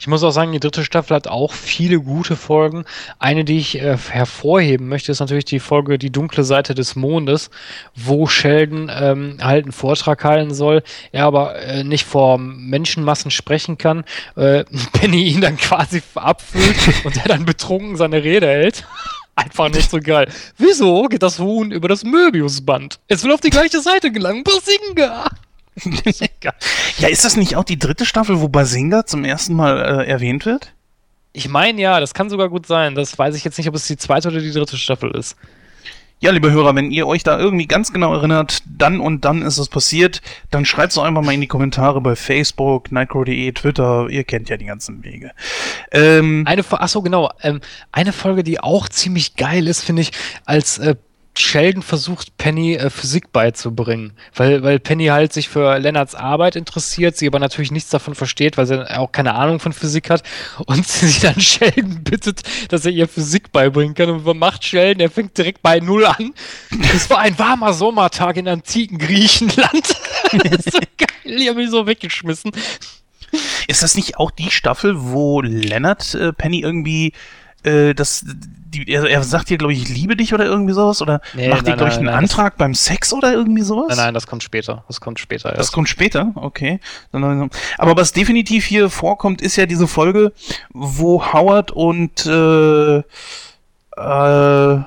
Ich 0.01 0.07
muss 0.07 0.23
auch 0.23 0.31
sagen, 0.31 0.53
die 0.53 0.61
dritte 0.61 0.85
Staffel 0.85 1.17
hat 1.17 1.27
auch 1.27 1.53
viele 1.53 2.01
gute 2.01 2.37
Folgen. 2.37 2.85
Eine, 3.19 3.45
die 3.45 3.59
ich 3.59 3.81
äh, 3.81 3.97
hervorheben 3.97 4.89
möchte, 4.89 5.11
ist 5.11 5.19
natürlich 5.19 5.45
die 5.45 5.59
Folge 5.59 5.99
Die 5.99 6.13
dunkle 6.13 6.45
Seite 6.45 6.77
des 6.77 6.95
Mondes, 6.95 7.51
wo 7.97 8.29
Sheldon 8.29 8.91
ähm, 8.95 9.39
halt 9.43 9.65
einen 9.65 9.73
Vortrag 9.73 10.23
halten 10.23 10.55
soll, 10.55 10.85
er 11.11 11.25
aber 11.25 11.57
äh, 11.57 11.83
nicht 11.83 12.05
vor 12.05 12.39
Menschenmassen 12.39 13.33
sprechen 13.33 13.77
kann. 13.77 14.05
Äh, 14.37 14.65
Penny 14.93 15.25
ihn 15.25 15.41
dann 15.41 15.57
quasi 15.57 16.01
abfüllt 16.15 16.77
und 17.05 17.17
er 17.17 17.27
dann 17.29 17.45
betrunken 17.45 17.97
seine 17.97 18.23
Rede 18.23 18.47
hält. 18.47 18.87
Einfach 19.35 19.69
nicht 19.69 19.91
so 19.91 19.99
geil. 20.01 20.31
Wieso 20.57 21.05
geht 21.05 21.23
das 21.23 21.39
Huhn 21.41 21.73
über 21.73 21.89
das 21.89 22.05
Möbiusband? 22.05 23.01
Es 23.09 23.25
will 23.25 23.33
auf 23.33 23.41
die 23.41 23.51
gleiche 23.51 23.81
Seite 23.81 24.13
gelangen. 24.13 24.45
Basinga! 24.45 25.27
ja, 26.99 27.09
ist 27.09 27.25
das 27.25 27.37
nicht 27.37 27.57
auch 27.57 27.65
die 27.65 27.79
dritte 27.79 28.05
Staffel, 28.05 28.41
wo 28.41 28.49
Basinga 28.49 29.07
zum 29.07 29.25
ersten 29.25 29.55
Mal 29.55 29.79
äh, 29.79 30.07
erwähnt 30.07 30.47
wird? 30.47 30.73
Ich 31.33 31.49
meine 31.49 31.81
ja, 31.81 32.01
das 32.01 32.15
kann 32.15 32.31
sogar 32.31 32.49
gut 32.49 32.67
sein. 32.67 32.95
Das 32.95 33.19
weiß 33.19 33.35
ich 33.35 33.45
jetzt 33.45 33.59
nicht, 33.59 33.69
ob 33.69 33.75
es 33.75 33.87
die 33.87 33.97
zweite 33.97 34.29
oder 34.29 34.41
die 34.41 34.51
dritte 34.51 34.77
Staffel 34.77 35.11
ist. 35.13 35.37
Ja, 36.21 36.33
liebe 36.33 36.51
Hörer, 36.51 36.75
wenn 36.75 36.91
ihr 36.91 37.07
euch 37.07 37.23
da 37.23 37.39
irgendwie 37.39 37.69
ganz 37.69 37.93
genau 37.93 38.13
erinnert, 38.13 38.65
dann 38.67 38.99
und 38.99 39.25
dann 39.25 39.43
ist 39.43 39.57
es 39.57 39.69
passiert, 39.69 40.21
dann 40.51 40.65
schreibt 40.65 40.89
es 40.89 40.97
doch 40.97 41.05
einfach 41.05 41.23
mal 41.23 41.33
in 41.33 41.41
die 41.41 41.47
Kommentare 41.47 42.01
bei 42.01 42.17
Facebook, 42.17 42.91
nightcrow.de, 42.91 43.53
Twitter, 43.53 44.09
ihr 44.11 44.25
kennt 44.25 44.49
ja 44.49 44.57
die 44.57 44.65
ganzen 44.65 45.05
Wege. 45.05 45.31
Ähm, 45.93 46.43
eine, 46.45 46.65
achso, 46.69 47.03
genau, 47.03 47.31
ähm, 47.43 47.61
eine 47.93 48.13
Folge, 48.13 48.43
die 48.43 48.59
auch 48.59 48.89
ziemlich 48.89 49.37
geil 49.37 49.69
ist, 49.69 49.85
finde 49.85 50.03
ich, 50.03 50.11
als 50.45 50.79
äh, 50.79 50.97
Sheldon 51.41 51.83
versucht, 51.83 52.37
Penny 52.37 52.75
äh, 52.75 52.91
Physik 52.91 53.33
beizubringen, 53.33 54.13
weil, 54.35 54.63
weil 54.63 54.79
Penny 54.79 55.07
halt 55.07 55.33
sich 55.33 55.49
für 55.49 55.79
Lennarts 55.79 56.15
Arbeit 56.15 56.57
interessiert, 56.57 57.17
sie 57.17 57.27
aber 57.27 57.39
natürlich 57.39 57.71
nichts 57.71 57.91
davon 57.91 58.15
versteht, 58.15 58.57
weil 58.57 58.67
sie 58.67 58.91
auch 58.97 59.13
keine 59.13 59.35
Ahnung 59.35 59.61
von 59.61 59.73
Physik 59.73 60.11
hat 60.11 60.23
und 60.67 60.87
sie 60.87 61.21
dann 61.21 61.41
Sheldon 61.41 62.03
bittet, 62.03 62.43
dass 62.69 62.85
er 62.85 62.93
ihr 62.93 63.09
Physik 63.09 63.53
beibringen 63.53 63.95
kann. 63.95 64.11
Und 64.11 64.27
was 64.27 64.35
macht 64.35 64.65
Sheldon? 64.65 65.01
Er 65.01 65.11
fängt 65.11 65.37
direkt 65.37 65.63
bei 65.63 65.81
Null 65.81 66.07
an. 66.07 66.33
Es 66.95 67.09
war 67.11 67.19
ein 67.19 67.39
warmer 67.39 67.73
Sommertag 67.73 68.37
in 68.37 68.49
antiken 68.49 68.99
Griechenland. 68.99 69.87
so 70.33 70.79
geil, 70.97 71.09
ich 71.25 71.49
habe 71.49 71.61
mich 71.61 71.71
so 71.71 71.87
weggeschmissen. 71.87 72.53
Ist 73.67 73.83
das 73.83 73.95
nicht 73.95 74.17
auch 74.17 74.31
die 74.31 74.51
Staffel, 74.51 74.95
wo 74.97 75.41
Lennart 75.43 76.15
äh, 76.15 76.33
Penny 76.33 76.61
irgendwie 76.61 77.13
äh, 77.69 77.95
das, 77.95 78.25
die, 78.27 78.91
er, 78.91 79.05
er, 79.09 79.23
sagt 79.23 79.51
dir, 79.51 79.59
glaube 79.59 79.73
ich, 79.73 79.83
ich 79.83 79.89
liebe 79.89 80.17
dich 80.17 80.35
oder 80.35 80.45
irgendwie 80.45 80.73
sowas? 80.73 81.01
Oder 81.03 81.21
nee, 81.35 81.49
macht 81.49 81.67
dir, 81.67 81.77
glaube 81.77 81.91
ich, 81.91 81.97
einen 81.97 82.07
nein, 82.07 82.15
Antrag 82.15 82.57
beim 82.57 82.75
Sex 82.75 83.13
oder 83.13 83.33
irgendwie 83.33 83.63
sowas? 83.63 83.89
Nein, 83.89 83.99
nein, 83.99 84.15
das 84.15 84.27
kommt 84.27 84.43
später. 84.43 84.85
Das 84.89 85.01
kommt 85.01 85.19
später 85.19 85.51
erst. 85.51 85.61
Das 85.61 85.73
kommt 85.73 85.89
später, 85.89 86.33
okay. 86.35 86.81
Aber 87.13 87.97
was 87.97 88.13
definitiv 88.13 88.65
hier 88.65 88.91
vorkommt, 88.91 89.41
ist 89.41 89.57
ja 89.57 89.67
diese 89.67 89.87
Folge, 89.87 90.33
wo 90.71 91.33
Howard 91.33 91.71
und 91.71 92.27
äh, 92.27 92.99
äh, 93.97 94.83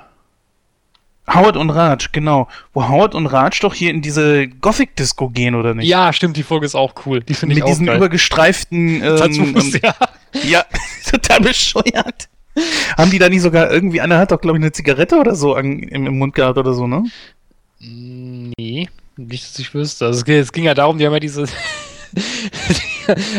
Howard 1.33 1.55
und 1.55 1.69
Raj, 1.69 2.09
genau. 2.11 2.47
Wo 2.73 2.87
Howard 2.87 3.15
und 3.15 3.27
Raj 3.27 3.59
doch 3.61 3.73
hier 3.73 3.91
in 3.91 4.01
diese 4.01 4.47
Gothic-Disco 4.47 5.29
gehen, 5.29 5.55
oder 5.55 5.73
nicht? 5.73 5.87
Ja, 5.87 6.11
stimmt, 6.13 6.35
die 6.35 6.43
Folge 6.43 6.65
ist 6.65 6.75
auch 6.75 6.93
cool. 7.05 7.21
Die 7.21 7.33
finde 7.33 7.55
ich 7.55 7.59
Mit 7.59 7.69
diesen 7.69 7.85
geil. 7.85 7.97
übergestreiften 7.97 9.01
ähm, 9.01 9.79
ja. 9.83 9.95
ja, 10.43 10.65
total 11.09 11.41
bescheuert. 11.41 12.27
Haben 12.97 13.11
die 13.11 13.19
da 13.19 13.29
nicht 13.29 13.41
sogar 13.41 13.71
irgendwie, 13.71 14.01
einer 14.01 14.17
hat 14.17 14.31
doch, 14.31 14.41
glaube 14.41 14.57
ich, 14.57 14.63
eine 14.63 14.71
Zigarette 14.71 15.17
oder 15.17 15.35
so 15.35 15.53
an, 15.55 15.79
im, 15.79 16.07
im, 16.07 16.17
Mund 16.17 16.35
gehabt 16.35 16.57
oder 16.57 16.73
so, 16.73 16.87
ne? 16.87 17.05
Nee, 17.79 18.89
nicht, 19.17 19.43
dass 19.49 19.59
ich 19.59 19.73
wüsste. 19.73 20.05
Also 20.05 20.23
es, 20.25 20.27
es 20.27 20.51
ging 20.51 20.65
ja 20.65 20.73
darum, 20.73 20.97
die 20.97 21.05
haben 21.05 21.13
ja 21.13 21.19
diese. 21.19 21.45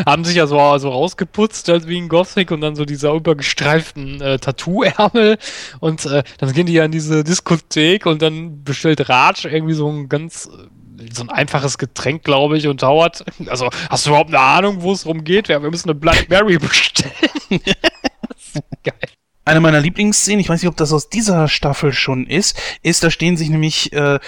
haben 0.05 0.25
sich 0.25 0.35
ja 0.35 0.47
so, 0.47 0.77
so 0.77 0.89
rausgeputzt 0.89 1.69
als 1.69 1.87
wie 1.87 1.97
ein 1.97 2.09
Gothic 2.09 2.51
und 2.51 2.61
dann 2.61 2.75
so 2.75 2.85
dieser 2.85 3.13
übergestreiften 3.13 4.19
äh, 4.21 4.39
Tattoo-Ärmel 4.39 5.37
und 5.79 6.05
äh, 6.05 6.23
dann 6.37 6.53
gehen 6.53 6.65
die 6.65 6.73
ja 6.73 6.85
in 6.85 6.91
diese 6.91 7.23
Diskothek 7.23 8.05
und 8.05 8.21
dann 8.21 8.63
bestellt 8.63 9.09
Raj 9.09 9.45
irgendwie 9.45 9.73
so 9.73 9.89
ein 9.89 10.09
ganz 10.09 10.49
so 11.11 11.23
ein 11.23 11.29
einfaches 11.29 11.77
Getränk, 11.77 12.23
glaube 12.23 12.57
ich, 12.57 12.67
und 12.67 12.81
dauert. 12.81 13.25
Also, 13.47 13.69
hast 13.89 14.05
du 14.05 14.11
überhaupt 14.11 14.29
eine 14.29 14.39
Ahnung, 14.39 14.81
wo 14.81 14.93
es 14.93 15.05
rumgeht? 15.05 15.47
Ja, 15.47 15.61
wir 15.61 15.69
müssen 15.69 15.89
eine 15.89 15.99
Bloody 15.99 16.25
Mary 16.29 16.57
bestellen. 16.57 17.11
Geil. 18.83 18.95
Eine 19.45 19.59
meiner 19.59 19.81
Lieblingsszenen, 19.81 20.39
ich 20.39 20.47
weiß 20.47 20.61
nicht, 20.61 20.69
ob 20.69 20.77
das 20.77 20.93
aus 20.93 21.09
dieser 21.09 21.47
Staffel 21.49 21.91
schon 21.91 22.25
ist, 22.27 22.57
ist, 22.81 23.03
da 23.03 23.09
stehen 23.11 23.35
sich 23.35 23.49
nämlich 23.49 23.91
äh, 23.91 24.19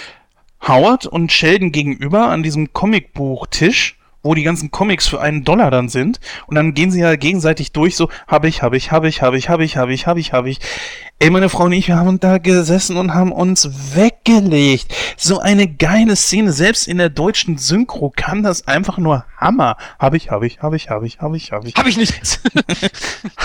Howard 0.61 1.05
und 1.05 1.31
Sheldon 1.31 1.71
gegenüber 1.71 2.29
an 2.29 2.43
diesem 2.43 2.73
Comicbuchtisch 2.73 3.97
wo 4.25 4.33
die 4.33 4.43
ganzen 4.43 4.71
Comics 4.71 5.07
für 5.07 5.21
einen 5.21 5.43
Dollar 5.43 5.69
dann 5.69 5.87
sind. 5.87 6.19
Und 6.47 6.55
dann 6.55 6.73
gehen 6.73 6.89
sie 6.89 6.99
ja 6.99 7.15
gegenseitig 7.15 7.71
durch, 7.71 7.95
so, 7.95 8.09
hab 8.27 8.43
ich, 8.43 8.63
hab 8.63 8.73
ich, 8.73 8.91
hab 8.91 9.03
ich, 9.03 9.21
hab 9.21 9.35
ich, 9.35 9.49
hab 9.49 9.59
ich, 9.61 9.77
hab 9.77 9.89
ich, 9.89 10.07
hab 10.07 10.17
ich, 10.17 10.33
hab 10.33 10.45
ich. 10.47 10.59
Ey, 11.19 11.29
meine 11.29 11.47
Frau 11.47 11.65
und 11.65 11.73
ich, 11.73 11.87
wir 11.87 11.95
haben 11.95 12.19
da 12.19 12.39
gesessen 12.39 12.97
und 12.97 13.13
haben 13.13 13.31
uns 13.31 13.95
weggelegt. 13.95 14.93
So 15.15 15.39
eine 15.39 15.67
geile 15.67 16.15
Szene. 16.15 16.51
Selbst 16.51 16.87
in 16.87 16.97
der 16.97 17.09
deutschen 17.09 17.59
Synchro 17.59 18.11
kann 18.15 18.41
das 18.41 18.67
einfach 18.67 18.97
nur 18.97 19.25
Hammer. 19.37 19.77
Hab 19.99 20.15
ich, 20.15 20.31
hab 20.31 20.41
ich, 20.41 20.59
hab 20.59 20.73
ich, 20.73 20.89
hab 20.89 21.03
ich, 21.03 21.21
hab 21.21 21.35
ich, 21.35 21.51
hab 21.51 21.65
ich. 21.65 21.75
Hab 21.75 21.85
ich 21.85 21.97
nicht. 21.97 22.39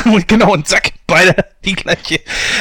und 0.07 0.27
genau, 0.29 0.55
und 0.55 0.67
zack, 0.67 0.93
beide 1.07 1.35
die 1.65 1.75
gleiche. 1.75 2.21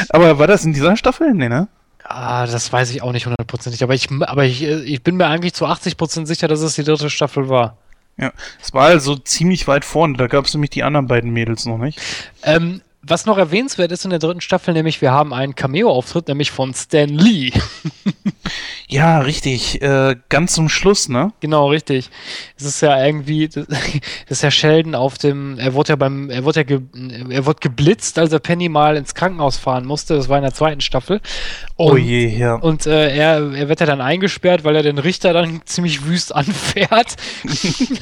Aber 0.09 0.37
war 0.37 0.47
das 0.47 0.65
in 0.65 0.73
dieser 0.73 0.97
Staffel? 0.97 1.33
Nee, 1.33 1.47
ne? 1.47 1.69
Ah, 2.03 2.45
das 2.45 2.73
weiß 2.73 2.89
ich 2.89 3.01
auch 3.01 3.13
nicht 3.13 3.27
hundertprozentig, 3.27 3.83
aber 3.83 3.93
ich, 3.93 4.09
aber 4.21 4.43
ich, 4.43 4.63
ich 4.63 5.03
bin 5.03 5.15
mir 5.15 5.27
eigentlich 5.27 5.53
zu 5.53 5.65
80% 5.65 6.25
sicher, 6.25 6.47
dass 6.47 6.61
es 6.61 6.75
die 6.75 6.83
dritte 6.83 7.09
Staffel 7.09 7.49
war. 7.49 7.77
Ja, 8.19 8.33
es 8.61 8.73
war 8.73 8.87
also 8.87 9.15
ziemlich 9.15 9.67
weit 9.67 9.85
vorne. 9.85 10.17
Da 10.17 10.27
gab 10.27 10.45
es 10.45 10.53
nämlich 10.53 10.71
die 10.71 10.83
anderen 10.83 11.07
beiden 11.07 11.31
Mädels 11.31 11.65
noch 11.65 11.77
nicht. 11.77 11.99
Ähm, 12.43 12.81
was 13.09 13.25
noch 13.25 13.37
erwähnenswert 13.37 13.91
ist 13.91 14.05
in 14.05 14.11
der 14.11 14.19
dritten 14.19 14.41
Staffel, 14.41 14.73
nämlich 14.73 15.01
wir 15.01 15.11
haben 15.11 15.33
einen 15.33 15.55
Cameo-Auftritt, 15.55 16.27
nämlich 16.27 16.51
von 16.51 16.73
Stan 16.73 17.09
Lee. 17.09 17.51
ja, 18.87 19.19
richtig. 19.19 19.81
Äh, 19.81 20.15
ganz 20.29 20.53
zum 20.53 20.69
Schluss, 20.69 21.09
ne? 21.09 21.33
Genau, 21.39 21.69
richtig. 21.69 22.09
Es 22.57 22.65
ist 22.65 22.81
ja 22.81 23.03
irgendwie, 23.03 23.47
das 23.47 23.67
ist 24.27 24.43
ja 24.43 24.51
Sheldon 24.51 24.95
auf 24.95 25.17
dem, 25.17 25.57
er 25.57 25.73
wurde 25.73 25.89
ja 25.89 25.95
beim, 25.95 26.29
er 26.29 26.43
wurde 26.43 26.59
ja, 26.59 26.63
ge, 26.63 26.81
er 27.29 27.45
wurde 27.45 27.59
geblitzt, 27.59 28.19
als 28.19 28.31
er 28.31 28.39
Penny 28.39 28.69
mal 28.69 28.95
ins 28.95 29.15
Krankenhaus 29.15 29.57
fahren 29.57 29.85
musste. 29.85 30.15
Das 30.15 30.29
war 30.29 30.37
in 30.37 30.43
der 30.43 30.53
zweiten 30.53 30.81
Staffel. 30.81 31.21
Oh 31.77 31.85
und, 31.87 31.91
oh 31.93 31.97
je, 31.97 32.27
ja. 32.27 32.55
Und 32.55 32.85
äh, 32.85 33.15
er, 33.15 33.53
er 33.53 33.69
wird 33.69 33.79
ja 33.79 33.85
dann 33.85 34.01
eingesperrt, 34.01 34.63
weil 34.63 34.75
er 34.75 34.83
den 34.83 34.97
Richter 34.97 35.33
dann 35.33 35.61
ziemlich 35.65 36.05
wüst 36.05 36.35
anfährt. 36.35 37.15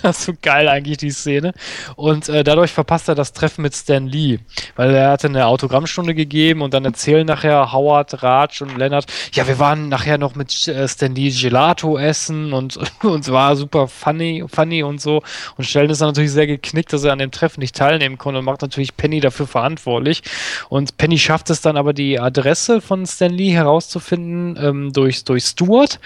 das 0.02 0.20
ist 0.20 0.26
so 0.26 0.34
geil 0.42 0.68
eigentlich, 0.68 0.98
die 0.98 1.12
Szene. 1.12 1.54
Und 1.96 2.30
äh, 2.30 2.44
dadurch 2.44 2.72
verpasst 2.72 3.08
er 3.08 3.16
das 3.16 3.34
Treffen 3.34 3.62
mit 3.62 3.76
Stan 3.76 4.06
Lee, 4.06 4.40
weil 4.76 4.97
er 4.98 5.12
hatte 5.12 5.28
eine 5.28 5.48
Autogrammstunde 5.48 6.14
gegeben 6.14 6.62
und 6.62 6.74
dann 6.74 6.86
erzählen 6.86 7.26
nachher 7.26 7.72
Howard, 7.72 8.22
Raj 8.24 8.62
und 8.62 8.78
Leonard, 8.78 9.06
ja, 9.34 9.48
wir 9.48 9.60
waren 9.60 9.90
nachher 9.90 10.18
noch 10.18 10.36
mit 10.36 10.68
äh, 10.68 10.88
Stan 10.88 11.14
Lee 11.14 11.32
Gelato 11.32 11.98
essen 11.98 12.54
und 12.54 12.78
uns 13.04 13.32
war 13.32 13.56
super 13.56 13.88
funny, 13.88 14.44
funny 14.48 14.84
und 14.84 15.00
so. 15.00 15.24
Und 15.56 15.66
Sheldon 15.66 15.92
ist 15.92 16.02
dann 16.02 16.10
natürlich 16.10 16.32
sehr 16.32 16.48
geknickt, 16.48 16.94
dass 16.94 17.04
er 17.04 17.14
an 17.14 17.20
dem 17.20 17.32
Treffen 17.32 17.62
nicht 17.62 17.76
teilnehmen 17.76 18.18
konnte 18.18 18.40
und 18.40 18.46
macht 18.46 18.62
natürlich 18.62 18.98
Penny 18.98 19.20
dafür 19.20 19.48
verantwortlich. 19.48 20.24
Und 20.70 20.98
Penny 20.98 21.18
schafft 21.18 21.50
es 21.50 21.62
dann 21.62 21.78
aber 21.78 21.94
die 21.94 22.20
Adresse 22.20 22.82
von 22.82 23.06
Stan 23.06 23.32
Lee 23.32 23.52
heraus 23.52 23.78
herauszufinden 23.78 24.58
ähm, 24.62 24.94
durch, 24.94 25.24
durch 25.24 25.46
Stuart. 25.46 26.00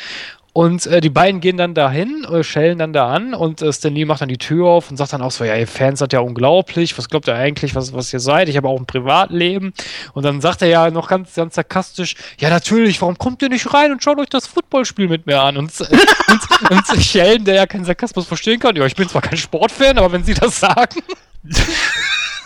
Und 0.54 0.86
äh, 0.86 1.00
die 1.00 1.10
beiden 1.10 1.40
gehen 1.40 1.56
dann 1.56 1.74
dahin, 1.74 2.26
äh, 2.26 2.44
schellen 2.44 2.78
dann 2.78 2.92
da 2.92 3.10
an 3.10 3.34
und 3.34 3.62
äh, 3.62 3.72
Stan 3.72 3.94
macht 4.06 4.22
dann 4.22 4.28
die 4.28 4.38
Tür 4.38 4.68
auf 4.68 4.92
und 4.92 4.98
sagt 4.98 5.14
dann 5.14 5.22
auch 5.22 5.32
so, 5.32 5.46
ja, 5.46 5.56
ihr 5.56 5.68
Fans 5.68 6.00
seid 6.00 6.12
ja 6.12 6.20
unglaublich, 6.20 6.98
was 6.98 7.08
glaubt 7.08 7.30
ihr 7.30 7.36
eigentlich, 7.36 7.74
was, 7.74 7.94
was 7.94 8.12
ihr 8.12 8.20
seid? 8.20 8.50
Ich 8.50 8.58
habe 8.58 8.68
auch 8.68 8.78
ein 8.78 8.86
Privatleben. 8.86 9.74
Und 10.14 10.24
dann 10.24 10.42
sagt 10.42 10.62
er 10.62 10.68
ja 10.68 10.92
noch 10.92 11.08
ganz, 11.08 11.36
ganz 11.36 11.56
sarkastisch, 11.56 12.16
ja 12.38 12.50
natürlich, 12.50 13.02
warum 13.02 13.18
kommt 13.18 13.42
ihr 13.42 13.50
nicht 13.50 13.74
rein 13.74 13.94
und 13.94 14.04
schaut 14.04 14.20
euch 14.20 14.30
das 14.30 14.46
Footballspiel 14.46 15.08
mit 15.08 15.26
mir 15.26 15.42
an? 15.42 15.56
Und, 15.56 15.72
und, 15.80 16.70
und 16.70 17.02
Sheldon, 17.02 17.46
der 17.46 17.56
ja 17.56 17.66
keinen 17.66 17.86
Sarkasmus 17.86 18.28
verstehen 18.28 18.60
kann, 18.60 18.76
ja, 18.76 18.86
ich 18.86 18.96
bin 18.96 19.08
zwar 19.08 19.22
kein 19.22 19.38
Sportfan, 19.38 19.98
aber 19.98 20.12
wenn 20.12 20.26
sie 20.26 20.34
das 20.34 20.60
sagen... 20.60 21.00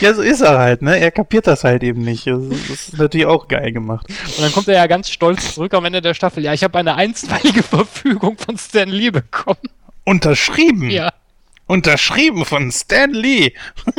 Ja, 0.00 0.14
so 0.14 0.22
ist 0.22 0.40
er 0.40 0.58
halt, 0.58 0.82
ne? 0.82 0.98
Er 0.98 1.10
kapiert 1.10 1.46
das 1.46 1.64
halt 1.64 1.82
eben 1.82 2.02
nicht. 2.02 2.26
Das 2.26 2.42
ist 2.68 2.98
natürlich 2.98 3.26
auch 3.26 3.48
geil 3.48 3.72
gemacht. 3.72 4.06
Und 4.08 4.40
dann 4.40 4.52
kommt 4.52 4.68
er 4.68 4.74
ja 4.74 4.86
ganz 4.86 5.10
stolz 5.10 5.54
zurück 5.54 5.74
am 5.74 5.84
Ende 5.84 6.00
der 6.00 6.14
Staffel. 6.14 6.44
Ja, 6.44 6.52
ich 6.52 6.64
habe 6.64 6.78
eine 6.78 6.94
einstweilige 6.94 7.62
Verfügung 7.62 8.36
von 8.38 8.58
Stan 8.58 8.88
Lee 8.88 9.10
bekommen. 9.10 9.58
Unterschrieben? 10.04 10.90
Ja. 10.90 11.12
Unterschrieben 11.66 12.44
von 12.44 12.72
Stan 12.72 13.10
Lee. 13.10 13.52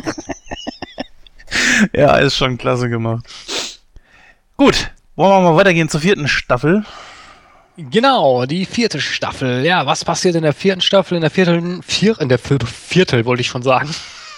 ja, 1.94 2.18
ist 2.18 2.36
schon 2.36 2.58
klasse 2.58 2.90
gemacht. 2.90 3.26
Gut, 4.58 4.92
wollen 5.16 5.32
wir 5.32 5.52
mal 5.52 5.58
weitergehen 5.58 5.90
zur 5.90 6.02
vierten 6.02 6.28
Staffel? 6.28 6.84
Genau, 7.78 8.46
die 8.46 8.66
vierte 8.66 9.00
Staffel. 9.00 9.64
Ja, 9.64 9.86
was 9.86 10.04
passiert 10.04 10.36
in 10.36 10.44
der 10.44 10.54
vierten 10.54 10.82
Staffel? 10.82 11.16
In 11.16 11.22
der 11.22 11.32
vierten, 11.32 11.82
vier, 11.82 12.20
in 12.20 12.30
der 12.30 12.40
Viertel 12.40 13.26
wollte 13.26 13.42
ich 13.42 13.48
schon 13.48 13.64
sagen 13.64 13.90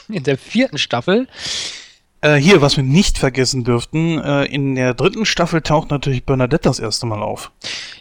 in 0.10 0.24
der 0.24 0.38
vierten 0.38 0.78
Staffel. 0.78 1.28
Äh, 2.22 2.36
hier, 2.36 2.62
was 2.62 2.78
wir 2.78 2.84
nicht 2.86 3.18
vergessen 3.18 3.66
dürften, 3.66 4.18
äh, 4.18 4.46
in 4.46 4.76
der 4.76 4.94
dritten 4.94 5.26
Staffel 5.26 5.62
taucht 5.62 5.92
natürlich 5.92 6.24
Bernadette 6.24 6.70
das 6.70 6.80
erste 6.80 7.06
Mal 7.06 7.22
auf. 7.22 7.52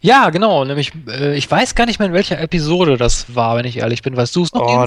Ja, 0.00 0.30
genau, 0.30 0.64
nämlich, 0.64 0.92
äh, 1.08 1.34
ich 1.36 1.50
weiß 1.50 1.74
gar 1.74 1.86
nicht 1.86 1.98
mehr, 1.98 2.06
in 2.06 2.14
welcher 2.14 2.40
Episode 2.40 2.96
das 2.96 3.34
war, 3.34 3.56
wenn 3.56 3.64
ich 3.64 3.78
ehrlich 3.78 4.02
bin. 4.02 4.16
Weißt 4.16 4.36
du 4.36 4.44
es 4.44 4.52
noch? 4.52 4.62
Oh, 4.62 4.86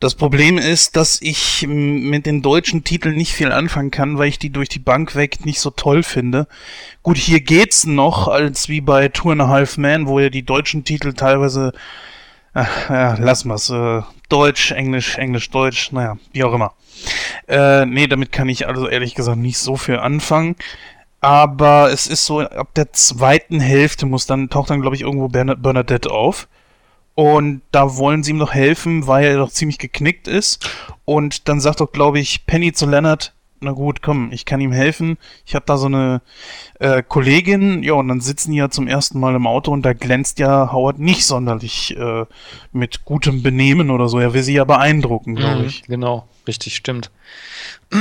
Das 0.00 0.14
Problem 0.14 0.58
ist, 0.58 0.96
dass 0.96 1.20
ich 1.20 1.66
mit 1.68 2.24
den 2.26 2.42
deutschen 2.42 2.82
Titeln 2.82 3.16
nicht 3.16 3.34
viel 3.34 3.52
anfangen 3.52 3.90
kann, 3.90 4.18
weil 4.18 4.28
ich 4.28 4.38
die 4.38 4.50
durch 4.50 4.70
die 4.70 4.78
Bank 4.78 5.14
weg 5.14 5.44
nicht 5.44 5.60
so 5.60 5.70
toll 5.70 6.02
finde. 6.02 6.48
Gut, 7.02 7.16
hier 7.18 7.40
geht's 7.40 7.84
noch, 7.84 8.26
als 8.26 8.68
wie 8.68 8.80
bei 8.80 9.08
Two 9.08 9.30
and 9.30 9.42
a 9.42 9.48
Half 9.48 9.76
Man, 9.76 10.06
wo 10.08 10.18
ja 10.18 10.30
die 10.30 10.42
deutschen 10.42 10.84
Titel 10.84 11.12
teilweise, 11.12 11.72
ach, 12.54 12.90
ja, 12.90 13.16
lass 13.18 13.44
mal's, 13.44 13.70
äh, 13.70 14.02
Deutsch, 14.28 14.72
Englisch, 14.72 15.18
Englisch, 15.18 15.50
Deutsch, 15.50 15.92
naja, 15.92 16.16
wie 16.32 16.44
auch 16.44 16.52
immer. 16.52 16.72
Äh, 17.48 17.86
nee, 17.86 18.06
damit 18.06 18.32
kann 18.32 18.48
ich 18.48 18.68
also 18.68 18.88
ehrlich 18.88 19.14
gesagt 19.14 19.38
nicht 19.38 19.58
so 19.58 19.76
viel 19.76 19.98
anfangen. 19.98 20.56
Aber 21.20 21.90
es 21.92 22.06
ist 22.06 22.24
so, 22.24 22.40
ab 22.40 22.74
der 22.74 22.92
zweiten 22.92 23.60
Hälfte 23.60 24.06
muss 24.06 24.26
dann, 24.26 24.48
taucht 24.48 24.70
dann, 24.70 24.80
glaube 24.80 24.96
ich, 24.96 25.02
irgendwo 25.02 25.28
Bernadette 25.28 26.10
auf. 26.10 26.48
Und 27.14 27.60
da 27.72 27.96
wollen 27.96 28.22
sie 28.22 28.30
ihm 28.30 28.38
noch 28.38 28.54
helfen, 28.54 29.06
weil 29.06 29.26
er 29.26 29.36
doch 29.36 29.50
ziemlich 29.50 29.78
geknickt 29.78 30.28
ist. 30.28 30.70
Und 31.04 31.48
dann 31.48 31.60
sagt 31.60 31.80
doch, 31.80 31.92
glaube 31.92 32.18
ich, 32.20 32.46
Penny 32.46 32.72
zu 32.72 32.86
Leonard, 32.86 33.34
na 33.60 33.72
gut, 33.72 34.02
komm, 34.02 34.30
ich 34.32 34.44
kann 34.44 34.60
ihm 34.60 34.72
helfen. 34.72 35.18
Ich 35.44 35.54
habe 35.54 35.64
da 35.66 35.76
so 35.76 35.86
eine 35.86 36.22
äh, 36.78 37.02
Kollegin, 37.06 37.82
ja, 37.82 37.94
und 37.94 38.08
dann 38.08 38.20
sitzen 38.20 38.52
die 38.52 38.58
ja 38.58 38.70
zum 38.70 38.88
ersten 38.88 39.20
Mal 39.20 39.34
im 39.34 39.46
Auto 39.46 39.70
und 39.72 39.82
da 39.82 39.92
glänzt 39.92 40.38
ja 40.38 40.72
Howard 40.72 40.98
nicht 40.98 41.26
sonderlich 41.26 41.96
äh, 41.96 42.24
mit 42.72 43.04
gutem 43.04 43.42
Benehmen 43.42 43.90
oder 43.90 44.08
so. 44.08 44.18
Er 44.18 44.34
will 44.34 44.42
sie 44.42 44.54
ja 44.54 44.64
beeindrucken, 44.64 45.36
glaube 45.36 45.60
mhm, 45.60 45.66
ich. 45.66 45.82
Genau, 45.82 46.26
richtig, 46.46 46.76
stimmt. 46.76 47.10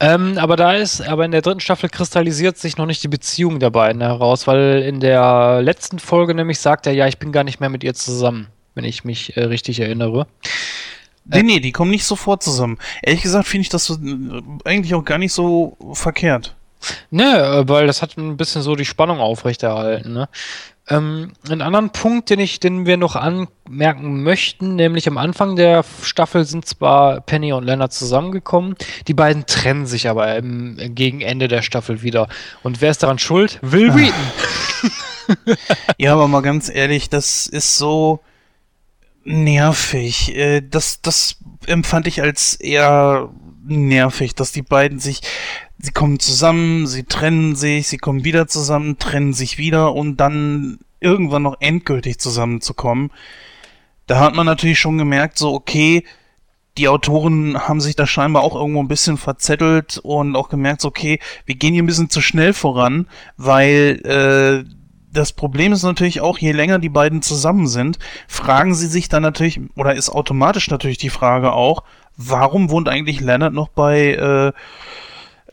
Ähm, 0.00 0.38
aber 0.38 0.56
da 0.56 0.74
ist, 0.74 1.00
aber 1.00 1.24
in 1.24 1.30
der 1.30 1.40
dritten 1.40 1.60
Staffel 1.60 1.88
kristallisiert 1.88 2.58
sich 2.58 2.76
noch 2.76 2.84
nicht 2.84 3.02
die 3.04 3.08
Beziehung 3.08 3.60
der 3.60 3.70
beiden 3.70 4.02
heraus, 4.02 4.46
weil 4.46 4.82
in 4.82 4.98
der 4.98 5.62
letzten 5.62 6.00
Folge 6.00 6.34
nämlich 6.34 6.58
sagt 6.58 6.86
er, 6.86 6.92
ja, 6.92 7.06
ich 7.06 7.18
bin 7.18 7.30
gar 7.30 7.44
nicht 7.44 7.60
mehr 7.60 7.70
mit 7.70 7.84
ihr 7.84 7.94
zusammen, 7.94 8.48
wenn 8.74 8.84
ich 8.84 9.04
mich 9.04 9.36
äh, 9.36 9.44
richtig 9.44 9.80
erinnere. 9.80 10.26
Nee, 11.26 11.42
nee, 11.42 11.60
die 11.60 11.72
kommen 11.72 11.90
nicht 11.90 12.04
sofort 12.04 12.42
zusammen. 12.42 12.78
Ehrlich 13.02 13.22
gesagt 13.22 13.46
finde 13.46 13.62
ich 13.62 13.68
das 13.68 13.86
so, 13.86 13.94
äh, 13.94 14.42
eigentlich 14.64 14.94
auch 14.94 15.04
gar 15.04 15.18
nicht 15.18 15.32
so 15.32 15.76
verkehrt. 15.92 16.54
Ne, 17.10 17.64
weil 17.66 17.86
das 17.86 18.02
hat 18.02 18.18
ein 18.18 18.36
bisschen 18.36 18.60
so 18.60 18.76
die 18.76 18.84
Spannung 18.84 19.18
aufrechterhalten, 19.18 20.12
ne? 20.12 20.28
Ähm, 20.86 21.32
einen 21.48 21.62
anderen 21.62 21.90
Punkt, 21.90 22.28
den 22.28 22.40
ich, 22.40 22.60
den 22.60 22.84
wir 22.84 22.98
noch 22.98 23.16
anmerken 23.16 24.22
möchten, 24.22 24.76
nämlich 24.76 25.08
am 25.08 25.16
Anfang 25.16 25.56
der 25.56 25.82
Staffel 26.02 26.44
sind 26.44 26.66
zwar 26.66 27.22
Penny 27.22 27.54
und 27.54 27.64
Leonard 27.64 27.94
zusammengekommen, 27.94 28.76
die 29.08 29.14
beiden 29.14 29.46
trennen 29.46 29.86
sich 29.86 30.10
aber 30.10 30.36
im, 30.36 30.76
gegen 30.94 31.22
Ende 31.22 31.48
der 31.48 31.62
Staffel 31.62 32.02
wieder. 32.02 32.28
Und 32.62 32.82
wer 32.82 32.90
ist 32.90 33.02
daran 33.02 33.18
schuld? 33.18 33.58
Will 33.62 33.92
ah. 33.92 33.96
Wheaton. 33.96 35.56
ja, 35.96 36.12
aber 36.12 36.28
mal 36.28 36.42
ganz 36.42 36.68
ehrlich, 36.68 37.08
das 37.08 37.46
ist 37.46 37.78
so 37.78 38.20
nervig. 39.24 40.34
Äh, 40.36 40.62
das, 40.62 41.00
das 41.00 41.36
empfand 41.66 42.06
ich 42.06 42.22
als 42.22 42.54
eher 42.54 43.30
nervig, 43.66 44.34
dass 44.34 44.52
die 44.52 44.62
beiden 44.62 44.98
sich 44.98 45.22
sie 45.78 45.92
kommen 45.92 46.18
zusammen, 46.18 46.86
sie 46.86 47.04
trennen 47.04 47.56
sich, 47.56 47.88
sie 47.88 47.98
kommen 47.98 48.24
wieder 48.24 48.46
zusammen, 48.46 48.98
trennen 48.98 49.32
sich 49.32 49.58
wieder 49.58 49.94
und 49.94 50.16
dann 50.16 50.78
irgendwann 51.00 51.42
noch 51.42 51.56
endgültig 51.60 52.18
zusammenzukommen. 52.18 53.10
Da 54.06 54.18
hat 54.18 54.34
man 54.34 54.46
natürlich 54.46 54.78
schon 54.78 54.98
gemerkt, 54.98 55.38
so 55.38 55.52
okay, 55.52 56.04
die 56.76 56.88
Autoren 56.88 57.68
haben 57.68 57.80
sich 57.80 57.94
da 57.94 58.06
scheinbar 58.06 58.42
auch 58.42 58.56
irgendwo 58.56 58.82
ein 58.82 58.88
bisschen 58.88 59.16
verzettelt 59.16 59.98
und 59.98 60.34
auch 60.34 60.48
gemerkt, 60.48 60.80
so, 60.80 60.88
okay, 60.88 61.20
wir 61.46 61.54
gehen 61.54 61.72
hier 61.72 61.82
ein 61.82 61.86
bisschen 61.86 62.10
zu 62.10 62.20
schnell 62.20 62.52
voran, 62.52 63.06
weil 63.36 64.00
äh, 64.04 64.68
das 65.14 65.32
Problem 65.32 65.72
ist 65.72 65.82
natürlich 65.82 66.20
auch, 66.20 66.38
je 66.38 66.52
länger 66.52 66.78
die 66.78 66.88
beiden 66.88 67.22
zusammen 67.22 67.66
sind, 67.66 67.98
fragen 68.28 68.74
sie 68.74 68.86
sich 68.86 69.08
dann 69.08 69.22
natürlich, 69.22 69.60
oder 69.76 69.94
ist 69.94 70.10
automatisch 70.10 70.70
natürlich 70.70 70.98
die 70.98 71.10
Frage 71.10 71.52
auch, 71.52 71.84
warum 72.16 72.70
wohnt 72.70 72.88
eigentlich 72.88 73.20
Leonard 73.20 73.54
noch 73.54 73.68
bei 73.68 74.14
äh, 74.14 74.52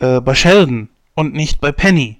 äh, 0.02 0.20
bei 0.20 0.36
Sheldon 0.36 0.90
und 1.14 1.34
nicht 1.34 1.62
bei 1.62 1.72
Penny. 1.72 2.18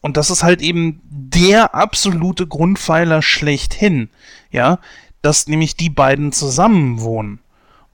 Und 0.00 0.16
das 0.16 0.30
ist 0.30 0.42
halt 0.42 0.62
eben 0.62 1.00
der 1.04 1.74
absolute 1.74 2.46
Grundpfeiler 2.46 3.22
schlechthin, 3.22 4.08
ja, 4.50 4.78
dass 5.22 5.48
nämlich 5.48 5.76
die 5.76 5.90
beiden 5.90 6.32
zusammen 6.32 7.00
wohnen. 7.00 7.40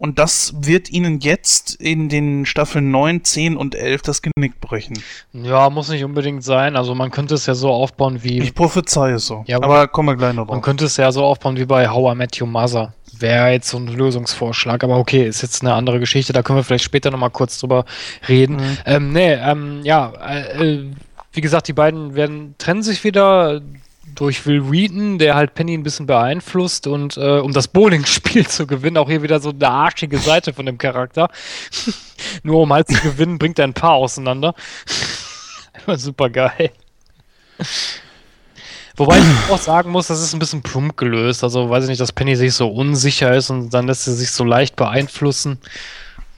Und 0.02 0.18
das 0.18 0.52
wird 0.58 0.90
ihnen 0.90 1.20
jetzt 1.20 1.76
in 1.76 2.08
den 2.08 2.44
Staffeln 2.44 2.90
9, 2.90 3.22
10 3.22 3.56
und 3.56 3.76
11 3.76 4.02
das 4.02 4.20
Genick 4.20 4.60
brechen. 4.60 5.00
Ja, 5.32 5.70
muss 5.70 5.90
nicht 5.90 6.02
unbedingt 6.02 6.42
sein. 6.42 6.74
Also 6.74 6.96
man 6.96 7.12
könnte 7.12 7.36
es 7.36 7.46
ja 7.46 7.54
so 7.54 7.70
aufbauen 7.70 8.24
wie... 8.24 8.40
Ich 8.40 8.52
prophezeie 8.52 9.14
es 9.14 9.26
so. 9.26 9.44
Ja, 9.46 9.62
aber 9.62 9.86
kommen 9.86 10.08
wir 10.08 10.16
gleich 10.16 10.34
noch 10.34 10.46
drauf. 10.46 10.56
Man 10.56 10.60
könnte 10.60 10.86
es 10.86 10.96
ja 10.96 11.12
so 11.12 11.22
aufbauen 11.22 11.56
wie 11.56 11.66
bei 11.66 11.88
How 11.88 12.14
I 12.14 12.16
Met 12.16 12.40
Your 12.40 12.48
Mother 12.48 12.92
wäre 13.16 13.50
jetzt 13.50 13.68
so 13.68 13.76
ein 13.76 13.86
Lösungsvorschlag, 13.86 14.82
aber 14.82 14.96
okay, 14.96 15.24
ist 15.24 15.42
jetzt 15.42 15.62
eine 15.62 15.74
andere 15.74 16.00
Geschichte, 16.00 16.32
da 16.32 16.42
können 16.42 16.58
wir 16.58 16.64
vielleicht 16.64 16.82
später 16.82 17.12
nochmal 17.12 17.30
kurz 17.30 17.60
drüber 17.60 17.84
reden. 18.26 18.56
Mhm. 18.56 18.78
Ähm, 18.84 19.12
nee, 19.12 19.34
ähm, 19.34 19.82
ja, 19.84 20.12
äh, 20.28 20.64
äh, 20.64 20.90
wie 21.32 21.40
gesagt, 21.40 21.68
die 21.68 21.74
beiden 21.74 22.16
werden, 22.16 22.56
trennen 22.58 22.82
sich 22.82 23.04
wieder 23.04 23.62
durch 24.14 24.46
Will 24.46 24.70
Wheaton, 24.70 25.18
der 25.18 25.34
halt 25.34 25.54
Penny 25.54 25.74
ein 25.74 25.82
bisschen 25.82 26.06
beeinflusst 26.06 26.86
und 26.86 27.16
äh, 27.16 27.38
um 27.38 27.52
das 27.52 27.68
Bowling-Spiel 27.68 28.46
zu 28.48 28.66
gewinnen, 28.66 28.96
auch 28.96 29.08
hier 29.08 29.22
wieder 29.22 29.40
so 29.40 29.50
eine 29.50 29.68
arschige 29.68 30.18
Seite 30.18 30.52
von 30.52 30.66
dem 30.66 30.78
Charakter. 30.78 31.28
Nur 32.42 32.60
um 32.60 32.72
halt 32.72 32.88
zu 32.88 33.00
gewinnen, 33.00 33.38
bringt 33.38 33.58
er 33.58 33.66
ein 33.66 33.74
paar 33.74 33.94
auseinander. 33.94 34.54
Super 35.96 36.30
geil. 36.30 36.70
Wobei 38.96 39.18
ich 39.18 39.50
auch 39.50 39.58
sagen 39.58 39.90
muss, 39.90 40.08
das 40.08 40.22
ist 40.22 40.34
ein 40.34 40.38
bisschen 40.38 40.62
plump 40.62 40.96
gelöst. 40.96 41.42
Also 41.42 41.70
weiß 41.70 41.84
ich 41.84 41.90
nicht, 41.90 42.00
dass 42.00 42.12
Penny 42.12 42.36
sich 42.36 42.54
so 42.54 42.68
unsicher 42.68 43.34
ist 43.34 43.50
und 43.50 43.70
dann 43.70 43.86
lässt 43.86 44.04
sie 44.04 44.14
sich 44.14 44.30
so 44.30 44.44
leicht 44.44 44.76
beeinflussen. 44.76 45.58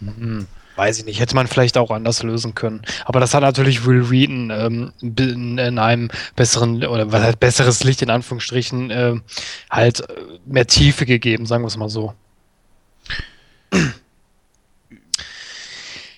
Hm, 0.01 0.47
weiß 0.77 0.99
ich 0.99 1.05
nicht, 1.05 1.21
hätte 1.21 1.35
man 1.35 1.47
vielleicht 1.47 1.79
auch 1.79 1.91
anders 1.91 2.23
lösen 2.23 2.55
können. 2.55 2.83
Aber 3.05 3.21
das 3.21 3.35
hat 3.35 3.43
natürlich 3.43 3.87
Will 3.87 4.11
Wheaton 4.11 4.51
ähm, 4.51 4.93
in, 5.01 5.59
in, 5.59 5.79
einem 5.79 6.11
besseren, 6.37 6.85
oder 6.85 7.13
was 7.13 7.23
heißt 7.23 7.41
besseres 7.41 7.85
Licht 7.85 8.03
in 8.03 8.11
Anführungsstrichen, 8.11 8.91
äh, 8.91 9.15
halt 9.71 10.01
äh, 10.01 10.15
mehr 10.47 10.67
Tiefe 10.67 11.07
gegeben, 11.07 11.47
sagen 11.47 11.63
wir 11.63 11.69
es 11.69 11.77
mal 11.77 11.89
so. 11.89 12.15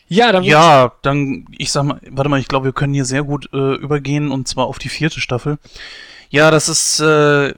Ja, 0.08 0.30
dann, 0.30 0.44
ja, 0.44 0.92
dann, 1.02 1.46
ich 1.50 1.72
sag 1.72 1.84
mal, 1.84 2.00
warte 2.08 2.30
mal, 2.30 2.38
ich 2.38 2.46
glaube, 2.46 2.66
wir 2.66 2.72
können 2.72 2.94
hier 2.94 3.04
sehr 3.04 3.24
gut 3.24 3.48
äh, 3.52 3.74
übergehen 3.74 4.30
und 4.30 4.46
zwar 4.46 4.66
auf 4.66 4.78
die 4.78 4.88
vierte 4.88 5.20
Staffel. 5.20 5.58
Ja, 6.30 6.50
das 6.52 6.68
ist, 6.68 7.00
äh, 7.00 7.54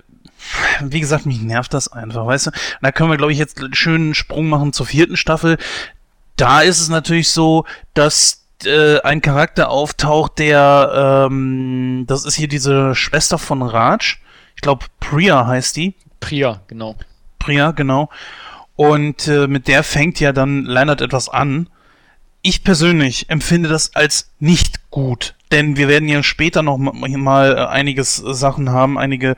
wie 0.80 1.00
gesagt, 1.00 1.26
mich 1.26 1.42
nervt 1.42 1.74
das 1.74 1.88
einfach, 1.88 2.26
weißt 2.26 2.46
du? 2.46 2.50
da 2.80 2.92
können 2.92 3.10
wir, 3.10 3.18
glaube 3.18 3.32
ich, 3.32 3.38
jetzt 3.38 3.62
einen 3.62 3.74
schönen 3.74 4.14
Sprung 4.14 4.48
machen 4.48 4.72
zur 4.72 4.86
vierten 4.86 5.16
Staffel. 5.16 5.58
Da 6.38 6.60
ist 6.62 6.80
es 6.80 6.88
natürlich 6.88 7.30
so, 7.30 7.64
dass 7.94 8.46
äh, 8.64 9.00
ein 9.00 9.20
Charakter 9.20 9.70
auftaucht, 9.70 10.38
der, 10.38 11.26
ähm, 11.28 12.04
das 12.06 12.24
ist 12.24 12.36
hier 12.36 12.46
diese 12.46 12.94
Schwester 12.94 13.38
von 13.38 13.60
Raj. 13.60 14.18
Ich 14.54 14.62
glaube, 14.62 14.86
Priya 15.00 15.46
heißt 15.46 15.76
die. 15.76 15.94
Priya, 16.20 16.62
genau. 16.68 16.94
Priya, 17.40 17.72
genau. 17.72 18.08
Und 18.76 19.26
äh, 19.26 19.48
mit 19.48 19.66
der 19.66 19.82
fängt 19.82 20.20
ja 20.20 20.32
dann 20.32 20.64
Leonard 20.64 21.00
etwas 21.00 21.28
an. 21.28 21.68
Ich 22.42 22.62
persönlich 22.62 23.28
empfinde 23.30 23.68
das 23.68 23.96
als 23.96 24.30
nicht 24.38 24.90
gut. 24.90 25.34
Denn 25.50 25.76
wir 25.76 25.88
werden 25.88 26.08
ja 26.08 26.22
später 26.22 26.62
noch 26.62 26.78
mal 26.78 27.56
äh, 27.56 27.66
einiges 27.66 28.14
Sachen 28.16 28.70
haben, 28.70 28.96
einige 28.96 29.34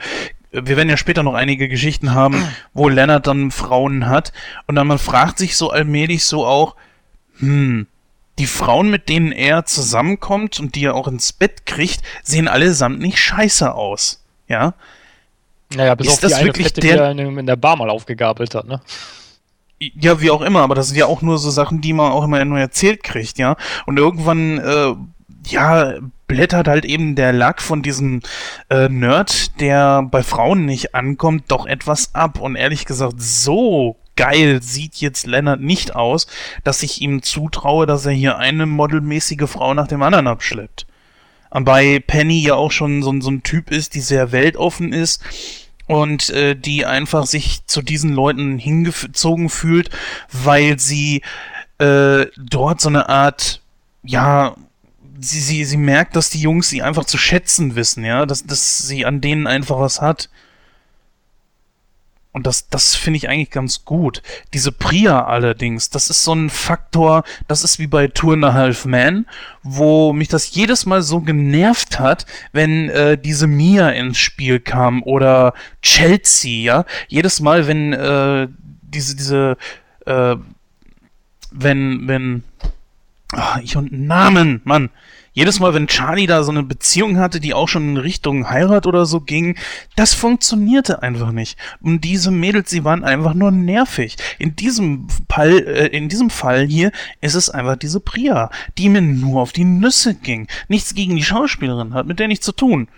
wir 0.53 0.77
werden 0.77 0.89
ja 0.89 0.97
später 0.97 1.23
noch 1.23 1.35
einige 1.35 1.69
Geschichten 1.69 2.13
haben, 2.13 2.45
wo 2.75 2.89
Leonard 2.89 3.27
dann 3.27 3.53
Frauen 3.53 4.07
hat. 4.07 4.33
Und 4.67 4.75
dann 4.75 4.89
man 4.89 4.99
fragt 4.99 5.39
sich 5.39 5.57
so 5.57 5.71
allmählich 5.71 6.25
so 6.25 6.45
auch, 6.45 6.75
hm, 7.41 7.87
die 8.39 8.47
Frauen, 8.47 8.91
mit 8.91 9.09
denen 9.09 9.33
er 9.33 9.67
zusammenkommt 9.67 10.61
und 10.61 10.75
die 10.75 10.85
er 10.85 10.95
auch 10.95 11.09
ins 11.09 11.33
Bett 11.33 11.67
kriegt, 11.67 12.01
sehen 12.23 12.49
allesamt 12.49 13.01
nicht 13.01 13.19
scheiße 13.19 13.75
aus. 13.75 14.23
Ja. 14.49 14.75
Naja, 15.75 15.95
bis 15.95 16.09
ist 16.09 16.13
auf 16.15 16.21
das 16.21 16.39
die 16.39 16.47
wirklich 16.47 16.69
Fette, 16.69 16.81
der, 16.81 17.15
die 17.15 17.23
er 17.23 17.39
in 17.39 17.47
der 17.47 17.57
Bar 17.57 17.77
mal 17.77 17.91
aufgegabelt 17.91 18.55
hat, 18.55 18.67
ne? 18.67 18.81
Ja, 19.79 20.21
wie 20.21 20.31
auch 20.31 20.43
immer, 20.43 20.61
aber 20.61 20.75
das 20.75 20.89
sind 20.89 20.97
ja 20.97 21.07
auch 21.07 21.23
nur 21.23 21.39
so 21.39 21.49
Sachen, 21.51 21.81
die 21.81 21.95
man 21.95 22.13
auch 22.13 22.25
immer 22.25 22.45
nur 22.45 22.59
erzählt 22.59 23.03
kriegt, 23.03 23.39
ja. 23.39 23.57
Und 23.87 23.99
irgendwann 23.99 24.59
äh, 24.59 24.95
ja, 25.47 25.95
blättert 26.27 26.69
halt 26.69 26.85
eben 26.85 27.15
der 27.15 27.33
Lack 27.33 27.63
von 27.63 27.83
diesem 27.83 28.21
äh, 28.69 28.89
Nerd, 28.89 29.61
der 29.61 30.03
bei 30.03 30.23
Frauen 30.23 30.65
nicht 30.65 30.95
ankommt, 30.95 31.45
doch 31.49 31.67
etwas 31.67 32.15
ab. 32.15 32.41
Und 32.41 32.57
ehrlich 32.57 32.85
gesagt, 32.85 33.15
so 33.19 33.97
geil 34.21 34.61
sieht 34.63 34.97
jetzt 34.97 35.27
Leonard 35.27 35.63
nicht 35.63 35.97
aus, 35.97 36.27
dass 36.63 36.83
ich 36.83 37.01
ihm 37.01 37.23
zutraue, 37.23 37.87
dass 37.87 38.05
er 38.05 38.13
hier 38.13 38.37
eine 38.37 38.67
modelmäßige 38.67 39.49
Frau 39.49 39.73
nach 39.73 39.89
dem 39.89 40.03
anderen 40.03 40.27
abschleppt. 40.27 40.87
Bei 41.51 42.01
Penny 42.07 42.43
ja 42.43 42.55
auch 42.55 42.71
schon 42.71 43.03
so, 43.03 43.19
so 43.23 43.31
ein 43.31 43.43
Typ 43.43 43.71
ist, 43.71 43.95
die 43.95 44.01
sehr 44.01 44.31
weltoffen 44.31 44.93
ist 44.93 45.23
und 45.87 46.29
äh, 46.29 46.55
die 46.55 46.85
einfach 46.85 47.25
sich 47.25 47.67
zu 47.67 47.81
diesen 47.81 48.13
Leuten 48.13 48.59
hingezogen 48.59 49.49
fühlt, 49.49 49.89
weil 50.31 50.79
sie 50.79 51.23
äh, 51.79 52.27
dort 52.37 52.83
so 52.83 52.91
eine 52.91 53.09
Art, 53.09 53.63
ja, 54.03 54.55
sie, 55.19 55.41
sie, 55.41 55.65
sie 55.65 55.79
merkt, 55.79 56.15
dass 56.15 56.29
die 56.29 56.43
Jungs 56.43 56.69
sie 56.69 56.83
einfach 56.83 57.07
zu 57.07 57.17
schätzen 57.17 57.75
wissen, 57.75 58.05
ja, 58.05 58.27
dass, 58.27 58.45
dass 58.45 58.87
sie 58.87 59.07
an 59.07 59.23
denen 59.23 59.47
einfach 59.47 59.81
was 59.81 60.03
hat. 60.03 60.29
Und 62.33 62.47
das, 62.47 62.69
das 62.69 62.95
finde 62.95 63.17
ich 63.17 63.29
eigentlich 63.29 63.51
ganz 63.51 63.85
gut. 63.85 64.23
Diese 64.55 64.71
Priya 64.71 65.25
allerdings, 65.25 65.91
das 65.91 66.11
ist 66.11 66.23
so 66.23 66.33
ein 66.33 66.49
Faktor, 66.49 67.25
das 67.49 67.65
ist 67.65 67.81
wie 67.81 67.89
bei 67.89 68.07
Tour 68.07 68.35
and 68.35 68.45
a 68.45 68.53
Half 68.53 68.85
Man, 68.85 69.27
wo 69.65 70.13
mich 70.13 70.29
das 70.29 70.55
jedes 70.55 70.87
Mal 70.87 71.03
so 71.03 71.21
genervt 71.21 71.99
hat, 71.99 72.27
wenn 72.53 72.89
äh, 72.89 73.19
diese 73.19 73.49
Mia 73.49 73.91
ins 73.91 74.19
Spiel 74.19 74.61
kam 74.61 75.03
oder 75.03 75.55
Chelsea, 75.83 76.63
ja. 76.63 76.85
Jedes 77.09 77.41
Mal, 77.41 77.67
wenn 77.67 77.93
äh, 77.93 78.47
diese, 78.83 79.17
diese, 79.17 79.57
äh, 80.07 80.37
wenn, 81.51 82.07
wenn, 82.07 82.45
ach, 83.33 83.59
ich 83.59 83.77
und 83.77 83.93
Namen, 83.93 84.61
Mann, 84.63 84.91
jedes 85.33 85.61
Mal, 85.61 85.75
wenn 85.75 85.87
Charlie 85.87 86.27
da 86.27 86.43
so 86.43 86.51
eine 86.51 86.63
Beziehung 86.63 87.19
hatte, 87.19 87.41
die 87.41 87.55
auch 87.55 87.69
schon 87.69 87.91
in 87.91 87.97
Richtung 87.97 88.51
Heirat 88.51 88.87
oder 88.87 89.07
so 89.07 89.21
ging, 89.21 89.57
das 89.95 90.15
funktionierte 90.15 91.03
einfach 91.03 91.31
nicht. 91.33 91.57
Und 91.81 92.03
diese 92.03 92.31
Mädels, 92.31 92.71
sie 92.71 92.85
waren 92.85 93.05
einfach 93.05 93.35
nur 93.35 93.51
nervig. 93.51 94.17
In 94.39 94.57
diesem 94.57 95.07
Fall, 95.29 95.59
äh, 95.61 95.87
in 95.87 96.09
diesem 96.09 96.31
Fall 96.31 96.67
hier 96.67 96.91
ist 97.21 97.35
es 97.35 97.49
einfach 97.49 97.77
diese 97.77 98.01
Priya, 98.01 98.51
die 98.77 98.89
mir 98.89 99.03
nur 99.03 99.41
auf 99.41 99.53
die 99.53 99.65
Nüsse 99.65 100.15
ging. 100.15 100.49
Nichts 100.69 100.95
gegen 100.95 101.17
die 101.17 101.25
Schauspielerin, 101.25 101.95
hat 101.95 102.07
mit 102.07 102.19
der 102.19 102.29
nichts 102.29 102.45
zu 102.45 102.53
tun 102.53 102.89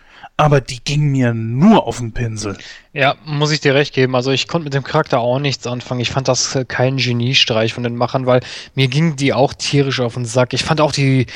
aber 0.43 0.61
die 0.61 0.83
ging 0.83 1.13
mir 1.13 1.35
nur 1.35 1.87
auf 1.87 1.99
den 1.99 2.11
Pinsel. 2.11 2.59
Ja, 2.93 3.15
muss 3.25 3.53
ich 3.53 3.61
dir 3.61 3.77
recht 3.77 3.95
geben. 3.95 4.17
Also 4.17 4.33
ich 4.33 4.49
konnte 4.49 4.65
mit 4.65 4.75
dem 4.75 4.83
Charakter 4.83 5.21
auch 5.21 5.39
nichts 5.39 5.69
anfangen. 5.69 6.01
Ich 6.01 6.11
fand 6.11 6.27
das 6.27 6.57
äh, 6.57 6.65
kein 6.65 6.97
Geniestreich 6.97 7.73
von 7.73 7.85
den 7.85 7.95
Machern, 7.95 8.27
weil 8.27 8.41
mir 8.75 8.89
ging 8.89 9.15
die 9.15 9.33
auch 9.33 9.55
tierisch 9.55 10.01
auf 10.01 10.15
den 10.15 10.25
Sack. 10.25 10.53
Ich 10.53 10.65
fand 10.65 10.81
auch 10.81 10.91
die, 10.91 11.27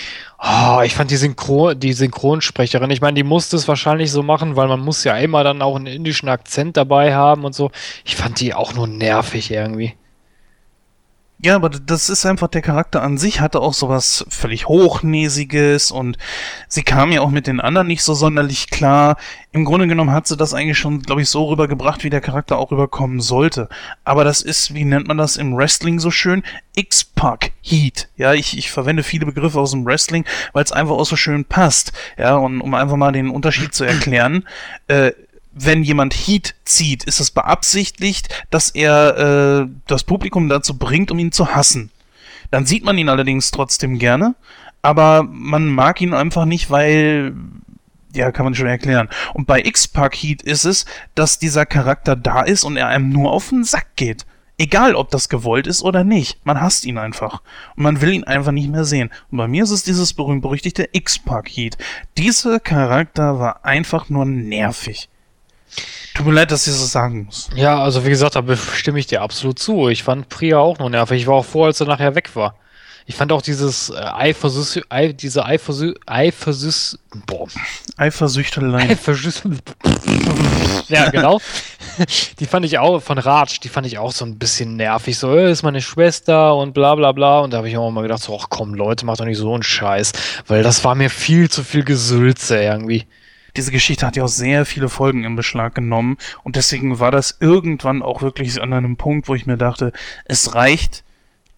oh, 0.43 0.81
ich 0.85 0.93
fand 0.93 1.13
die, 1.13 1.17
Synchron, 1.17 1.79
die 1.79 1.93
Synchronsprecherin, 1.93 2.91
ich 2.91 3.01
meine, 3.01 3.15
die 3.15 3.23
musste 3.23 3.55
es 3.55 3.69
wahrscheinlich 3.69 4.11
so 4.11 4.25
machen, 4.25 4.57
weil 4.57 4.67
man 4.67 4.81
muss 4.81 5.05
ja 5.05 5.17
immer 5.17 5.45
dann 5.45 5.63
auch 5.63 5.77
einen 5.77 5.87
indischen 5.87 6.29
Akzent 6.29 6.77
dabei 6.77 7.15
haben 7.15 7.45
und 7.45 7.55
so. 7.55 7.71
Ich 8.05 8.17
fand 8.17 8.41
die 8.41 8.55
auch 8.55 8.75
nur 8.75 8.89
nervig 8.89 9.53
irgendwie. 9.53 9.95
Ja, 11.47 11.55
aber 11.55 11.71
das 11.71 12.11
ist 12.11 12.27
einfach 12.27 12.49
der 12.49 12.61
Charakter 12.61 13.05
an 13.05 13.19
sich, 13.19 13.41
hatte 13.41 13.61
auch 13.61 13.73
sowas 13.73 14.27
völlig 14.29 14.67
Hochnäsiges 14.67 15.93
und 15.93 16.19
sie 16.67 16.83
kam 16.83 17.13
ja 17.13 17.21
auch 17.21 17.31
mit 17.31 17.47
den 17.47 17.61
anderen 17.61 17.87
nicht 17.87 18.03
so 18.03 18.15
sonderlich 18.15 18.69
klar. 18.69 19.17
Im 19.53 19.65
Grunde 19.65 19.87
genommen 19.87 20.11
hat 20.11 20.27
sie 20.27 20.37
das 20.37 20.55
eigentlich 20.55 20.77
schon, 20.77 21.03
glaube 21.03 21.23
ich, 21.23 21.29
so 21.31 21.45
rübergebracht, 21.45 22.03
wie 22.03 22.11
der 22.11 22.21
Charakter 22.21 22.59
auch 22.59 22.73
rüberkommen 22.73 23.21
sollte. 23.21 23.69
Aber 24.03 24.25
das 24.25 24.43
ist, 24.43 24.75
wie 24.75 24.85
nennt 24.85 25.07
man 25.07 25.19
das 25.19 25.37
im 25.37 25.57
Wrestling 25.57 26.01
so 26.01 26.11
schön? 26.11 26.43
X-Pack 26.75 27.53
Heat. 27.63 28.09
Ja, 28.17 28.35
ich, 28.35 28.59
ich 28.59 28.73
verwende 28.73 29.05
viele 29.05 29.27
Begriffe 29.27 29.61
aus 29.61 29.71
dem 29.71 29.87
Wrestling, 29.87 30.25
weil 30.53 30.65
es 30.65 30.73
einfach 30.73 30.97
auch 30.97 31.07
so 31.07 31.15
schön 31.15 31.45
passt. 31.45 31.93
Ja, 32.19 32.35
und 32.35 32.61
um 32.61 32.75
einfach 32.75 32.97
mal 32.97 33.13
den 33.13 33.31
Unterschied 33.31 33.73
zu 33.73 33.85
erklären, 33.85 34.49
äh, 34.89 35.13
wenn 35.59 35.83
jemand 35.83 36.13
Heat 36.13 36.55
zieht, 36.65 37.05
ist 37.05 37.19
es 37.19 37.31
beabsichtigt, 37.31 38.45
dass 38.51 38.71
er 38.71 39.63
äh, 39.65 39.69
das 39.87 40.05
Publikum 40.05 40.51
dazu 40.51 40.77
bringt, 40.77 41.11
um 41.11 41.19
ihn 41.19 41.33
zu 41.33 41.55
hassen. 41.55 41.91
Dann 42.51 42.67
sieht 42.67 42.85
man 42.85 42.99
ihn 42.99 43.09
allerdings 43.09 43.51
trotzdem 43.51 43.99
gerne, 43.99 44.35
aber 44.83 45.23
man 45.23 45.67
mag 45.67 46.01
ihn 46.03 46.13
einfach 46.13 46.45
nicht, 46.45 46.71
weil 46.71 47.35
ja, 48.15 48.33
kann 48.33 48.45
man 48.45 48.55
schon 48.55 48.67
erklären. 48.67 49.09
Und 49.35 49.47
bei 49.47 49.61
X-Pac 49.61 50.15
Heat 50.15 50.43
ist 50.43 50.65
es, 50.65 50.85
dass 51.15 51.39
dieser 51.39 51.65
Charakter 51.67 52.17
da 52.17 52.43
ist 52.43 52.65
und 52.65 52.77
er 52.77 52.89
einem 52.89 53.09
nur 53.09 53.33
auf 53.33 53.49
den 53.49 53.65
Sack 53.65 53.97
geht. 53.97 54.27
Egal, 54.59 54.95
ob 54.95 55.11
das 55.11 55.29
gewollt 55.29 55.67
ist 55.67 55.83
oder 55.83 56.05
nicht. 56.05 56.39
Man 56.45 56.61
hasst 56.61 56.87
ihn 56.87 56.97
einfach. 56.97 57.43
Und 57.77 57.83
man 57.83 58.01
will 58.01 58.13
ihn 58.13 58.25
einfach 58.25 58.53
nicht 58.53 58.71
mehr 58.71 58.85
sehen. 58.85 59.11
Und 59.31 59.39
bei 59.39 59.49
mir 59.49 59.65
ist 59.65 59.71
es 59.71 59.83
dieses 59.83 60.15
berühmt-berüchtigte 60.15 60.89
X-Pac 60.93 61.49
Heat. 61.49 61.77
Dieser 62.17 62.59
Charakter 62.61 63.39
war 63.39 63.67
einfach 63.67 64.09
nur 64.09 64.25
nervig. 64.25 65.11
Tut 66.15 66.27
mir 66.27 66.33
leid, 66.33 66.51
dass 66.51 66.67
ich 66.67 66.73
das 66.73 66.93
sagen 66.93 67.25
muss. 67.27 67.51
Ja, 67.55 67.83
also 67.83 68.05
wie 68.07 68.11
gesagt, 68.11 68.37
da 68.37 68.43
stimme 68.57 68.99
ich 68.99 69.07
dir 69.07 69.21
absolut 69.21 69.59
zu. 69.59 69.89
Ich 69.89 70.03
fand 70.03 70.29
Priya 70.29 70.59
auch 70.59 70.79
nur 70.79 70.89
nervig. 70.89 71.21
Ich 71.21 71.27
war 71.27 71.35
auch 71.35 71.45
froh, 71.45 71.65
als 71.65 71.81
er 71.81 71.87
nachher 71.87 72.15
weg 72.15 72.35
war. 72.35 72.55
Ich 73.09 73.15
fand 73.15 73.31
auch 73.31 73.43
dieses 73.43 73.91
äh, 73.91 73.95
Eifersüß, 73.95 74.81
Ei, 74.89 75.13
diese 75.13 75.45
Eifersüß, 75.45 75.95
Eifersüß, 76.07 76.99
boah. 77.27 77.47
Eifersüchtelei. 77.97 78.91
Eifersüß, 78.91 79.43
ja, 80.89 81.09
genau. 81.11 81.41
Die 82.41 82.47
fand 82.47 82.67
ich 82.67 82.79
auch, 82.79 83.01
von 83.01 83.19
Ratsch, 83.19 83.61
die 83.63 83.69
fand 83.69 83.87
ich 83.87 83.99
auch 83.99 84.13
so 84.13 84.25
ein 84.25 84.39
bisschen 84.39 84.77
nervig. 84.77 85.19
So, 85.19 85.35
ist 85.37 85.63
meine 85.63 85.81
Schwester 85.81 86.57
und 86.57 86.75
bla 86.75 86.95
bla 86.95 87.13
bla. 87.13 87.41
Und 87.41 87.53
da 87.53 87.59
habe 87.59 87.69
ich 87.69 87.77
auch 87.77 87.91
mal 87.91 88.03
gedacht, 88.03 88.23
so, 88.23 88.37
ach 88.39 88.49
komm, 88.51 88.75
Leute, 88.75 89.07
macht 89.07 89.21
doch 89.21 89.25
nicht 89.25 89.39
so 89.39 89.55
einen 89.55 89.63
Scheiß. 89.63 90.13
Weil 90.47 90.63
das 90.63 90.83
war 90.85 90.95
mir 90.95 91.09
viel 91.09 91.49
zu 91.49 91.63
viel 91.63 91.85
Gesülze 91.85 92.61
irgendwie 92.61 93.07
diese 93.57 93.71
Geschichte 93.71 94.07
hat 94.07 94.17
ja 94.17 94.25
auch 94.25 94.29
sehr 94.29 94.67
viele 94.67 94.89
Folgen 94.89 95.25
in 95.25 95.37
Beschlag 95.37 95.75
genommen 95.75 96.19
und 96.43 96.57
deswegen 96.57 96.99
war 96.99 97.11
das 97.11 97.39
irgendwann 97.41 98.03
auch 98.03 98.23
wirklich 98.23 98.61
an 98.61 98.73
einem 98.73 98.97
Punkt, 98.97 99.29
wo 99.29 99.35
ich 99.35 99.47
mir 99.47 99.57
dachte, 99.57 99.93
es 100.25 100.55
reicht. 100.55 101.03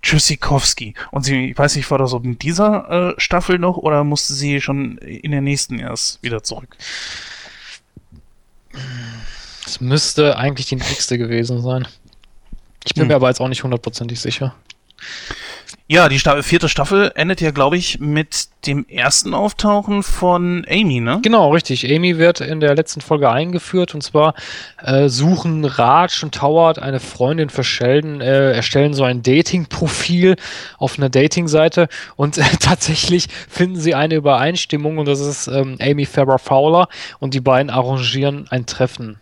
Tschüssikowski. 0.01 0.95
Und 1.11 1.25
sie, 1.25 1.51
ich 1.51 1.59
weiß 1.59 1.75
nicht, 1.75 1.91
war 1.91 1.99
das 1.99 2.12
in 2.12 2.39
dieser 2.39 3.16
äh, 3.16 3.20
Staffel 3.20 3.59
noch 3.59 3.77
oder 3.77 4.05
musste 4.05 4.33
sie 4.33 4.61
schon 4.61 4.97
in 4.99 5.33
der 5.33 5.41
nächsten 5.41 5.81
erst 5.81 6.23
wieder 6.23 6.45
zurück? 6.45 6.77
Es 9.66 9.81
müsste 9.81 10.39
eigentlich 10.39 10.66
die 10.66 10.77
nächste 10.77 11.19
gewesen 11.19 11.61
sein. 11.62 11.89
Ich 12.85 12.95
bin 12.95 13.03
hm. 13.03 13.09
mir 13.09 13.16
aber 13.16 13.29
jetzt 13.29 13.41
auch 13.41 13.49
nicht 13.49 13.65
hundertprozentig 13.65 14.20
sicher. 14.20 14.55
Ja, 15.86 16.09
die 16.09 16.19
Sta 16.19 16.43
vierte 16.43 16.69
Staffel 16.69 17.12
endet 17.15 17.40
ja, 17.40 17.51
glaube 17.51 17.77
ich, 17.77 17.99
mit 17.99 18.49
dem 18.66 18.86
ersten 18.89 19.32
Auftauchen 19.32 20.03
von 20.03 20.66
Amy, 20.69 21.01
ne? 21.01 21.20
Genau, 21.23 21.53
richtig. 21.53 21.90
Amy 21.90 22.19
wird 22.19 22.40
in 22.40 22.61
der 22.61 22.74
letzten 22.74 23.01
Folge 23.01 23.31
eingeführt 23.31 23.95
und 23.95 24.03
zwar 24.03 24.35
äh, 24.82 25.09
suchen 25.09 25.65
Raj 25.65 26.23
und 26.23 26.43
Howard 26.43 26.78
eine 26.78 27.01
Freundin 27.01 27.49
für 27.49 27.65
Sheldon, 27.65 28.20
äh, 28.20 28.53
erstellen 28.53 28.93
so 28.93 29.05
ein 29.05 29.23
Dating-Profil 29.23 30.36
auf 30.77 30.99
einer 30.99 31.09
Dating-Seite 31.09 31.89
und 32.16 32.36
äh, 32.36 32.43
tatsächlich 32.61 33.28
finden 33.49 33.77
sie 33.77 33.95
eine 33.95 34.16
Übereinstimmung 34.16 34.99
und 34.99 35.07
das 35.07 35.20
ist 35.20 35.49
ähm, 35.49 35.78
Amy 35.81 36.05
Farrah 36.05 36.39
Fowler 36.39 36.89
und 37.19 37.32
die 37.32 37.40
beiden 37.40 37.70
arrangieren 37.70 38.47
ein 38.51 38.66
Treffen 38.66 39.20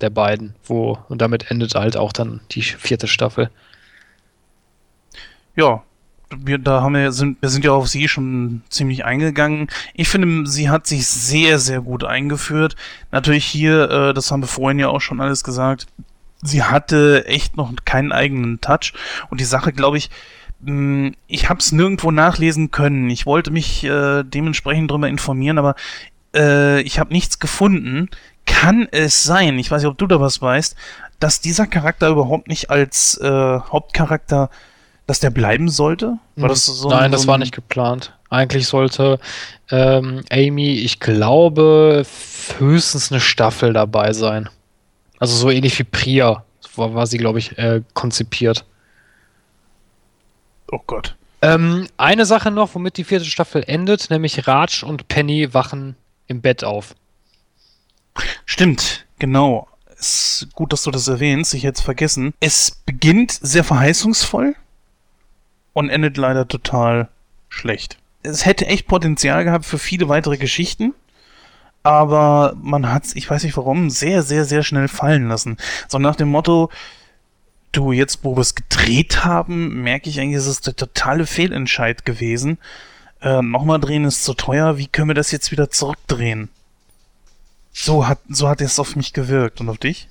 der 0.00 0.10
beiden, 0.10 0.54
wo 0.64 0.98
und 1.08 1.20
damit 1.20 1.50
endet 1.50 1.74
halt 1.74 1.96
auch 1.96 2.12
dann 2.12 2.40
die 2.52 2.62
vierte 2.62 3.08
Staffel. 3.08 3.50
Ja, 5.58 5.82
wir, 6.30 6.58
da 6.58 6.82
haben 6.82 6.94
wir, 6.94 7.10
sind, 7.10 7.42
wir 7.42 7.48
sind 7.48 7.64
ja 7.64 7.72
auf 7.72 7.88
sie 7.88 8.06
schon 8.06 8.62
ziemlich 8.68 9.04
eingegangen. 9.04 9.66
Ich 9.92 10.08
finde, 10.08 10.48
sie 10.48 10.70
hat 10.70 10.86
sich 10.86 11.08
sehr, 11.08 11.58
sehr 11.58 11.80
gut 11.80 12.04
eingeführt. 12.04 12.76
Natürlich 13.10 13.44
hier, 13.44 13.90
äh, 13.90 14.14
das 14.14 14.30
haben 14.30 14.42
wir 14.42 14.46
vorhin 14.46 14.78
ja 14.78 14.86
auch 14.88 15.00
schon 15.00 15.20
alles 15.20 15.42
gesagt, 15.42 15.88
sie 16.42 16.62
hatte 16.62 17.26
echt 17.26 17.56
noch 17.56 17.72
keinen 17.84 18.12
eigenen 18.12 18.60
Touch. 18.60 18.92
Und 19.30 19.40
die 19.40 19.44
Sache, 19.44 19.72
glaube 19.72 19.98
ich, 19.98 20.10
mh, 20.60 20.70
hm, 20.70 21.14
ich 21.26 21.48
habe 21.48 21.58
es 21.58 21.72
nirgendwo 21.72 22.12
nachlesen 22.12 22.70
können. 22.70 23.10
Ich 23.10 23.26
wollte 23.26 23.50
mich 23.50 23.82
äh, 23.82 24.22
dementsprechend 24.22 24.92
darüber 24.92 25.08
informieren, 25.08 25.58
aber 25.58 25.74
äh, 26.36 26.82
ich 26.82 27.00
habe 27.00 27.12
nichts 27.12 27.40
gefunden. 27.40 28.10
Kann 28.46 28.86
es 28.92 29.24
sein, 29.24 29.58
ich 29.58 29.72
weiß 29.72 29.82
nicht, 29.82 29.90
ob 29.90 29.98
du 29.98 30.06
da 30.06 30.20
was 30.20 30.40
weißt, 30.40 30.76
dass 31.18 31.40
dieser 31.40 31.66
Charakter 31.66 32.10
überhaupt 32.10 32.46
nicht 32.46 32.70
als 32.70 33.18
äh, 33.18 33.28
Hauptcharakter 33.28 34.50
dass 35.08 35.20
der 35.20 35.30
bleiben 35.30 35.70
sollte? 35.70 36.18
War 36.36 36.50
das 36.50 36.66
so 36.66 36.90
Nein, 36.90 37.04
ein, 37.04 37.12
das 37.12 37.26
war 37.26 37.38
nicht 37.38 37.54
geplant. 37.54 38.12
Eigentlich 38.28 38.68
sollte 38.68 39.18
ähm, 39.70 40.22
Amy, 40.30 40.74
ich 40.74 41.00
glaube, 41.00 42.04
höchstens 42.58 43.10
eine 43.10 43.20
Staffel 43.20 43.72
dabei 43.72 44.12
sein. 44.12 44.50
Also 45.18 45.34
so 45.34 45.50
ähnlich 45.50 45.78
wie 45.78 45.84
Priya 45.84 46.44
war, 46.74 46.94
war 46.94 47.06
sie, 47.06 47.16
glaube 47.16 47.38
ich, 47.38 47.56
äh, 47.56 47.80
konzipiert. 47.94 48.66
Oh 50.70 50.80
Gott. 50.86 51.16
Ähm, 51.40 51.88
eine 51.96 52.26
Sache 52.26 52.50
noch, 52.50 52.74
womit 52.74 52.98
die 52.98 53.04
vierte 53.04 53.24
Staffel 53.24 53.64
endet, 53.66 54.10
nämlich 54.10 54.46
Raj 54.46 54.82
und 54.84 55.08
Penny 55.08 55.54
wachen 55.54 55.96
im 56.26 56.42
Bett 56.42 56.64
auf. 56.64 56.94
Stimmt, 58.44 59.06
genau. 59.18 59.68
Ist 59.98 60.48
gut, 60.52 60.74
dass 60.74 60.82
du 60.82 60.90
das 60.90 61.08
erwähnst. 61.08 61.54
Ich 61.54 61.64
hätte 61.64 61.78
es 61.78 61.84
vergessen. 61.84 62.34
Es 62.40 62.82
beginnt 62.84 63.32
sehr 63.32 63.64
verheißungsvoll 63.64 64.54
und 65.78 65.90
endet 65.90 66.16
leider 66.16 66.48
total 66.48 67.08
schlecht. 67.48 67.98
Es 68.24 68.44
hätte 68.44 68.66
echt 68.66 68.88
Potenzial 68.88 69.44
gehabt 69.44 69.64
für 69.64 69.78
viele 69.78 70.08
weitere 70.08 70.36
Geschichten, 70.36 70.92
aber 71.84 72.56
man 72.60 72.90
hat 72.90 73.04
es, 73.04 73.14
ich 73.14 73.30
weiß 73.30 73.44
nicht 73.44 73.56
warum, 73.56 73.88
sehr, 73.88 74.24
sehr, 74.24 74.44
sehr 74.44 74.64
schnell 74.64 74.88
fallen 74.88 75.28
lassen. 75.28 75.56
So 75.86 76.00
nach 76.00 76.16
dem 76.16 76.28
Motto, 76.30 76.68
du, 77.70 77.92
jetzt 77.92 78.24
wo 78.24 78.36
wir 78.36 78.40
es 78.40 78.56
gedreht 78.56 79.24
haben, 79.24 79.82
merke 79.82 80.10
ich 80.10 80.18
eigentlich, 80.18 80.38
es 80.38 80.48
ist 80.48 80.66
der 80.66 80.74
totale 80.74 81.26
Fehlentscheid 81.26 82.04
gewesen. 82.04 82.58
Äh, 83.22 83.40
Nochmal 83.40 83.78
drehen 83.78 84.04
ist 84.04 84.24
zu 84.24 84.34
teuer, 84.34 84.78
wie 84.78 84.88
können 84.88 85.10
wir 85.10 85.14
das 85.14 85.30
jetzt 85.30 85.52
wieder 85.52 85.70
zurückdrehen? 85.70 86.48
So 87.72 88.08
hat, 88.08 88.18
so 88.28 88.48
hat 88.48 88.60
es 88.60 88.80
auf 88.80 88.96
mich 88.96 89.12
gewirkt 89.12 89.60
und 89.60 89.68
auf 89.68 89.78
dich? 89.78 90.08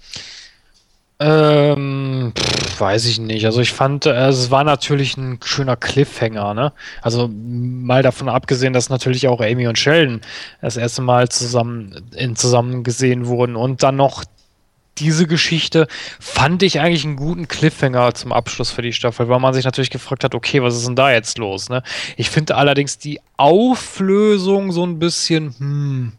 Ähm, 1.19 2.31
pff, 2.37 2.79
weiß 2.79 3.05
ich 3.05 3.19
nicht. 3.19 3.45
Also 3.45 3.59
ich 3.59 3.73
fand, 3.73 4.05
äh, 4.05 4.27
es 4.27 4.51
war 4.51 4.63
natürlich 4.63 5.17
ein 5.17 5.39
schöner 5.43 5.75
Cliffhanger, 5.75 6.53
ne? 6.53 6.73
Also 7.01 7.27
mal 7.27 8.03
davon 8.03 8.29
abgesehen, 8.29 8.73
dass 8.73 8.89
natürlich 8.89 9.27
auch 9.27 9.41
Amy 9.41 9.67
und 9.67 9.79
Sheldon 9.79 10.21
das 10.61 10.77
erste 10.77 11.01
Mal 11.01 11.29
zusammen 11.29 12.11
in 12.15 12.35
zusammen 12.35 12.83
gesehen 12.83 13.25
wurden 13.25 13.55
und 13.55 13.81
dann 13.81 13.95
noch 13.95 14.23
diese 14.99 15.27
Geschichte 15.27 15.87
fand 16.19 16.63
ich 16.63 16.79
eigentlich 16.79 17.05
einen 17.05 17.15
guten 17.17 17.47
Cliffhanger 17.47 18.13
zum 18.13 18.31
Abschluss 18.31 18.71
für 18.71 18.81
die 18.81 18.93
Staffel, 18.93 19.29
weil 19.29 19.39
man 19.39 19.53
sich 19.53 19.65
natürlich 19.65 19.89
gefragt 19.89 20.23
hat, 20.23 20.35
okay, 20.35 20.61
was 20.63 20.75
ist 20.75 20.87
denn 20.87 20.95
da 20.95 21.11
jetzt 21.11 21.37
los? 21.37 21.69
Ne? 21.69 21.83
Ich 22.15 22.29
finde 22.29 22.55
allerdings 22.55 22.97
die 22.97 23.19
Auflösung 23.37 24.71
so 24.71 24.83
ein 24.85 24.99
bisschen, 24.99 25.55
hm, 25.57 26.11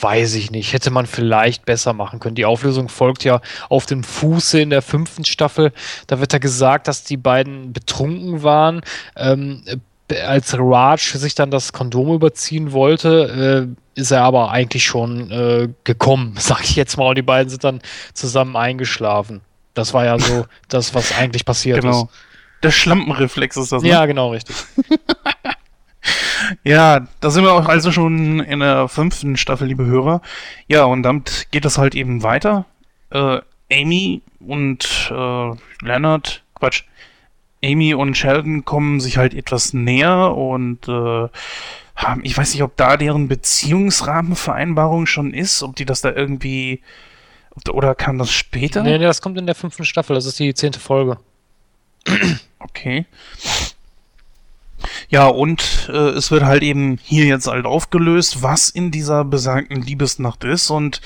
weiß 0.00 0.34
ich 0.34 0.50
nicht, 0.50 0.72
hätte 0.72 0.90
man 0.90 1.06
vielleicht 1.06 1.64
besser 1.64 1.92
machen 1.92 2.20
können. 2.20 2.34
Die 2.34 2.44
Auflösung 2.44 2.88
folgt 2.88 3.24
ja 3.24 3.40
auf 3.68 3.86
dem 3.86 4.04
Fuße 4.04 4.60
in 4.60 4.70
der 4.70 4.82
fünften 4.82 5.24
Staffel. 5.24 5.72
Da 6.06 6.20
wird 6.20 6.32
ja 6.32 6.38
gesagt, 6.38 6.88
dass 6.88 7.04
die 7.04 7.16
beiden 7.16 7.72
betrunken 7.72 8.42
waren. 8.42 8.82
Ähm, 9.16 9.62
als 10.10 10.56
Raj 10.58 10.98
sich 11.18 11.34
dann 11.34 11.50
das 11.50 11.72
Kondom 11.72 12.14
überziehen 12.14 12.72
wollte, 12.72 13.68
äh, 13.96 14.00
ist 14.00 14.10
er 14.10 14.22
aber 14.22 14.50
eigentlich 14.50 14.84
schon 14.84 15.30
äh, 15.30 15.68
gekommen, 15.84 16.34
sag 16.38 16.62
ich 16.62 16.76
jetzt 16.76 16.96
mal. 16.96 17.08
Und 17.08 17.18
die 17.18 17.22
beiden 17.22 17.50
sind 17.50 17.64
dann 17.64 17.80
zusammen 18.14 18.56
eingeschlafen. 18.56 19.40
Das 19.74 19.94
war 19.94 20.04
ja 20.04 20.18
so 20.18 20.46
das, 20.68 20.94
was 20.94 21.16
eigentlich 21.16 21.44
passiert 21.44 21.82
genau. 21.82 22.04
ist. 22.04 22.10
Der 22.62 22.70
Schlampenreflex 22.72 23.56
ist 23.56 23.70
das, 23.70 23.82
ne? 23.82 23.90
Ja, 23.90 24.06
genau, 24.06 24.30
richtig. 24.30 24.56
ja, 26.64 27.06
da 27.20 27.30
sind 27.30 27.44
wir 27.44 27.52
auch 27.52 27.68
also 27.68 27.92
schon 27.92 28.40
in 28.40 28.60
der 28.60 28.88
fünften 28.88 29.36
Staffel, 29.36 29.68
liebe 29.68 29.84
Hörer. 29.84 30.22
Ja, 30.66 30.84
und 30.84 31.02
damit 31.02 31.48
geht 31.50 31.64
es 31.64 31.78
halt 31.78 31.94
eben 31.94 32.22
weiter. 32.22 32.66
Äh, 33.10 33.40
Amy 33.72 34.22
und 34.40 35.10
äh, 35.10 35.50
Leonard, 35.82 36.42
Quatsch, 36.54 36.84
Amy 37.62 37.94
und 37.94 38.16
Sheldon 38.16 38.64
kommen 38.64 39.00
sich 39.00 39.18
halt 39.18 39.34
etwas 39.34 39.72
näher 39.72 40.36
und 40.36 40.88
äh, 40.88 41.28
haben, 41.96 42.20
ich 42.22 42.36
weiß 42.36 42.54
nicht, 42.54 42.62
ob 42.62 42.76
da 42.76 42.96
deren 42.96 43.28
Beziehungsrahmenvereinbarung 43.28 45.06
schon 45.06 45.34
ist, 45.34 45.62
ob 45.62 45.74
die 45.76 45.84
das 45.84 46.00
da 46.00 46.12
irgendwie 46.12 46.80
oder 47.72 47.96
kam 47.96 48.18
das 48.18 48.30
später? 48.30 48.84
Nee, 48.84 48.98
nee, 48.98 49.04
das 49.04 49.20
kommt 49.20 49.36
in 49.36 49.46
der 49.46 49.56
fünften 49.56 49.84
Staffel, 49.84 50.14
das 50.14 50.26
ist 50.26 50.38
die 50.38 50.54
zehnte 50.54 50.78
Folge. 50.78 51.18
Okay. 52.60 53.06
Ja, 55.08 55.26
und 55.26 55.88
äh, 55.92 56.10
es 56.10 56.30
wird 56.30 56.44
halt 56.44 56.62
eben 56.62 56.98
hier 57.02 57.26
jetzt 57.26 57.46
halt 57.46 57.66
aufgelöst, 57.66 58.42
was 58.42 58.68
in 58.68 58.90
dieser 58.90 59.24
besagten 59.24 59.82
Liebesnacht 59.82 60.44
ist. 60.44 60.70
Und 60.70 61.00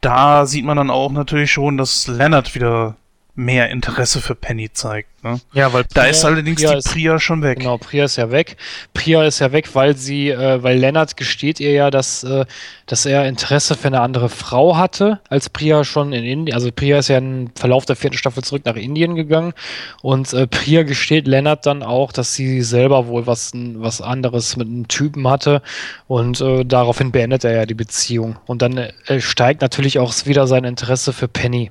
da 0.00 0.46
sieht 0.46 0.64
man 0.64 0.76
dann 0.76 0.90
auch 0.90 1.10
natürlich 1.10 1.50
schon, 1.50 1.76
dass 1.76 2.06
Leonard 2.06 2.54
wieder 2.54 2.96
mehr 3.36 3.70
Interesse 3.70 4.20
für 4.20 4.34
Penny 4.34 4.72
zeigt. 4.72 5.22
Ne? 5.22 5.40
Ja, 5.52 5.72
weil 5.72 5.84
Priya, 5.84 6.04
da 6.04 6.08
ist 6.08 6.24
allerdings 6.24 6.60
Priya 6.60 6.72
die 6.72 6.78
ist, 6.78 6.92
Priya 6.92 7.18
schon 7.20 7.42
weg. 7.42 7.58
Genau, 7.58 7.76
Priya 7.76 8.04
ist 8.04 8.16
ja 8.16 8.30
weg. 8.30 8.56
Priya 8.94 9.24
ist 9.24 9.40
ja 9.40 9.52
weg, 9.52 9.74
weil 9.74 9.96
sie, 9.96 10.30
äh, 10.30 10.62
weil 10.62 10.78
Lennart 10.78 11.16
gesteht 11.16 11.60
ihr 11.60 11.72
ja, 11.72 11.90
dass, 11.90 12.24
äh, 12.24 12.46
dass 12.86 13.04
er 13.04 13.26
Interesse 13.26 13.74
für 13.74 13.88
eine 13.88 14.00
andere 14.00 14.30
Frau 14.30 14.76
hatte, 14.76 15.20
als 15.28 15.50
Priya 15.50 15.84
schon 15.84 16.12
in 16.12 16.24
Indien. 16.24 16.54
Also 16.54 16.70
Priya 16.72 16.98
ist 16.98 17.08
ja 17.08 17.18
im 17.18 17.50
Verlauf 17.54 17.84
der 17.84 17.96
vierten 17.96 18.16
Staffel 18.16 18.42
zurück 18.42 18.62
nach 18.64 18.76
Indien 18.76 19.14
gegangen 19.14 19.52
und 20.00 20.32
äh, 20.32 20.46
Priya 20.46 20.84
gesteht 20.84 21.26
Lennart 21.26 21.66
dann 21.66 21.82
auch, 21.82 22.12
dass 22.12 22.34
sie 22.34 22.62
selber 22.62 23.06
wohl 23.06 23.26
was, 23.26 23.52
was 23.54 24.00
anderes 24.00 24.56
mit 24.56 24.66
einem 24.66 24.88
Typen 24.88 25.28
hatte 25.28 25.60
und 26.06 26.40
äh, 26.40 26.64
daraufhin 26.64 27.12
beendet 27.12 27.44
er 27.44 27.52
ja 27.52 27.66
die 27.66 27.74
Beziehung. 27.74 28.36
Und 28.46 28.62
dann 28.62 28.78
äh, 28.78 29.20
steigt 29.20 29.60
natürlich 29.60 29.98
auch 29.98 30.14
wieder 30.24 30.46
sein 30.46 30.64
Interesse 30.64 31.12
für 31.12 31.28
Penny. 31.28 31.70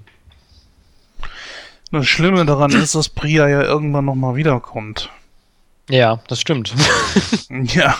Das 1.95 2.07
Schlimme 2.07 2.45
daran 2.45 2.71
ist, 2.71 2.93
dass 2.93 3.07
Priya 3.07 3.47
ja 3.47 3.61
irgendwann 3.61 4.03
nochmal 4.03 4.35
wiederkommt. 4.35 5.09
Ja, 5.89 6.19
das 6.27 6.41
stimmt. 6.41 6.73
ja. 7.49 7.95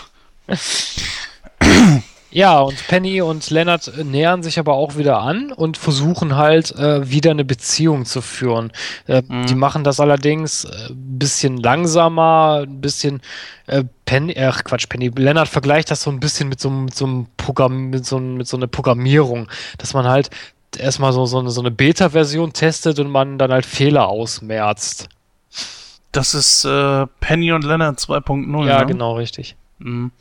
Ja, 2.29 2.59
und 2.59 2.75
Penny 2.89 3.21
und 3.21 3.49
Leonard 3.49 3.89
nähern 4.03 4.43
sich 4.43 4.59
aber 4.59 4.73
auch 4.73 4.97
wieder 4.97 5.19
an 5.19 5.53
und 5.53 5.77
versuchen 5.77 6.35
halt 6.35 6.75
äh, 6.75 7.09
wieder 7.09 7.31
eine 7.31 7.45
Beziehung 7.45 8.03
zu 8.03 8.19
führen. 8.19 8.73
Äh, 9.07 9.21
mhm. 9.25 9.45
Die 9.45 9.55
machen 9.55 9.85
das 9.85 10.01
allerdings 10.01 10.65
ein 10.65 10.73
äh, 10.73 10.93
bisschen 10.93 11.55
langsamer, 11.55 12.63
ein 12.63 12.81
bisschen 12.81 13.21
äh, 13.67 13.85
Penny, 14.03 14.37
ach 14.37 14.65
Quatsch, 14.65 14.89
Penny. 14.89 15.09
Leonard 15.15 15.47
vergleicht 15.47 15.89
das 15.89 16.01
so 16.01 16.11
ein 16.11 16.19
bisschen 16.19 16.49
mit 16.49 16.59
so, 16.59 16.69
mit 16.69 16.93
so 16.93 17.05
einem 17.05 17.27
Programm, 17.37 17.91
mit 17.91 18.05
so, 18.05 18.19
mit 18.19 18.49
so 18.49 18.57
einer 18.57 18.67
Programmierung, 18.67 19.47
dass 19.77 19.93
man 19.93 20.05
halt 20.05 20.29
erstmal 20.77 21.13
so, 21.13 21.25
so 21.25 21.39
eine, 21.39 21.49
so 21.49 21.61
eine 21.61 21.71
Beta-Version 21.71 22.53
testet 22.53 22.99
und 22.99 23.09
man 23.09 23.37
dann 23.37 23.51
halt 23.51 23.65
Fehler 23.65 24.07
ausmerzt. 24.07 25.09
Das 26.11 26.33
ist 26.33 26.65
äh, 26.65 27.07
Penny 27.19 27.51
und 27.51 27.63
Leonard 27.63 27.99
2.0. 27.99 28.67
Ja, 28.67 28.79
ne? 28.79 28.85
genau, 28.85 29.15
richtig. 29.15 29.55
Mhm. 29.79 30.11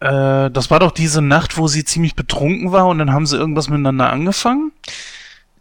Äh, 0.00 0.50
das 0.50 0.70
war 0.70 0.80
doch 0.80 0.92
diese 0.92 1.22
Nacht, 1.22 1.58
wo 1.58 1.66
sie 1.66 1.84
ziemlich 1.84 2.14
betrunken 2.14 2.72
war 2.72 2.86
und 2.86 2.98
dann 2.98 3.12
haben 3.12 3.26
sie 3.26 3.36
irgendwas 3.36 3.68
miteinander 3.68 4.10
angefangen? 4.10 4.72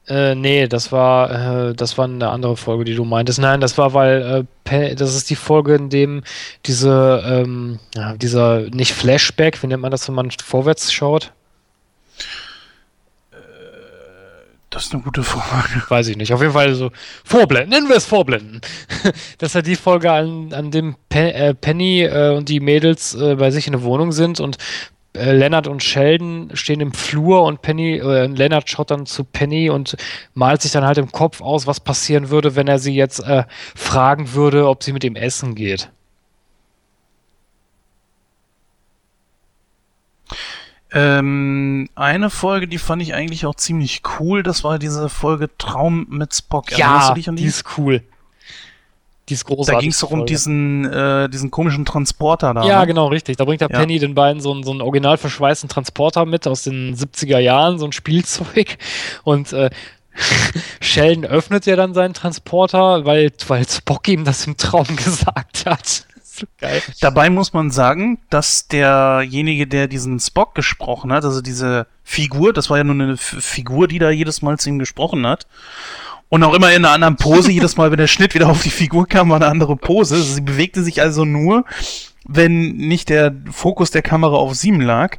Äh, 0.08 0.36
nee, 0.36 0.68
das 0.68 0.92
war, 0.94 1.70
äh, 1.70 1.74
das 1.74 1.98
war 1.98 2.06
eine 2.06 2.30
andere 2.30 2.56
Folge, 2.56 2.86
die 2.86 2.96
du 2.96 3.04
meintest. 3.04 3.40
Nein, 3.40 3.60
das 3.60 3.78
war, 3.78 3.94
weil, 3.94 4.48
äh, 4.70 4.96
das 4.96 5.16
ist 5.16 5.30
die 5.30 5.36
Folge, 5.36 5.76
in 5.76 5.90
dem 5.90 6.24
diese, 6.66 7.24
ähm, 7.26 7.80
ja, 7.94 8.14
dieser, 8.16 8.70
nicht 8.70 8.94
Flashback, 8.94 9.62
wie 9.62 9.68
nennt 9.68 9.82
man 9.82 9.92
das, 9.92 10.08
wenn 10.08 10.16
man 10.16 10.32
vorwärts 10.32 10.94
schaut? 10.94 11.34
Das 14.70 14.86
ist 14.86 14.94
eine 14.94 15.04
gute 15.04 15.24
Frage. 15.24 15.84
Weiß 15.90 16.08
ich 16.08 16.18
nicht. 16.18 16.34
Auf 16.34 16.42
jeden 16.42 16.54
Fall 16.54 16.76
so 16.76 16.92
Vorblenden. 17.24 17.70
Nennen 17.70 17.90
wir 17.90 17.96
es 17.96 18.06
Vorblenden. 18.06 18.62
das 19.38 19.50
ist 19.50 19.56
ja 19.56 19.62
die 19.62 19.76
Folge, 19.76 20.12
an, 20.12 20.54
an 20.54 20.72
dem 20.72 20.96
Pe 21.10 21.34
äh, 21.34 21.54
Penny 21.54 22.02
äh, 22.02 22.36
und 22.36 22.50
die 22.50 22.60
Mädels 22.60 23.16
äh, 23.16 23.36
bei 23.36 23.52
sich 23.52 23.68
in 23.68 23.74
der 23.74 23.84
Wohnung 23.84 24.12
sind 24.12 24.40
und 24.40 24.58
äh, 25.14 25.32
Leonard 25.32 25.68
und 25.68 25.84
Sheldon 25.84 26.52
stehen 26.54 26.82
im 26.82 26.94
Flur 26.94 27.44
und 27.44 27.62
Penny, 27.62 27.98
äh, 27.98 28.28
Leonard 28.28 28.70
schaut 28.70 28.92
dann 28.92 29.06
zu 29.06 29.24
Penny 29.24 29.70
und 29.70 29.96
malt 30.34 30.62
sich 30.62 30.72
dann 30.72 30.86
halt 30.86 30.98
im 30.98 31.12
Kopf 31.12 31.42
aus, 31.42 31.66
was 31.66 31.80
passieren 31.80 32.30
würde, 32.30 32.56
wenn 32.56 32.68
er 32.68 32.80
sie 32.80 32.94
jetzt 32.94 33.20
äh, 33.20 33.44
fragen 33.76 34.34
würde, 34.34 34.68
ob 34.68 34.84
sie 34.84 34.94
mit 34.94 35.04
ihm 35.04 35.16
essen 35.16 35.56
geht. 35.56 35.90
Ähm, 40.94 41.90
eine 41.96 42.30
Folge, 42.30 42.68
die 42.68 42.78
fand 42.78 43.02
ich 43.02 43.14
eigentlich 43.14 43.46
auch 43.46 43.56
ziemlich 43.56 44.02
cool. 44.20 44.44
Das 44.44 44.64
war 44.64 44.80
diese 44.80 45.10
Folge 45.10 45.50
Traum 45.58 46.08
mit 46.10 46.34
Spock. 46.34 46.78
Ja, 46.78 47.14
die? 47.14 47.24
die? 47.36 47.46
ist 47.46 47.66
cool. 47.78 48.02
Die 49.28 49.34
ist 49.34 49.44
großartig. 49.44 49.74
Da 49.74 49.80
ging 49.82 49.90
es 49.90 50.00
doch 50.00 50.12
um 50.12 50.26
diesen, 50.26 50.86
äh, 50.86 51.28
diesen 51.28 51.52
komischen 51.52 51.84
Transporter 51.84 52.54
da. 52.54 52.64
Ja, 52.64 52.80
ne? 52.82 52.88
genau, 52.88 53.08
richtig. 53.08 53.36
Da 53.36 53.44
bringt 53.44 53.60
der 53.60 53.70
ja. 53.70 53.80
Penny 53.80 54.00
den 54.00 54.16
beiden 54.16 54.42
so, 54.42 54.64
so 54.64 54.72
einen 54.72 54.82
original 54.82 55.18
verschweißten 55.18 55.68
Transporter 55.68 56.26
mit 56.26 56.48
aus 56.48 56.64
den 56.64 56.96
70er 56.96 57.40
Jahren, 57.40 57.78
so 57.78 57.86
ein 57.86 57.92
Spielzeug. 57.92 58.78
Und 59.24 59.52
äh, 59.52 59.70
Sheldon 60.80 61.26
öffnet 61.26 61.66
ja 61.66 61.76
dann 61.76 61.94
seinen 61.94 62.14
Transporter, 62.14 63.04
weil, 63.04 63.32
weil 63.48 63.68
Spock 63.68 64.08
ihm 64.08 64.24
das 64.24 64.48
im 64.48 64.56
Traum 64.56 64.88
gesagt 64.96 65.66
hat. 65.66 66.06
Geil. 66.60 66.82
Dabei 67.02 67.30
muss 67.30 67.54
man 67.54 67.72
sagen, 67.72 68.20
dass 68.30 68.68
derjenige, 68.68 69.68
der 69.68 69.88
diesen 69.88 70.20
Spock 70.20 70.56
gesprochen 70.56 71.12
hat, 71.12 71.24
also 71.24 71.42
diese 71.42 71.88
Figur, 72.04 72.54
das 72.54 72.70
war 72.70 72.78
ja 72.78 72.84
nur 72.84 72.96
eine 72.96 73.18
Figur, 73.18 73.88
die 73.88 74.00
da 74.00 74.10
jedes 74.10 74.42
Mal 74.42 74.58
zu 74.58 74.70
ihm 74.70 74.80
gesprochen 74.80 75.26
hat. 75.26 75.48
Und 76.30 76.44
auch 76.44 76.54
immer 76.54 76.72
in 76.72 76.84
einer 76.84 76.94
anderen 76.94 77.16
Pose, 77.16 77.52
jedes 77.52 77.78
Mal, 77.78 77.90
wenn 77.92 77.98
der 77.98 78.08
Schnitt 78.08 78.34
wieder 78.34 78.50
auf 78.50 78.62
die 78.62 78.70
Figur 78.70 79.08
kam, 79.08 79.30
war 79.30 79.38
eine 79.38 79.48
andere 79.48 79.78
Pose. 79.78 80.16
Also 80.16 80.34
sie 80.34 80.42
bewegte 80.42 80.84
sich 80.84 81.02
also 81.02 81.24
nur, 81.24 81.64
wenn 82.26 82.76
nicht 82.76 83.10
der 83.10 83.34
Fokus 83.50 83.92
der 83.92 84.02
Kamera 84.02 84.36
auf 84.36 84.54
sie 84.56 84.72
lag. 84.72 85.18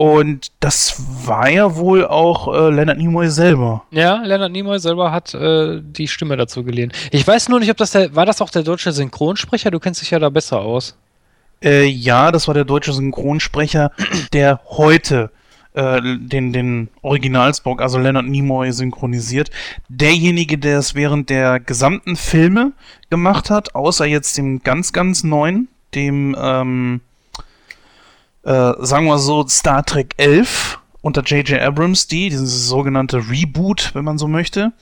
Und 0.00 0.52
das 0.60 0.96
war 1.26 1.50
ja 1.50 1.76
wohl 1.76 2.06
auch 2.06 2.48
äh, 2.48 2.70
Leonard 2.70 2.96
Nimoy 2.96 3.28
selber. 3.28 3.84
Ja, 3.90 4.22
Leonard 4.22 4.50
Nimoy 4.50 4.78
selber 4.78 5.12
hat 5.12 5.34
äh, 5.34 5.82
die 5.82 6.08
Stimme 6.08 6.38
dazu 6.38 6.64
geliehen. 6.64 6.90
Ich 7.10 7.26
weiß 7.26 7.50
nur 7.50 7.60
nicht, 7.60 7.70
ob 7.70 7.76
das 7.76 7.90
der, 7.90 8.14
war 8.14 8.24
das 8.24 8.40
auch 8.40 8.48
der 8.48 8.62
deutsche 8.62 8.92
Synchronsprecher? 8.92 9.70
Du 9.70 9.78
kennst 9.78 10.00
dich 10.00 10.10
ja 10.10 10.18
da 10.18 10.30
besser 10.30 10.60
aus. 10.60 10.96
Äh, 11.62 11.84
ja, 11.84 12.32
das 12.32 12.48
war 12.48 12.54
der 12.54 12.64
deutsche 12.64 12.94
Synchronsprecher, 12.94 13.92
der 14.32 14.62
heute 14.70 15.32
äh, 15.74 16.00
den, 16.02 16.54
den 16.54 16.88
Originalspock, 17.02 17.82
also 17.82 17.98
Leonard 17.98 18.24
Nimoy, 18.24 18.72
synchronisiert. 18.72 19.50
Derjenige, 19.90 20.56
der 20.56 20.78
es 20.78 20.94
während 20.94 21.28
der 21.28 21.60
gesamten 21.60 22.16
Filme 22.16 22.72
gemacht 23.10 23.50
hat, 23.50 23.74
außer 23.74 24.06
jetzt 24.06 24.38
dem 24.38 24.62
ganz, 24.62 24.94
ganz 24.94 25.24
neuen, 25.24 25.68
dem, 25.94 26.34
ähm, 26.40 27.02
äh, 28.44 28.72
sagen 28.78 29.06
wir 29.06 29.18
so, 29.18 29.46
Star 29.48 29.84
Trek 29.84 30.14
11 30.16 30.78
unter 31.02 31.22
J.J. 31.22 31.60
Abrams, 31.60 32.06
die, 32.06 32.28
dieses 32.28 32.68
sogenannte 32.68 33.30
Reboot, 33.30 33.90
wenn 33.94 34.04
man 34.04 34.18
so 34.18 34.28
möchte. 34.28 34.72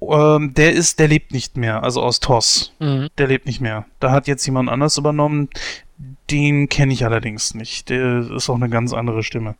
Ähm, 0.00 0.54
der 0.54 0.72
ist, 0.72 0.98
der 0.98 1.08
lebt 1.08 1.32
nicht 1.32 1.56
mehr, 1.56 1.82
also 1.82 2.02
aus 2.02 2.20
TOS. 2.20 2.72
Mhm. 2.78 3.08
Der 3.18 3.28
lebt 3.28 3.46
nicht 3.46 3.60
mehr. 3.60 3.86
Da 4.00 4.10
hat 4.10 4.26
jetzt 4.26 4.44
jemand 4.46 4.68
anders 4.68 4.98
übernommen. 4.98 5.48
Den 6.30 6.68
kenne 6.68 6.92
ich 6.92 7.04
allerdings 7.04 7.54
nicht. 7.54 7.88
Der 7.90 8.30
ist 8.30 8.50
auch 8.50 8.56
eine 8.56 8.68
ganz 8.68 8.92
andere 8.92 9.22
Stimme. 9.22 9.54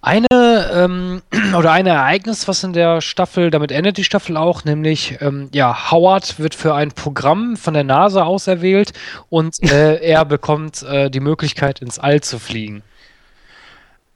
Eine 0.00 0.26
ähm, 0.30 1.22
oder 1.56 1.72
ein 1.72 1.86
Ereignis, 1.86 2.46
was 2.46 2.62
in 2.62 2.72
der 2.72 3.00
Staffel, 3.00 3.50
damit 3.50 3.72
endet 3.72 3.96
die 3.96 4.04
Staffel 4.04 4.36
auch, 4.36 4.64
nämlich 4.64 5.18
ähm, 5.20 5.48
ja, 5.52 5.90
Howard 5.90 6.38
wird 6.38 6.54
für 6.54 6.74
ein 6.74 6.92
Programm 6.92 7.56
von 7.56 7.74
der 7.74 7.84
NASA 7.84 8.22
auserwählt 8.22 8.92
und 9.28 9.62
äh, 9.70 9.96
er 9.96 10.24
bekommt 10.24 10.82
äh, 10.82 11.10
die 11.10 11.20
Möglichkeit, 11.20 11.80
ins 11.80 11.98
All 11.98 12.20
zu 12.20 12.38
fliegen. 12.38 12.82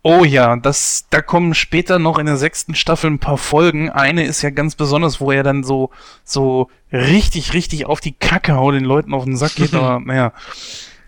Oh 0.04 0.24
ja, 0.24 0.56
das, 0.56 1.06
da 1.10 1.20
kommen 1.22 1.54
später 1.54 2.00
noch 2.00 2.18
in 2.18 2.26
der 2.26 2.36
sechsten 2.36 2.74
Staffel 2.74 3.08
ein 3.08 3.20
paar 3.20 3.38
Folgen. 3.38 3.88
Eine 3.88 4.24
ist 4.24 4.42
ja 4.42 4.50
ganz 4.50 4.74
besonders, 4.74 5.20
wo 5.20 5.30
er 5.30 5.44
dann 5.44 5.62
so, 5.62 5.90
so 6.24 6.70
richtig, 6.92 7.54
richtig 7.54 7.86
auf 7.86 8.00
die 8.00 8.12
Kacke 8.12 8.56
haut, 8.56 8.74
den 8.74 8.84
Leuten 8.84 9.14
auf 9.14 9.24
den 9.24 9.36
Sack 9.36 9.54
geht, 9.54 9.74
aber 9.74 10.00
naja. 10.00 10.32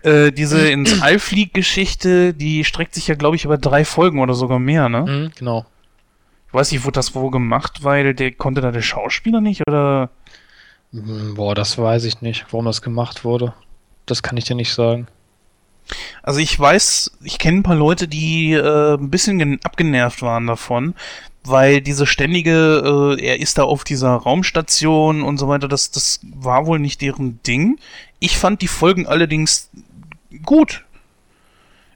Äh, 0.05 0.31
diese 0.31 0.67
ins 0.71 1.01
Allflieg-Geschichte, 1.01 2.33
die 2.33 2.63
streckt 2.63 2.93
sich 2.95 3.07
ja, 3.07 3.15
glaube 3.15 3.35
ich, 3.35 3.45
über 3.45 3.57
drei 3.57 3.83
Folgen 3.85 4.19
oder 4.19 4.33
sogar 4.33 4.59
mehr, 4.59 4.87
ne? 4.89 5.01
Mhm, 5.01 5.31
genau. 5.37 5.65
Ich 6.47 6.53
weiß 6.53 6.71
nicht, 6.71 6.83
wurde 6.85 6.93
das 6.93 7.15
wo 7.15 7.29
gemacht, 7.29 7.83
weil 7.83 8.13
der 8.13 8.31
konnte 8.31 8.61
da 8.61 8.71
der 8.71 8.81
Schauspieler 8.81 9.41
nicht, 9.41 9.61
oder? 9.67 10.09
Hm, 10.93 11.33
Boah, 11.35 11.55
das 11.55 11.77
weiß 11.77 12.05
ich 12.05 12.21
nicht, 12.21 12.45
warum 12.51 12.65
das 12.65 12.81
gemacht 12.81 13.25
wurde. 13.25 13.53
Das 14.05 14.23
kann 14.23 14.37
ich 14.37 14.45
dir 14.45 14.55
nicht 14.55 14.73
sagen. 14.73 15.07
Also 16.23 16.39
ich 16.39 16.57
weiß, 16.59 17.17
ich 17.23 17.37
kenne 17.37 17.59
ein 17.59 17.63
paar 17.63 17.75
Leute, 17.75 18.07
die 18.07 18.53
äh, 18.53 18.95
ein 18.95 19.09
bisschen 19.11 19.37
gen- 19.37 19.59
abgenervt 19.63 20.21
waren 20.23 20.47
davon, 20.47 20.95
weil 21.43 21.79
diese 21.81 22.07
ständige, 22.07 23.15
äh, 23.19 23.23
er 23.23 23.39
ist 23.39 23.57
da 23.59 23.63
auf 23.63 23.83
dieser 23.83 24.09
Raumstation 24.15 25.21
und 25.21 25.37
so 25.37 25.47
weiter, 25.47 25.67
das, 25.67 25.91
das 25.91 26.21
war 26.23 26.65
wohl 26.65 26.79
nicht 26.79 27.01
deren 27.01 27.39
Ding. 27.43 27.77
Ich 28.19 28.37
fand 28.37 28.63
die 28.63 28.67
Folgen 28.67 29.05
allerdings 29.05 29.69
gut. 30.43 30.83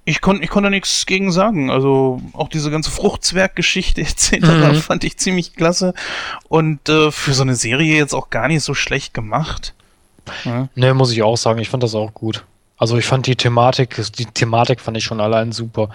Ich, 0.05 0.21
kon, 0.21 0.41
ich 0.41 0.49
konnte 0.49 0.69
nichts 0.69 1.05
gegen 1.05 1.31
sagen. 1.31 1.69
Also 1.69 2.21
auch 2.33 2.49
diese 2.49 2.71
ganze 2.71 2.89
Fruchtzwerg-Geschichte 2.89 4.01
etc. 4.01 4.39
Mhm. 4.41 4.75
fand 4.75 5.03
ich 5.03 5.17
ziemlich 5.17 5.55
klasse. 5.55 5.93
Und 6.47 6.89
äh, 6.89 7.11
für 7.11 7.33
so 7.33 7.43
eine 7.43 7.55
Serie 7.55 7.95
jetzt 7.95 8.13
auch 8.13 8.29
gar 8.29 8.47
nicht 8.47 8.63
so 8.63 8.73
schlecht 8.73 9.13
gemacht. 9.13 9.73
Ja. 10.45 10.67
Ne, 10.75 10.93
muss 10.93 11.11
ich 11.11 11.23
auch 11.23 11.37
sagen, 11.37 11.59
ich 11.59 11.69
fand 11.69 11.83
das 11.83 11.95
auch 11.95 12.13
gut. 12.13 12.45
Also 12.77 12.97
ich 12.97 13.05
fand 13.05 13.27
die 13.27 13.35
Thematik, 13.35 14.01
die 14.17 14.25
Thematik 14.25 14.79
fand 14.79 14.95
ich 14.95 15.03
schon 15.03 15.19
allein 15.19 15.51
super. 15.51 15.89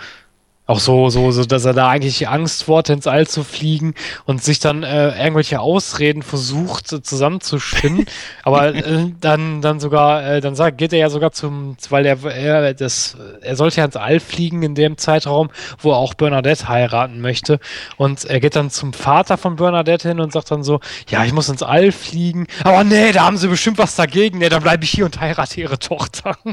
Auch 0.67 0.81
so, 0.81 1.11
so, 1.11 1.31
so, 1.31 1.45
dass 1.45 1.67
er 1.67 1.75
da 1.75 1.91
eigentlich 1.91 2.27
Angst 2.27 2.65
vor 2.65 2.79
hat, 2.79 2.89
ins 2.89 3.07
All 3.07 3.27
zu 3.27 3.45
fliegen 3.45 3.93
und 4.25 4.43
sich 4.43 4.61
dann 4.61 4.83
äh, 4.83 5.09
irgendwelche 5.19 5.61
Ausreden 5.61 6.23
versucht 6.23 6.91
äh, 6.91 7.03
zusammenzuspinnen. 7.03 8.07
Aber 8.45 8.75
äh, 8.75 9.13
dann, 9.21 9.61
dann 9.61 9.79
sogar, 9.79 10.25
äh, 10.25 10.41
dann 10.41 10.55
sagt, 10.55 10.79
geht 10.79 10.95
er 10.95 11.01
ja 11.01 11.11
sogar 11.11 11.33
zum, 11.33 11.77
weil 11.91 12.07
er, 12.07 12.25
er, 12.25 12.73
das, 12.73 13.19
er 13.43 13.57
sollte 13.57 13.77
ja 13.77 13.85
ins 13.85 13.97
All 13.97 14.21
fliegen 14.21 14.63
in 14.63 14.75
dem 14.75 14.97
Zeitraum, 14.97 15.51
wo 15.81 15.91
er 15.91 15.99
auch 15.99 16.15
Bernadette 16.15 16.67
heiraten 16.67 17.21
möchte. 17.21 17.61
Und 17.99 18.25
er 18.25 18.41
geht 18.41 18.57
dann 18.57 18.71
zum 18.71 18.95
Vater 18.95 19.37
von 19.37 19.57
Bernadette 19.57 20.09
hin 20.09 20.19
und 20.19 20.33
sagt 20.33 20.51
dann 20.51 20.63
so, 20.63 20.81
ja, 21.09 21.27
ich 21.27 21.35
muss 21.35 21.51
ins 21.51 21.63
All 21.63 21.93
fliegen. 21.93 22.47
Aber 22.63 22.85
nee, 22.85 23.13
da 23.13 23.27
haben 23.27 23.37
sie 23.37 23.49
bestimmt 23.49 23.77
was 23.77 23.97
dagegen. 23.97 24.39
Nee, 24.39 24.49
dann 24.49 24.63
bleibe 24.63 24.85
ich 24.85 24.91
hier 24.93 25.05
und 25.05 25.21
heirate 25.21 25.61
ihre 25.61 25.79
Tochter. 25.79 26.39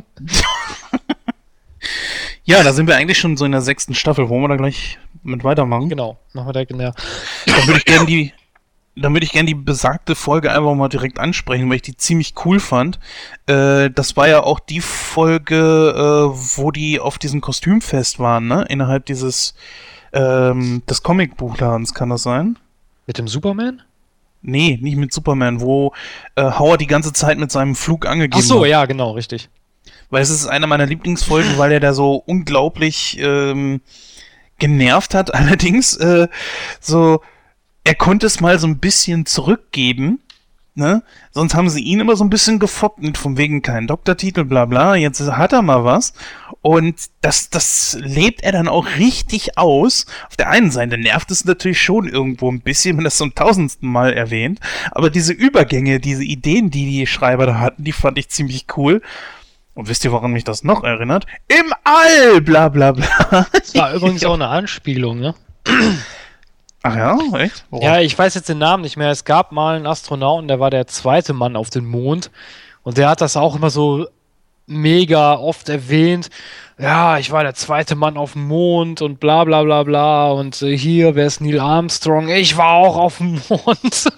Ja, 2.44 2.64
da 2.64 2.74
sind 2.74 2.88
wir 2.88 2.96
eigentlich 2.96 3.20
schon 3.20 3.38
so 3.38 3.46
in 3.46 3.52
der 3.52 3.62
sechsten 3.62 3.94
Staffel. 3.94 4.30
Wollen 4.30 4.42
wir 4.42 4.50
da 4.50 4.56
gleich 4.58 4.98
mit 5.24 5.44
weitermachen? 5.44 5.90
genau, 5.90 6.18
machen 6.34 6.48
wir 6.48 6.54
direkt 6.54 6.72
in 6.72 6.80
der. 6.80 6.94
Dann 7.46 7.68
würde 7.68 7.80
ich 7.80 7.86
gerne 7.86 8.06
die, 8.06 8.34
dann 8.96 9.14
würde 9.14 9.26
ich 9.26 9.32
gerne 9.32 9.48
die 9.48 9.56
besagte 9.56 10.16
Folge 10.16 10.52
einfach 10.52 10.74
mal 10.76 10.90
direkt 10.90 11.20
ansprechen, 11.20 11.70
weil 11.70 11.78
ich 11.78 11.82
die 11.82 11.98
ziemlich 11.98 12.34
cool 12.46 12.60
fand. 12.60 13.00
Äh, 13.48 13.90
das 13.90 14.18
war 14.18 14.28
ja 14.28 14.44
auch 14.44 14.60
die 14.60 14.82
Folge, 14.82 15.56
äh, 15.56 16.58
wo 16.58 16.72
die 16.72 17.00
auf 17.00 17.18
diesem 17.18 17.42
Kostümfest 17.42 18.20
waren, 18.20 18.48
ne? 18.48 18.66
Innerhalb 18.70 19.06
dieses 19.06 19.54
ähm, 20.14 20.84
des 20.90 21.04
Comicbuchladens, 21.04 21.94
kann 21.94 22.10
das 22.10 22.24
sein? 22.24 22.58
Mit 23.08 23.18
dem 23.18 23.28
Superman? 23.28 23.82
Nee, 24.42 24.80
nicht 24.82 24.98
mit 24.98 25.14
Superman, 25.14 25.62
wo 25.62 25.94
äh, 26.36 26.44
Howard 26.44 26.82
die 26.82 26.88
ganze 26.88 27.14
Zeit 27.14 27.38
mit 27.38 27.52
seinem 27.52 27.76
Flug 27.76 28.06
angegeben 28.08 28.42
Ach 28.44 28.48
so, 28.48 28.62
hat. 28.62 28.70
ja, 28.70 28.86
genau, 28.86 29.12
richtig. 29.12 29.50
Weil 30.12 30.22
es 30.22 30.30
ist 30.30 30.46
eine 30.46 30.68
meiner 30.68 30.86
Lieblingsfolgen, 30.86 31.58
weil 31.58 31.72
er 31.72 31.80
da 31.80 31.94
so 31.94 32.16
unglaublich 32.16 33.18
ähm, 33.20 33.82
genervt 34.60 35.16
hat. 35.16 35.34
Allerdings 35.34 35.98
äh, 35.98 36.28
so, 36.80 37.22
er 37.84 37.96
konnte 37.96 38.28
es 38.28 38.40
mal 38.40 38.60
so 38.60 38.68
ein 38.68 38.78
bisschen 38.78 39.26
zurückgeben. 39.26 40.20
Ne? 40.74 41.04
Sonst 41.32 41.54
haben 41.54 41.70
sie 41.70 41.82
ihn 41.82 42.00
immer 42.00 42.16
so 42.16 42.24
ein 42.24 42.30
bisschen 42.30 42.58
gefoppt 42.58 43.02
mit 43.02 43.18
von 43.18 43.36
wegen 43.36 43.62
kein 43.62 43.88
Doktortitel, 43.88 44.46
bla 44.46 44.66
bla. 44.66 44.96
Jetzt 44.96 45.20
hat 45.20 45.52
er 45.52 45.62
mal 45.62 45.84
was. 45.84 46.14
Und 46.62 46.96
das, 47.20 47.50
das 47.50 47.98
lebt 48.00 48.42
er 48.44 48.54
dann 48.54 48.70
auch 48.70 48.88
richtig 48.98 49.58
aus. 49.58 50.06
Auf 50.30 50.38
der 50.38 50.50
einen 50.50 50.72
Seite 50.72 50.98
nervt 50.98 51.30
es 51.32 51.44
natürlich 51.44 51.82
schon 51.82 52.08
irgendwo 52.08 52.50
ein 52.50 52.62
bisschen, 52.62 52.96
wenn 52.96 53.04
das 53.04 53.18
zum 53.18 53.36
tausendsten 53.36 53.90
Mal 53.90 54.14
erwähnt. 54.14 54.60
Aber 54.92 55.10
diese 55.10 55.34
Übergänge, 55.34 56.00
diese 56.00 56.24
Ideen, 56.24 56.70
die 56.70 56.90
die 56.90 57.08
Schreiber 57.08 57.46
da 57.46 57.60
hatten, 57.60 57.84
die 57.84 57.92
fand 57.92 58.18
ich 58.18 58.30
ziemlich 58.30 58.68
cool. 58.78 59.02
Und 59.82 59.90
wisst 59.90 60.06
ihr, 60.06 60.12
woran 60.12 60.32
mich 60.32 60.44
das 60.44 60.64
noch 60.64 60.84
erinnert? 60.84 61.26
Im 61.48 61.74
All, 61.84 62.40
bla 62.40 62.70
bla 62.70 62.92
bla. 62.92 63.48
Das 63.52 63.74
war 63.74 63.92
übrigens 63.96 64.24
auch 64.24 64.36
eine 64.36 64.48
Anspielung, 64.48 65.20
ne? 65.20 65.34
Ach 66.84 66.96
ja, 66.96 67.18
echt? 67.40 67.66
Worauf? 67.72 67.84
Ja, 67.84 68.00
ich 68.00 68.16
weiß 68.16 68.36
jetzt 68.36 68.48
den 68.48 68.60
Namen 68.60 68.84
nicht 68.84 68.96
mehr. 68.96 69.10
Es 69.10 69.26
gab 69.26 69.52
mal 69.52 69.76
einen 69.78 69.88
Astronauten, 69.88 70.48
der 70.48 70.60
war 70.60 70.70
der 70.70 70.86
zweite 70.86 71.34
Mann 71.34 71.56
auf 71.56 71.72
dem 71.72 71.88
Mond. 71.88 72.30
Und 72.84 73.00
der 73.00 73.10
hat 73.10 73.22
das 73.22 73.36
auch 73.36 73.56
immer 73.56 73.72
so 73.72 74.06
mega 74.68 75.34
oft 75.34 75.68
erwähnt. 75.68 76.30
Ja, 76.78 77.18
ich 77.18 77.32
war 77.32 77.42
der 77.42 77.56
zweite 77.56 77.96
Mann 77.96 78.18
auf 78.18 78.34
dem 78.34 78.46
Mond 78.48 79.02
und 79.02 79.20
bla 79.20 79.46
bla 79.46 79.64
bla 79.64 79.82
bla. 79.82 80.30
Und 80.30 80.62
äh, 80.62 80.78
hier, 80.78 81.16
wer 81.16 81.26
ist 81.26 81.42
Neil 81.42 81.60
Armstrong? 81.60 82.30
Ich 82.30 82.56
war 82.56 82.76
auch 82.76 82.98
auf 82.98 83.18
dem 83.18 83.42
Mond. 83.50 84.12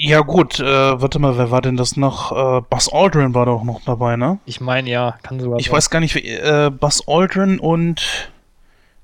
Ja 0.00 0.20
gut, 0.20 0.60
äh, 0.60 0.64
warte 1.00 1.18
mal, 1.18 1.36
wer 1.38 1.50
war 1.50 1.60
denn 1.60 1.76
das 1.76 1.96
noch? 1.96 2.30
Äh, 2.30 2.60
Buzz 2.70 2.88
Aldrin 2.92 3.34
war 3.34 3.46
doch 3.46 3.64
noch 3.64 3.80
dabei, 3.84 4.14
ne? 4.16 4.38
Ich 4.46 4.60
meine, 4.60 4.88
ja, 4.88 5.18
kann 5.24 5.40
sogar 5.40 5.58
Ich 5.58 5.66
sein. 5.66 5.74
weiß 5.74 5.90
gar 5.90 5.98
nicht, 5.98 6.14
wie, 6.14 6.24
äh, 6.28 6.70
Buzz 6.70 7.02
Aldrin 7.08 7.58
und 7.58 8.30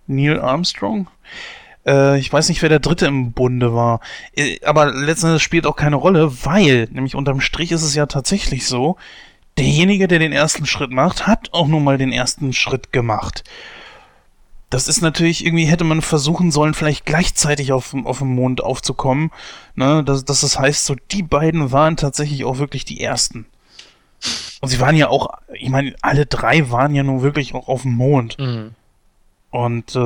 Neil 0.06 0.40
Armstrong? 0.40 1.08
Äh, 1.84 2.20
ich 2.20 2.32
weiß 2.32 2.48
nicht, 2.48 2.62
wer 2.62 2.68
der 2.68 2.78
Dritte 2.78 3.06
im 3.06 3.32
Bunde 3.32 3.74
war. 3.74 3.98
Äh, 4.36 4.60
aber 4.64 4.92
letztendlich 4.92 5.42
spielt 5.42 5.66
auch 5.66 5.74
keine 5.74 5.96
Rolle, 5.96 6.30
weil, 6.44 6.88
nämlich 6.92 7.16
unterm 7.16 7.40
Strich 7.40 7.72
ist 7.72 7.82
es 7.82 7.96
ja 7.96 8.06
tatsächlich 8.06 8.68
so, 8.68 8.96
derjenige, 9.58 10.06
der 10.06 10.20
den 10.20 10.32
ersten 10.32 10.64
Schritt 10.64 10.92
macht, 10.92 11.26
hat 11.26 11.48
auch 11.52 11.66
nun 11.66 11.82
mal 11.82 11.98
den 11.98 12.12
ersten 12.12 12.52
Schritt 12.52 12.92
gemacht. 12.92 13.42
Das 14.74 14.88
ist 14.88 15.02
natürlich 15.02 15.46
irgendwie, 15.46 15.66
hätte 15.66 15.84
man 15.84 16.02
versuchen 16.02 16.50
sollen, 16.50 16.74
vielleicht 16.74 17.06
gleichzeitig 17.06 17.70
auf, 17.72 17.90
dem- 17.90 18.06
auf 18.08 18.18
dem 18.18 18.34
Mond 18.34 18.60
aufzukommen. 18.60 19.30
Ne? 19.76 20.02
Dass, 20.02 20.24
dass 20.24 20.40
das 20.40 20.58
heißt, 20.58 20.84
so 20.84 20.96
die 21.12 21.22
beiden 21.22 21.70
waren 21.70 21.96
tatsächlich 21.96 22.44
auch 22.44 22.58
wirklich 22.58 22.84
die 22.84 23.00
ersten. 23.00 23.46
Und 24.60 24.68
sie 24.70 24.80
waren 24.80 24.96
ja 24.96 25.08
auch, 25.08 25.28
ich 25.52 25.68
meine, 25.68 25.94
alle 26.02 26.26
drei 26.26 26.70
waren 26.72 26.92
ja 26.94 27.04
nun 27.04 27.22
wirklich 27.22 27.54
auch 27.54 27.68
auf 27.68 27.82
dem 27.82 27.92
Mond. 27.92 28.36
Mhm. 28.40 28.72
Und, 29.50 29.94
äh, 29.94 29.98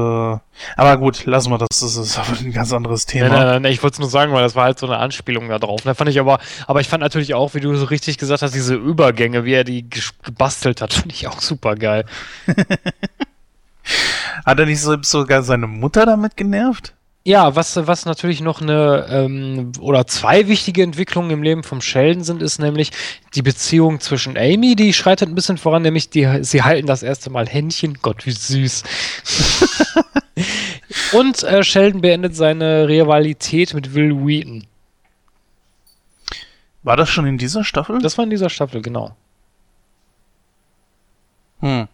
aber 0.77 0.97
gut, 0.99 1.25
lassen 1.25 1.51
wir 1.51 1.57
das, 1.57 1.81
das 1.81 1.97
ist 1.97 2.19
aber 2.19 2.39
ein 2.39 2.53
ganz 2.53 2.71
anderes 2.71 3.07
Thema. 3.07 3.29
Nein, 3.31 3.47
nein, 3.47 3.63
nein, 3.63 3.73
ich 3.73 3.83
wollte 3.83 3.95
es 3.95 3.99
nur 4.01 4.11
sagen, 4.11 4.35
weil 4.35 4.43
das 4.43 4.55
war 4.55 4.65
halt 4.65 4.79
so 4.79 4.85
eine 4.85 4.99
Anspielung 4.99 5.49
da 5.49 5.59
drauf. 5.59 5.81
Da 5.85 5.95
fand 5.95 6.11
ich 6.11 6.21
aber, 6.21 6.41
aber 6.67 6.83
ich 6.83 6.89
fand 6.89 7.01
natürlich 7.03 7.33
auch, 7.33 7.55
wie 7.55 7.61
du 7.61 7.75
so 7.75 7.87
richtig 7.87 8.19
gesagt 8.19 8.43
hast, 8.43 8.55
diese 8.55 8.75
Übergänge, 8.75 9.47
wie 9.47 9.55
er 9.55 9.65
die 9.65 9.89
gebastelt 10.23 10.83
hat, 10.83 10.93
finde 10.93 11.15
ich 11.15 11.27
auch 11.29 11.41
super 11.41 11.77
geil. 11.77 12.05
Hat 14.49 14.59
er 14.59 14.65
nicht 14.65 14.81
so, 14.81 14.97
sogar 15.03 15.43
seine 15.43 15.67
Mutter 15.67 16.07
damit 16.07 16.35
genervt? 16.39 16.95
Ja, 17.23 17.55
was, 17.55 17.77
was 17.87 18.07
natürlich 18.07 18.41
noch 18.41 18.63
eine 18.63 19.07
ähm, 19.11 19.73
oder 19.79 20.07
zwei 20.07 20.49
wichtige 20.49 20.83
Entwicklungen 20.83 21.31
im 21.31 21.43
Leben 21.43 21.63
vom 21.63 21.83
Sheldon 21.83 22.25
sind, 22.25 22.41
ist 22.41 22.59
nämlich 22.59 22.91
die 23.35 23.43
Beziehung 23.43 24.01
zwischen 24.01 24.39
Amy, 24.39 24.75
die 24.75 24.95
schreitet 24.95 25.29
ein 25.29 25.35
bisschen 25.35 25.59
voran, 25.59 25.83
nämlich 25.83 26.09
die, 26.09 26.43
sie 26.45 26.63
halten 26.63 26.87
das 26.87 27.03
erste 27.03 27.29
Mal 27.29 27.47
Händchen. 27.47 27.99
Gott, 28.01 28.25
wie 28.25 28.31
süß. 28.31 28.85
Und 31.13 31.43
äh, 31.43 31.63
Sheldon 31.63 32.01
beendet 32.01 32.35
seine 32.35 32.89
Rivalität 32.89 33.75
mit 33.75 33.93
Will 33.93 34.27
Wheaton. 34.27 34.67
War 36.85 36.97
das 36.97 37.11
schon 37.11 37.27
in 37.27 37.37
dieser 37.37 37.65
Staffel? 37.65 37.99
Das 37.99 38.17
war 38.17 38.25
in 38.25 38.31
dieser 38.31 38.49
Staffel, 38.49 38.81
genau. 38.81 39.15
hm. 41.61 41.87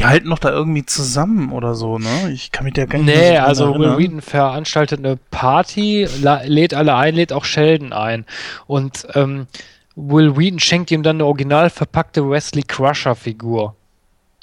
Die 0.00 0.06
halten 0.06 0.28
noch 0.28 0.38
da 0.38 0.50
irgendwie 0.50 0.86
zusammen 0.86 1.52
oder 1.52 1.74
so, 1.74 1.98
ne? 1.98 2.30
Ich 2.32 2.52
kann 2.52 2.64
mich 2.64 2.72
da 2.74 2.86
gar 2.86 2.98
nicht 2.98 3.14
Nee, 3.14 3.36
also 3.38 3.78
Will. 3.78 3.98
Wheaton 3.98 4.22
veranstaltet 4.22 4.98
eine 4.98 5.18
Party, 5.30 6.08
lädt 6.46 6.72
alle 6.74 6.94
ein, 6.94 7.14
lädt 7.14 7.32
auch 7.32 7.44
Sheldon 7.44 7.92
ein. 7.92 8.24
Und 8.66 9.06
ähm, 9.14 9.46
Will 9.96 10.36
Wheaton 10.38 10.58
schenkt 10.58 10.90
ihm 10.90 11.02
dann 11.02 11.16
eine 11.16 11.26
original 11.26 11.68
verpackte 11.68 12.28
Wesley 12.30 12.62
Crusher-Figur. 12.62 13.74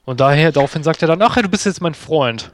Und 0.05 0.19
daher, 0.19 0.51
daraufhin 0.51 0.83
sagt 0.83 1.01
er 1.01 1.07
dann, 1.07 1.21
ach 1.21 1.35
ja, 1.35 1.41
du 1.41 1.49
bist 1.49 1.65
jetzt 1.65 1.81
mein 1.81 1.95
Freund. 1.95 2.51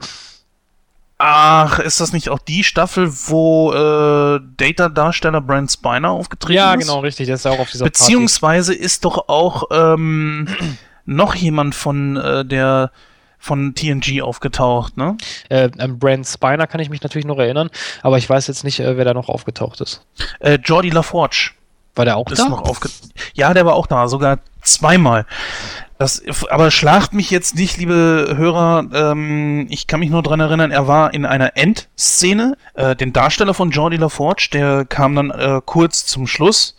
Ach, 1.17 1.79
ist 1.79 2.01
das 2.01 2.11
nicht 2.11 2.29
auch 2.29 2.39
die 2.39 2.63
Staffel, 2.63 3.09
wo 3.27 3.71
äh, 3.71 4.39
Data-Darsteller 4.57 5.41
Brent 5.41 5.71
Spiner 5.71 6.09
aufgetreten 6.09 6.53
Ja, 6.57 6.73
ist? 6.73 6.81
genau, 6.81 6.99
richtig, 6.99 7.27
der 7.27 7.35
ist 7.35 7.45
ja 7.45 7.51
auch 7.51 7.59
auf 7.59 7.69
dieser 7.69 7.85
Beziehungsweise 7.85 8.73
ist 8.73 9.05
doch 9.05 9.29
auch 9.29 9.65
ähm, 9.71 10.47
noch 11.05 11.35
jemand 11.35 11.75
von 11.75 12.17
äh, 12.17 12.45
der 12.45 12.91
von 13.39 13.75
TNG 13.75 14.21
aufgetaucht, 14.21 14.95
ne? 14.95 15.17
Äh, 15.49 15.69
an 15.77 15.99
Brand 15.99 16.25
Spiner 16.25 16.65
kann 16.65 16.79
ich 16.79 16.89
mich 16.89 17.03
natürlich 17.03 17.25
noch 17.25 17.39
erinnern, 17.39 17.69
aber 18.01 18.17
ich 18.17 18.29
weiß 18.29 18.47
jetzt 18.47 18.63
nicht, 18.63 18.79
äh, 18.79 18.95
wer 18.95 19.03
da 19.03 19.13
noch 19.13 19.27
aufgetaucht 19.27 19.81
ist. 19.81 20.05
Äh, 20.39 20.59
Jordi 20.63 20.89
LaForge 20.89 21.51
War 21.95 22.05
der 22.05 22.15
auch 22.15 22.31
ist 22.31 22.39
da? 22.39 22.47
noch 22.47 22.61
aufge 22.61 22.87
Ja, 23.33 23.53
der 23.53 23.65
war 23.65 23.73
auch 23.73 23.87
da, 23.87 24.07
sogar 24.07 24.39
zweimal. 24.61 25.25
Das, 25.97 26.23
aber 26.49 26.71
schlagt 26.71 27.13
mich 27.13 27.31
jetzt 27.31 27.55
nicht, 27.55 27.77
liebe 27.77 28.33
Hörer. 28.37 28.85
Ähm, 28.93 29.67
ich 29.69 29.87
kann 29.87 29.99
mich 29.99 30.09
nur 30.09 30.23
dran 30.23 30.39
erinnern, 30.39 30.71
er 30.71 30.87
war 30.87 31.13
in 31.13 31.25
einer 31.25 31.57
Endszene. 31.57 32.55
Äh, 32.75 32.95
den 32.95 33.11
Darsteller 33.11 33.53
von 33.53 33.71
Jordi 33.71 33.97
LaForge, 33.97 34.49
der 34.53 34.85
kam 34.85 35.15
dann 35.15 35.31
äh, 35.31 35.61
kurz 35.65 36.05
zum 36.05 36.27
Schluss 36.27 36.75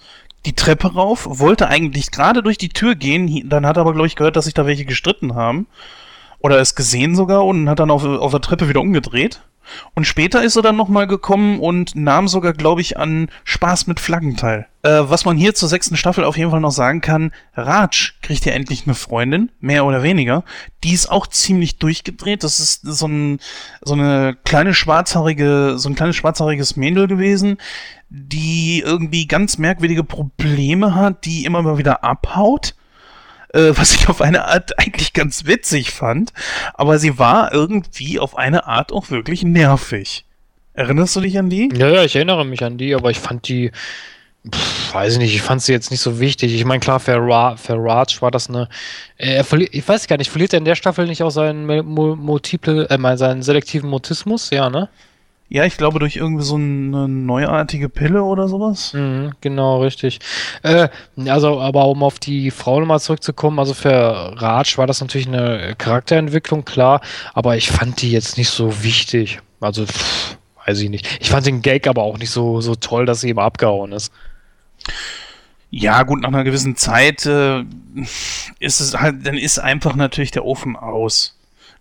die 0.47 0.55
Treppe 0.55 0.95
rauf, 0.95 1.27
wollte 1.29 1.69
eigentlich 1.69 2.11
gerade 2.11 2.43
durch 2.43 2.59
die 2.59 2.69
Tür 2.69 2.95
gehen, 2.95 3.49
dann 3.49 3.67
hat 3.67 3.77
er 3.77 3.83
aber, 3.83 3.93
glaube 3.93 4.07
ich, 4.07 4.17
gehört, 4.17 4.37
dass 4.37 4.45
sich 4.45 4.55
da 4.55 4.67
welche 4.67 4.85
gestritten 4.85 5.35
haben. 5.35 5.67
Oder 6.39 6.59
es 6.59 6.75
gesehen 6.75 7.15
sogar 7.15 7.45
und 7.47 7.71
hat 7.71 7.79
dann 7.79 7.91
auf, 7.91 8.05
auf 8.05 8.31
der 8.31 8.41
Treppe 8.41 8.69
wieder 8.69 8.81
umgedreht. 8.81 9.41
Und 9.95 10.07
später 10.07 10.43
ist 10.43 10.57
er 10.57 10.63
dann 10.63 10.77
nochmal 10.77 11.07
gekommen 11.07 11.61
und 11.61 11.95
nahm 11.97 12.29
sogar, 12.29 12.53
glaube 12.53 12.81
ich, 12.81 12.99
an 12.99 13.29
Spaß 13.45 13.87
mit 13.87 14.01
Flaggen 14.01 14.37
teil. 14.37 14.67
Äh, 14.83 15.03
was 15.05 15.25
man 15.25 15.37
hier 15.37 15.55
zur 15.55 15.69
sechsten 15.69 15.97
Staffel 15.97 16.25
auf 16.25 16.37
jeden 16.37 16.51
Fall 16.51 16.61
noch 16.61 16.71
sagen 16.71 17.01
kann, 17.01 17.33
Raj 17.55 18.13
kriegt 18.21 18.45
ja 18.45 18.53
endlich 18.53 18.85
eine 18.87 18.95
Freundin, 18.95 19.51
mehr 19.61 19.85
oder 19.85 20.03
weniger. 20.03 20.45
Die 20.83 20.93
ist 20.93 21.11
auch 21.11 21.27
ziemlich 21.27 21.79
durchgedreht. 21.79 22.45
Das 22.45 22.61
ist 22.61 22.83
so, 22.83 23.07
ein, 23.07 23.41
so 23.83 23.95
eine 23.95 24.37
kleine 24.45 24.75
schwarzhaarige, 24.75 25.75
so 25.77 25.89
ein 25.89 25.95
kleines 25.95 26.17
schwarzhaariges 26.17 26.77
Mädel 26.77 27.07
gewesen, 27.07 27.59
die 28.17 28.81
irgendwie 28.85 29.27
ganz 29.27 29.59
merkwürdige 29.59 30.05
Probleme 30.05 30.95
hat, 30.95 31.25
die 31.25 31.45
immer 31.45 31.63
mal 31.63 31.79
wieder 31.79 32.05
abhaut 32.05 32.75
äh, 33.53 33.73
was 33.77 33.95
ich 33.95 34.09
auf 34.09 34.21
eine 34.21 34.47
Art 34.47 34.79
eigentlich 34.79 35.13
ganz 35.13 35.47
witzig 35.47 35.91
fand, 35.91 36.33
aber 36.75 36.99
sie 36.99 37.19
war 37.19 37.53
irgendwie 37.53 38.19
auf 38.19 38.37
eine 38.37 38.67
Art 38.67 38.93
auch 38.93 39.11
wirklich 39.11 39.43
nervig. 39.43 40.25
Erinnerst 40.75 41.15
du 41.15 41.21
dich 41.21 41.39
an 41.39 41.51
die? 41.51 41.71
Ja, 41.75 41.89
ja, 41.89 42.05
ich 42.05 42.17
erinnere 42.17 42.45
mich 42.45 42.65
an 42.65 42.79
die, 42.79 42.95
aber 42.95 43.11
ich 43.11 43.21
fand 43.21 43.47
die, 43.47 43.71
pff, 44.53 44.93
weiß 44.93 45.15
ich 45.15 45.19
nicht, 45.21 45.35
ich 45.35 45.43
fand 45.43 45.63
sie 45.63 45.73
jetzt 45.73 45.93
nicht 45.93 46.01
so 46.01 46.19
wichtig. 46.19 46.53
Ich 46.53 46.65
meine, 46.65 46.81
klar, 46.81 46.99
für, 46.99 47.17
Ra 47.17 47.57
für 47.57 47.77
Raj 47.77 48.21
war 48.21 48.33
das 48.33 48.49
eine, 48.49 48.69
äh, 49.19 49.45
ich 49.71 49.87
weiß 49.87 50.09
gar 50.09 50.17
nicht, 50.19 50.31
verliert 50.31 50.53
er 50.53 50.59
in 50.59 50.65
der 50.65 50.75
Staffel 50.75 51.07
nicht 51.07 51.23
auch 51.23 51.31
seinen 51.31 51.65
multiple, 51.85 52.91
äh, 52.91 53.17
seinen 53.17 53.43
selektiven 53.43 53.89
Mutismus? 53.89 54.51
Ja, 54.51 54.69
ne? 54.69 54.89
Ja, 55.55 55.65
ich 55.65 55.77
glaube 55.77 56.01
durch 56.01 56.17
irgendwie 56.17 56.43
so 56.43 56.57
eine 56.57 57.07
neuartige 57.07 57.89
Pille 57.89 58.25
oder 58.25 58.49
sowas. 58.49 58.93
Mhm, 58.93 59.35
genau, 59.41 59.83
richtig. 59.83 60.19
Äh, 60.65 60.89
also, 61.29 61.61
aber 61.61 61.87
um 61.87 62.03
auf 62.03 62.19
die 62.19 62.51
Frau 62.51 62.81
nochmal 62.81 62.99
zurückzukommen, 62.99 63.61
also 63.61 63.73
für 63.73 64.33
Raj 64.37 64.77
war 64.79 64.89
das 64.89 65.01
natürlich 65.01 65.29
eine 65.29 65.77
Charakterentwicklung, 65.79 66.65
klar, 66.65 67.03
aber 67.35 67.57
ich 67.57 67.71
fand 67.71 68.03
die 68.03 68.11
jetzt 68.11 68.37
nicht 68.37 68.51
so 68.51 68.83
wichtig. 68.83 69.43
Also, 69.61 69.87
pff, 69.87 70.39
weiß 70.67 70.81
ich 70.81 70.91
nicht. 70.91 71.19
Ich 71.21 71.31
fand 71.31 71.47
den 71.47 71.63
Gag 71.63 71.87
aber 71.87 72.03
auch 72.03 72.19
nicht 72.19 72.31
so, 72.31 72.61
so 72.61 72.75
toll, 72.75 73.07
dass 73.07 73.21
sie 73.21 73.29
ihm 73.29 73.39
abgehauen 73.39 73.93
ist. 73.93 74.13
Ja, 75.71 76.03
gut, 76.03 76.21
nach 76.21 76.31
einer 76.31 76.43
gewissen 76.43 76.75
Zeit 76.75 77.27
äh, 77.27 77.63
ist 78.59 78.81
es 78.81 78.99
halt, 78.99 79.25
dann 79.25 79.37
ist 79.37 79.61
einfach 79.61 79.95
natürlich 79.95 80.33
der 80.33 80.45
Ofen 80.45 80.75
aus. 80.75 81.34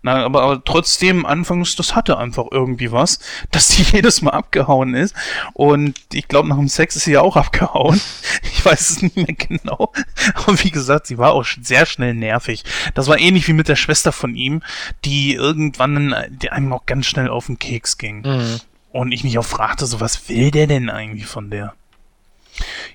Na, 0.04 0.22
aber, 0.22 0.42
aber 0.42 0.62
trotzdem, 0.62 1.24
anfangs, 1.24 1.76
das 1.76 1.94
hatte 1.94 2.18
einfach 2.18 2.44
irgendwie 2.50 2.92
was, 2.92 3.20
dass 3.50 3.68
sie 3.68 3.84
jedes 3.84 4.20
Mal 4.20 4.32
abgehauen 4.32 4.94
ist. 4.94 5.16
Und 5.54 5.98
ich 6.12 6.28
glaube, 6.28 6.46
nach 6.46 6.58
dem 6.58 6.68
Sex 6.68 6.94
ist 6.94 7.04
sie 7.04 7.12
ja 7.12 7.22
auch 7.22 7.36
abgehauen. 7.36 8.00
Ich 8.56 8.64
weiß 8.64 8.90
es 8.90 9.02
nicht 9.02 9.16
mehr 9.16 9.26
genau. 9.26 9.92
Aber 10.34 10.62
wie 10.64 10.70
gesagt, 10.70 11.06
sie 11.06 11.18
war 11.18 11.32
auch 11.32 11.44
sehr 11.60 11.84
schnell 11.84 12.14
nervig. 12.14 12.64
Das 12.94 13.08
war 13.08 13.18
ähnlich 13.18 13.46
wie 13.46 13.52
mit 13.52 13.68
der 13.68 13.76
Schwester 13.76 14.10
von 14.10 14.34
ihm, 14.34 14.62
die 15.04 15.34
irgendwann, 15.34 16.14
die 16.30 16.50
einem 16.50 16.72
auch 16.72 16.86
ganz 16.86 17.04
schnell 17.04 17.28
auf 17.28 17.46
den 17.46 17.58
Keks 17.58 17.98
ging. 17.98 18.22
Mhm. 18.22 18.60
Und 18.90 19.12
ich 19.12 19.22
mich 19.22 19.38
auch 19.38 19.44
fragte, 19.44 19.84
so, 19.84 20.00
was 20.00 20.30
will 20.30 20.50
der 20.50 20.66
denn 20.66 20.88
eigentlich 20.88 21.26
von 21.26 21.50
der? 21.50 21.74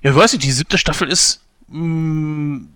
Ja, 0.01 0.11
ich 0.11 0.15
weiß 0.15 0.33
nicht, 0.33 0.43
die 0.43 0.51
siebte 0.51 0.79
Staffel 0.79 1.07
ist, 1.07 1.41
mh, 1.67 1.85
mm, 1.85 2.69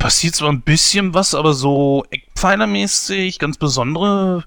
passiert 0.00 0.34
zwar 0.34 0.50
ein 0.50 0.62
bisschen 0.62 1.14
was, 1.14 1.36
aber 1.36 1.52
so 1.52 2.04
Eckpfeilermäßig, 2.10 3.38
ganz 3.38 3.56
besondere 3.58 4.42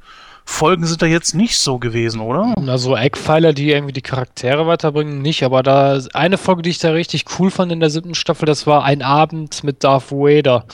Folgen 0.46 0.86
sind 0.86 1.02
da 1.02 1.06
jetzt 1.06 1.36
nicht 1.36 1.58
so 1.58 1.80
gewesen, 1.80 2.20
oder? 2.20 2.54
Also 2.68 2.98
Eckpfeiler, 2.98 3.54
die 3.54 3.72
irgendwie 3.72 3.94
die 3.94 4.02
Charaktere 4.02 4.68
weiterbringen, 4.68 5.22
nicht. 5.22 5.44
Aber 5.44 5.64
da 5.64 6.02
eine 6.14 6.38
Folge, 6.38 6.64
die 6.64 6.72
ich 6.72 6.80
da 6.80 6.92
richtig 6.92 7.26
cool 7.40 7.50
fand 7.50 7.72
in 7.72 7.80
der 7.80 7.90
siebten 7.90 8.16
Staffel, 8.16 8.46
das 8.46 8.68
war 8.68 8.84
ein 8.84 9.02
Abend 9.02 9.64
mit 9.64 9.86
Darth 9.86 10.12
Vader. 10.12 10.66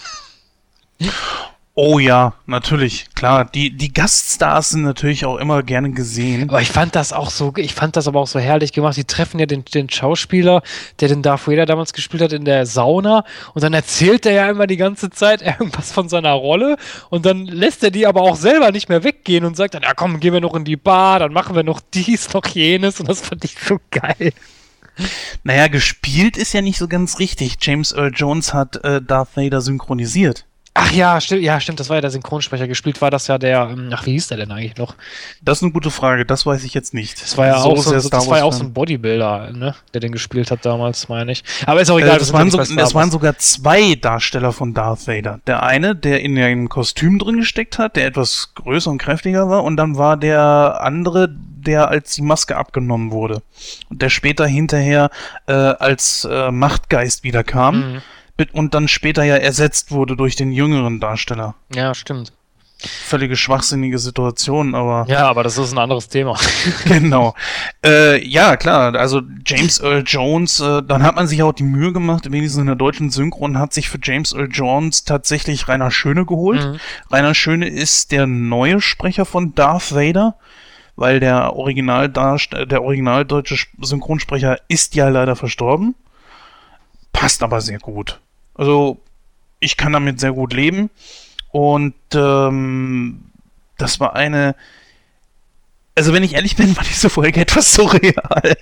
Oh 1.82 1.98
ja, 1.98 2.34
natürlich, 2.46 3.06
klar. 3.16 3.46
Die, 3.46 3.72
die 3.72 3.94
Gaststars 3.94 4.72
sind 4.72 4.82
natürlich 4.82 5.26
auch 5.26 5.38
immer 5.38 5.64
gerne 5.64 5.92
gesehen. 5.92 6.50
Aber 6.50 6.60
ich 6.60 6.72
fand 6.72 6.94
das 6.94 7.14
auch 7.14 7.30
so, 7.30 7.54
ich 7.56 7.74
fand 7.74 7.96
das 7.96 8.06
aber 8.06 8.20
auch 8.20 8.28
so 8.28 8.38
herrlich 8.38 8.74
gemacht. 8.74 8.98
Die 8.98 9.06
treffen 9.06 9.40
ja 9.40 9.46
den, 9.46 9.64
den 9.64 9.90
Schauspieler, 9.90 10.62
der 11.00 11.08
den 11.08 11.22
Darth 11.22 11.48
Vader 11.48 11.66
damals 11.66 11.94
gespielt 11.94 12.22
hat, 12.22 12.34
in 12.34 12.44
der 12.44 12.66
Sauna 12.66 13.24
und 13.54 13.64
dann 13.64 13.72
erzählt 13.72 14.26
er 14.26 14.34
ja 14.34 14.50
immer 14.50 14.68
die 14.68 14.76
ganze 14.76 15.10
Zeit 15.10 15.42
irgendwas 15.42 15.94
von 15.94 16.10
seiner 16.10 16.34
Rolle 16.34 16.76
und 17.10 17.26
dann 17.26 17.46
lässt 17.46 17.82
er 17.82 17.92
die 17.92 18.06
aber 18.06 18.24
auch 18.24 18.36
selber 18.36 18.74
nicht 18.74 18.90
mehr 18.90 19.06
weggehen 19.06 19.46
und 19.46 19.56
sagt 19.56 19.74
dann, 19.74 19.84
ja 19.84 19.94
komm, 19.94 20.20
gehen 20.20 20.34
wir 20.34 20.42
noch 20.42 20.56
in 20.56 20.66
die 20.66 20.76
Bar, 20.76 21.20
dann 21.20 21.32
machen 21.32 21.56
wir 21.56 21.64
noch 21.64 21.80
dies, 21.94 22.34
noch 22.34 22.46
jenes 22.46 23.00
und 23.00 23.08
das 23.08 23.22
fand 23.22 23.46
ich 23.46 23.56
so 23.58 23.80
geil. 23.90 24.34
Naja, 25.46 25.70
gespielt 25.70 26.36
ist 26.36 26.52
ja 26.52 26.62
nicht 26.62 26.78
so 26.78 26.90
ganz 26.90 27.20
richtig. 27.20 27.56
James 27.62 27.94
Earl 27.94 28.12
Jones 28.14 28.54
hat 28.54 28.84
äh, 28.84 29.02
Darth 29.02 29.38
Vader 29.38 29.62
synchronisiert. 29.62 30.44
Ach 30.76 30.92
ja, 30.92 31.20
stimmt, 31.20 31.42
ja, 31.42 31.60
stimmt, 31.60 31.80
das 31.80 31.90
war 31.90 31.98
ja 31.98 32.02
der 32.02 32.12
Synchronsprecher. 32.12 32.68
Gespielt 32.68 33.02
war 33.02 33.10
das 33.10 33.28
ja 33.28 33.38
der, 33.38 33.70
ähm, 33.72 33.90
ach, 33.92 34.06
wie 34.06 34.12
hieß 34.12 34.28
der 34.28 34.38
denn 34.38 34.52
eigentlich 34.52 34.78
noch? 34.78 34.96
Das 35.42 35.58
ist 35.58 35.64
eine 35.64 35.72
gute 35.72 35.90
Frage, 35.90 36.26
das 36.26 36.46
weiß 36.46 36.64
ich 36.64 36.74
jetzt 36.74 36.94
nicht. 36.94 37.22
Das 37.22 37.38
war 37.38 37.48
ja 37.48 37.60
so 37.60 37.70
auch, 37.70 37.78
so, 37.78 37.92
das 37.92 38.30
war 38.30 38.38
ja 38.38 38.44
auch 38.44 38.54
so 38.54 38.64
ein 38.64 38.74
Bodybuilder, 38.74 39.52
ne, 39.52 39.76
der 39.94 40.02
den 40.02 40.12
gespielt 40.12 40.52
hat 40.52 40.66
damals, 40.66 41.10
meine 41.10 41.32
ich. 41.32 41.44
Aber 41.66 41.82
ist 41.82 41.90
auch 41.90 41.98
egal. 41.98 42.16
Äh, 42.16 42.20
das, 42.20 42.34
waren, 42.34 42.52
so, 42.52 42.58
das 42.58 42.94
waren 42.94 43.10
sogar 43.10 43.38
zwei 43.40 43.96
Darsteller 43.96 44.54
von 44.54 44.74
Darth 44.74 45.08
Vader. 45.08 45.40
Der 45.48 45.64
eine, 45.64 45.96
der 45.96 46.22
in 46.22 46.38
einem 46.38 46.70
Kostüm 46.70 47.18
drin 47.18 47.38
gesteckt 47.38 47.80
hat, 47.80 47.96
der 47.96 48.06
etwas 48.06 48.54
größer 48.54 48.92
und 48.92 49.00
kräftiger 49.00 49.50
war, 49.50 49.64
und 49.64 49.76
dann 49.76 49.98
war 49.98 50.18
der 50.18 50.82
andere, 50.82 51.30
der 51.30 51.90
als 51.90 52.14
die 52.14 52.22
Maske 52.22 52.56
abgenommen 52.56 53.12
wurde. 53.12 53.42
Und 53.90 54.02
der 54.02 54.10
später 54.10 54.46
hinterher 54.46 55.10
äh, 55.48 55.54
als 55.54 56.28
äh, 56.30 56.52
Machtgeist 56.52 57.24
wiederkam. 57.24 57.94
Mhm 57.94 58.02
und 58.54 58.74
dann 58.74 58.88
später 58.88 59.24
ja 59.24 59.36
ersetzt 59.36 59.92
wurde 59.92 60.16
durch 60.16 60.36
den 60.36 60.52
jüngeren 60.52 61.00
Darsteller. 61.00 61.56
Ja, 61.74 61.94
stimmt. 61.94 62.34
Völlige 62.82 63.36
schwachsinnige 63.36 64.00
Situation, 64.00 64.74
aber. 64.74 65.06
Ja, 65.10 65.28
aber 65.28 65.44
das 65.44 65.58
ist 65.58 65.74
ein 65.74 65.78
anderes 65.78 66.08
Thema. 66.08 66.40
genau. 66.86 67.36
Äh, 67.86 68.26
ja, 68.26 68.56
klar, 68.56 68.96
also 68.96 69.22
James 69.46 69.82
Earl 69.82 70.04
Jones, 70.06 70.62
äh, 70.62 70.82
dann 70.84 71.04
hat 71.04 71.16
man 71.16 71.28
sich 71.28 71.44
auch 71.44 71.52
die 71.52 71.64
Mühe 71.64 71.92
gemacht, 71.92 72.32
wenigstens 72.32 72.62
in 72.62 72.68
der 72.68 72.76
deutschen 72.76 73.10
Synchron, 73.10 73.60
hat 73.60 73.74
sich 73.74 73.90
für 73.90 74.00
James 74.02 74.32
Earl 74.32 74.48
Jones 74.50 75.04
tatsächlich 75.04 75.68
Rainer 75.68 75.92
Schöne 75.92 76.26
geholt. 76.26 76.64
Mhm. 76.64 76.80
Rainer 77.12 77.36
Schöne 77.36 77.68
ist 77.68 78.14
der 78.14 78.28
neue 78.28 78.80
Sprecher 78.80 79.26
von 79.26 79.54
Darth 79.56 79.94
Vader, 79.94 80.36
weil 80.96 81.20
der 81.20 81.58
Original 81.58 82.08
der 82.08 82.82
originaldeutsche 82.82 83.68
Synchronsprecher 83.82 84.58
ist 84.70 84.96
ja 84.96 85.10
leider 85.10 85.36
verstorben. 85.36 85.96
Passt 87.12 87.44
aber 87.44 87.60
sehr 87.60 87.80
gut. 87.80 88.22
Also 88.60 89.00
ich 89.62 89.78
kann 89.78 89.94
damit 89.94 90.20
sehr 90.20 90.34
gut 90.34 90.52
leben. 90.52 90.90
Und 91.52 91.96
ähm, 92.14 93.32
das 93.78 94.02
war 94.02 94.18
eine. 94.18 94.54
Also 95.96 96.14
wenn 96.14 96.24
ich 96.24 96.34
ehrlich 96.34 96.58
bin, 96.58 96.76
war 96.76 96.84
diese 96.84 97.10
Folge 97.10 97.40
etwas 97.40 97.74
surreal. 97.74 98.58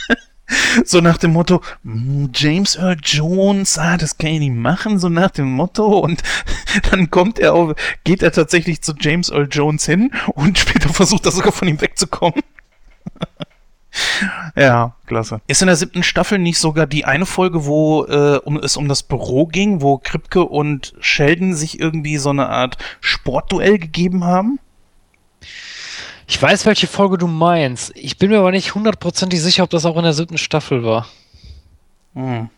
so 0.84 1.00
nach 1.00 1.16
dem 1.16 1.32
Motto, 1.32 1.62
hm, 1.82 2.30
James 2.34 2.76
Earl 2.76 2.98
Jones, 3.02 3.78
ah, 3.78 3.96
das 3.96 4.18
kann 4.18 4.30
ich 4.30 4.40
nicht 4.40 4.54
machen, 4.54 4.98
so 4.98 5.08
nach 5.08 5.30
dem 5.30 5.50
Motto. 5.50 5.98
Und 5.98 6.22
dann 6.90 7.10
kommt 7.10 7.38
er 7.38 7.54
auf, 7.54 7.74
geht 8.04 8.22
er 8.22 8.32
tatsächlich 8.32 8.82
zu 8.82 8.92
James 9.00 9.30
Earl 9.30 9.48
Jones 9.50 9.86
hin 9.86 10.10
und 10.34 10.58
später 10.58 10.90
versucht 10.90 11.24
er 11.24 11.32
sogar 11.32 11.52
von 11.52 11.68
ihm 11.68 11.80
wegzukommen. 11.80 12.42
Ja, 14.56 14.94
klasse. 15.06 15.40
Ist 15.46 15.62
in 15.62 15.66
der 15.66 15.76
siebten 15.76 16.02
Staffel 16.02 16.38
nicht 16.38 16.58
sogar 16.58 16.86
die 16.86 17.04
eine 17.04 17.26
Folge, 17.26 17.66
wo 17.66 18.04
äh, 18.04 18.38
um, 18.38 18.56
es 18.56 18.76
um 18.76 18.88
das 18.88 19.02
Büro 19.02 19.46
ging, 19.46 19.82
wo 19.82 19.98
Kripke 19.98 20.44
und 20.44 20.94
Sheldon 21.00 21.54
sich 21.54 21.78
irgendwie 21.78 22.16
so 22.18 22.30
eine 22.30 22.48
Art 22.48 22.78
Sportduell 23.00 23.78
gegeben 23.78 24.24
haben? 24.24 24.58
Ich 26.26 26.40
weiß, 26.40 26.64
welche 26.66 26.86
Folge 26.86 27.18
du 27.18 27.26
meinst. 27.26 27.92
Ich 27.94 28.16
bin 28.16 28.30
mir 28.30 28.38
aber 28.38 28.52
nicht 28.52 28.74
hundertprozentig 28.74 29.40
sicher, 29.40 29.64
ob 29.64 29.70
das 29.70 29.84
auch 29.84 29.96
in 29.96 30.04
der 30.04 30.14
siebten 30.14 30.38
Staffel 30.38 30.84
war. 30.84 31.06
Hm. 32.14 32.48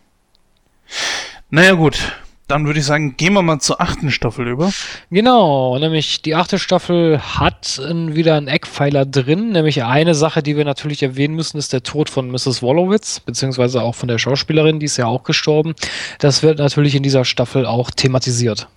Naja, 1.49 1.73
gut 1.73 1.99
dann 2.47 2.65
würde 2.67 2.79
ich 2.79 2.85
sagen, 2.85 3.17
gehen 3.17 3.33
wir 3.33 3.41
mal 3.41 3.59
zur 3.59 3.81
achten 3.81 4.11
Staffel 4.11 4.47
über. 4.47 4.71
Genau, 5.09 5.77
nämlich 5.79 6.21
die 6.21 6.35
achte 6.35 6.59
Staffel 6.59 7.19
hat 7.19 7.79
wieder 7.79 8.35
einen 8.35 8.47
Eckpfeiler 8.47 9.05
drin, 9.05 9.51
nämlich 9.51 9.83
eine 9.83 10.13
Sache, 10.13 10.43
die 10.43 10.55
wir 10.55 10.65
natürlich 10.65 11.01
erwähnen 11.01 11.35
müssen, 11.35 11.57
ist 11.57 11.73
der 11.73 11.83
Tod 11.83 12.09
von 12.09 12.29
Mrs. 12.29 12.61
Wolowitz, 12.61 13.19
beziehungsweise 13.19 13.81
auch 13.81 13.95
von 13.95 14.07
der 14.07 14.19
Schauspielerin, 14.19 14.79
die 14.79 14.85
ist 14.85 14.97
ja 14.97 15.07
auch 15.07 15.23
gestorben. 15.23 15.73
Das 16.19 16.43
wird 16.43 16.59
natürlich 16.59 16.95
in 16.95 17.03
dieser 17.03 17.25
Staffel 17.25 17.65
auch 17.65 17.89
thematisiert. 17.89 18.67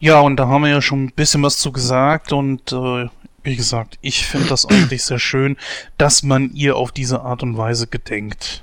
Ja, 0.00 0.20
und 0.20 0.36
da 0.36 0.46
haben 0.46 0.62
wir 0.62 0.70
ja 0.70 0.80
schon 0.80 1.04
ein 1.04 1.12
bisschen 1.12 1.42
was 1.42 1.58
zu 1.58 1.72
gesagt 1.72 2.32
und 2.32 2.72
äh, 2.72 3.08
wie 3.42 3.56
gesagt, 3.56 3.98
ich 4.00 4.26
finde 4.26 4.48
das 4.48 4.66
eigentlich 4.66 5.02
sehr 5.02 5.18
schön, 5.18 5.56
dass 5.96 6.22
man 6.22 6.52
ihr 6.54 6.76
auf 6.76 6.92
diese 6.92 7.22
Art 7.22 7.42
und 7.42 7.56
Weise 7.56 7.88
gedenkt. 7.88 8.62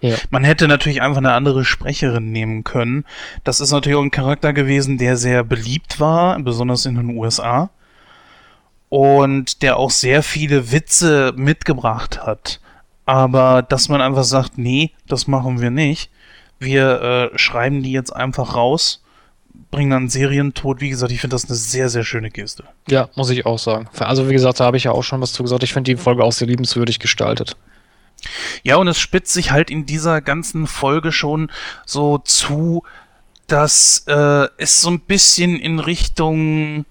Ja. 0.00 0.16
Man 0.30 0.44
hätte 0.44 0.68
natürlich 0.68 1.02
einfach 1.02 1.18
eine 1.18 1.32
andere 1.32 1.64
Sprecherin 1.64 2.30
nehmen 2.30 2.64
können. 2.64 3.04
Das 3.42 3.60
ist 3.60 3.72
natürlich 3.72 3.98
auch 3.98 4.02
ein 4.02 4.10
Charakter 4.10 4.52
gewesen, 4.52 4.98
der 4.98 5.16
sehr 5.16 5.44
beliebt 5.44 6.00
war, 6.00 6.38
besonders 6.40 6.86
in 6.86 6.94
den 6.96 7.16
USA. 7.16 7.70
Und 8.88 9.62
der 9.62 9.76
auch 9.76 9.90
sehr 9.90 10.22
viele 10.22 10.70
Witze 10.70 11.32
mitgebracht 11.36 12.24
hat. 12.24 12.60
Aber 13.06 13.62
dass 13.62 13.88
man 13.88 14.00
einfach 14.00 14.24
sagt, 14.24 14.56
nee, 14.56 14.92
das 15.08 15.26
machen 15.26 15.60
wir 15.60 15.70
nicht. 15.70 16.10
Wir 16.58 17.32
äh, 17.34 17.38
schreiben 17.38 17.82
die 17.82 17.92
jetzt 17.92 18.14
einfach 18.14 18.54
raus, 18.54 19.02
bringen 19.70 19.90
dann 19.90 20.08
Serientod. 20.08 20.80
Wie 20.80 20.88
gesagt, 20.88 21.12
ich 21.12 21.20
finde 21.20 21.34
das 21.34 21.46
eine 21.46 21.56
sehr, 21.56 21.88
sehr 21.88 22.04
schöne 22.04 22.30
Geste. 22.30 22.64
Ja, 22.88 23.08
muss 23.16 23.30
ich 23.30 23.44
auch 23.44 23.58
sagen. 23.58 23.88
Also 23.98 24.28
wie 24.28 24.32
gesagt, 24.32 24.60
da 24.60 24.64
habe 24.64 24.76
ich 24.76 24.84
ja 24.84 24.92
auch 24.92 25.02
schon 25.02 25.20
was 25.20 25.32
zu 25.32 25.42
gesagt. 25.42 25.62
Ich 25.64 25.72
finde 25.72 25.90
die 25.90 26.00
Folge 26.00 26.22
auch 26.22 26.32
sehr 26.32 26.48
liebenswürdig 26.48 27.00
gestaltet. 27.00 27.56
Ja, 28.62 28.76
und 28.76 28.88
es 28.88 28.98
spitzt 28.98 29.32
sich 29.32 29.50
halt 29.50 29.70
in 29.70 29.86
dieser 29.86 30.20
ganzen 30.20 30.66
Folge 30.66 31.12
schon 31.12 31.50
so 31.86 32.18
zu, 32.18 32.82
dass 33.46 34.04
äh, 34.06 34.48
es 34.56 34.80
so 34.80 34.90
ein 34.90 35.00
bisschen 35.00 35.58
in 35.58 35.78
Richtung 35.78 36.84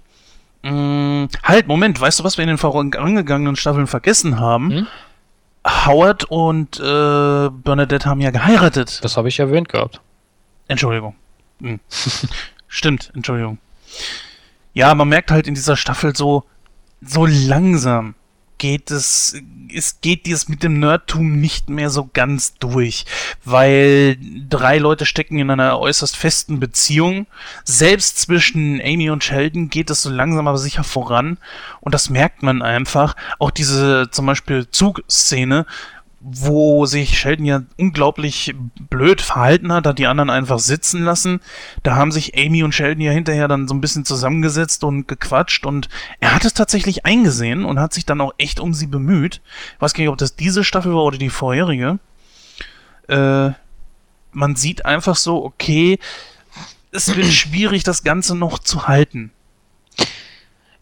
mh, 0.63 0.71
mm, 0.71 1.29
halt, 1.43 1.67
Moment, 1.67 1.99
weißt 1.99 2.19
du, 2.19 2.23
was 2.23 2.37
wir 2.37 2.43
in 2.43 2.49
den 2.49 2.57
vorangegangenen 2.57 3.55
Staffeln 3.55 3.87
vergessen 3.87 4.39
haben? 4.39 4.71
Hm? 4.71 4.87
Howard 5.65 6.25
und 6.25 6.79
äh, 6.79 7.49
Bernadette 7.49 8.05
haben 8.05 8.19
ja 8.19 8.31
geheiratet. 8.31 8.99
Das 9.03 9.15
habe 9.15 9.29
ich 9.29 9.39
erwähnt 9.39 9.69
gehabt. 9.69 10.01
Entschuldigung. 10.67 11.15
Hm. 11.61 11.79
Stimmt, 12.67 13.11
Entschuldigung. 13.15 13.59
Ja, 14.73 14.93
man 14.95 15.07
merkt 15.07 15.31
halt 15.31 15.47
in 15.47 15.53
dieser 15.53 15.77
Staffel 15.77 16.15
so, 16.15 16.43
so 17.01 17.25
langsam 17.25 18.15
geht 18.63 18.91
es, 18.91 19.35
es 19.75 19.99
geht 19.99 20.25
dieses 20.25 20.47
mit 20.47 20.63
dem 20.63 20.79
Nerdtum 20.79 21.41
nicht 21.41 21.69
mehr 21.69 21.89
so 21.89 22.09
ganz 22.13 22.53
durch, 22.53 23.03
weil 23.43 24.15
drei 24.47 24.77
Leute 24.77 25.05
stecken 25.05 25.37
in 25.37 25.49
einer 25.49 25.77
äußerst 25.77 26.15
festen 26.15 26.61
Beziehung. 26.61 27.27
Selbst 27.65 28.21
zwischen 28.21 28.79
Amy 28.79 29.09
und 29.09 29.21
Sheldon 29.21 29.69
geht 29.69 29.89
es 29.89 30.03
so 30.03 30.09
langsam 30.09 30.47
aber 30.47 30.57
sicher 30.57 30.85
voran 30.85 31.39
und 31.81 31.93
das 31.93 32.09
merkt 32.09 32.41
man 32.41 32.61
einfach. 32.61 33.17
Auch 33.37 33.51
diese 33.51 34.07
zum 34.11 34.27
Beispiel 34.27 34.69
Zugszene, 34.71 35.65
wo 36.25 36.85
sich 36.85 37.19
Sheldon 37.19 37.45
ja 37.45 37.63
unglaublich 37.77 38.55
blöd 38.89 39.19
verhalten 39.21 39.73
hat, 39.73 39.85
hat 39.85 39.99
die 39.99 40.07
anderen 40.07 40.29
einfach 40.29 40.59
sitzen 40.59 41.03
lassen. 41.03 41.41
Da 41.83 41.95
haben 41.95 42.13
sich 42.13 42.37
Amy 42.37 42.63
und 42.63 42.73
Sheldon 42.73 43.01
ja 43.01 43.11
hinterher 43.11 43.49
dann 43.49 43.67
so 43.67 43.73
ein 43.73 43.81
bisschen 43.81 44.05
zusammengesetzt 44.05 44.85
und 44.85 45.07
gequatscht 45.07 45.65
und 45.65 45.89
er 46.21 46.33
hat 46.33 46.45
es 46.45 46.53
tatsächlich 46.53 47.05
eingesehen 47.05 47.65
und 47.65 47.79
hat 47.79 47.93
sich 47.93 48.05
dann 48.05 48.21
auch 48.21 48.33
echt 48.37 48.61
um 48.61 48.73
sie 48.73 48.87
bemüht. 48.87 49.41
Ich 49.75 49.81
weiß 49.81 49.93
gar 49.93 50.01
nicht, 50.01 50.11
ob 50.11 50.17
das 50.17 50.37
diese 50.37 50.63
Staffel 50.63 50.93
war 50.93 51.03
oder 51.03 51.17
die 51.17 51.29
vorherige. 51.29 51.99
Äh, 53.09 53.49
man 54.31 54.55
sieht 54.55 54.85
einfach 54.85 55.17
so, 55.17 55.43
okay, 55.43 55.99
es 56.91 57.13
wird 57.15 57.27
schwierig, 57.33 57.83
das 57.83 58.03
Ganze 58.03 58.35
noch 58.35 58.59
zu 58.59 58.87
halten. 58.87 59.31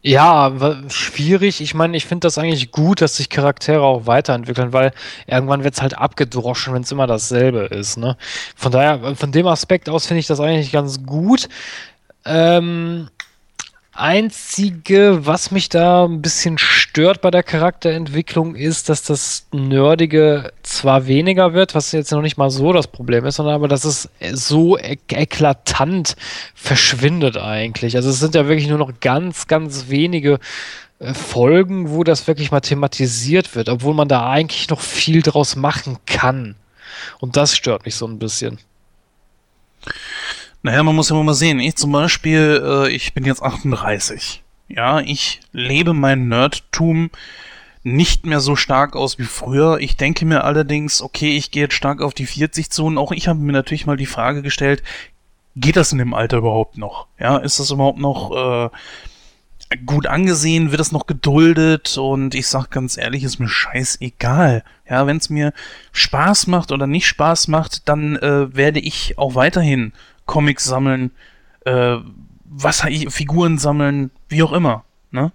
Ja, 0.03 0.51
schwierig. 0.89 1.61
Ich 1.61 1.75
meine, 1.75 1.95
ich 1.95 2.05
finde 2.05 2.25
das 2.25 2.39
eigentlich 2.39 2.71
gut, 2.71 3.01
dass 3.01 3.17
sich 3.17 3.29
Charaktere 3.29 3.81
auch 3.81 4.07
weiterentwickeln, 4.07 4.73
weil 4.73 4.93
irgendwann 5.27 5.63
wird 5.63 5.75
es 5.75 5.81
halt 5.81 5.95
abgedroschen, 5.95 6.73
wenn 6.73 6.81
es 6.81 6.91
immer 6.91 7.05
dasselbe 7.05 7.65
ist. 7.65 7.97
Ne? 7.97 8.17
Von 8.55 8.71
daher, 8.71 9.15
von 9.15 9.31
dem 9.31 9.45
Aspekt 9.45 9.89
aus 9.89 10.07
finde 10.07 10.21
ich 10.21 10.27
das 10.27 10.39
eigentlich 10.39 10.71
ganz 10.71 11.05
gut. 11.05 11.49
Ähm, 12.25 13.09
Einzige, 13.93 15.25
was 15.25 15.51
mich 15.51 15.67
da 15.67 16.05
ein 16.05 16.21
bisschen 16.21 16.57
stört 16.57 17.21
bei 17.21 17.29
der 17.29 17.43
Charakterentwicklung, 17.43 18.55
ist, 18.55 18.87
dass 18.87 19.03
das 19.03 19.47
Nerdige 19.51 20.53
zwar 20.63 21.07
weniger 21.07 21.53
wird, 21.53 21.75
was 21.75 21.91
jetzt 21.91 22.11
noch 22.11 22.21
nicht 22.21 22.37
mal 22.37 22.49
so 22.49 22.71
das 22.71 22.87
Problem 22.87 23.25
ist, 23.25 23.35
sondern 23.35 23.55
aber 23.55 23.67
dass 23.67 23.83
es 23.83 24.09
so 24.33 24.77
ek 24.77 25.11
eklatant 25.11 26.15
verschwindet 26.55 27.35
eigentlich. 27.35 27.97
Also 27.97 28.09
es 28.11 28.19
sind 28.21 28.33
ja 28.33 28.47
wirklich 28.47 28.69
nur 28.69 28.77
noch 28.77 28.93
ganz, 29.01 29.47
ganz 29.47 29.89
wenige 29.89 30.39
äh, 30.99 31.13
Folgen, 31.13 31.89
wo 31.89 32.05
das 32.05 32.27
wirklich 32.27 32.49
mal 32.49 32.61
thematisiert 32.61 33.55
wird, 33.55 33.67
obwohl 33.67 33.93
man 33.93 34.07
da 34.07 34.29
eigentlich 34.29 34.69
noch 34.69 34.79
viel 34.79 35.21
draus 35.21 35.57
machen 35.57 35.97
kann. 36.05 36.55
Und 37.19 37.35
das 37.35 37.57
stört 37.57 37.85
mich 37.85 37.95
so 37.95 38.07
ein 38.07 38.19
bisschen. 38.19 38.57
Naja, 40.63 40.83
man 40.83 40.95
muss 40.95 41.09
ja 41.09 41.15
mal 41.15 41.33
sehen. 41.33 41.59
Ich 41.59 41.75
zum 41.75 41.91
Beispiel, 41.91 42.61
äh, 42.63 42.89
ich 42.91 43.13
bin 43.13 43.25
jetzt 43.25 43.41
38. 43.41 44.43
Ja, 44.67 44.99
ich 44.99 45.41
lebe 45.51 45.93
mein 45.93 46.27
Nerdtum 46.27 47.09
nicht 47.83 48.25
mehr 48.25 48.39
so 48.39 48.55
stark 48.55 48.95
aus 48.95 49.17
wie 49.17 49.23
früher. 49.23 49.79
Ich 49.79 49.97
denke 49.97 50.25
mir 50.25 50.43
allerdings, 50.43 51.01
okay, 51.01 51.35
ich 51.35 51.51
gehe 51.51 51.63
jetzt 51.63 51.73
stark 51.73 52.01
auf 52.01 52.13
die 52.13 52.27
40 52.27 52.69
zu 52.69 52.85
und 52.85 52.97
auch 52.97 53.11
ich 53.11 53.27
habe 53.27 53.39
mir 53.39 53.53
natürlich 53.53 53.87
mal 53.87 53.97
die 53.97 54.05
Frage 54.05 54.43
gestellt, 54.43 54.83
geht 55.55 55.75
das 55.75 55.91
in 55.91 55.97
dem 55.97 56.13
Alter 56.13 56.37
überhaupt 56.37 56.77
noch? 56.77 57.07
Ja, 57.19 57.37
ist 57.37 57.59
das 57.59 57.71
überhaupt 57.71 57.99
noch 57.99 58.31
äh, 58.31 58.69
gut 59.85 60.05
angesehen? 60.05 60.71
Wird 60.71 60.79
das 60.79 60.91
noch 60.91 61.07
geduldet? 61.07 61.97
Und 61.97 62.35
ich 62.35 62.47
sag 62.47 62.69
ganz 62.69 62.97
ehrlich, 62.97 63.23
ist 63.23 63.39
mir 63.39 63.49
scheißegal. 63.49 64.63
Ja, 64.87 65.07
wenn 65.07 65.17
es 65.17 65.29
mir 65.29 65.51
Spaß 65.91 66.47
macht 66.47 66.71
oder 66.71 66.87
nicht 66.87 67.07
Spaß 67.07 67.47
macht, 67.47 67.89
dann 67.89 68.15
äh, 68.17 68.55
werde 68.55 68.79
ich 68.79 69.17
auch 69.17 69.33
weiterhin 69.35 69.93
Comics 70.31 70.63
sammeln, 70.63 71.11
äh, 71.65 71.97
was 72.45 72.81
Figuren 73.09 73.57
sammeln, 73.57 74.11
wie 74.29 74.43
auch 74.43 74.53
immer. 74.53 74.85
Ne? 75.11 75.33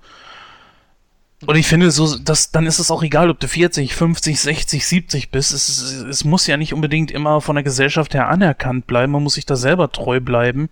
Und 1.45 1.57
ich 1.57 1.67
finde, 1.67 1.91
so, 1.91 2.17
dass, 2.17 2.51
dann 2.51 2.65
ist 2.65 2.79
es 2.79 2.91
auch 2.91 3.03
egal, 3.03 3.29
ob 3.29 3.39
du 3.39 3.47
40, 3.47 3.95
50, 3.95 4.41
60, 4.41 4.87
70 4.87 5.31
bist. 5.31 5.53
Es, 5.53 5.69
es 5.93 6.25
muss 6.25 6.47
ja 6.47 6.57
nicht 6.57 6.73
unbedingt 6.73 7.11
immer 7.11 7.43
von 7.43 7.57
der 7.57 7.63
Gesellschaft 7.63 8.15
her 8.15 8.31
anerkannt 8.31 8.87
bleiben. 8.87 9.13
Man 9.13 9.23
muss 9.23 9.35
sich 9.35 9.45
da 9.45 9.55
selber 9.55 9.93
treu 9.93 10.19
bleiben. 10.19 10.71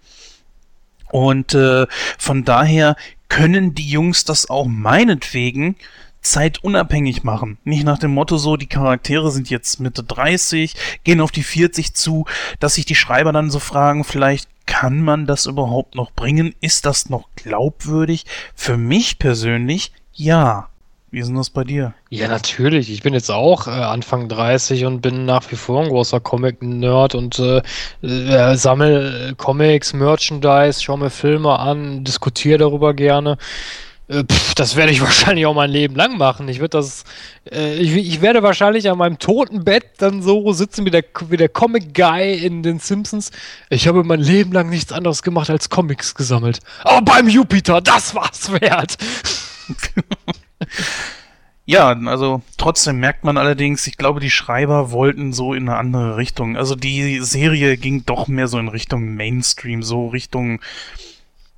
Und 1.10 1.52
äh, 1.52 1.86
von 2.18 2.44
daher 2.44 2.96
können 3.28 3.74
die 3.74 3.90
Jungs 3.90 4.24
das 4.24 4.48
auch 4.48 4.66
meinetwegen 4.66 5.76
zeitunabhängig 6.24 7.22
machen. 7.22 7.58
Nicht 7.64 7.84
nach 7.84 7.98
dem 7.98 8.12
Motto 8.12 8.36
so, 8.36 8.56
die 8.56 8.66
Charaktere 8.66 9.30
sind 9.30 9.50
jetzt 9.50 9.80
Mitte 9.80 10.02
30, 10.02 10.74
gehen 11.04 11.20
auf 11.20 11.30
die 11.30 11.42
40 11.42 11.94
zu, 11.94 12.24
dass 12.60 12.74
sich 12.74 12.86
die 12.86 12.94
Schreiber 12.94 13.32
dann 13.32 13.50
so 13.50 13.58
fragen, 13.60 14.04
vielleicht 14.04 14.48
kann 14.66 15.02
man 15.02 15.26
das 15.26 15.46
überhaupt 15.46 15.94
noch 15.94 16.12
bringen? 16.12 16.54
Ist 16.60 16.86
das 16.86 17.10
noch 17.10 17.28
glaubwürdig? 17.36 18.24
Für 18.54 18.76
mich 18.76 19.18
persönlich, 19.18 19.92
ja. 20.12 20.68
Wie 21.10 21.20
ist 21.20 21.28
denn 21.28 21.36
das 21.36 21.50
bei 21.50 21.62
dir? 21.62 21.94
Ja, 22.10 22.26
natürlich. 22.26 22.90
Ich 22.90 23.02
bin 23.02 23.14
jetzt 23.14 23.30
auch 23.30 23.68
äh, 23.68 23.70
Anfang 23.70 24.28
30 24.28 24.84
und 24.84 25.00
bin 25.00 25.26
nach 25.26 25.48
wie 25.52 25.54
vor 25.54 25.80
ein 25.80 25.88
großer 25.88 26.18
Comic-Nerd 26.18 27.14
und 27.14 27.38
äh, 27.38 27.62
äh, 28.02 28.56
sammle 28.56 29.32
Comics, 29.36 29.92
Merchandise, 29.92 30.82
schaue 30.82 30.98
mir 30.98 31.10
Filme 31.10 31.56
an, 31.56 32.02
diskutiere 32.02 32.58
darüber 32.58 32.94
gerne. 32.94 33.38
Äh, 34.06 34.24
pff, 34.24 34.54
das 34.54 34.76
werde 34.76 34.92
ich 34.92 35.00
wahrscheinlich 35.02 35.46
auch 35.46 35.54
mein 35.54 35.70
Leben 35.70 35.94
lang 35.94 36.18
machen. 36.18 36.48
Ich 36.48 36.58
das, 36.58 37.04
äh, 37.50 37.76
ich, 37.76 37.94
ich, 37.96 38.20
werde 38.20 38.42
wahrscheinlich 38.42 38.90
an 38.90 38.98
meinem 38.98 39.18
toten 39.18 39.64
Bett 39.64 39.84
dann 39.98 40.22
so 40.22 40.52
sitzen 40.52 40.84
wie 40.84 40.90
der, 40.90 41.04
wie 41.28 41.36
der 41.36 41.48
Comic 41.48 41.94
Guy 41.94 42.34
in 42.34 42.62
den 42.62 42.78
Simpsons. 42.78 43.30
Ich 43.70 43.88
habe 43.88 44.04
mein 44.04 44.20
Leben 44.20 44.52
lang 44.52 44.68
nichts 44.68 44.92
anderes 44.92 45.22
gemacht 45.22 45.50
als 45.50 45.70
Comics 45.70 46.14
gesammelt. 46.14 46.60
Aber 46.82 47.02
beim 47.02 47.28
Jupiter, 47.28 47.80
das 47.80 48.14
war's 48.14 48.52
wert. 48.52 48.98
ja, 51.64 51.88
also 52.06 52.42
trotzdem 52.58 52.98
merkt 52.98 53.24
man 53.24 53.38
allerdings, 53.38 53.86
ich 53.86 53.96
glaube, 53.96 54.20
die 54.20 54.30
Schreiber 54.30 54.90
wollten 54.90 55.32
so 55.32 55.54
in 55.54 55.68
eine 55.68 55.78
andere 55.78 56.16
Richtung. 56.18 56.58
Also 56.58 56.74
die 56.74 57.20
Serie 57.20 57.78
ging 57.78 58.04
doch 58.04 58.28
mehr 58.28 58.48
so 58.48 58.58
in 58.58 58.68
Richtung 58.68 59.14
Mainstream, 59.14 59.82
so 59.82 60.08
Richtung 60.08 60.60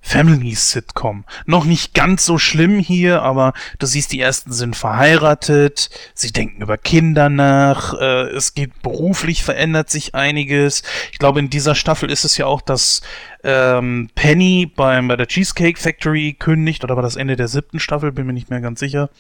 Family-Sitcom. 0.06 1.24
Noch 1.46 1.64
nicht 1.64 1.92
ganz 1.92 2.24
so 2.24 2.38
schlimm 2.38 2.78
hier, 2.78 3.22
aber 3.22 3.54
du 3.80 3.86
siehst, 3.86 4.12
die 4.12 4.20
ersten 4.20 4.52
sind 4.52 4.76
verheiratet, 4.76 5.90
sie 6.14 6.30
denken 6.30 6.62
über 6.62 6.78
Kinder 6.78 7.28
nach, 7.28 7.92
äh, 7.94 8.28
es 8.28 8.54
geht 8.54 8.82
beruflich, 8.82 9.42
verändert 9.42 9.90
sich 9.90 10.14
einiges. 10.14 10.84
Ich 11.10 11.18
glaube, 11.18 11.40
in 11.40 11.50
dieser 11.50 11.74
Staffel 11.74 12.08
ist 12.08 12.24
es 12.24 12.36
ja 12.36 12.46
auch, 12.46 12.60
dass 12.60 13.02
ähm, 13.42 14.08
Penny 14.14 14.70
beim, 14.74 15.08
bei 15.08 15.16
der 15.16 15.26
Cheesecake 15.26 15.80
Factory 15.80 16.36
kündigt, 16.38 16.84
oder 16.84 16.94
war 16.94 17.02
das 17.02 17.16
Ende 17.16 17.34
der 17.34 17.48
siebten 17.48 17.80
Staffel, 17.80 18.12
bin 18.12 18.26
mir 18.26 18.32
nicht 18.32 18.48
mehr 18.48 18.60
ganz 18.60 18.78
sicher. 18.78 19.10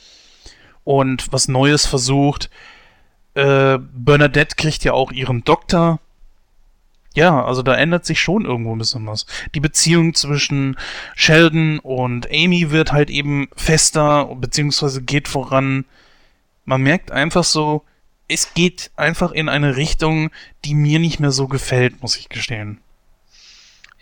Und 0.84 1.32
was 1.32 1.48
Neues 1.48 1.84
versucht. 1.84 2.48
Äh, 3.34 3.78
Bernadette 3.92 4.54
kriegt 4.54 4.84
ja 4.84 4.92
auch 4.92 5.10
ihren 5.10 5.42
Doktor 5.42 5.98
ja, 7.16 7.42
also 7.42 7.62
da 7.62 7.74
ändert 7.74 8.04
sich 8.04 8.20
schon 8.20 8.44
irgendwo 8.44 8.74
ein 8.74 8.78
bisschen 8.78 9.06
was. 9.06 9.24
Die 9.54 9.60
Beziehung 9.60 10.14
zwischen 10.14 10.76
Sheldon 11.14 11.78
und 11.78 12.28
Amy 12.30 12.70
wird 12.70 12.92
halt 12.92 13.08
eben 13.08 13.48
fester, 13.56 14.26
beziehungsweise 14.36 15.00
geht 15.00 15.26
voran. 15.26 15.86
Man 16.66 16.82
merkt 16.82 17.10
einfach 17.10 17.44
so, 17.44 17.84
es 18.28 18.52
geht 18.52 18.90
einfach 18.96 19.32
in 19.32 19.48
eine 19.48 19.76
Richtung, 19.76 20.30
die 20.66 20.74
mir 20.74 20.98
nicht 20.98 21.18
mehr 21.18 21.30
so 21.30 21.48
gefällt, 21.48 22.02
muss 22.02 22.16
ich 22.18 22.28
gestehen. 22.28 22.80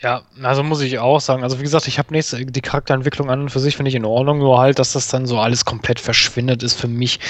Ja, 0.01 0.23
also 0.43 0.65
muss 0.65 0.81
ich 0.81 0.99
auch 0.99 1.21
sagen. 1.21 1.45
Also 1.45 1.61
wie 1.61 1.63
gesagt, 1.63 1.87
ich 1.87 1.99
habe 2.01 2.13
nichts, 2.13 2.35
die 2.37 2.61
Charakterentwicklung 2.61 3.31
an 3.31 3.43
und 3.43 3.51
für 3.51 3.61
sich 3.61 3.77
finde 3.77 3.91
ich 3.91 3.95
in 3.95 4.05
Ordnung, 4.05 4.39
nur 4.39 4.59
halt, 4.59 4.81
dass 4.81 4.93
das 4.93 5.07
dann 5.07 5.27
so 5.27 5.39
alles 5.39 5.65
komplett 5.65 6.01
verschwindet, 6.01 6.65
ist 6.65 6.81
für 6.81 6.89
mich, 6.89 7.21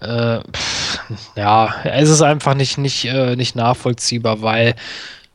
äh, 0.00 0.38
pff, 0.38 1.00
ja, 1.34 1.74
es 1.82 2.08
ist 2.08 2.22
einfach 2.22 2.54
nicht, 2.54 2.78
nicht, 2.78 3.04
äh, 3.06 3.34
nicht 3.34 3.56
nachvollziehbar, 3.56 4.42
weil 4.42 4.76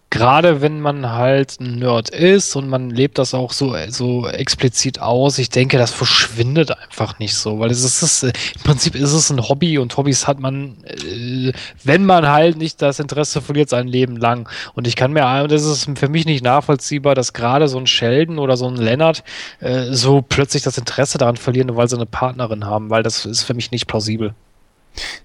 gerade 0.09 0.61
wenn 0.61 0.79
man 0.81 1.11
halt 1.11 1.59
ein 1.59 1.79
Nerd 1.79 2.09
ist 2.09 2.55
und 2.55 2.67
man 2.67 2.89
lebt 2.89 3.17
das 3.17 3.33
auch 3.33 3.51
so, 3.51 3.75
so 3.89 4.27
explizit 4.27 4.99
aus, 4.99 5.37
ich 5.37 5.49
denke, 5.49 5.77
das 5.77 5.91
verschwindet 5.91 6.71
einfach 6.71 7.19
nicht 7.19 7.35
so, 7.35 7.59
weil 7.59 7.69
es 7.69 7.83
ist, 7.83 8.23
im 8.23 8.31
Prinzip 8.63 8.95
ist 8.95 9.13
es 9.13 9.29
ein 9.29 9.47
Hobby 9.47 9.77
und 9.77 9.95
Hobbys 9.97 10.27
hat 10.27 10.39
man, 10.39 10.77
äh, 10.85 11.51
wenn 11.83 12.05
man 12.05 12.27
halt 12.27 12.57
nicht 12.57 12.81
das 12.81 12.99
Interesse 12.99 13.41
verliert, 13.41 13.69
sein 13.69 13.87
Leben 13.87 14.17
lang. 14.17 14.49
Und 14.73 14.87
ich 14.87 14.95
kann 14.95 15.13
mir, 15.13 15.47
das 15.47 15.63
ist 15.63 15.89
für 15.95 16.09
mich 16.09 16.25
nicht 16.25 16.43
nachvollziehbar, 16.43 17.13
dass 17.13 17.33
gerade 17.33 17.67
so 17.67 17.77
ein 17.77 17.87
Sheldon 17.87 18.39
oder 18.39 18.57
so 18.57 18.67
ein 18.67 18.77
Leonard 18.77 19.23
äh, 19.59 19.93
so 19.93 20.21
plötzlich 20.21 20.63
das 20.63 20.77
Interesse 20.77 21.17
daran 21.17 21.37
verlieren, 21.37 21.75
weil 21.75 21.87
sie 21.87 21.95
eine 21.95 22.05
Partnerin 22.05 22.65
haben, 22.65 22.89
weil 22.89 23.03
das 23.03 23.25
ist 23.25 23.43
für 23.43 23.53
mich 23.53 23.71
nicht 23.71 23.87
plausibel. 23.87 24.33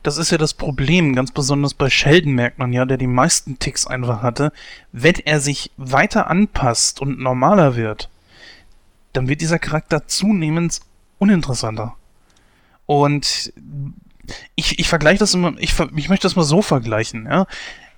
Das 0.03 0.19
ist 0.19 0.31
ja 0.31 0.39
das 0.39 0.55
Problem, 0.55 1.15
ganz 1.15 1.32
besonders 1.32 1.74
bei 1.74 1.91
Sheldon 1.91 2.32
merkt 2.32 2.59
man 2.59 2.73
ja, 2.73 2.85
der 2.85 2.97
die 2.97 3.07
meisten 3.07 3.59
Ticks 3.59 3.86
einfach 3.86 4.23
hatte. 4.23 4.53
Wenn 4.93 5.15
er 5.24 5.41
sich 5.41 5.70
weiter 5.77 6.28
anpasst 6.28 7.01
und 7.01 7.19
normaler 7.19 7.77
wird, 7.77 8.09
dann 9.12 9.28
wird 9.28 9.41
dieser 9.41 9.59
Charakter 9.59 10.07
zunehmend 10.07 10.81
uninteressanter. 11.19 11.95
Und 12.86 13.53
ich, 14.55 14.78
ich 14.78 14.89
vergleiche 14.89 15.19
das 15.19 15.35
immer, 15.35 15.55
ich, 15.59 15.74
ich 15.97 16.09
möchte 16.09 16.27
das 16.27 16.36
mal 16.36 16.45
so 16.45 16.62
vergleichen, 16.62 17.27
ja. 17.27 17.47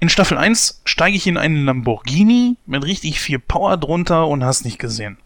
In 0.07 0.11
Staffel 0.11 0.39
1 0.39 0.83
steige 0.85 1.17
ich 1.17 1.27
in 1.27 1.37
einen 1.37 1.65
Lamborghini 1.65 2.59
mit 2.65 2.85
richtig 2.85 3.19
viel 3.19 3.41
Power 3.41 3.77
drunter 3.77 4.29
und 4.29 4.45
hast 4.45 4.65
nicht 4.65 4.79
gesehen. 4.79 5.17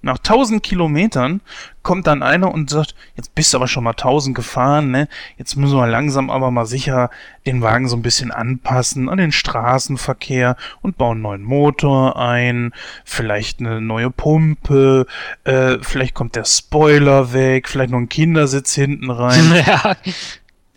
Nach 0.00 0.16
1000 0.16 0.62
Kilometern 0.62 1.42
kommt 1.82 2.06
dann 2.06 2.22
einer 2.22 2.50
und 2.50 2.70
sagt, 2.70 2.94
jetzt 3.16 3.34
bist 3.34 3.52
du 3.52 3.58
aber 3.58 3.68
schon 3.68 3.84
mal 3.84 3.90
1000 3.90 4.34
gefahren, 4.34 4.90
ne? 4.90 5.08
Jetzt 5.36 5.56
müssen 5.56 5.76
wir 5.76 5.86
langsam 5.86 6.30
aber 6.30 6.50
mal 6.50 6.64
sicher 6.64 7.10
den 7.44 7.60
Wagen 7.60 7.86
so 7.86 7.96
ein 7.96 8.02
bisschen 8.02 8.30
anpassen 8.30 9.10
an 9.10 9.18
den 9.18 9.30
Straßenverkehr 9.30 10.56
und 10.80 10.96
bauen 10.96 11.18
einen 11.18 11.22
neuen 11.22 11.42
Motor 11.42 12.18
ein, 12.18 12.72
vielleicht 13.04 13.60
eine 13.60 13.82
neue 13.82 14.10
Pumpe, 14.10 15.04
äh, 15.44 15.76
vielleicht 15.82 16.14
kommt 16.14 16.34
der 16.34 16.46
Spoiler 16.46 17.34
weg, 17.34 17.68
vielleicht 17.68 17.90
noch 17.90 17.98
ein 17.98 18.08
Kindersitz 18.08 18.74
hinten 18.74 19.10
rein. 19.10 19.52
Ja. 19.66 19.96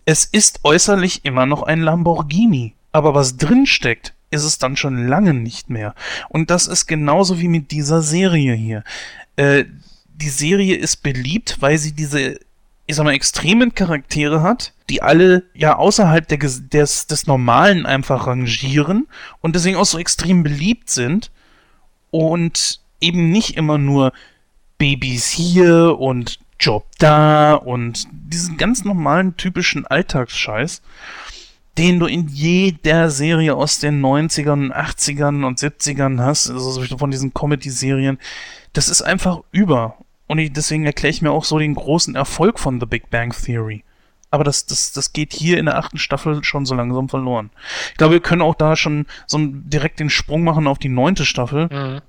Es 0.04 0.26
ist 0.26 0.60
äußerlich 0.64 1.24
immer 1.24 1.46
noch 1.46 1.62
ein 1.62 1.80
Lamborghini 1.80 2.74
aber 2.94 3.12
was 3.12 3.36
drin 3.36 3.66
steckt, 3.66 4.14
ist 4.30 4.44
es 4.44 4.58
dann 4.58 4.76
schon 4.76 5.08
lange 5.08 5.34
nicht 5.34 5.68
mehr. 5.68 5.96
Und 6.28 6.48
das 6.48 6.68
ist 6.68 6.86
genauso 6.86 7.40
wie 7.40 7.48
mit 7.48 7.72
dieser 7.72 8.02
Serie 8.02 8.54
hier. 8.54 8.84
Äh, 9.34 9.64
die 10.14 10.28
Serie 10.28 10.76
ist 10.76 11.02
beliebt, 11.02 11.56
weil 11.58 11.76
sie 11.76 11.90
diese, 11.90 12.38
ich 12.86 12.94
sag 12.94 13.02
mal, 13.02 13.14
extremen 13.14 13.74
Charaktere 13.74 14.42
hat, 14.42 14.74
die 14.88 15.02
alle 15.02 15.42
ja 15.54 15.74
außerhalb 15.74 16.28
der, 16.28 16.38
des, 16.38 17.08
des 17.08 17.26
Normalen 17.26 17.84
einfach 17.84 18.28
rangieren 18.28 19.08
und 19.40 19.56
deswegen 19.56 19.76
auch 19.76 19.86
so 19.86 19.98
extrem 19.98 20.44
beliebt 20.44 20.88
sind 20.88 21.32
und 22.12 22.80
eben 23.00 23.32
nicht 23.32 23.56
immer 23.56 23.76
nur 23.76 24.12
Babys 24.78 25.30
hier 25.30 25.98
und 25.98 26.38
Job 26.60 26.86
da 27.00 27.54
und 27.54 28.06
diesen 28.12 28.56
ganz 28.56 28.84
normalen 28.84 29.36
typischen 29.36 29.84
Alltagsscheiß 29.84 30.80
den 31.78 31.98
du 31.98 32.06
in 32.06 32.28
jeder 32.28 33.10
Serie 33.10 33.54
aus 33.54 33.78
den 33.78 34.00
90ern, 34.04 34.72
80ern 34.72 35.44
und 35.44 35.58
70ern 35.58 36.20
hast, 36.20 36.50
also 36.50 36.96
von 36.96 37.10
diesen 37.10 37.34
Comedy-Serien. 37.34 38.18
Das 38.72 38.88
ist 38.88 39.02
einfach 39.02 39.40
über. 39.50 39.96
Und 40.26 40.38
ich, 40.38 40.52
deswegen 40.52 40.86
erkläre 40.86 41.10
ich 41.10 41.22
mir 41.22 41.32
auch 41.32 41.44
so 41.44 41.58
den 41.58 41.74
großen 41.74 42.14
Erfolg 42.14 42.58
von 42.58 42.80
The 42.80 42.86
Big 42.86 43.10
Bang 43.10 43.34
Theory. 43.34 43.84
Aber 44.30 44.44
das, 44.44 44.66
das, 44.66 44.92
das 44.92 45.12
geht 45.12 45.32
hier 45.32 45.58
in 45.58 45.66
der 45.66 45.78
achten 45.78 45.98
Staffel 45.98 46.42
schon 46.42 46.66
so 46.66 46.74
langsam 46.74 47.08
verloren. 47.08 47.50
Ich 47.90 47.98
glaube, 47.98 48.14
wir 48.14 48.20
können 48.20 48.42
auch 48.42 48.56
da 48.56 48.74
schon 48.74 49.06
so 49.26 49.38
direkt 49.40 50.00
den 50.00 50.10
Sprung 50.10 50.42
machen 50.42 50.66
auf 50.66 50.78
die 50.78 50.88
neunte 50.88 51.24
Staffel. 51.24 51.68
Mhm. 51.70 52.00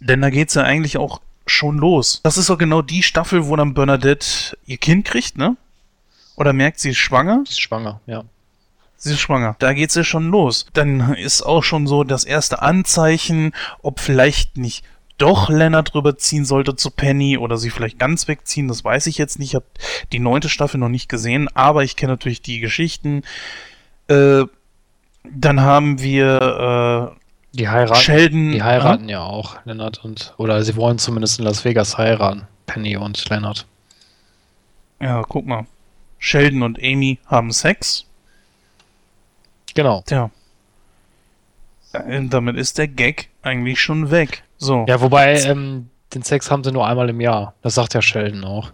Denn 0.00 0.20
da 0.20 0.30
geht's 0.30 0.54
ja 0.54 0.62
eigentlich 0.62 0.96
auch 0.96 1.20
schon 1.46 1.78
los. 1.78 2.20
Das 2.22 2.36
ist 2.36 2.50
doch 2.50 2.58
genau 2.58 2.82
die 2.82 3.02
Staffel, 3.02 3.46
wo 3.46 3.56
dann 3.56 3.74
Bernadette 3.74 4.56
ihr 4.66 4.76
Kind 4.76 5.06
kriegt, 5.06 5.36
ne? 5.36 5.56
Oder 6.36 6.52
merkt, 6.52 6.80
sie 6.80 6.90
ist 6.90 6.98
schwanger? 6.98 7.42
Sie 7.46 7.52
ist 7.52 7.60
schwanger, 7.60 8.00
ja. 8.06 8.24
Sie 9.04 9.12
ist 9.12 9.20
schwanger. 9.20 9.54
Da 9.58 9.74
geht's 9.74 9.94
ja 9.94 10.02
schon 10.02 10.30
los. 10.30 10.64
Dann 10.72 11.12
ist 11.12 11.42
auch 11.42 11.62
schon 11.62 11.86
so 11.86 12.04
das 12.04 12.24
erste 12.24 12.62
Anzeichen, 12.62 13.52
ob 13.82 14.00
vielleicht 14.00 14.56
nicht 14.56 14.82
doch 15.18 15.50
Lennart 15.50 15.94
rüberziehen 15.94 16.46
sollte 16.46 16.74
zu 16.74 16.90
Penny 16.90 17.36
oder 17.36 17.58
sie 17.58 17.68
vielleicht 17.68 17.98
ganz 17.98 18.28
wegziehen, 18.28 18.66
das 18.66 18.82
weiß 18.82 19.06
ich 19.06 19.18
jetzt 19.18 19.38
nicht. 19.38 19.50
Ich 19.50 19.54
habe 19.56 19.66
die 20.10 20.20
neunte 20.20 20.48
Staffel 20.48 20.78
noch 20.78 20.88
nicht 20.88 21.10
gesehen, 21.10 21.48
aber 21.54 21.84
ich 21.84 21.96
kenne 21.96 22.14
natürlich 22.14 22.40
die 22.40 22.60
Geschichten. 22.60 23.22
Äh, 24.08 24.44
dann 25.22 25.60
haben 25.60 26.00
wir 26.00 27.12
äh, 27.12 27.56
die 27.56 27.68
heiraten, 27.68 28.00
Sheldon. 28.00 28.52
Die 28.52 28.62
heiraten 28.62 29.10
ja 29.10 29.22
auch, 29.22 29.56
Lennart 29.66 30.02
und 30.02 30.32
oder 30.38 30.64
sie 30.64 30.76
wollen 30.76 30.98
zumindest 30.98 31.38
in 31.38 31.44
Las 31.44 31.64
Vegas 31.66 31.98
heiraten, 31.98 32.48
Penny 32.64 32.96
und 32.96 33.28
Lennart. 33.28 33.66
Ja, 34.98 35.22
guck 35.28 35.46
mal. 35.46 35.66
Sheldon 36.18 36.62
und 36.62 36.78
Amy 36.82 37.18
haben 37.26 37.52
Sex. 37.52 38.06
Genau. 39.74 40.02
Tja. 40.06 40.30
damit 41.92 42.56
ist 42.56 42.78
der 42.78 42.88
Gag 42.88 43.28
eigentlich 43.42 43.80
schon 43.80 44.10
weg. 44.10 44.42
So. 44.56 44.84
Ja, 44.88 45.00
wobei, 45.00 45.40
ähm, 45.42 45.90
den 46.14 46.22
Sex 46.22 46.50
haben 46.50 46.64
sie 46.64 46.72
nur 46.72 46.86
einmal 46.86 47.08
im 47.08 47.20
Jahr. 47.20 47.54
Das 47.62 47.74
sagt 47.74 47.94
ja 47.94 48.02
Sheldon 48.02 48.44
auch. 48.44 48.72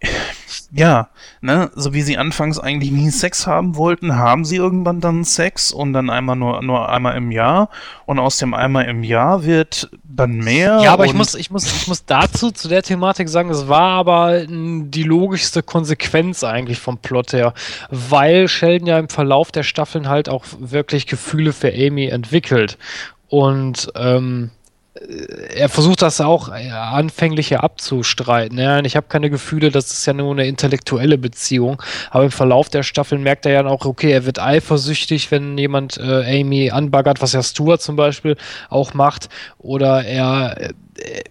Ja, 0.76 1.10
ne, 1.40 1.70
so 1.76 1.94
wie 1.94 2.02
sie 2.02 2.18
anfangs 2.18 2.58
eigentlich 2.58 2.90
nie 2.90 3.10
Sex 3.10 3.46
haben 3.46 3.76
wollten, 3.76 4.16
haben 4.16 4.44
sie 4.44 4.56
irgendwann 4.56 5.00
dann 5.00 5.22
Sex 5.22 5.70
und 5.70 5.92
dann 5.92 6.10
einmal 6.10 6.34
nur, 6.34 6.62
nur 6.62 6.88
einmal 6.88 7.16
im 7.16 7.30
Jahr 7.30 7.68
und 8.06 8.18
aus 8.18 8.38
dem 8.38 8.54
einmal 8.54 8.86
im 8.86 9.04
Jahr 9.04 9.44
wird 9.44 9.88
dann 10.02 10.38
mehr. 10.38 10.80
Ja, 10.82 10.92
aber 10.92 11.06
ich 11.06 11.14
muss, 11.14 11.36
ich 11.36 11.52
muss, 11.52 11.64
ich 11.64 11.86
muss 11.86 12.06
dazu, 12.06 12.50
zu 12.50 12.66
der 12.66 12.82
Thematik 12.82 13.28
sagen, 13.28 13.50
es 13.50 13.68
war 13.68 13.92
aber 13.92 14.46
die 14.48 15.04
logischste 15.04 15.62
Konsequenz 15.62 16.42
eigentlich 16.42 16.80
vom 16.80 16.98
Plot 16.98 17.34
her, 17.34 17.54
weil 17.90 18.48
Sheldon 18.48 18.88
ja 18.88 18.98
im 18.98 19.08
Verlauf 19.08 19.52
der 19.52 19.62
Staffeln 19.62 20.08
halt 20.08 20.28
auch 20.28 20.44
wirklich 20.58 21.06
Gefühle 21.06 21.52
für 21.52 21.72
Amy 21.72 22.06
entwickelt 22.06 22.78
und, 23.28 23.92
ähm, 23.94 24.50
äh, 24.50 24.63
er 25.54 25.68
versucht 25.68 26.02
das 26.02 26.20
auch 26.20 26.48
äh, 26.48 26.70
anfänglich 26.70 27.50
ja 27.50 27.60
abzustreiten. 27.60 28.58
Ja, 28.58 28.80
ich 28.80 28.96
habe 28.96 29.06
keine 29.08 29.30
Gefühle, 29.30 29.70
das 29.70 29.90
ist 29.90 30.06
ja 30.06 30.12
nur 30.12 30.32
eine 30.32 30.46
intellektuelle 30.46 31.18
Beziehung. 31.18 31.82
Aber 32.10 32.24
im 32.24 32.30
Verlauf 32.30 32.68
der 32.68 32.82
Staffeln 32.82 33.22
merkt 33.22 33.46
er 33.46 33.52
ja 33.52 33.66
auch, 33.66 33.84
okay, 33.84 34.10
er 34.12 34.26
wird 34.26 34.38
eifersüchtig, 34.38 35.30
wenn 35.30 35.58
jemand 35.58 35.98
äh, 35.98 36.40
Amy 36.40 36.70
anbaggert, 36.70 37.22
was 37.22 37.32
ja 37.32 37.42
Stuart 37.42 37.82
zum 37.82 37.96
Beispiel 37.96 38.36
auch 38.70 38.94
macht. 38.94 39.28
Oder 39.58 40.04
er, 40.04 40.60
äh, 40.60 40.72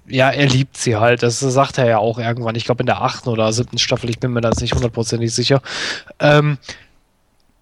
ja, 0.08 0.30
er 0.30 0.48
liebt 0.48 0.78
sie 0.78 0.96
halt. 0.96 1.24
Das 1.24 1.40
sagt 1.40 1.78
er 1.78 1.88
ja 1.88 1.98
auch 1.98 2.20
irgendwann. 2.20 2.56
Ich 2.56 2.66
glaube 2.66 2.84
in 2.84 2.88
der 2.88 3.02
achten 3.02 3.30
oder 3.30 3.52
siebten 3.54 3.78
Staffel, 3.78 4.10
ich 4.10 4.20
bin 4.20 4.32
mir 4.32 4.42
da 4.42 4.50
jetzt 4.50 4.62
nicht 4.62 4.76
hundertprozentig 4.76 5.34
sicher. 5.34 5.62
Ähm, 6.20 6.58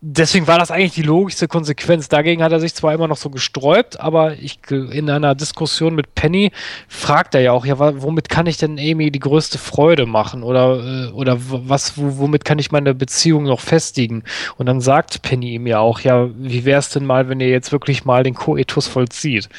deswegen 0.01 0.47
war 0.47 0.57
das 0.57 0.71
eigentlich 0.71 0.95
die 0.95 1.03
logischste 1.03 1.47
Konsequenz. 1.47 2.09
Dagegen 2.09 2.43
hat 2.43 2.51
er 2.51 2.59
sich 2.59 2.73
zwar 2.73 2.93
immer 2.93 3.07
noch 3.07 3.17
so 3.17 3.29
gesträubt, 3.29 3.99
aber 3.99 4.33
ich, 4.33 4.59
in 4.69 5.09
einer 5.09 5.35
Diskussion 5.35 5.93
mit 5.93 6.15
Penny 6.15 6.51
fragt 6.87 7.35
er 7.35 7.41
ja 7.41 7.51
auch, 7.51 7.65
ja, 7.65 7.77
womit 7.77 8.27
kann 8.27 8.47
ich 8.47 8.57
denn 8.57 8.79
Amy 8.79 9.11
die 9.11 9.19
größte 9.19 9.59
Freude 9.59 10.07
machen? 10.07 10.43
Oder, 10.43 11.09
äh, 11.09 11.11
oder 11.11 11.37
was, 11.39 11.93
womit 11.95 12.43
kann 12.43 12.59
ich 12.59 12.71
meine 12.71 12.95
Beziehung 12.95 13.43
noch 13.43 13.59
festigen? 13.59 14.23
Und 14.57 14.65
dann 14.65 14.81
sagt 14.81 15.21
Penny 15.21 15.53
ihm 15.53 15.67
ja 15.67 15.79
auch, 15.79 15.99
ja, 16.01 16.29
wie 16.35 16.65
wäre 16.65 16.79
es 16.79 16.89
denn 16.89 17.05
mal, 17.05 17.29
wenn 17.29 17.39
ihr 17.39 17.49
jetzt 17.49 17.71
wirklich 17.71 18.03
mal 18.03 18.23
den 18.23 18.33
Koetus 18.33 18.87
vollzieht? 18.87 19.49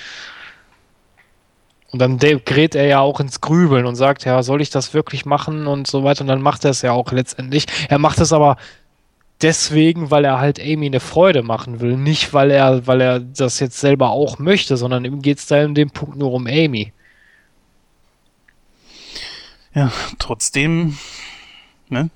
Und 1.92 1.98
dann 1.98 2.16
gerät 2.18 2.74
er 2.74 2.86
ja 2.86 3.00
auch 3.00 3.20
ins 3.20 3.42
Grübeln 3.42 3.84
und 3.84 3.96
sagt, 3.96 4.24
ja, 4.24 4.42
soll 4.42 4.62
ich 4.62 4.70
das 4.70 4.94
wirklich 4.94 5.26
machen 5.26 5.66
und 5.66 5.86
so 5.86 6.04
weiter. 6.04 6.22
Und 6.22 6.28
dann 6.28 6.40
macht 6.40 6.64
er 6.64 6.70
es 6.70 6.80
ja 6.80 6.92
auch 6.92 7.12
letztendlich. 7.12 7.66
Er 7.90 7.98
macht 7.98 8.18
es 8.18 8.32
aber 8.32 8.56
deswegen, 9.42 10.10
weil 10.10 10.24
er 10.24 10.38
halt 10.38 10.60
Amy 10.60 10.86
eine 10.86 11.00
Freude 11.00 11.42
machen 11.42 11.80
will. 11.80 11.96
Nicht, 11.96 12.32
weil 12.32 12.50
er, 12.50 12.86
weil 12.86 13.00
er 13.00 13.20
das 13.20 13.60
jetzt 13.60 13.78
selber 13.78 14.10
auch 14.10 14.38
möchte, 14.38 14.76
sondern 14.76 15.04
ihm 15.04 15.22
geht 15.22 15.38
es 15.38 15.46
da 15.46 15.62
in 15.62 15.74
dem 15.74 15.90
Punkt 15.90 16.16
nur 16.16 16.32
um 16.32 16.46
Amy. 16.46 16.92
Ja, 19.74 19.90
trotzdem, 20.18 20.98
ne? 21.88 22.10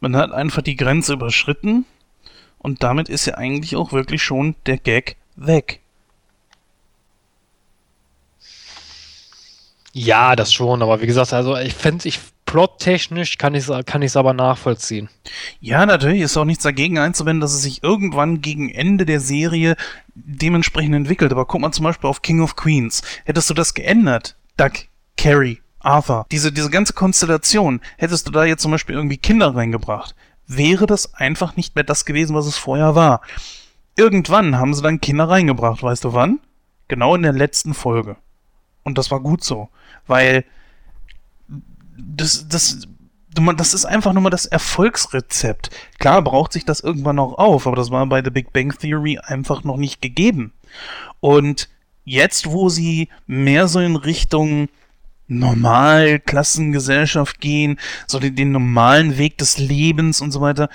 Man 0.00 0.16
hat 0.16 0.32
einfach 0.32 0.62
die 0.62 0.76
Grenze 0.76 1.12
überschritten 1.12 1.84
und 2.58 2.82
damit 2.82 3.08
ist 3.08 3.26
ja 3.26 3.34
eigentlich 3.34 3.76
auch 3.76 3.92
wirklich 3.92 4.22
schon 4.22 4.56
der 4.66 4.78
Gag 4.78 5.16
weg. 5.36 5.80
Ja, 9.92 10.34
das 10.34 10.52
schon, 10.52 10.82
aber 10.82 11.00
wie 11.00 11.06
gesagt, 11.06 11.32
also 11.32 11.56
ich 11.56 11.74
fände, 11.74 12.08
ich 12.08 12.18
plottechnisch 12.52 13.38
kann 13.38 13.54
ich 13.54 13.66
es 13.66 13.86
kann 13.86 14.06
aber 14.14 14.34
nachvollziehen. 14.34 15.08
Ja, 15.60 15.86
natürlich 15.86 16.20
ist 16.20 16.36
auch 16.36 16.44
nichts 16.44 16.64
dagegen 16.64 16.98
einzuwenden, 16.98 17.40
dass 17.40 17.54
es 17.54 17.62
sich 17.62 17.82
irgendwann 17.82 18.42
gegen 18.42 18.68
Ende 18.68 19.06
der 19.06 19.20
Serie 19.20 19.74
dementsprechend 20.14 20.94
entwickelt. 20.94 21.32
Aber 21.32 21.46
guck 21.46 21.62
mal 21.62 21.72
zum 21.72 21.84
Beispiel 21.84 22.10
auf 22.10 22.20
King 22.20 22.42
of 22.42 22.54
Queens. 22.54 23.00
Hättest 23.24 23.48
du 23.48 23.54
das 23.54 23.72
geändert, 23.72 24.36
Doug, 24.58 24.72
Carrie, 25.16 25.62
Arthur, 25.80 26.26
diese, 26.30 26.52
diese 26.52 26.68
ganze 26.68 26.92
Konstellation, 26.92 27.80
hättest 27.96 28.28
du 28.28 28.30
da 28.30 28.44
jetzt 28.44 28.60
zum 28.60 28.70
Beispiel 28.70 28.96
irgendwie 28.96 29.16
Kinder 29.16 29.56
reingebracht, 29.56 30.14
wäre 30.46 30.84
das 30.84 31.14
einfach 31.14 31.56
nicht 31.56 31.74
mehr 31.74 31.84
das 31.84 32.04
gewesen, 32.04 32.36
was 32.36 32.44
es 32.44 32.58
vorher 32.58 32.94
war. 32.94 33.22
Irgendwann 33.96 34.58
haben 34.58 34.74
sie 34.74 34.82
dann 34.82 35.00
Kinder 35.00 35.26
reingebracht, 35.26 35.82
weißt 35.82 36.04
du 36.04 36.12
wann? 36.12 36.38
Genau 36.88 37.14
in 37.14 37.22
der 37.22 37.32
letzten 37.32 37.72
Folge. 37.72 38.16
Und 38.82 38.98
das 38.98 39.10
war 39.10 39.20
gut 39.20 39.42
so, 39.42 39.70
weil 40.06 40.44
das, 41.96 42.46
das, 42.48 42.86
das 43.34 43.74
ist 43.74 43.84
einfach 43.84 44.12
nur 44.12 44.22
mal 44.22 44.30
das 44.30 44.46
Erfolgsrezept. 44.46 45.70
Klar 45.98 46.22
braucht 46.22 46.52
sich 46.52 46.64
das 46.64 46.78
irgendwann 46.80 47.16
noch 47.16 47.34
auf, 47.34 47.66
aber 47.66 47.74
das 47.76 47.90
war 47.90 48.06
bei 48.06 48.22
The 48.22 48.30
Big 48.30 48.52
Bang 48.52 48.76
Theory 48.78 49.18
einfach 49.18 49.64
noch 49.64 49.76
nicht 49.76 50.00
gegeben. 50.02 50.52
Und 51.20 51.68
jetzt, 52.04 52.50
wo 52.50 52.68
sie 52.68 53.08
mehr 53.26 53.68
so 53.68 53.80
in 53.80 53.96
Richtung 53.96 54.68
Normalklassengesellschaft 55.28 57.40
gehen, 57.40 57.78
so 58.06 58.18
den, 58.18 58.36
den 58.36 58.52
normalen 58.52 59.18
Weg 59.18 59.38
des 59.38 59.58
Lebens 59.58 60.20
und 60.20 60.32
so 60.32 60.40
weiter, 60.40 60.68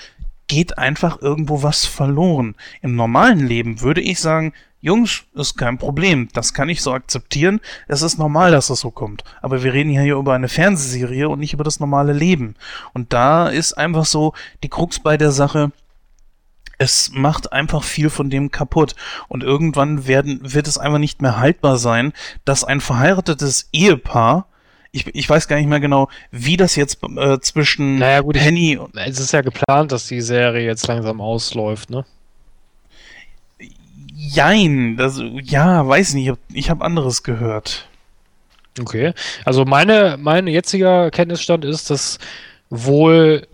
geht 0.48 0.77
einfach 0.77 1.22
irgendwo 1.22 1.64
was 1.64 1.85
verloren. 1.85 2.56
Im 2.81 2.95
normalen 2.95 3.45
Leben 3.45 3.81
würde 3.81 4.02
ich 4.02 4.19
sagen, 4.19 4.53
Jungs, 4.80 5.24
ist 5.34 5.58
kein 5.58 5.78
Problem. 5.78 6.30
Das 6.34 6.54
kann 6.54 6.70
ich 6.70 6.82
so 6.82 6.94
akzeptieren. 6.94 7.60
Es 7.88 8.04
ist 8.04 8.20
normal, 8.20 8.52
dass 8.52 8.68
das 8.68 8.80
so 8.80 8.91
kommt. 8.91 9.24
Aber 9.41 9.64
wir 9.64 9.74
reden 9.74 9.90
hier 9.90 10.16
über 10.16 10.34
eine 10.34 10.49
Fernsehserie 10.49 11.28
und 11.30 11.40
nicht 11.40 11.54
über 11.54 11.64
das 11.64 11.80
normale 11.80 12.14
Leben. 12.14 12.56
Und 12.94 13.12
da 13.12 13.48
ist 13.48 13.74
einfach 13.74 14.06
so 14.06 14.34
die 14.64 14.70
Krux 14.70 14.99
bei 14.99 15.18
der 15.18 15.32
Sache. 15.32 15.72
Es 16.78 17.10
macht 17.12 17.52
einfach 17.52 17.84
viel 17.84 18.12
von 18.12 18.30
dem 18.30 18.52
kaputt. 18.52 18.95
Und 19.28 19.44
irgendwann 19.44 20.06
werden, 20.06 20.40
wird 20.44 20.68
es 20.68 20.78
einfach 20.78 20.99
nicht 20.99 21.24
mehr 21.24 21.40
haltbar 21.40 21.78
sein, 21.78 22.14
dass 22.45 22.64
ein 22.64 22.82
verheiratetes 22.82 23.70
Ehepaar 23.74 24.48
ich, 24.94 25.14
ich 25.14 25.30
weiß 25.30 25.48
gar 25.48 25.58
nicht 25.58 25.68
mehr 25.68 25.82
genau, 25.82 26.08
wie 26.32 26.58
das 26.58 26.76
jetzt 26.76 26.99
äh, 27.04 27.40
zwischen 27.40 27.99
naja, 27.99 28.22
gut, 28.22 28.36
Penny 28.36 28.78
und. 28.78 28.95
Es 28.95 29.20
ist 29.20 29.32
ja 29.32 29.41
geplant, 29.41 29.91
dass 29.91 30.08
die 30.08 30.22
Serie 30.22 30.66
jetzt 30.66 30.88
langsam 30.88 31.22
ausläuft, 31.22 31.90
ne? 31.90 32.06
Jein, 34.19 34.98
das, 34.98 35.22
ja, 35.44 35.88
weiß 35.88 36.15
nicht, 36.15 36.34
ich 36.52 36.72
habe 36.72 36.84
anderes 36.84 37.22
gehört. 37.22 37.88
Okay, 38.80 39.14
also 39.45 39.64
meine, 39.64 40.18
mein 40.19 40.48
jetziger 40.48 41.11
Kenntnisstand 41.11 41.64
ist, 41.64 41.91
dass 41.91 42.18
wohl 42.72 43.48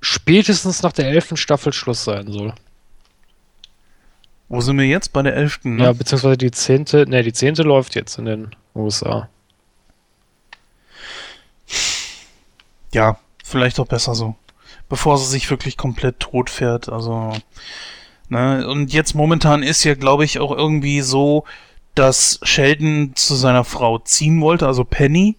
spätestens 0.00 0.84
nach 0.84 0.92
der 0.92 1.08
elften 1.08 1.36
Staffel 1.36 1.72
Schluss 1.72 2.04
sein 2.04 2.30
soll. 2.30 2.54
Wo 4.48 4.60
sind 4.60 4.78
wir 4.78 4.86
jetzt? 4.86 5.12
Bei 5.12 5.22
der 5.22 5.34
elften? 5.34 5.76
Ne? 5.76 5.84
Ja, 5.84 5.92
beziehungsweise 5.92 6.38
die 6.38 6.52
zehnte, 6.52 7.08
ne, 7.08 7.24
die 7.24 7.32
zehnte 7.32 7.64
läuft 7.64 7.96
jetzt 7.96 8.16
in 8.16 8.26
den 8.26 8.50
USA. 8.76 9.28
Ja, 12.92 13.18
vielleicht 13.44 13.80
auch 13.80 13.86
besser 13.86 14.14
so. 14.14 14.36
Bevor 14.88 15.18
sie 15.18 15.26
sich 15.26 15.50
wirklich 15.50 15.76
komplett 15.76 16.20
tot 16.20 16.48
fährt, 16.48 16.88
also 16.88 17.32
Ne? 18.30 18.66
Und 18.66 18.92
jetzt 18.92 19.14
momentan 19.14 19.62
ist 19.62 19.84
ja, 19.84 19.94
glaube 19.94 20.24
ich, 20.24 20.38
auch 20.38 20.56
irgendwie 20.56 21.00
so, 21.00 21.44
dass 21.94 22.40
Sheldon 22.42 23.12
zu 23.14 23.34
seiner 23.34 23.64
Frau 23.64 23.98
ziehen 23.98 24.40
wollte, 24.40 24.66
also 24.66 24.84
Penny. 24.84 25.36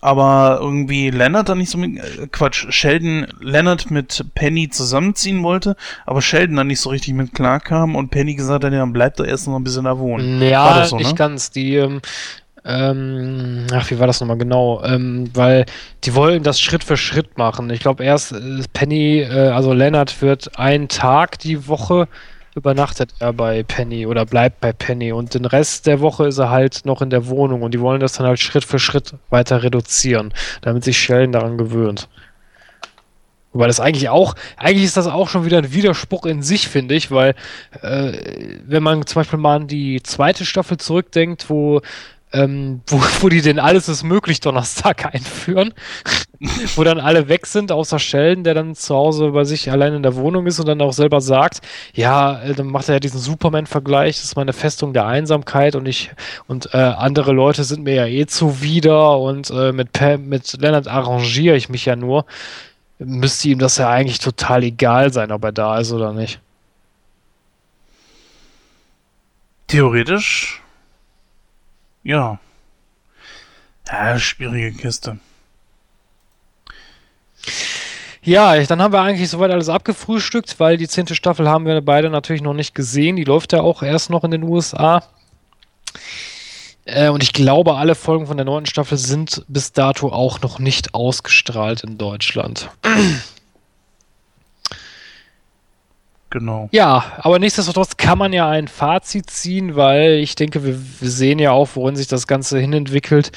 Aber 0.00 0.58
irgendwie 0.60 1.10
Leonard 1.10 1.48
dann 1.48 1.58
nicht 1.58 1.70
so 1.70 1.78
mit, 1.78 1.98
äh, 1.98 2.26
Quatsch, 2.30 2.66
Sheldon 2.68 3.26
Leonard 3.40 3.90
mit 3.90 4.24
Penny 4.34 4.68
zusammenziehen 4.68 5.42
wollte, 5.42 5.74
aber 6.04 6.20
Sheldon 6.20 6.56
dann 6.56 6.66
nicht 6.66 6.80
so 6.80 6.90
richtig 6.90 7.14
mit 7.14 7.32
klarkam 7.34 7.96
und 7.96 8.10
Penny 8.10 8.34
gesagt 8.34 8.62
hat, 8.62 8.72
ja, 8.72 8.80
dann 8.80 8.92
bleibt 8.92 9.18
er 9.18 9.26
erst 9.26 9.48
noch 9.48 9.56
ein 9.56 9.64
bisschen 9.64 9.84
da 9.84 9.98
wohnen. 9.98 10.40
Ja, 10.42 10.84
so, 10.84 10.96
nicht 10.96 11.10
ne? 11.10 11.14
ganz. 11.14 11.50
Die, 11.50 11.76
ähm, 11.76 12.02
ähm, 12.66 13.66
ach, 13.72 13.90
wie 13.90 13.98
war 13.98 14.08
das 14.08 14.20
nochmal 14.20 14.38
genau? 14.38 14.82
Ähm, 14.82 15.30
weil 15.34 15.66
die 16.04 16.14
wollen 16.14 16.42
das 16.42 16.60
Schritt 16.60 16.82
für 16.82 16.96
Schritt 16.96 17.38
machen. 17.38 17.70
Ich 17.70 17.80
glaube, 17.80 18.04
erst 18.04 18.32
äh, 18.32 18.62
Penny, 18.72 19.20
äh, 19.20 19.48
also 19.48 19.72
Leonard 19.72 20.20
wird 20.20 20.58
einen 20.58 20.88
Tag 20.88 21.38
die 21.38 21.68
Woche 21.68 22.08
übernachtet 22.56 23.12
er 23.18 23.34
bei 23.34 23.62
Penny 23.62 24.06
oder 24.06 24.24
bleibt 24.24 24.60
bei 24.60 24.72
Penny 24.72 25.12
und 25.12 25.34
den 25.34 25.44
Rest 25.44 25.86
der 25.86 26.00
Woche 26.00 26.26
ist 26.26 26.38
er 26.38 26.50
halt 26.50 26.86
noch 26.86 27.02
in 27.02 27.10
der 27.10 27.26
Wohnung 27.26 27.60
und 27.62 27.74
die 27.74 27.80
wollen 27.80 28.00
das 28.00 28.14
dann 28.14 28.26
halt 28.26 28.40
Schritt 28.40 28.64
für 28.64 28.78
Schritt 28.78 29.14
weiter 29.28 29.62
reduzieren, 29.62 30.32
damit 30.62 30.82
sich 30.82 30.98
Sheldon 30.98 31.32
daran 31.32 31.58
gewöhnt. 31.58 32.08
Wobei 33.52 33.66
das 33.68 33.80
eigentlich 33.80 34.08
auch, 34.08 34.34
eigentlich 34.56 34.84
ist 34.84 34.96
das 34.96 35.06
auch 35.06 35.28
schon 35.28 35.44
wieder 35.44 35.58
ein 35.58 35.72
Widerspruch 35.72 36.26
in 36.26 36.42
sich, 36.42 36.68
finde 36.68 36.94
ich, 36.94 37.10
weil 37.10 37.34
äh, 37.82 38.12
wenn 38.66 38.82
man 38.82 39.06
zum 39.06 39.20
Beispiel 39.20 39.38
mal 39.38 39.56
an 39.56 39.66
die 39.66 40.02
zweite 40.02 40.44
Staffel 40.44 40.78
zurückdenkt, 40.78 41.48
wo 41.48 41.80
ähm, 42.36 42.82
wo, 42.86 43.00
wo 43.20 43.28
die 43.28 43.40
den 43.40 43.58
Alles 43.58 43.88
ist 43.88 44.02
möglich 44.02 44.40
Donnerstag 44.40 45.14
einführen, 45.14 45.72
wo 46.76 46.84
dann 46.84 47.00
alle 47.00 47.28
weg 47.28 47.46
sind, 47.46 47.72
außer 47.72 47.98
Sheldon, 47.98 48.44
der 48.44 48.54
dann 48.54 48.74
zu 48.74 48.94
Hause 48.94 49.30
bei 49.30 49.44
sich 49.44 49.70
allein 49.70 49.94
in 49.94 50.02
der 50.02 50.16
Wohnung 50.16 50.46
ist 50.46 50.60
und 50.60 50.66
dann 50.66 50.80
auch 50.80 50.92
selber 50.92 51.20
sagt, 51.20 51.60
ja, 51.94 52.42
äh, 52.42 52.54
dann 52.54 52.66
macht 52.66 52.88
er 52.88 52.96
ja 52.96 53.00
diesen 53.00 53.20
Superman-Vergleich, 53.20 54.16
das 54.16 54.24
ist 54.24 54.36
meine 54.36 54.52
Festung 54.52 54.92
der 54.92 55.06
Einsamkeit 55.06 55.74
und 55.74 55.86
ich 55.86 56.10
und 56.46 56.74
äh, 56.74 56.76
andere 56.76 57.32
Leute 57.32 57.64
sind 57.64 57.84
mir 57.84 57.94
ja 57.94 58.06
eh 58.06 58.26
zuwider 58.26 59.18
und 59.18 59.50
äh, 59.50 59.72
mit, 59.72 59.88
mit 60.20 60.60
Leonard 60.60 60.88
arrangiere 60.88 61.56
ich 61.56 61.68
mich 61.68 61.86
ja 61.86 61.96
nur. 61.96 62.26
Müsste 62.98 63.48
ihm 63.48 63.58
das 63.58 63.76
ja 63.76 63.90
eigentlich 63.90 64.20
total 64.20 64.62
egal 64.62 65.12
sein, 65.12 65.30
ob 65.30 65.44
er 65.44 65.52
da 65.52 65.78
ist 65.78 65.92
oder 65.92 66.12
nicht. 66.12 66.40
Theoretisch 69.66 70.62
ja. 72.06 72.38
Ja, 73.88 74.18
schwierige 74.18 74.72
Kiste. 74.72 75.18
Ja, 78.22 78.60
dann 78.64 78.82
haben 78.82 78.92
wir 78.92 79.00
eigentlich 79.00 79.28
soweit 79.30 79.52
alles 79.52 79.68
abgefrühstückt, 79.68 80.58
weil 80.58 80.76
die 80.76 80.88
zehnte 80.88 81.14
Staffel 81.14 81.48
haben 81.48 81.64
wir 81.64 81.80
beide 81.80 82.10
natürlich 82.10 82.42
noch 82.42 82.54
nicht 82.54 82.74
gesehen. 82.74 83.14
Die 83.14 83.24
läuft 83.24 83.52
ja 83.52 83.60
auch 83.60 83.82
erst 83.82 84.10
noch 84.10 84.24
in 84.24 84.32
den 84.32 84.42
USA. 84.42 85.04
Äh, 86.84 87.08
und 87.10 87.22
ich 87.22 87.32
glaube, 87.32 87.76
alle 87.76 87.94
Folgen 87.94 88.26
von 88.26 88.36
der 88.36 88.46
neunten 88.46 88.66
Staffel 88.66 88.98
sind 88.98 89.44
bis 89.46 89.72
dato 89.72 90.08
auch 90.08 90.40
noch 90.40 90.58
nicht 90.58 90.94
ausgestrahlt 90.94 91.84
in 91.84 91.98
Deutschland. 91.98 92.70
Genau. 96.30 96.68
Ja, 96.72 97.04
aber 97.18 97.38
nichtsdestotrotz 97.38 97.96
kann 97.96 98.18
man 98.18 98.32
ja 98.32 98.48
ein 98.48 98.66
Fazit 98.66 99.30
ziehen, 99.30 99.76
weil 99.76 100.14
ich 100.14 100.34
denke, 100.34 100.64
wir, 100.64 100.76
wir 101.00 101.10
sehen 101.10 101.38
ja 101.38 101.52
auch, 101.52 101.70
worin 101.74 101.94
sich 101.94 102.08
das 102.08 102.26
Ganze 102.26 102.58
hinentwickelt. 102.58 103.30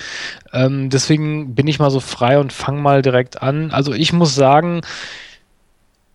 Ähm, 0.53 0.89
deswegen 0.89 1.53
bin 1.53 1.67
ich 1.67 1.77
mal 1.77 1.91
so 1.91 1.99
frei 1.99 2.39
und 2.39 2.51
fange 2.51 2.81
mal 2.81 3.01
direkt 3.01 3.43
an. 3.43 3.71
Also 3.71 3.93
ich 3.93 4.11
muss 4.11 4.33
sagen, 4.33 4.81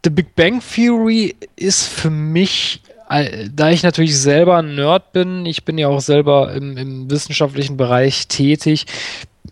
The 0.02 0.10
Big 0.10 0.34
Bang 0.34 0.60
Theory 0.60 1.36
ist 1.55 1.86
für 1.86 2.10
mich, 2.10 2.82
äh, 3.09 3.48
da 3.55 3.70
ich 3.70 3.84
natürlich 3.84 4.18
selber 4.18 4.59
ein 4.59 4.74
Nerd 4.74 5.12
bin, 5.12 5.46
ich 5.46 5.64
bin 5.64 5.78
ja 5.78 5.88
auch 5.88 6.01
selber 6.01 6.52
im, 6.55 6.76
im 6.76 7.10
wissenschaftlichen 7.10 7.76
Bereich 7.76 8.26
tätig, 8.26 8.86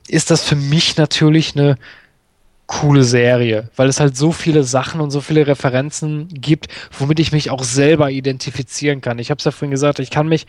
ist 0.09 0.31
das 0.33 0.43
für 0.43 0.57
mich 0.57 0.97
natürlich 0.97 1.57
eine 1.57 1.79
coole 2.67 3.05
Serie, 3.05 3.69
weil 3.77 3.89
es 3.89 4.01
halt 4.01 4.17
so 4.17 4.33
viele 4.33 4.65
Sachen 4.65 5.01
und 5.01 5.11
so 5.11 5.21
viele 5.21 5.47
Referenzen 5.47 6.29
gibt, 6.29 6.69
womit 6.99 7.21
ich 7.21 7.33
mich 7.33 7.51
auch 7.51 7.65
selber 7.65 8.11
identifizieren 8.11 9.01
kann. 9.01 9.19
Ich 9.19 9.31
habe 9.31 9.39
es 9.39 9.45
ja 9.45 9.51
vorhin 9.51 9.71
gesagt, 9.71 9.99
ich 9.99 10.11
kann 10.11 10.29
mich 10.29 10.47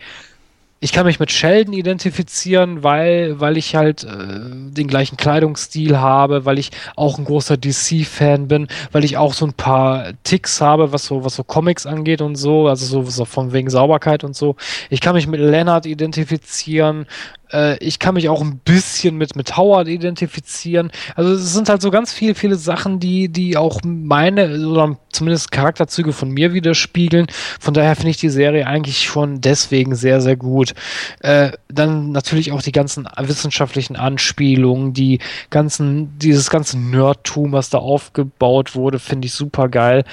ich 0.84 0.92
kann 0.92 1.06
mich 1.06 1.18
mit 1.18 1.32
Sheldon 1.32 1.72
identifizieren, 1.72 2.82
weil, 2.82 3.40
weil 3.40 3.56
ich 3.56 3.74
halt 3.74 4.04
äh, 4.04 4.08
den 4.10 4.86
gleichen 4.86 5.16
Kleidungsstil 5.16 5.96
habe, 5.96 6.44
weil 6.44 6.58
ich 6.58 6.72
auch 6.94 7.16
ein 7.16 7.24
großer 7.24 7.56
DC-Fan 7.56 8.48
bin, 8.48 8.68
weil 8.92 9.02
ich 9.02 9.16
auch 9.16 9.32
so 9.32 9.46
ein 9.46 9.54
paar 9.54 10.12
Ticks 10.24 10.60
habe, 10.60 10.92
was 10.92 11.06
so, 11.06 11.24
was 11.24 11.36
so 11.36 11.42
Comics 11.42 11.86
angeht 11.86 12.20
und 12.20 12.36
so, 12.36 12.68
also 12.68 12.84
so, 12.84 13.10
so 13.10 13.24
von 13.24 13.54
wegen 13.54 13.70
Sauberkeit 13.70 14.24
und 14.24 14.36
so. 14.36 14.56
Ich 14.90 15.00
kann 15.00 15.14
mich 15.14 15.26
mit 15.26 15.40
Leonard 15.40 15.86
identifizieren, 15.86 17.06
äh, 17.54 17.78
ich 17.78 17.98
kann 17.98 18.14
mich 18.14 18.28
auch 18.28 18.42
ein 18.42 18.58
bisschen 18.58 19.16
mit, 19.16 19.36
mit 19.36 19.56
Howard 19.56 19.88
identifizieren. 19.88 20.90
Also 21.14 21.32
es 21.34 21.52
sind 21.52 21.68
halt 21.68 21.80
so 21.80 21.90
ganz 21.90 22.12
viele, 22.12 22.34
viele 22.34 22.56
Sachen, 22.56 22.98
die, 23.00 23.28
die 23.28 23.56
auch 23.56 23.80
meine, 23.84 24.68
oder 24.68 24.96
zumindest 25.12 25.52
Charakterzüge 25.52 26.12
von 26.12 26.30
mir 26.30 26.52
widerspiegeln. 26.52 27.26
Von 27.60 27.72
daher 27.72 27.94
finde 27.94 28.10
ich 28.10 28.16
die 28.16 28.28
Serie 28.28 28.66
eigentlich 28.66 29.04
schon 29.04 29.40
deswegen 29.40 29.94
sehr, 29.94 30.20
sehr 30.20 30.36
gut. 30.36 30.74
Äh, 31.20 31.52
dann 31.68 32.10
natürlich 32.10 32.52
auch 32.52 32.62
die 32.62 32.72
ganzen 32.72 33.08
wissenschaftlichen 33.18 33.96
Anspielungen, 33.96 34.92
die 34.92 35.20
ganzen, 35.50 36.18
dieses 36.18 36.50
ganze 36.50 36.78
Nerdtum, 36.78 37.52
was 37.52 37.70
da 37.70 37.78
aufgebaut 37.78 38.74
wurde, 38.74 38.98
finde 38.98 39.26
ich 39.26 39.32
super 39.32 39.68
geil. 39.68 40.04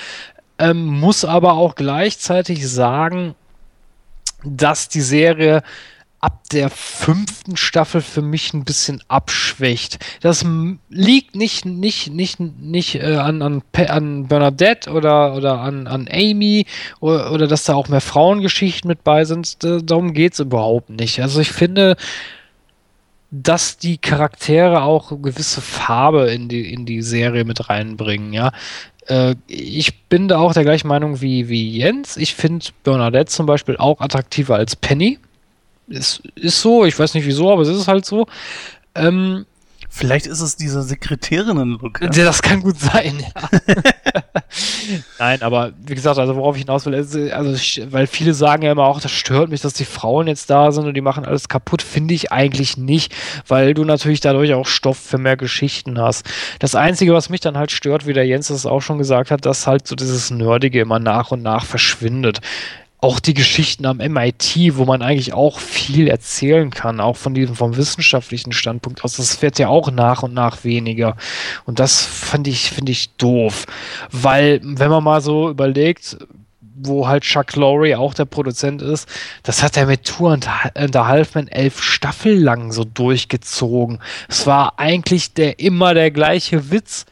Ähm, 0.60 0.86
muss 0.86 1.26
aber 1.26 1.54
auch 1.54 1.74
gleichzeitig 1.74 2.70
sagen, 2.70 3.34
dass 4.44 4.90
die 4.90 5.02
Serie 5.02 5.64
ab 6.22 6.44
der 6.52 6.70
fünften 6.70 7.58
Staffel 7.58 8.02
für 8.02 8.22
mich 8.22 8.54
ein 8.54 8.64
bisschen 8.64 9.02
abschwächt. 9.08 9.98
Das 10.22 10.46
liegt 10.90 11.36
nicht, 11.36 11.66
nicht, 11.66 12.12
nicht, 12.12 12.40
nicht 12.40 12.96
äh, 12.96 13.16
an, 13.16 13.42
an, 13.42 13.64
an 13.88 14.28
Bernadette 14.28 14.92
oder, 14.92 15.36
oder 15.36 15.60
an, 15.60 15.88
an 15.88 16.08
Amy 16.12 16.68
oder, 17.00 17.32
oder 17.32 17.48
dass 17.48 17.64
da 17.64 17.74
auch 17.74 17.90
mehr 17.90 18.02
Frauengeschichten 18.02 18.88
mit 18.88 19.04
bei 19.04 19.26
sind. 19.26 19.58
Darum 19.62 20.14
geht 20.14 20.34
es 20.34 20.40
überhaupt 20.40 20.92
nicht. 20.92 21.22
Also 21.22 21.40
ich 21.42 21.52
finde, 21.52 21.98
dass 23.32 23.78
die 23.78 23.98
Charaktere 23.98 24.84
auch 24.84 25.22
gewisse 25.22 25.62
Farbe 25.62 26.32
in 26.32 26.50
die, 26.50 26.72
in 26.72 26.86
die 26.86 27.02
Serie 27.02 27.46
mit 27.46 27.70
reinbringen, 27.70 28.34
ja. 28.34 28.52
Äh, 29.08 29.36
ich 29.48 30.04
bin 30.04 30.28
da 30.28 30.38
auch 30.38 30.54
der 30.54 30.64
gleichen 30.64 30.88
Meinung 30.88 31.22
wie, 31.22 31.50
wie 31.50 31.78
Jens. 31.78 32.18
Ich 32.18 32.36
finde 32.36 32.68
Bernadette 32.84 33.32
zum 33.32 33.48
Beispiel 33.48 33.78
auch 33.78 34.02
attraktiver 34.02 34.56
als 34.56 34.76
Penny. 34.76 35.18
Ist, 35.92 36.24
ist 36.36 36.62
so, 36.62 36.86
ich 36.86 36.98
weiß 36.98 37.14
nicht 37.14 37.26
wieso, 37.26 37.52
aber 37.52 37.62
es 37.62 37.70
ist 37.70 37.88
halt 37.88 38.06
so. 38.06 38.28
Ähm, 38.96 39.46
Vielleicht 39.94 40.26
ist 40.26 40.40
es 40.40 40.56
dieser 40.56 40.84
Sekretärinnen-Look. 40.84 42.00
Ja? 42.02 42.08
Das 42.08 42.42
kann 42.42 42.62
gut 42.62 42.80
sein, 42.80 43.20
ja. 43.20 43.74
Nein, 45.20 45.42
aber 45.42 45.74
wie 45.86 45.96
gesagt, 45.96 46.18
also 46.18 46.38
worauf 46.38 46.56
ich 46.56 46.62
hinaus 46.62 46.86
will, 46.86 46.94
ist, 46.94 47.14
also 47.14 47.52
weil 47.92 48.08
viele 48.08 48.34
sagen 48.34 48.64
ja 48.64 48.72
immer 48.72 48.86
auch, 48.86 49.02
das 49.02 49.12
stört 49.12 49.50
mich, 49.50 49.60
dass 49.60 49.74
die 49.74 49.84
Frauen 49.84 50.28
jetzt 50.28 50.50
da 50.50 50.72
sind 50.72 50.86
und 50.86 50.94
die 50.94 51.02
machen 51.02 51.26
alles 51.26 51.50
kaputt, 51.50 51.82
finde 51.82 52.14
ich 52.14 52.32
eigentlich 52.32 52.78
nicht, 52.78 53.14
weil 53.50 53.74
du 53.74 53.84
natürlich 53.84 54.22
dadurch 54.22 54.54
auch 54.54 54.66
Stoff 54.66 54.98
für 54.98 55.18
mehr 55.18 55.36
Geschichten 55.36 56.00
hast. 56.00 56.26
Das 56.60 56.74
Einzige, 56.74 57.14
was 57.14 57.30
mich 57.30 57.42
dann 57.42 57.58
halt 57.58 57.72
stört, 57.72 58.08
wie 58.08 58.14
der 58.14 58.26
Jens 58.26 58.48
das 58.48 58.66
auch 58.66 58.82
schon 58.82 58.98
gesagt 58.98 59.30
hat, 59.30 59.46
dass 59.46 59.68
halt 59.68 59.88
so 59.88 59.98
dieses 59.98 60.32
Nerdige 60.32 60.80
immer 60.80 61.00
nach 61.00 61.32
und 61.32 61.44
nach 61.44 61.66
verschwindet 61.66 62.40
auch 63.02 63.20
die 63.20 63.34
Geschichten 63.34 63.88
am 63.88 63.98
MIT, 63.98 64.78
wo 64.78 64.86
man 64.86 65.02
eigentlich 65.02 65.34
auch 65.34 65.60
viel 65.60 66.08
erzählen 66.08 66.70
kann, 66.70 67.00
auch 67.00 67.18
von 67.18 67.34
diesem 67.34 67.56
vom 67.56 67.76
wissenschaftlichen 67.76 68.52
Standpunkt 68.52 69.04
aus, 69.04 69.18
das 69.18 69.42
wird 69.42 69.58
ja 69.58 69.70
auch 69.70 69.90
nach 69.90 70.22
und 70.22 70.36
nach 70.36 70.64
weniger. 70.64 71.18
Und 71.66 71.80
das 71.80 72.06
finde 72.06 72.52
ich, 72.52 72.70
finde 72.70 72.92
ich 72.92 73.10
doof. 73.16 73.66
Weil, 74.12 74.62
wenn 74.64 74.92
man 74.92 75.04
mal 75.04 75.20
so 75.20 75.50
überlegt, 75.50 76.18
wo 76.84 77.08
halt 77.08 77.24
Chuck 77.24 77.56
Lorre 77.56 77.98
auch 77.98 78.14
der 78.14 78.26
Produzent 78.26 78.84
ist, 78.84 79.10
das 79.44 79.64
hat 79.64 79.78
er 79.78 79.88
mit 79.88 80.06
Tour 80.06 80.34
und 80.34 80.48
the 80.76 81.00
Halfman 81.00 81.48
elf 81.48 81.82
Staffeln 81.82 82.40
lang 82.40 82.72
so 82.72 82.84
durchgezogen. 82.84 84.00
Es 84.30 84.46
war 84.46 84.78
eigentlich 84.78 85.34
der 85.34 85.60
immer 85.60 85.96
der 85.96 86.12
gleiche 86.12 86.70
Witz. 86.70 87.06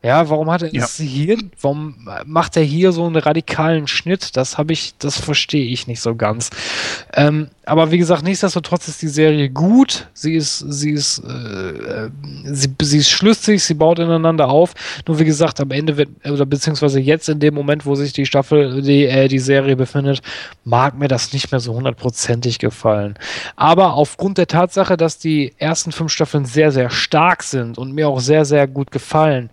Ja, 0.00 0.30
warum 0.30 0.48
hat 0.48 0.62
er 0.62 0.72
ja. 0.72 0.86
hier, 0.86 1.38
warum 1.60 2.08
macht 2.24 2.56
er 2.56 2.62
hier 2.62 2.92
so 2.92 3.04
einen 3.04 3.16
radikalen 3.16 3.88
Schnitt? 3.88 4.36
Das 4.36 4.56
habe 4.56 4.72
ich, 4.72 4.94
das 4.98 5.18
verstehe 5.18 5.66
ich 5.66 5.88
nicht 5.88 6.00
so 6.00 6.14
ganz. 6.14 6.50
Ähm, 7.14 7.48
aber 7.66 7.90
wie 7.90 7.98
gesagt, 7.98 8.22
nichtsdestotrotz 8.22 8.86
ist 8.86 9.02
die 9.02 9.08
Serie 9.08 9.50
gut. 9.50 10.06
Sie 10.14 10.34
ist, 10.34 10.60
sie 10.60 10.92
ist, 10.92 11.18
äh, 11.26 12.06
äh, 12.06 12.10
sie, 12.44 12.68
sie 12.80 12.98
ist 12.98 13.10
schlüssig, 13.10 13.64
sie 13.64 13.74
baut 13.74 13.98
ineinander 13.98 14.48
auf. 14.48 14.72
Nur 15.08 15.18
wie 15.18 15.24
gesagt, 15.24 15.60
am 15.60 15.72
Ende 15.72 15.96
wird, 15.96 16.10
oder 16.24 16.46
beziehungsweise 16.46 17.00
jetzt 17.00 17.28
in 17.28 17.40
dem 17.40 17.54
Moment, 17.54 17.84
wo 17.84 17.96
sich 17.96 18.12
die 18.12 18.24
Staffel, 18.24 18.82
die, 18.82 19.04
äh, 19.04 19.26
die 19.26 19.40
Serie 19.40 19.74
befindet, 19.74 20.22
mag 20.62 20.96
mir 20.96 21.08
das 21.08 21.32
nicht 21.32 21.50
mehr 21.50 21.60
so 21.60 21.74
hundertprozentig 21.74 22.60
gefallen. 22.60 23.14
Aber 23.56 23.94
aufgrund 23.94 24.38
der 24.38 24.46
Tatsache, 24.46 24.96
dass 24.96 25.18
die 25.18 25.54
ersten 25.58 25.90
fünf 25.90 26.12
Staffeln 26.12 26.44
sehr, 26.44 26.70
sehr 26.70 26.88
stark 26.88 27.42
sind 27.42 27.78
und 27.78 27.92
mir 27.92 28.08
auch 28.08 28.20
sehr, 28.20 28.44
sehr 28.44 28.68
gut 28.68 28.92
gefallen, 28.92 29.50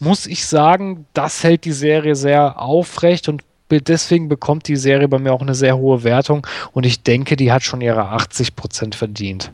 muss 0.00 0.26
ich 0.26 0.46
sagen, 0.46 1.06
das 1.12 1.44
hält 1.44 1.64
die 1.64 1.72
Serie 1.72 2.16
sehr 2.16 2.58
aufrecht 2.58 3.28
und 3.28 3.44
deswegen 3.70 4.28
bekommt 4.28 4.66
die 4.66 4.76
Serie 4.76 5.06
bei 5.06 5.18
mir 5.18 5.32
auch 5.32 5.42
eine 5.42 5.54
sehr 5.54 5.76
hohe 5.76 6.02
Wertung 6.02 6.46
und 6.72 6.84
ich 6.84 7.02
denke, 7.02 7.36
die 7.36 7.52
hat 7.52 7.62
schon 7.62 7.80
ihre 7.80 8.12
80% 8.12 8.94
verdient. 8.94 9.52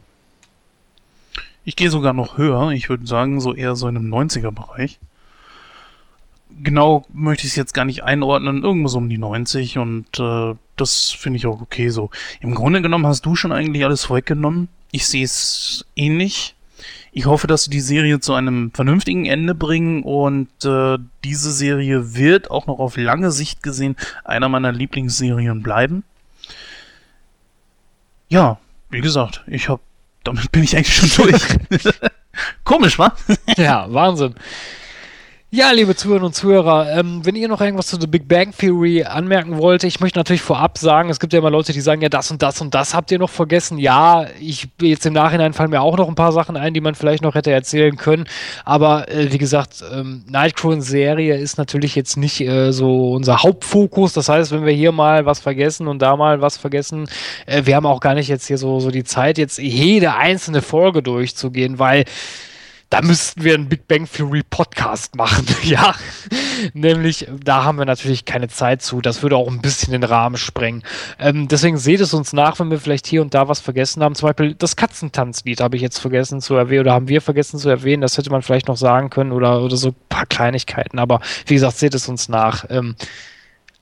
Ich 1.65 1.77
gehe 1.77 1.91
sogar 1.91 2.13
noch 2.13 2.39
höher, 2.39 2.71
ich 2.71 2.89
würde 2.89 3.07
sagen, 3.07 3.41
so 3.41 3.53
eher 3.53 3.75
so 3.75 3.89
in 3.89 3.97
einem 3.97 4.13
90er-Bereich. 4.15 5.01
Genau 6.63 7.05
möchte 7.13 7.45
ich 7.45 7.53
es 7.53 7.57
jetzt 7.57 7.75
gar 7.75 7.85
nicht 7.85 8.05
einordnen, 8.05 8.63
irgendwo 8.63 8.89
so 8.89 8.99
um 8.99 9.11
die 9.11 9.19
90 9.19 9.79
und 9.79 10.07
äh, 10.19 10.55
das 10.77 11.11
finde 11.11 11.39
ich 11.39 11.47
auch 11.47 11.61
okay 11.61 11.89
so. 11.89 12.11
Im 12.41 12.55
Grunde 12.55 12.81
genommen 12.81 13.07
hast 13.07 13.27
du 13.27 13.35
schon 13.35 13.53
eigentlich 13.53 13.85
alles 13.85 14.05
vorweggenommen. 14.05 14.69
Ich 14.93 15.07
sehe 15.07 15.25
es 15.25 15.85
ähnlich. 15.97 16.55
Ich 17.17 17.25
hoffe, 17.25 17.47
dass 17.47 17.65
sie 17.65 17.71
die 17.71 17.81
Serie 17.81 18.21
zu 18.21 18.35
einem 18.35 18.73
vernünftigen 18.73 19.25
Ende 19.25 19.55
bringen 19.55 20.03
und 20.03 20.51
äh, 20.67 20.99
diese 21.25 21.51
Serie 21.51 22.15
wird 22.15 22.51
auch 22.51 22.67
noch 22.67 22.79
auf 22.79 22.99
lange 22.99 23.31
Sicht 23.31 23.63
gesehen 23.63 23.97
einer 24.23 24.51
meiner 24.51 24.71
Lieblingsserien 24.71 25.63
bleiben. 25.63 26.05
Ja, 28.29 28.59
wie 28.91 29.01
gesagt, 29.01 29.43
ich 29.47 29.71
habe 29.71 29.81
damit 30.25 30.53
bin 30.53 30.63
ich 30.63 30.77
eigentlich 30.77 30.95
schon 30.95 31.29
durch. 31.31 31.43
Komisch, 32.65 32.99
wa? 32.99 33.17
ja, 33.57 33.91
Wahnsinn. 33.91 34.35
Ja, 35.53 35.71
liebe 35.71 35.95
Zuhörerinnen 35.95 36.27
und 36.27 36.35
Zuhörer, 36.35 36.91
ähm, 36.99 37.25
wenn 37.25 37.37
ihr 37.37 37.47
noch 37.47 37.61
irgendwas 37.61 37.87
zu 37.87 38.01
The 38.01 38.09
Big 38.09 38.27
Bang 38.27 38.51
Theory 38.51 39.05
anmerken 39.05 39.59
wollt, 39.59 39.85
ich 39.85 40.01
möchte 40.01 40.19
natürlich 40.19 40.43
vorab 40.43 40.77
sagen, 40.77 41.09
es 41.09 41.21
gibt 41.21 41.33
ja 41.33 41.39
immer 41.39 41.51
Leute, 41.51 41.73
die 41.73 41.81
sagen, 41.81 42.03
ja, 42.03 42.09
das 42.09 42.33
und 42.33 42.43
das 42.43 42.61
und 42.61 42.75
das 42.75 42.95
habt 42.95 43.13
ihr 43.13 43.21
noch 43.21 43.31
vergessen. 43.31 43.79
Ja, 43.79 44.27
ich 44.41 44.69
jetzt 44.81 45.07
im 45.07 45.13
Nachhinein 45.13 45.53
fallen 45.53 45.71
mir 45.71 45.83
auch 45.83 45.97
noch 45.97 46.09
ein 46.09 46.17
paar 46.17 46.33
Sachen 46.33 46.57
ein, 46.57 46.75
die 46.75 46.81
man 46.81 46.97
vielleicht 46.97 47.23
noch 47.23 47.37
hätte 47.37 47.53
erzählen 47.53 47.97
können. 47.97 48.25
Aber 48.65 49.09
äh, 49.09 49.33
wie 49.33 49.39
gesagt, 49.39 49.85
ähm, 49.95 50.25
Nightcrawler-Serie 50.29 51.37
ist 51.37 51.59
natürlich 51.59 51.95
jetzt 51.95 52.17
nicht 52.17 52.41
äh, 52.41 52.73
so 52.73 53.13
unser 53.13 53.45
Hauptfokus. 53.45 54.15
Das 54.15 54.29
heißt, 54.29 54.51
wenn 54.51 54.67
wir 54.67 54.75
hier 54.75 54.91
mal 54.91 55.27
was 55.27 55.39
vergessen 55.39 55.87
und 55.87 56.03
da 56.03 56.17
mal 56.17 56.41
was 56.41 56.57
vergessen, 56.57 57.09
äh, 57.47 57.63
wir 57.67 57.77
haben 57.77 57.87
auch 57.87 58.01
gar 58.01 58.15
nicht 58.15 58.27
jetzt 58.27 58.49
hier 58.49 58.59
so, 58.59 58.81
so 58.81 58.91
die 58.91 59.05
Zeit, 59.05 59.39
jetzt 59.39 59.59
jede 59.59 60.17
einzelne 60.17 60.61
Folge 60.61 61.05
durchzugehen, 61.05 61.79
weil 61.79 62.05
da 62.91 63.03
müssten 63.03 63.43
wir 63.43 63.55
einen 63.55 63.69
Big 63.69 63.89
Bang 63.89 64.09
Theory 64.11 64.43
Podcast 64.49 65.17
machen, 65.17 65.47
ja. 65.63 65.95
Nämlich, 66.73 67.27
da 67.43 67.65
haben 67.65 67.79
wir 67.79 67.85
natürlich 67.85 68.25
keine 68.25 68.49
Zeit 68.49 68.81
zu. 68.81 69.01
Das 69.01 69.23
würde 69.23 69.37
auch 69.37 69.49
ein 69.49 69.61
bisschen 69.61 69.93
den 69.93 70.05
Rahmen 70.05 70.37
sprengen. 70.37 70.83
Ähm, 71.19 71.49
deswegen 71.49 71.79
seht 71.79 72.01
es 72.01 72.15
uns 72.15 72.33
nach, 72.33 72.59
wenn 72.61 72.71
wir 72.71 72.79
vielleicht 72.79 73.07
hier 73.07 73.23
und 73.23 73.35
da 73.35 73.49
was 73.49 73.61
vergessen 73.61 74.03
haben. 74.03 74.15
Zum 74.15 74.29
Beispiel 74.29 74.55
das 74.55 74.77
Katzentanzlied 74.77 75.61
habe 75.61 75.77
ich 75.77 75.83
jetzt 75.83 75.99
vergessen 75.99 76.41
zu 76.41 76.55
erwähnen 76.55 76.83
oder 76.83 76.93
haben 76.93 77.09
wir 77.09 77.21
vergessen 77.21 77.59
zu 77.59 77.69
erwähnen. 77.69 78.03
Das 78.03 78.17
hätte 78.17 78.31
man 78.31 78.43
vielleicht 78.43 78.69
noch 78.69 78.77
sagen 78.77 79.11
können 79.11 79.33
oder, 79.33 79.63
oder 79.63 79.77
so 79.77 79.89
ein 79.89 79.97
paar 80.09 80.27
Kleinigkeiten. 80.27 80.99
Aber 80.99 81.21
wie 81.47 81.55
gesagt, 81.55 81.77
seht 81.77 81.95
es 81.95 82.09
uns 82.09 82.29
nach. 82.29 82.65
Ähm, 82.71 82.97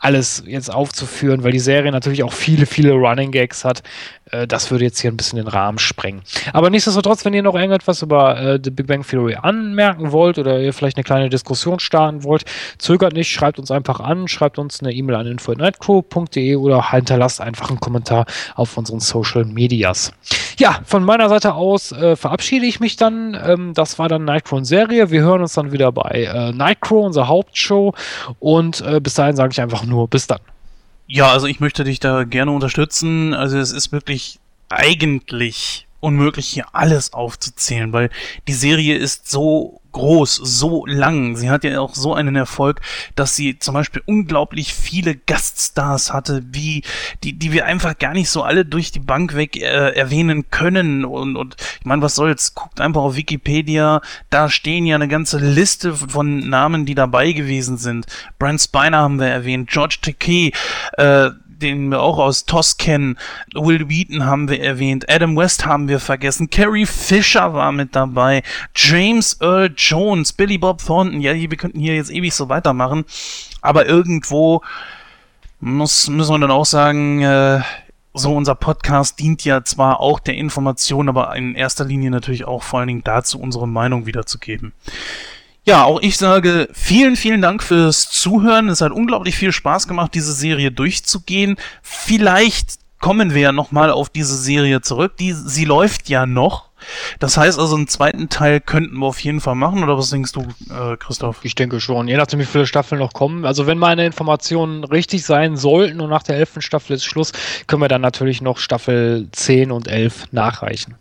alles 0.05 0.43
jetzt 0.47 0.73
aufzuführen, 0.73 1.45
weil 1.45 1.53
die 1.53 1.59
Serie 1.59 1.91
natürlich 1.91 2.25
auch 2.25 2.33
viele, 2.33 2.67
viele 2.67 2.93
Running 2.93 3.31
Gags 3.31 3.65
hat. 3.65 3.83
Äh, 4.31 4.47
das 4.47 4.71
würde 4.71 4.85
jetzt 4.85 5.01
hier 5.01 5.11
ein 5.11 5.17
bisschen 5.17 5.37
den 5.37 5.49
Rahmen 5.49 5.79
sprengen. 5.79 6.23
Aber 6.53 6.71
nichtsdestotrotz, 6.71 7.25
wenn 7.25 7.35
ihr 7.35 7.43
noch 7.43 7.55
irgendetwas 7.55 8.03
über 8.03 8.39
äh, 8.41 8.61
The 8.63 8.71
Big 8.71 8.87
Bang 8.87 9.07
Theory 9.07 9.37
anmerken 9.37 10.13
wollt 10.13 10.39
oder 10.39 10.61
ihr 10.61 10.73
vielleicht 10.73 10.97
eine 10.97 11.05
kleine 11.05 11.29
Diskussion 11.29 11.81
starten 11.81 12.25
wollt, 12.25 12.45
zögert 12.79 13.13
nicht, 13.13 13.31
schreibt 13.31 13.59
uns 13.59 13.71
einfach 13.71 14.01
an, 14.01 14.29
schreibt 14.29 14.59
uns 14.59 14.81
eine 14.81 14.93
E-Mail 14.93 15.17
an 15.17 15.27
info.nightcrew.de 15.27 16.57
oder 16.57 16.91
hinterlasst 16.91 17.41
einfach 17.41 17.71
einen 17.71 17.81
Kommentar 17.81 18.27
auf 18.55 18.77
unseren 18.77 19.01
Social 19.01 19.45
Medias. 19.45 20.13
Ja, 20.59 20.79
von 20.85 21.05
meiner 21.05 21.29
Seite 21.29 21.55
aus 21.55 21.93
äh, 21.93 22.17
verabschiede 22.17 22.67
ich 22.67 22.81
mich 22.81 22.97
dann. 22.97 23.37
Ähm, 23.45 23.75
das 23.75 23.99
war 23.99 24.09
dann 24.09 24.25
Nightcrow 24.25 24.65
Serie. 24.65 25.11
Wir 25.11 25.23
hören 25.23 25.43
uns 25.43 25.55
dann 25.55 25.73
wieder 25.73 25.91
bei 25.93 26.25
äh, 26.25 26.53
Nightcrow, 26.53 27.05
unser 27.05 27.29
Hauptshow. 27.29 27.93
Und 28.39 28.81
äh, 28.83 29.01
bis 29.01 29.15
dahin 29.15 29.37
sage 29.37 29.53
ich 29.53 29.61
einfach 29.61 29.85
nur 29.85 30.09
bis 30.09 30.27
dann. 30.27 30.41
Ja, 31.07 31.31
also 31.31 31.47
ich 31.47 31.61
möchte 31.61 31.85
dich 31.85 32.01
da 32.01 32.25
gerne 32.25 32.51
unterstützen. 32.51 33.35
Also 33.35 33.59
es 33.59 33.73
ist 33.73 33.93
wirklich 33.93 34.41
eigentlich 34.69 35.87
unmöglich, 36.01 36.47
hier 36.49 36.67
alles 36.73 37.13
aufzuzählen, 37.13 37.93
weil 37.93 38.11
die 38.49 38.53
Serie 38.53 38.97
ist 38.97 39.31
so 39.31 39.81
groß, 39.95 40.35
so 40.35 40.85
lang. 40.87 41.37
Sie 41.37 41.49
hat 41.49 41.65
ja 41.65 41.81
auch 41.81 41.95
so 41.95 42.15
einen 42.15 42.37
Erfolg, 42.37 42.83
dass 43.15 43.35
sie 43.35 43.59
zum 43.59 43.75
Beispiel 43.75 44.03
unglaublich 44.05 44.75
viele 44.75 45.15
Gaststars 45.17 46.13
hatte, 46.13 46.43
wie 46.51 46.83
die, 47.23 47.33
die 47.33 47.53
wir 47.53 47.65
einfach 47.65 47.97
gar 47.97 48.13
nicht 48.13 48.29
so 48.29 48.43
alle 48.43 48.67
durch 48.67 48.93
die 48.93 49.01
Bank 49.01 49.35
weg 49.35 49.57
äh, 49.57 49.95
erwähnen 49.95 50.51
können. 50.51 51.05
Und, 51.05 51.37
und 51.37 51.57
ich 51.81 51.87
meine, 51.87 52.03
was 52.03 52.17
soll's? 52.17 52.55
Guckt 52.55 52.81
einfach 52.81 53.03
auf 53.03 53.17
Wikipedia, 53.17 54.03
da 54.31 54.51
stehen 54.51 54.85
ja 54.85 54.97
eine 54.97 55.09
ganze 55.09 55.39
Liste 55.39 55.95
von 55.95 56.49
Namen, 56.49 56.85
die 56.85 56.95
dabei 56.95 57.33
gewesen 57.33 57.79
sind. 57.79 58.07
Brent 58.39 58.61
Spiner 58.61 58.99
haben 58.99 59.19
wir 59.19 59.29
erwähnt, 59.29 59.71
George 59.71 59.99
Takei, 60.03 60.53
äh, 60.99 61.31
den 61.65 61.89
wir 61.89 62.01
auch 62.01 62.19
aus 62.19 62.45
TOS 62.45 62.77
kennen. 62.77 63.19
Will 63.55 63.89
Wheaton 63.89 64.27
haben 64.27 64.49
wir 64.49 64.61
erwähnt, 64.61 65.09
Adam 65.09 65.37
West 65.37 65.67
haben 65.67 65.89
wir 65.89 65.99
vergessen, 65.99 66.51
Carrie 66.51 66.87
Fisher 66.87 67.55
war 67.55 67.73
mit 67.73 67.97
dabei, 67.97 68.43
James 68.75 69.39
Earl 69.41 69.73
Jones, 69.77 70.33
Billy 70.33 70.59
Bob 70.59 70.85
Thornton. 70.85 71.21
Ja, 71.21 71.35
wir 71.35 71.49
könnten 71.57 71.81
hier 71.81 71.95
jetzt 71.95 72.11
ewig 72.11 72.35
so 72.35 72.49
weitermachen, 72.49 73.05
aber 73.63 73.87
irgendwo 73.87 74.63
muss, 75.61 76.09
müssen 76.09 76.35
wir 76.35 76.39
dann 76.39 76.51
auch 76.51 76.67
sagen, 76.67 77.23
äh, 77.23 77.61
so 78.13 78.35
unser 78.35 78.55
Podcast 78.55 79.19
dient 79.19 79.45
ja 79.45 79.65
zwar 79.65 79.99
auch 80.01 80.21
der 80.21 80.35
Information, 80.35 81.09
aber 81.09 81.35
in 81.35 81.55
erster 81.55 81.85
Linie 81.85 82.11
natürlich 82.11 82.45
auch 82.45 82.63
vor 82.63 82.79
allen 82.79 82.89
Dingen 82.89 83.05
dazu, 83.05 83.41
unsere 83.41 83.67
Meinung 83.67 84.07
wiederzugeben. 84.07 84.73
Ja, 85.67 85.85
auch 85.85 86.03
ich 86.03 86.19
sage 86.19 86.69
vielen, 86.73 87.17
vielen 87.17 87.41
Dank 87.41 87.63
fürs 87.63 88.11
Zuhören. 88.11 88.69
Es 88.69 88.83
hat 88.83 88.93
unglaublich 88.93 89.35
viel 89.35 89.51
Spaß 89.51 89.89
gemacht, 89.89 90.13
diese 90.15 90.35
Serie 90.35 90.71
durchzugehen. 90.71 91.57
Vielleicht 91.81 92.79
kommen 93.01 93.33
wir 93.33 93.41
ja 93.41 93.53
nochmal 93.53 93.91
auf 93.91 94.11
diese 94.11 94.37
Serie 94.37 94.83
zurück. 94.83 95.17
Die, 95.17 95.33
sie 95.33 95.65
läuft 95.65 96.11
ja 96.11 96.27
noch. 96.27 96.69
Das 97.19 97.39
heißt 97.39 97.59
also, 97.59 97.77
einen 97.77 97.89
zweiten 97.89 98.29
Teil 98.29 98.61
könnten 98.61 98.99
wir 98.99 99.07
auf 99.07 99.21
jeden 99.21 99.41
Fall 99.41 99.55
machen, 99.55 99.83
oder 99.83 99.97
was 99.97 100.11
denkst 100.11 100.33
du, 100.33 100.43
äh, 100.71 100.99
Christoph? 100.99 101.43
Ich 101.43 101.55
denke 101.55 101.81
schon, 101.81 102.09
je 102.09 102.19
nachdem, 102.19 102.41
wie 102.41 102.45
viele 102.45 102.67
Staffeln 102.67 102.99
noch 102.99 103.15
kommen. 103.15 103.47
Also, 103.47 103.67
wenn 103.67 103.79
meine 103.79 104.05
Informationen 104.05 104.85
richtig 104.85 105.25
sein 105.25 105.57
sollten 105.57 106.03
und 106.03 106.11
nach 106.11 106.23
der 106.23 106.37
elften 106.37 106.61
Staffel 106.61 106.97
ist 106.97 107.05
Schluss, 107.05 107.33
können 107.67 107.81
wir 107.81 107.89
dann 107.89 108.03
natürlich 108.03 108.43
noch 108.43 108.59
Staffel 108.59 109.29
10 109.33 109.73
und 109.73 109.89
11 109.89 110.33
nachreichen. 110.33 110.97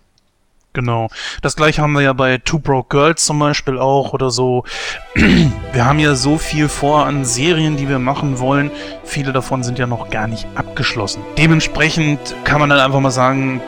Genau. 0.73 1.09
Das 1.43 1.55
gleiche 1.55 1.81
haben 1.81 1.93
wir 1.93 2.01
ja 2.01 2.13
bei 2.13 2.39
Two 2.39 2.57
Broke 2.57 2.89
Girls 2.89 3.25
zum 3.25 3.37
Beispiel 3.39 3.77
auch 3.77 4.13
oder 4.13 4.31
so. 4.31 4.63
Wir 5.15 5.85
haben 5.85 5.99
ja 5.99 6.15
so 6.15 6.37
viel 6.37 6.67
vor 6.67 7.05
an 7.05 7.25
Serien, 7.25 7.77
die 7.77 7.89
wir 7.89 7.99
machen 7.99 8.39
wollen. 8.39 8.69
Viele 9.03 9.33
davon 9.33 9.63
sind 9.63 9.79
ja 9.79 9.87
noch 9.87 10.09
gar 10.09 10.27
nicht 10.27 10.47
abgeschlossen. 10.55 11.23
Dementsprechend 11.37 12.35
kann 12.43 12.59
man 12.59 12.69
dann 12.69 12.79
einfach 12.79 12.99
mal 12.99 13.11
sagen, 13.11 13.61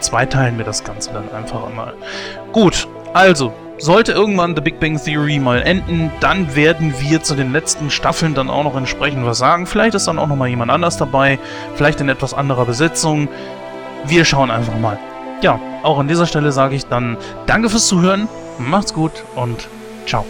zweiteilen 0.00 0.58
wir 0.58 0.64
das 0.64 0.84
Ganze 0.84 1.12
dann 1.12 1.30
einfach 1.32 1.64
einmal. 1.64 1.94
Gut, 2.52 2.86
also, 3.12 3.52
sollte 3.78 4.12
irgendwann 4.12 4.54
The 4.54 4.60
Big 4.60 4.78
Bang 4.78 5.02
Theory 5.02 5.38
mal 5.38 5.62
enden, 5.62 6.12
dann 6.20 6.54
werden 6.54 6.94
wir 7.00 7.22
zu 7.22 7.34
den 7.34 7.52
letzten 7.52 7.90
Staffeln 7.90 8.34
dann 8.34 8.50
auch 8.50 8.64
noch 8.64 8.76
entsprechend 8.76 9.24
was 9.24 9.38
sagen. 9.38 9.66
Vielleicht 9.66 9.94
ist 9.94 10.06
dann 10.06 10.18
auch 10.18 10.26
noch 10.26 10.36
mal 10.36 10.48
jemand 10.48 10.70
anders 10.70 10.96
dabei, 10.96 11.38
vielleicht 11.74 12.00
in 12.00 12.08
etwas 12.08 12.34
anderer 12.34 12.66
Besetzung. 12.66 13.28
Wir 14.06 14.24
schauen 14.24 14.50
einfach 14.50 14.78
mal 14.78 14.98
ja, 15.42 15.58
auch 15.82 15.98
an 15.98 16.08
dieser 16.08 16.26
Stelle 16.26 16.52
sage 16.52 16.74
ich 16.74 16.86
dann 16.86 17.16
danke 17.46 17.70
fürs 17.70 17.86
Zuhören, 17.86 18.28
macht's 18.58 18.94
gut 18.94 19.12
und 19.36 19.68
ciao. 20.06 20.24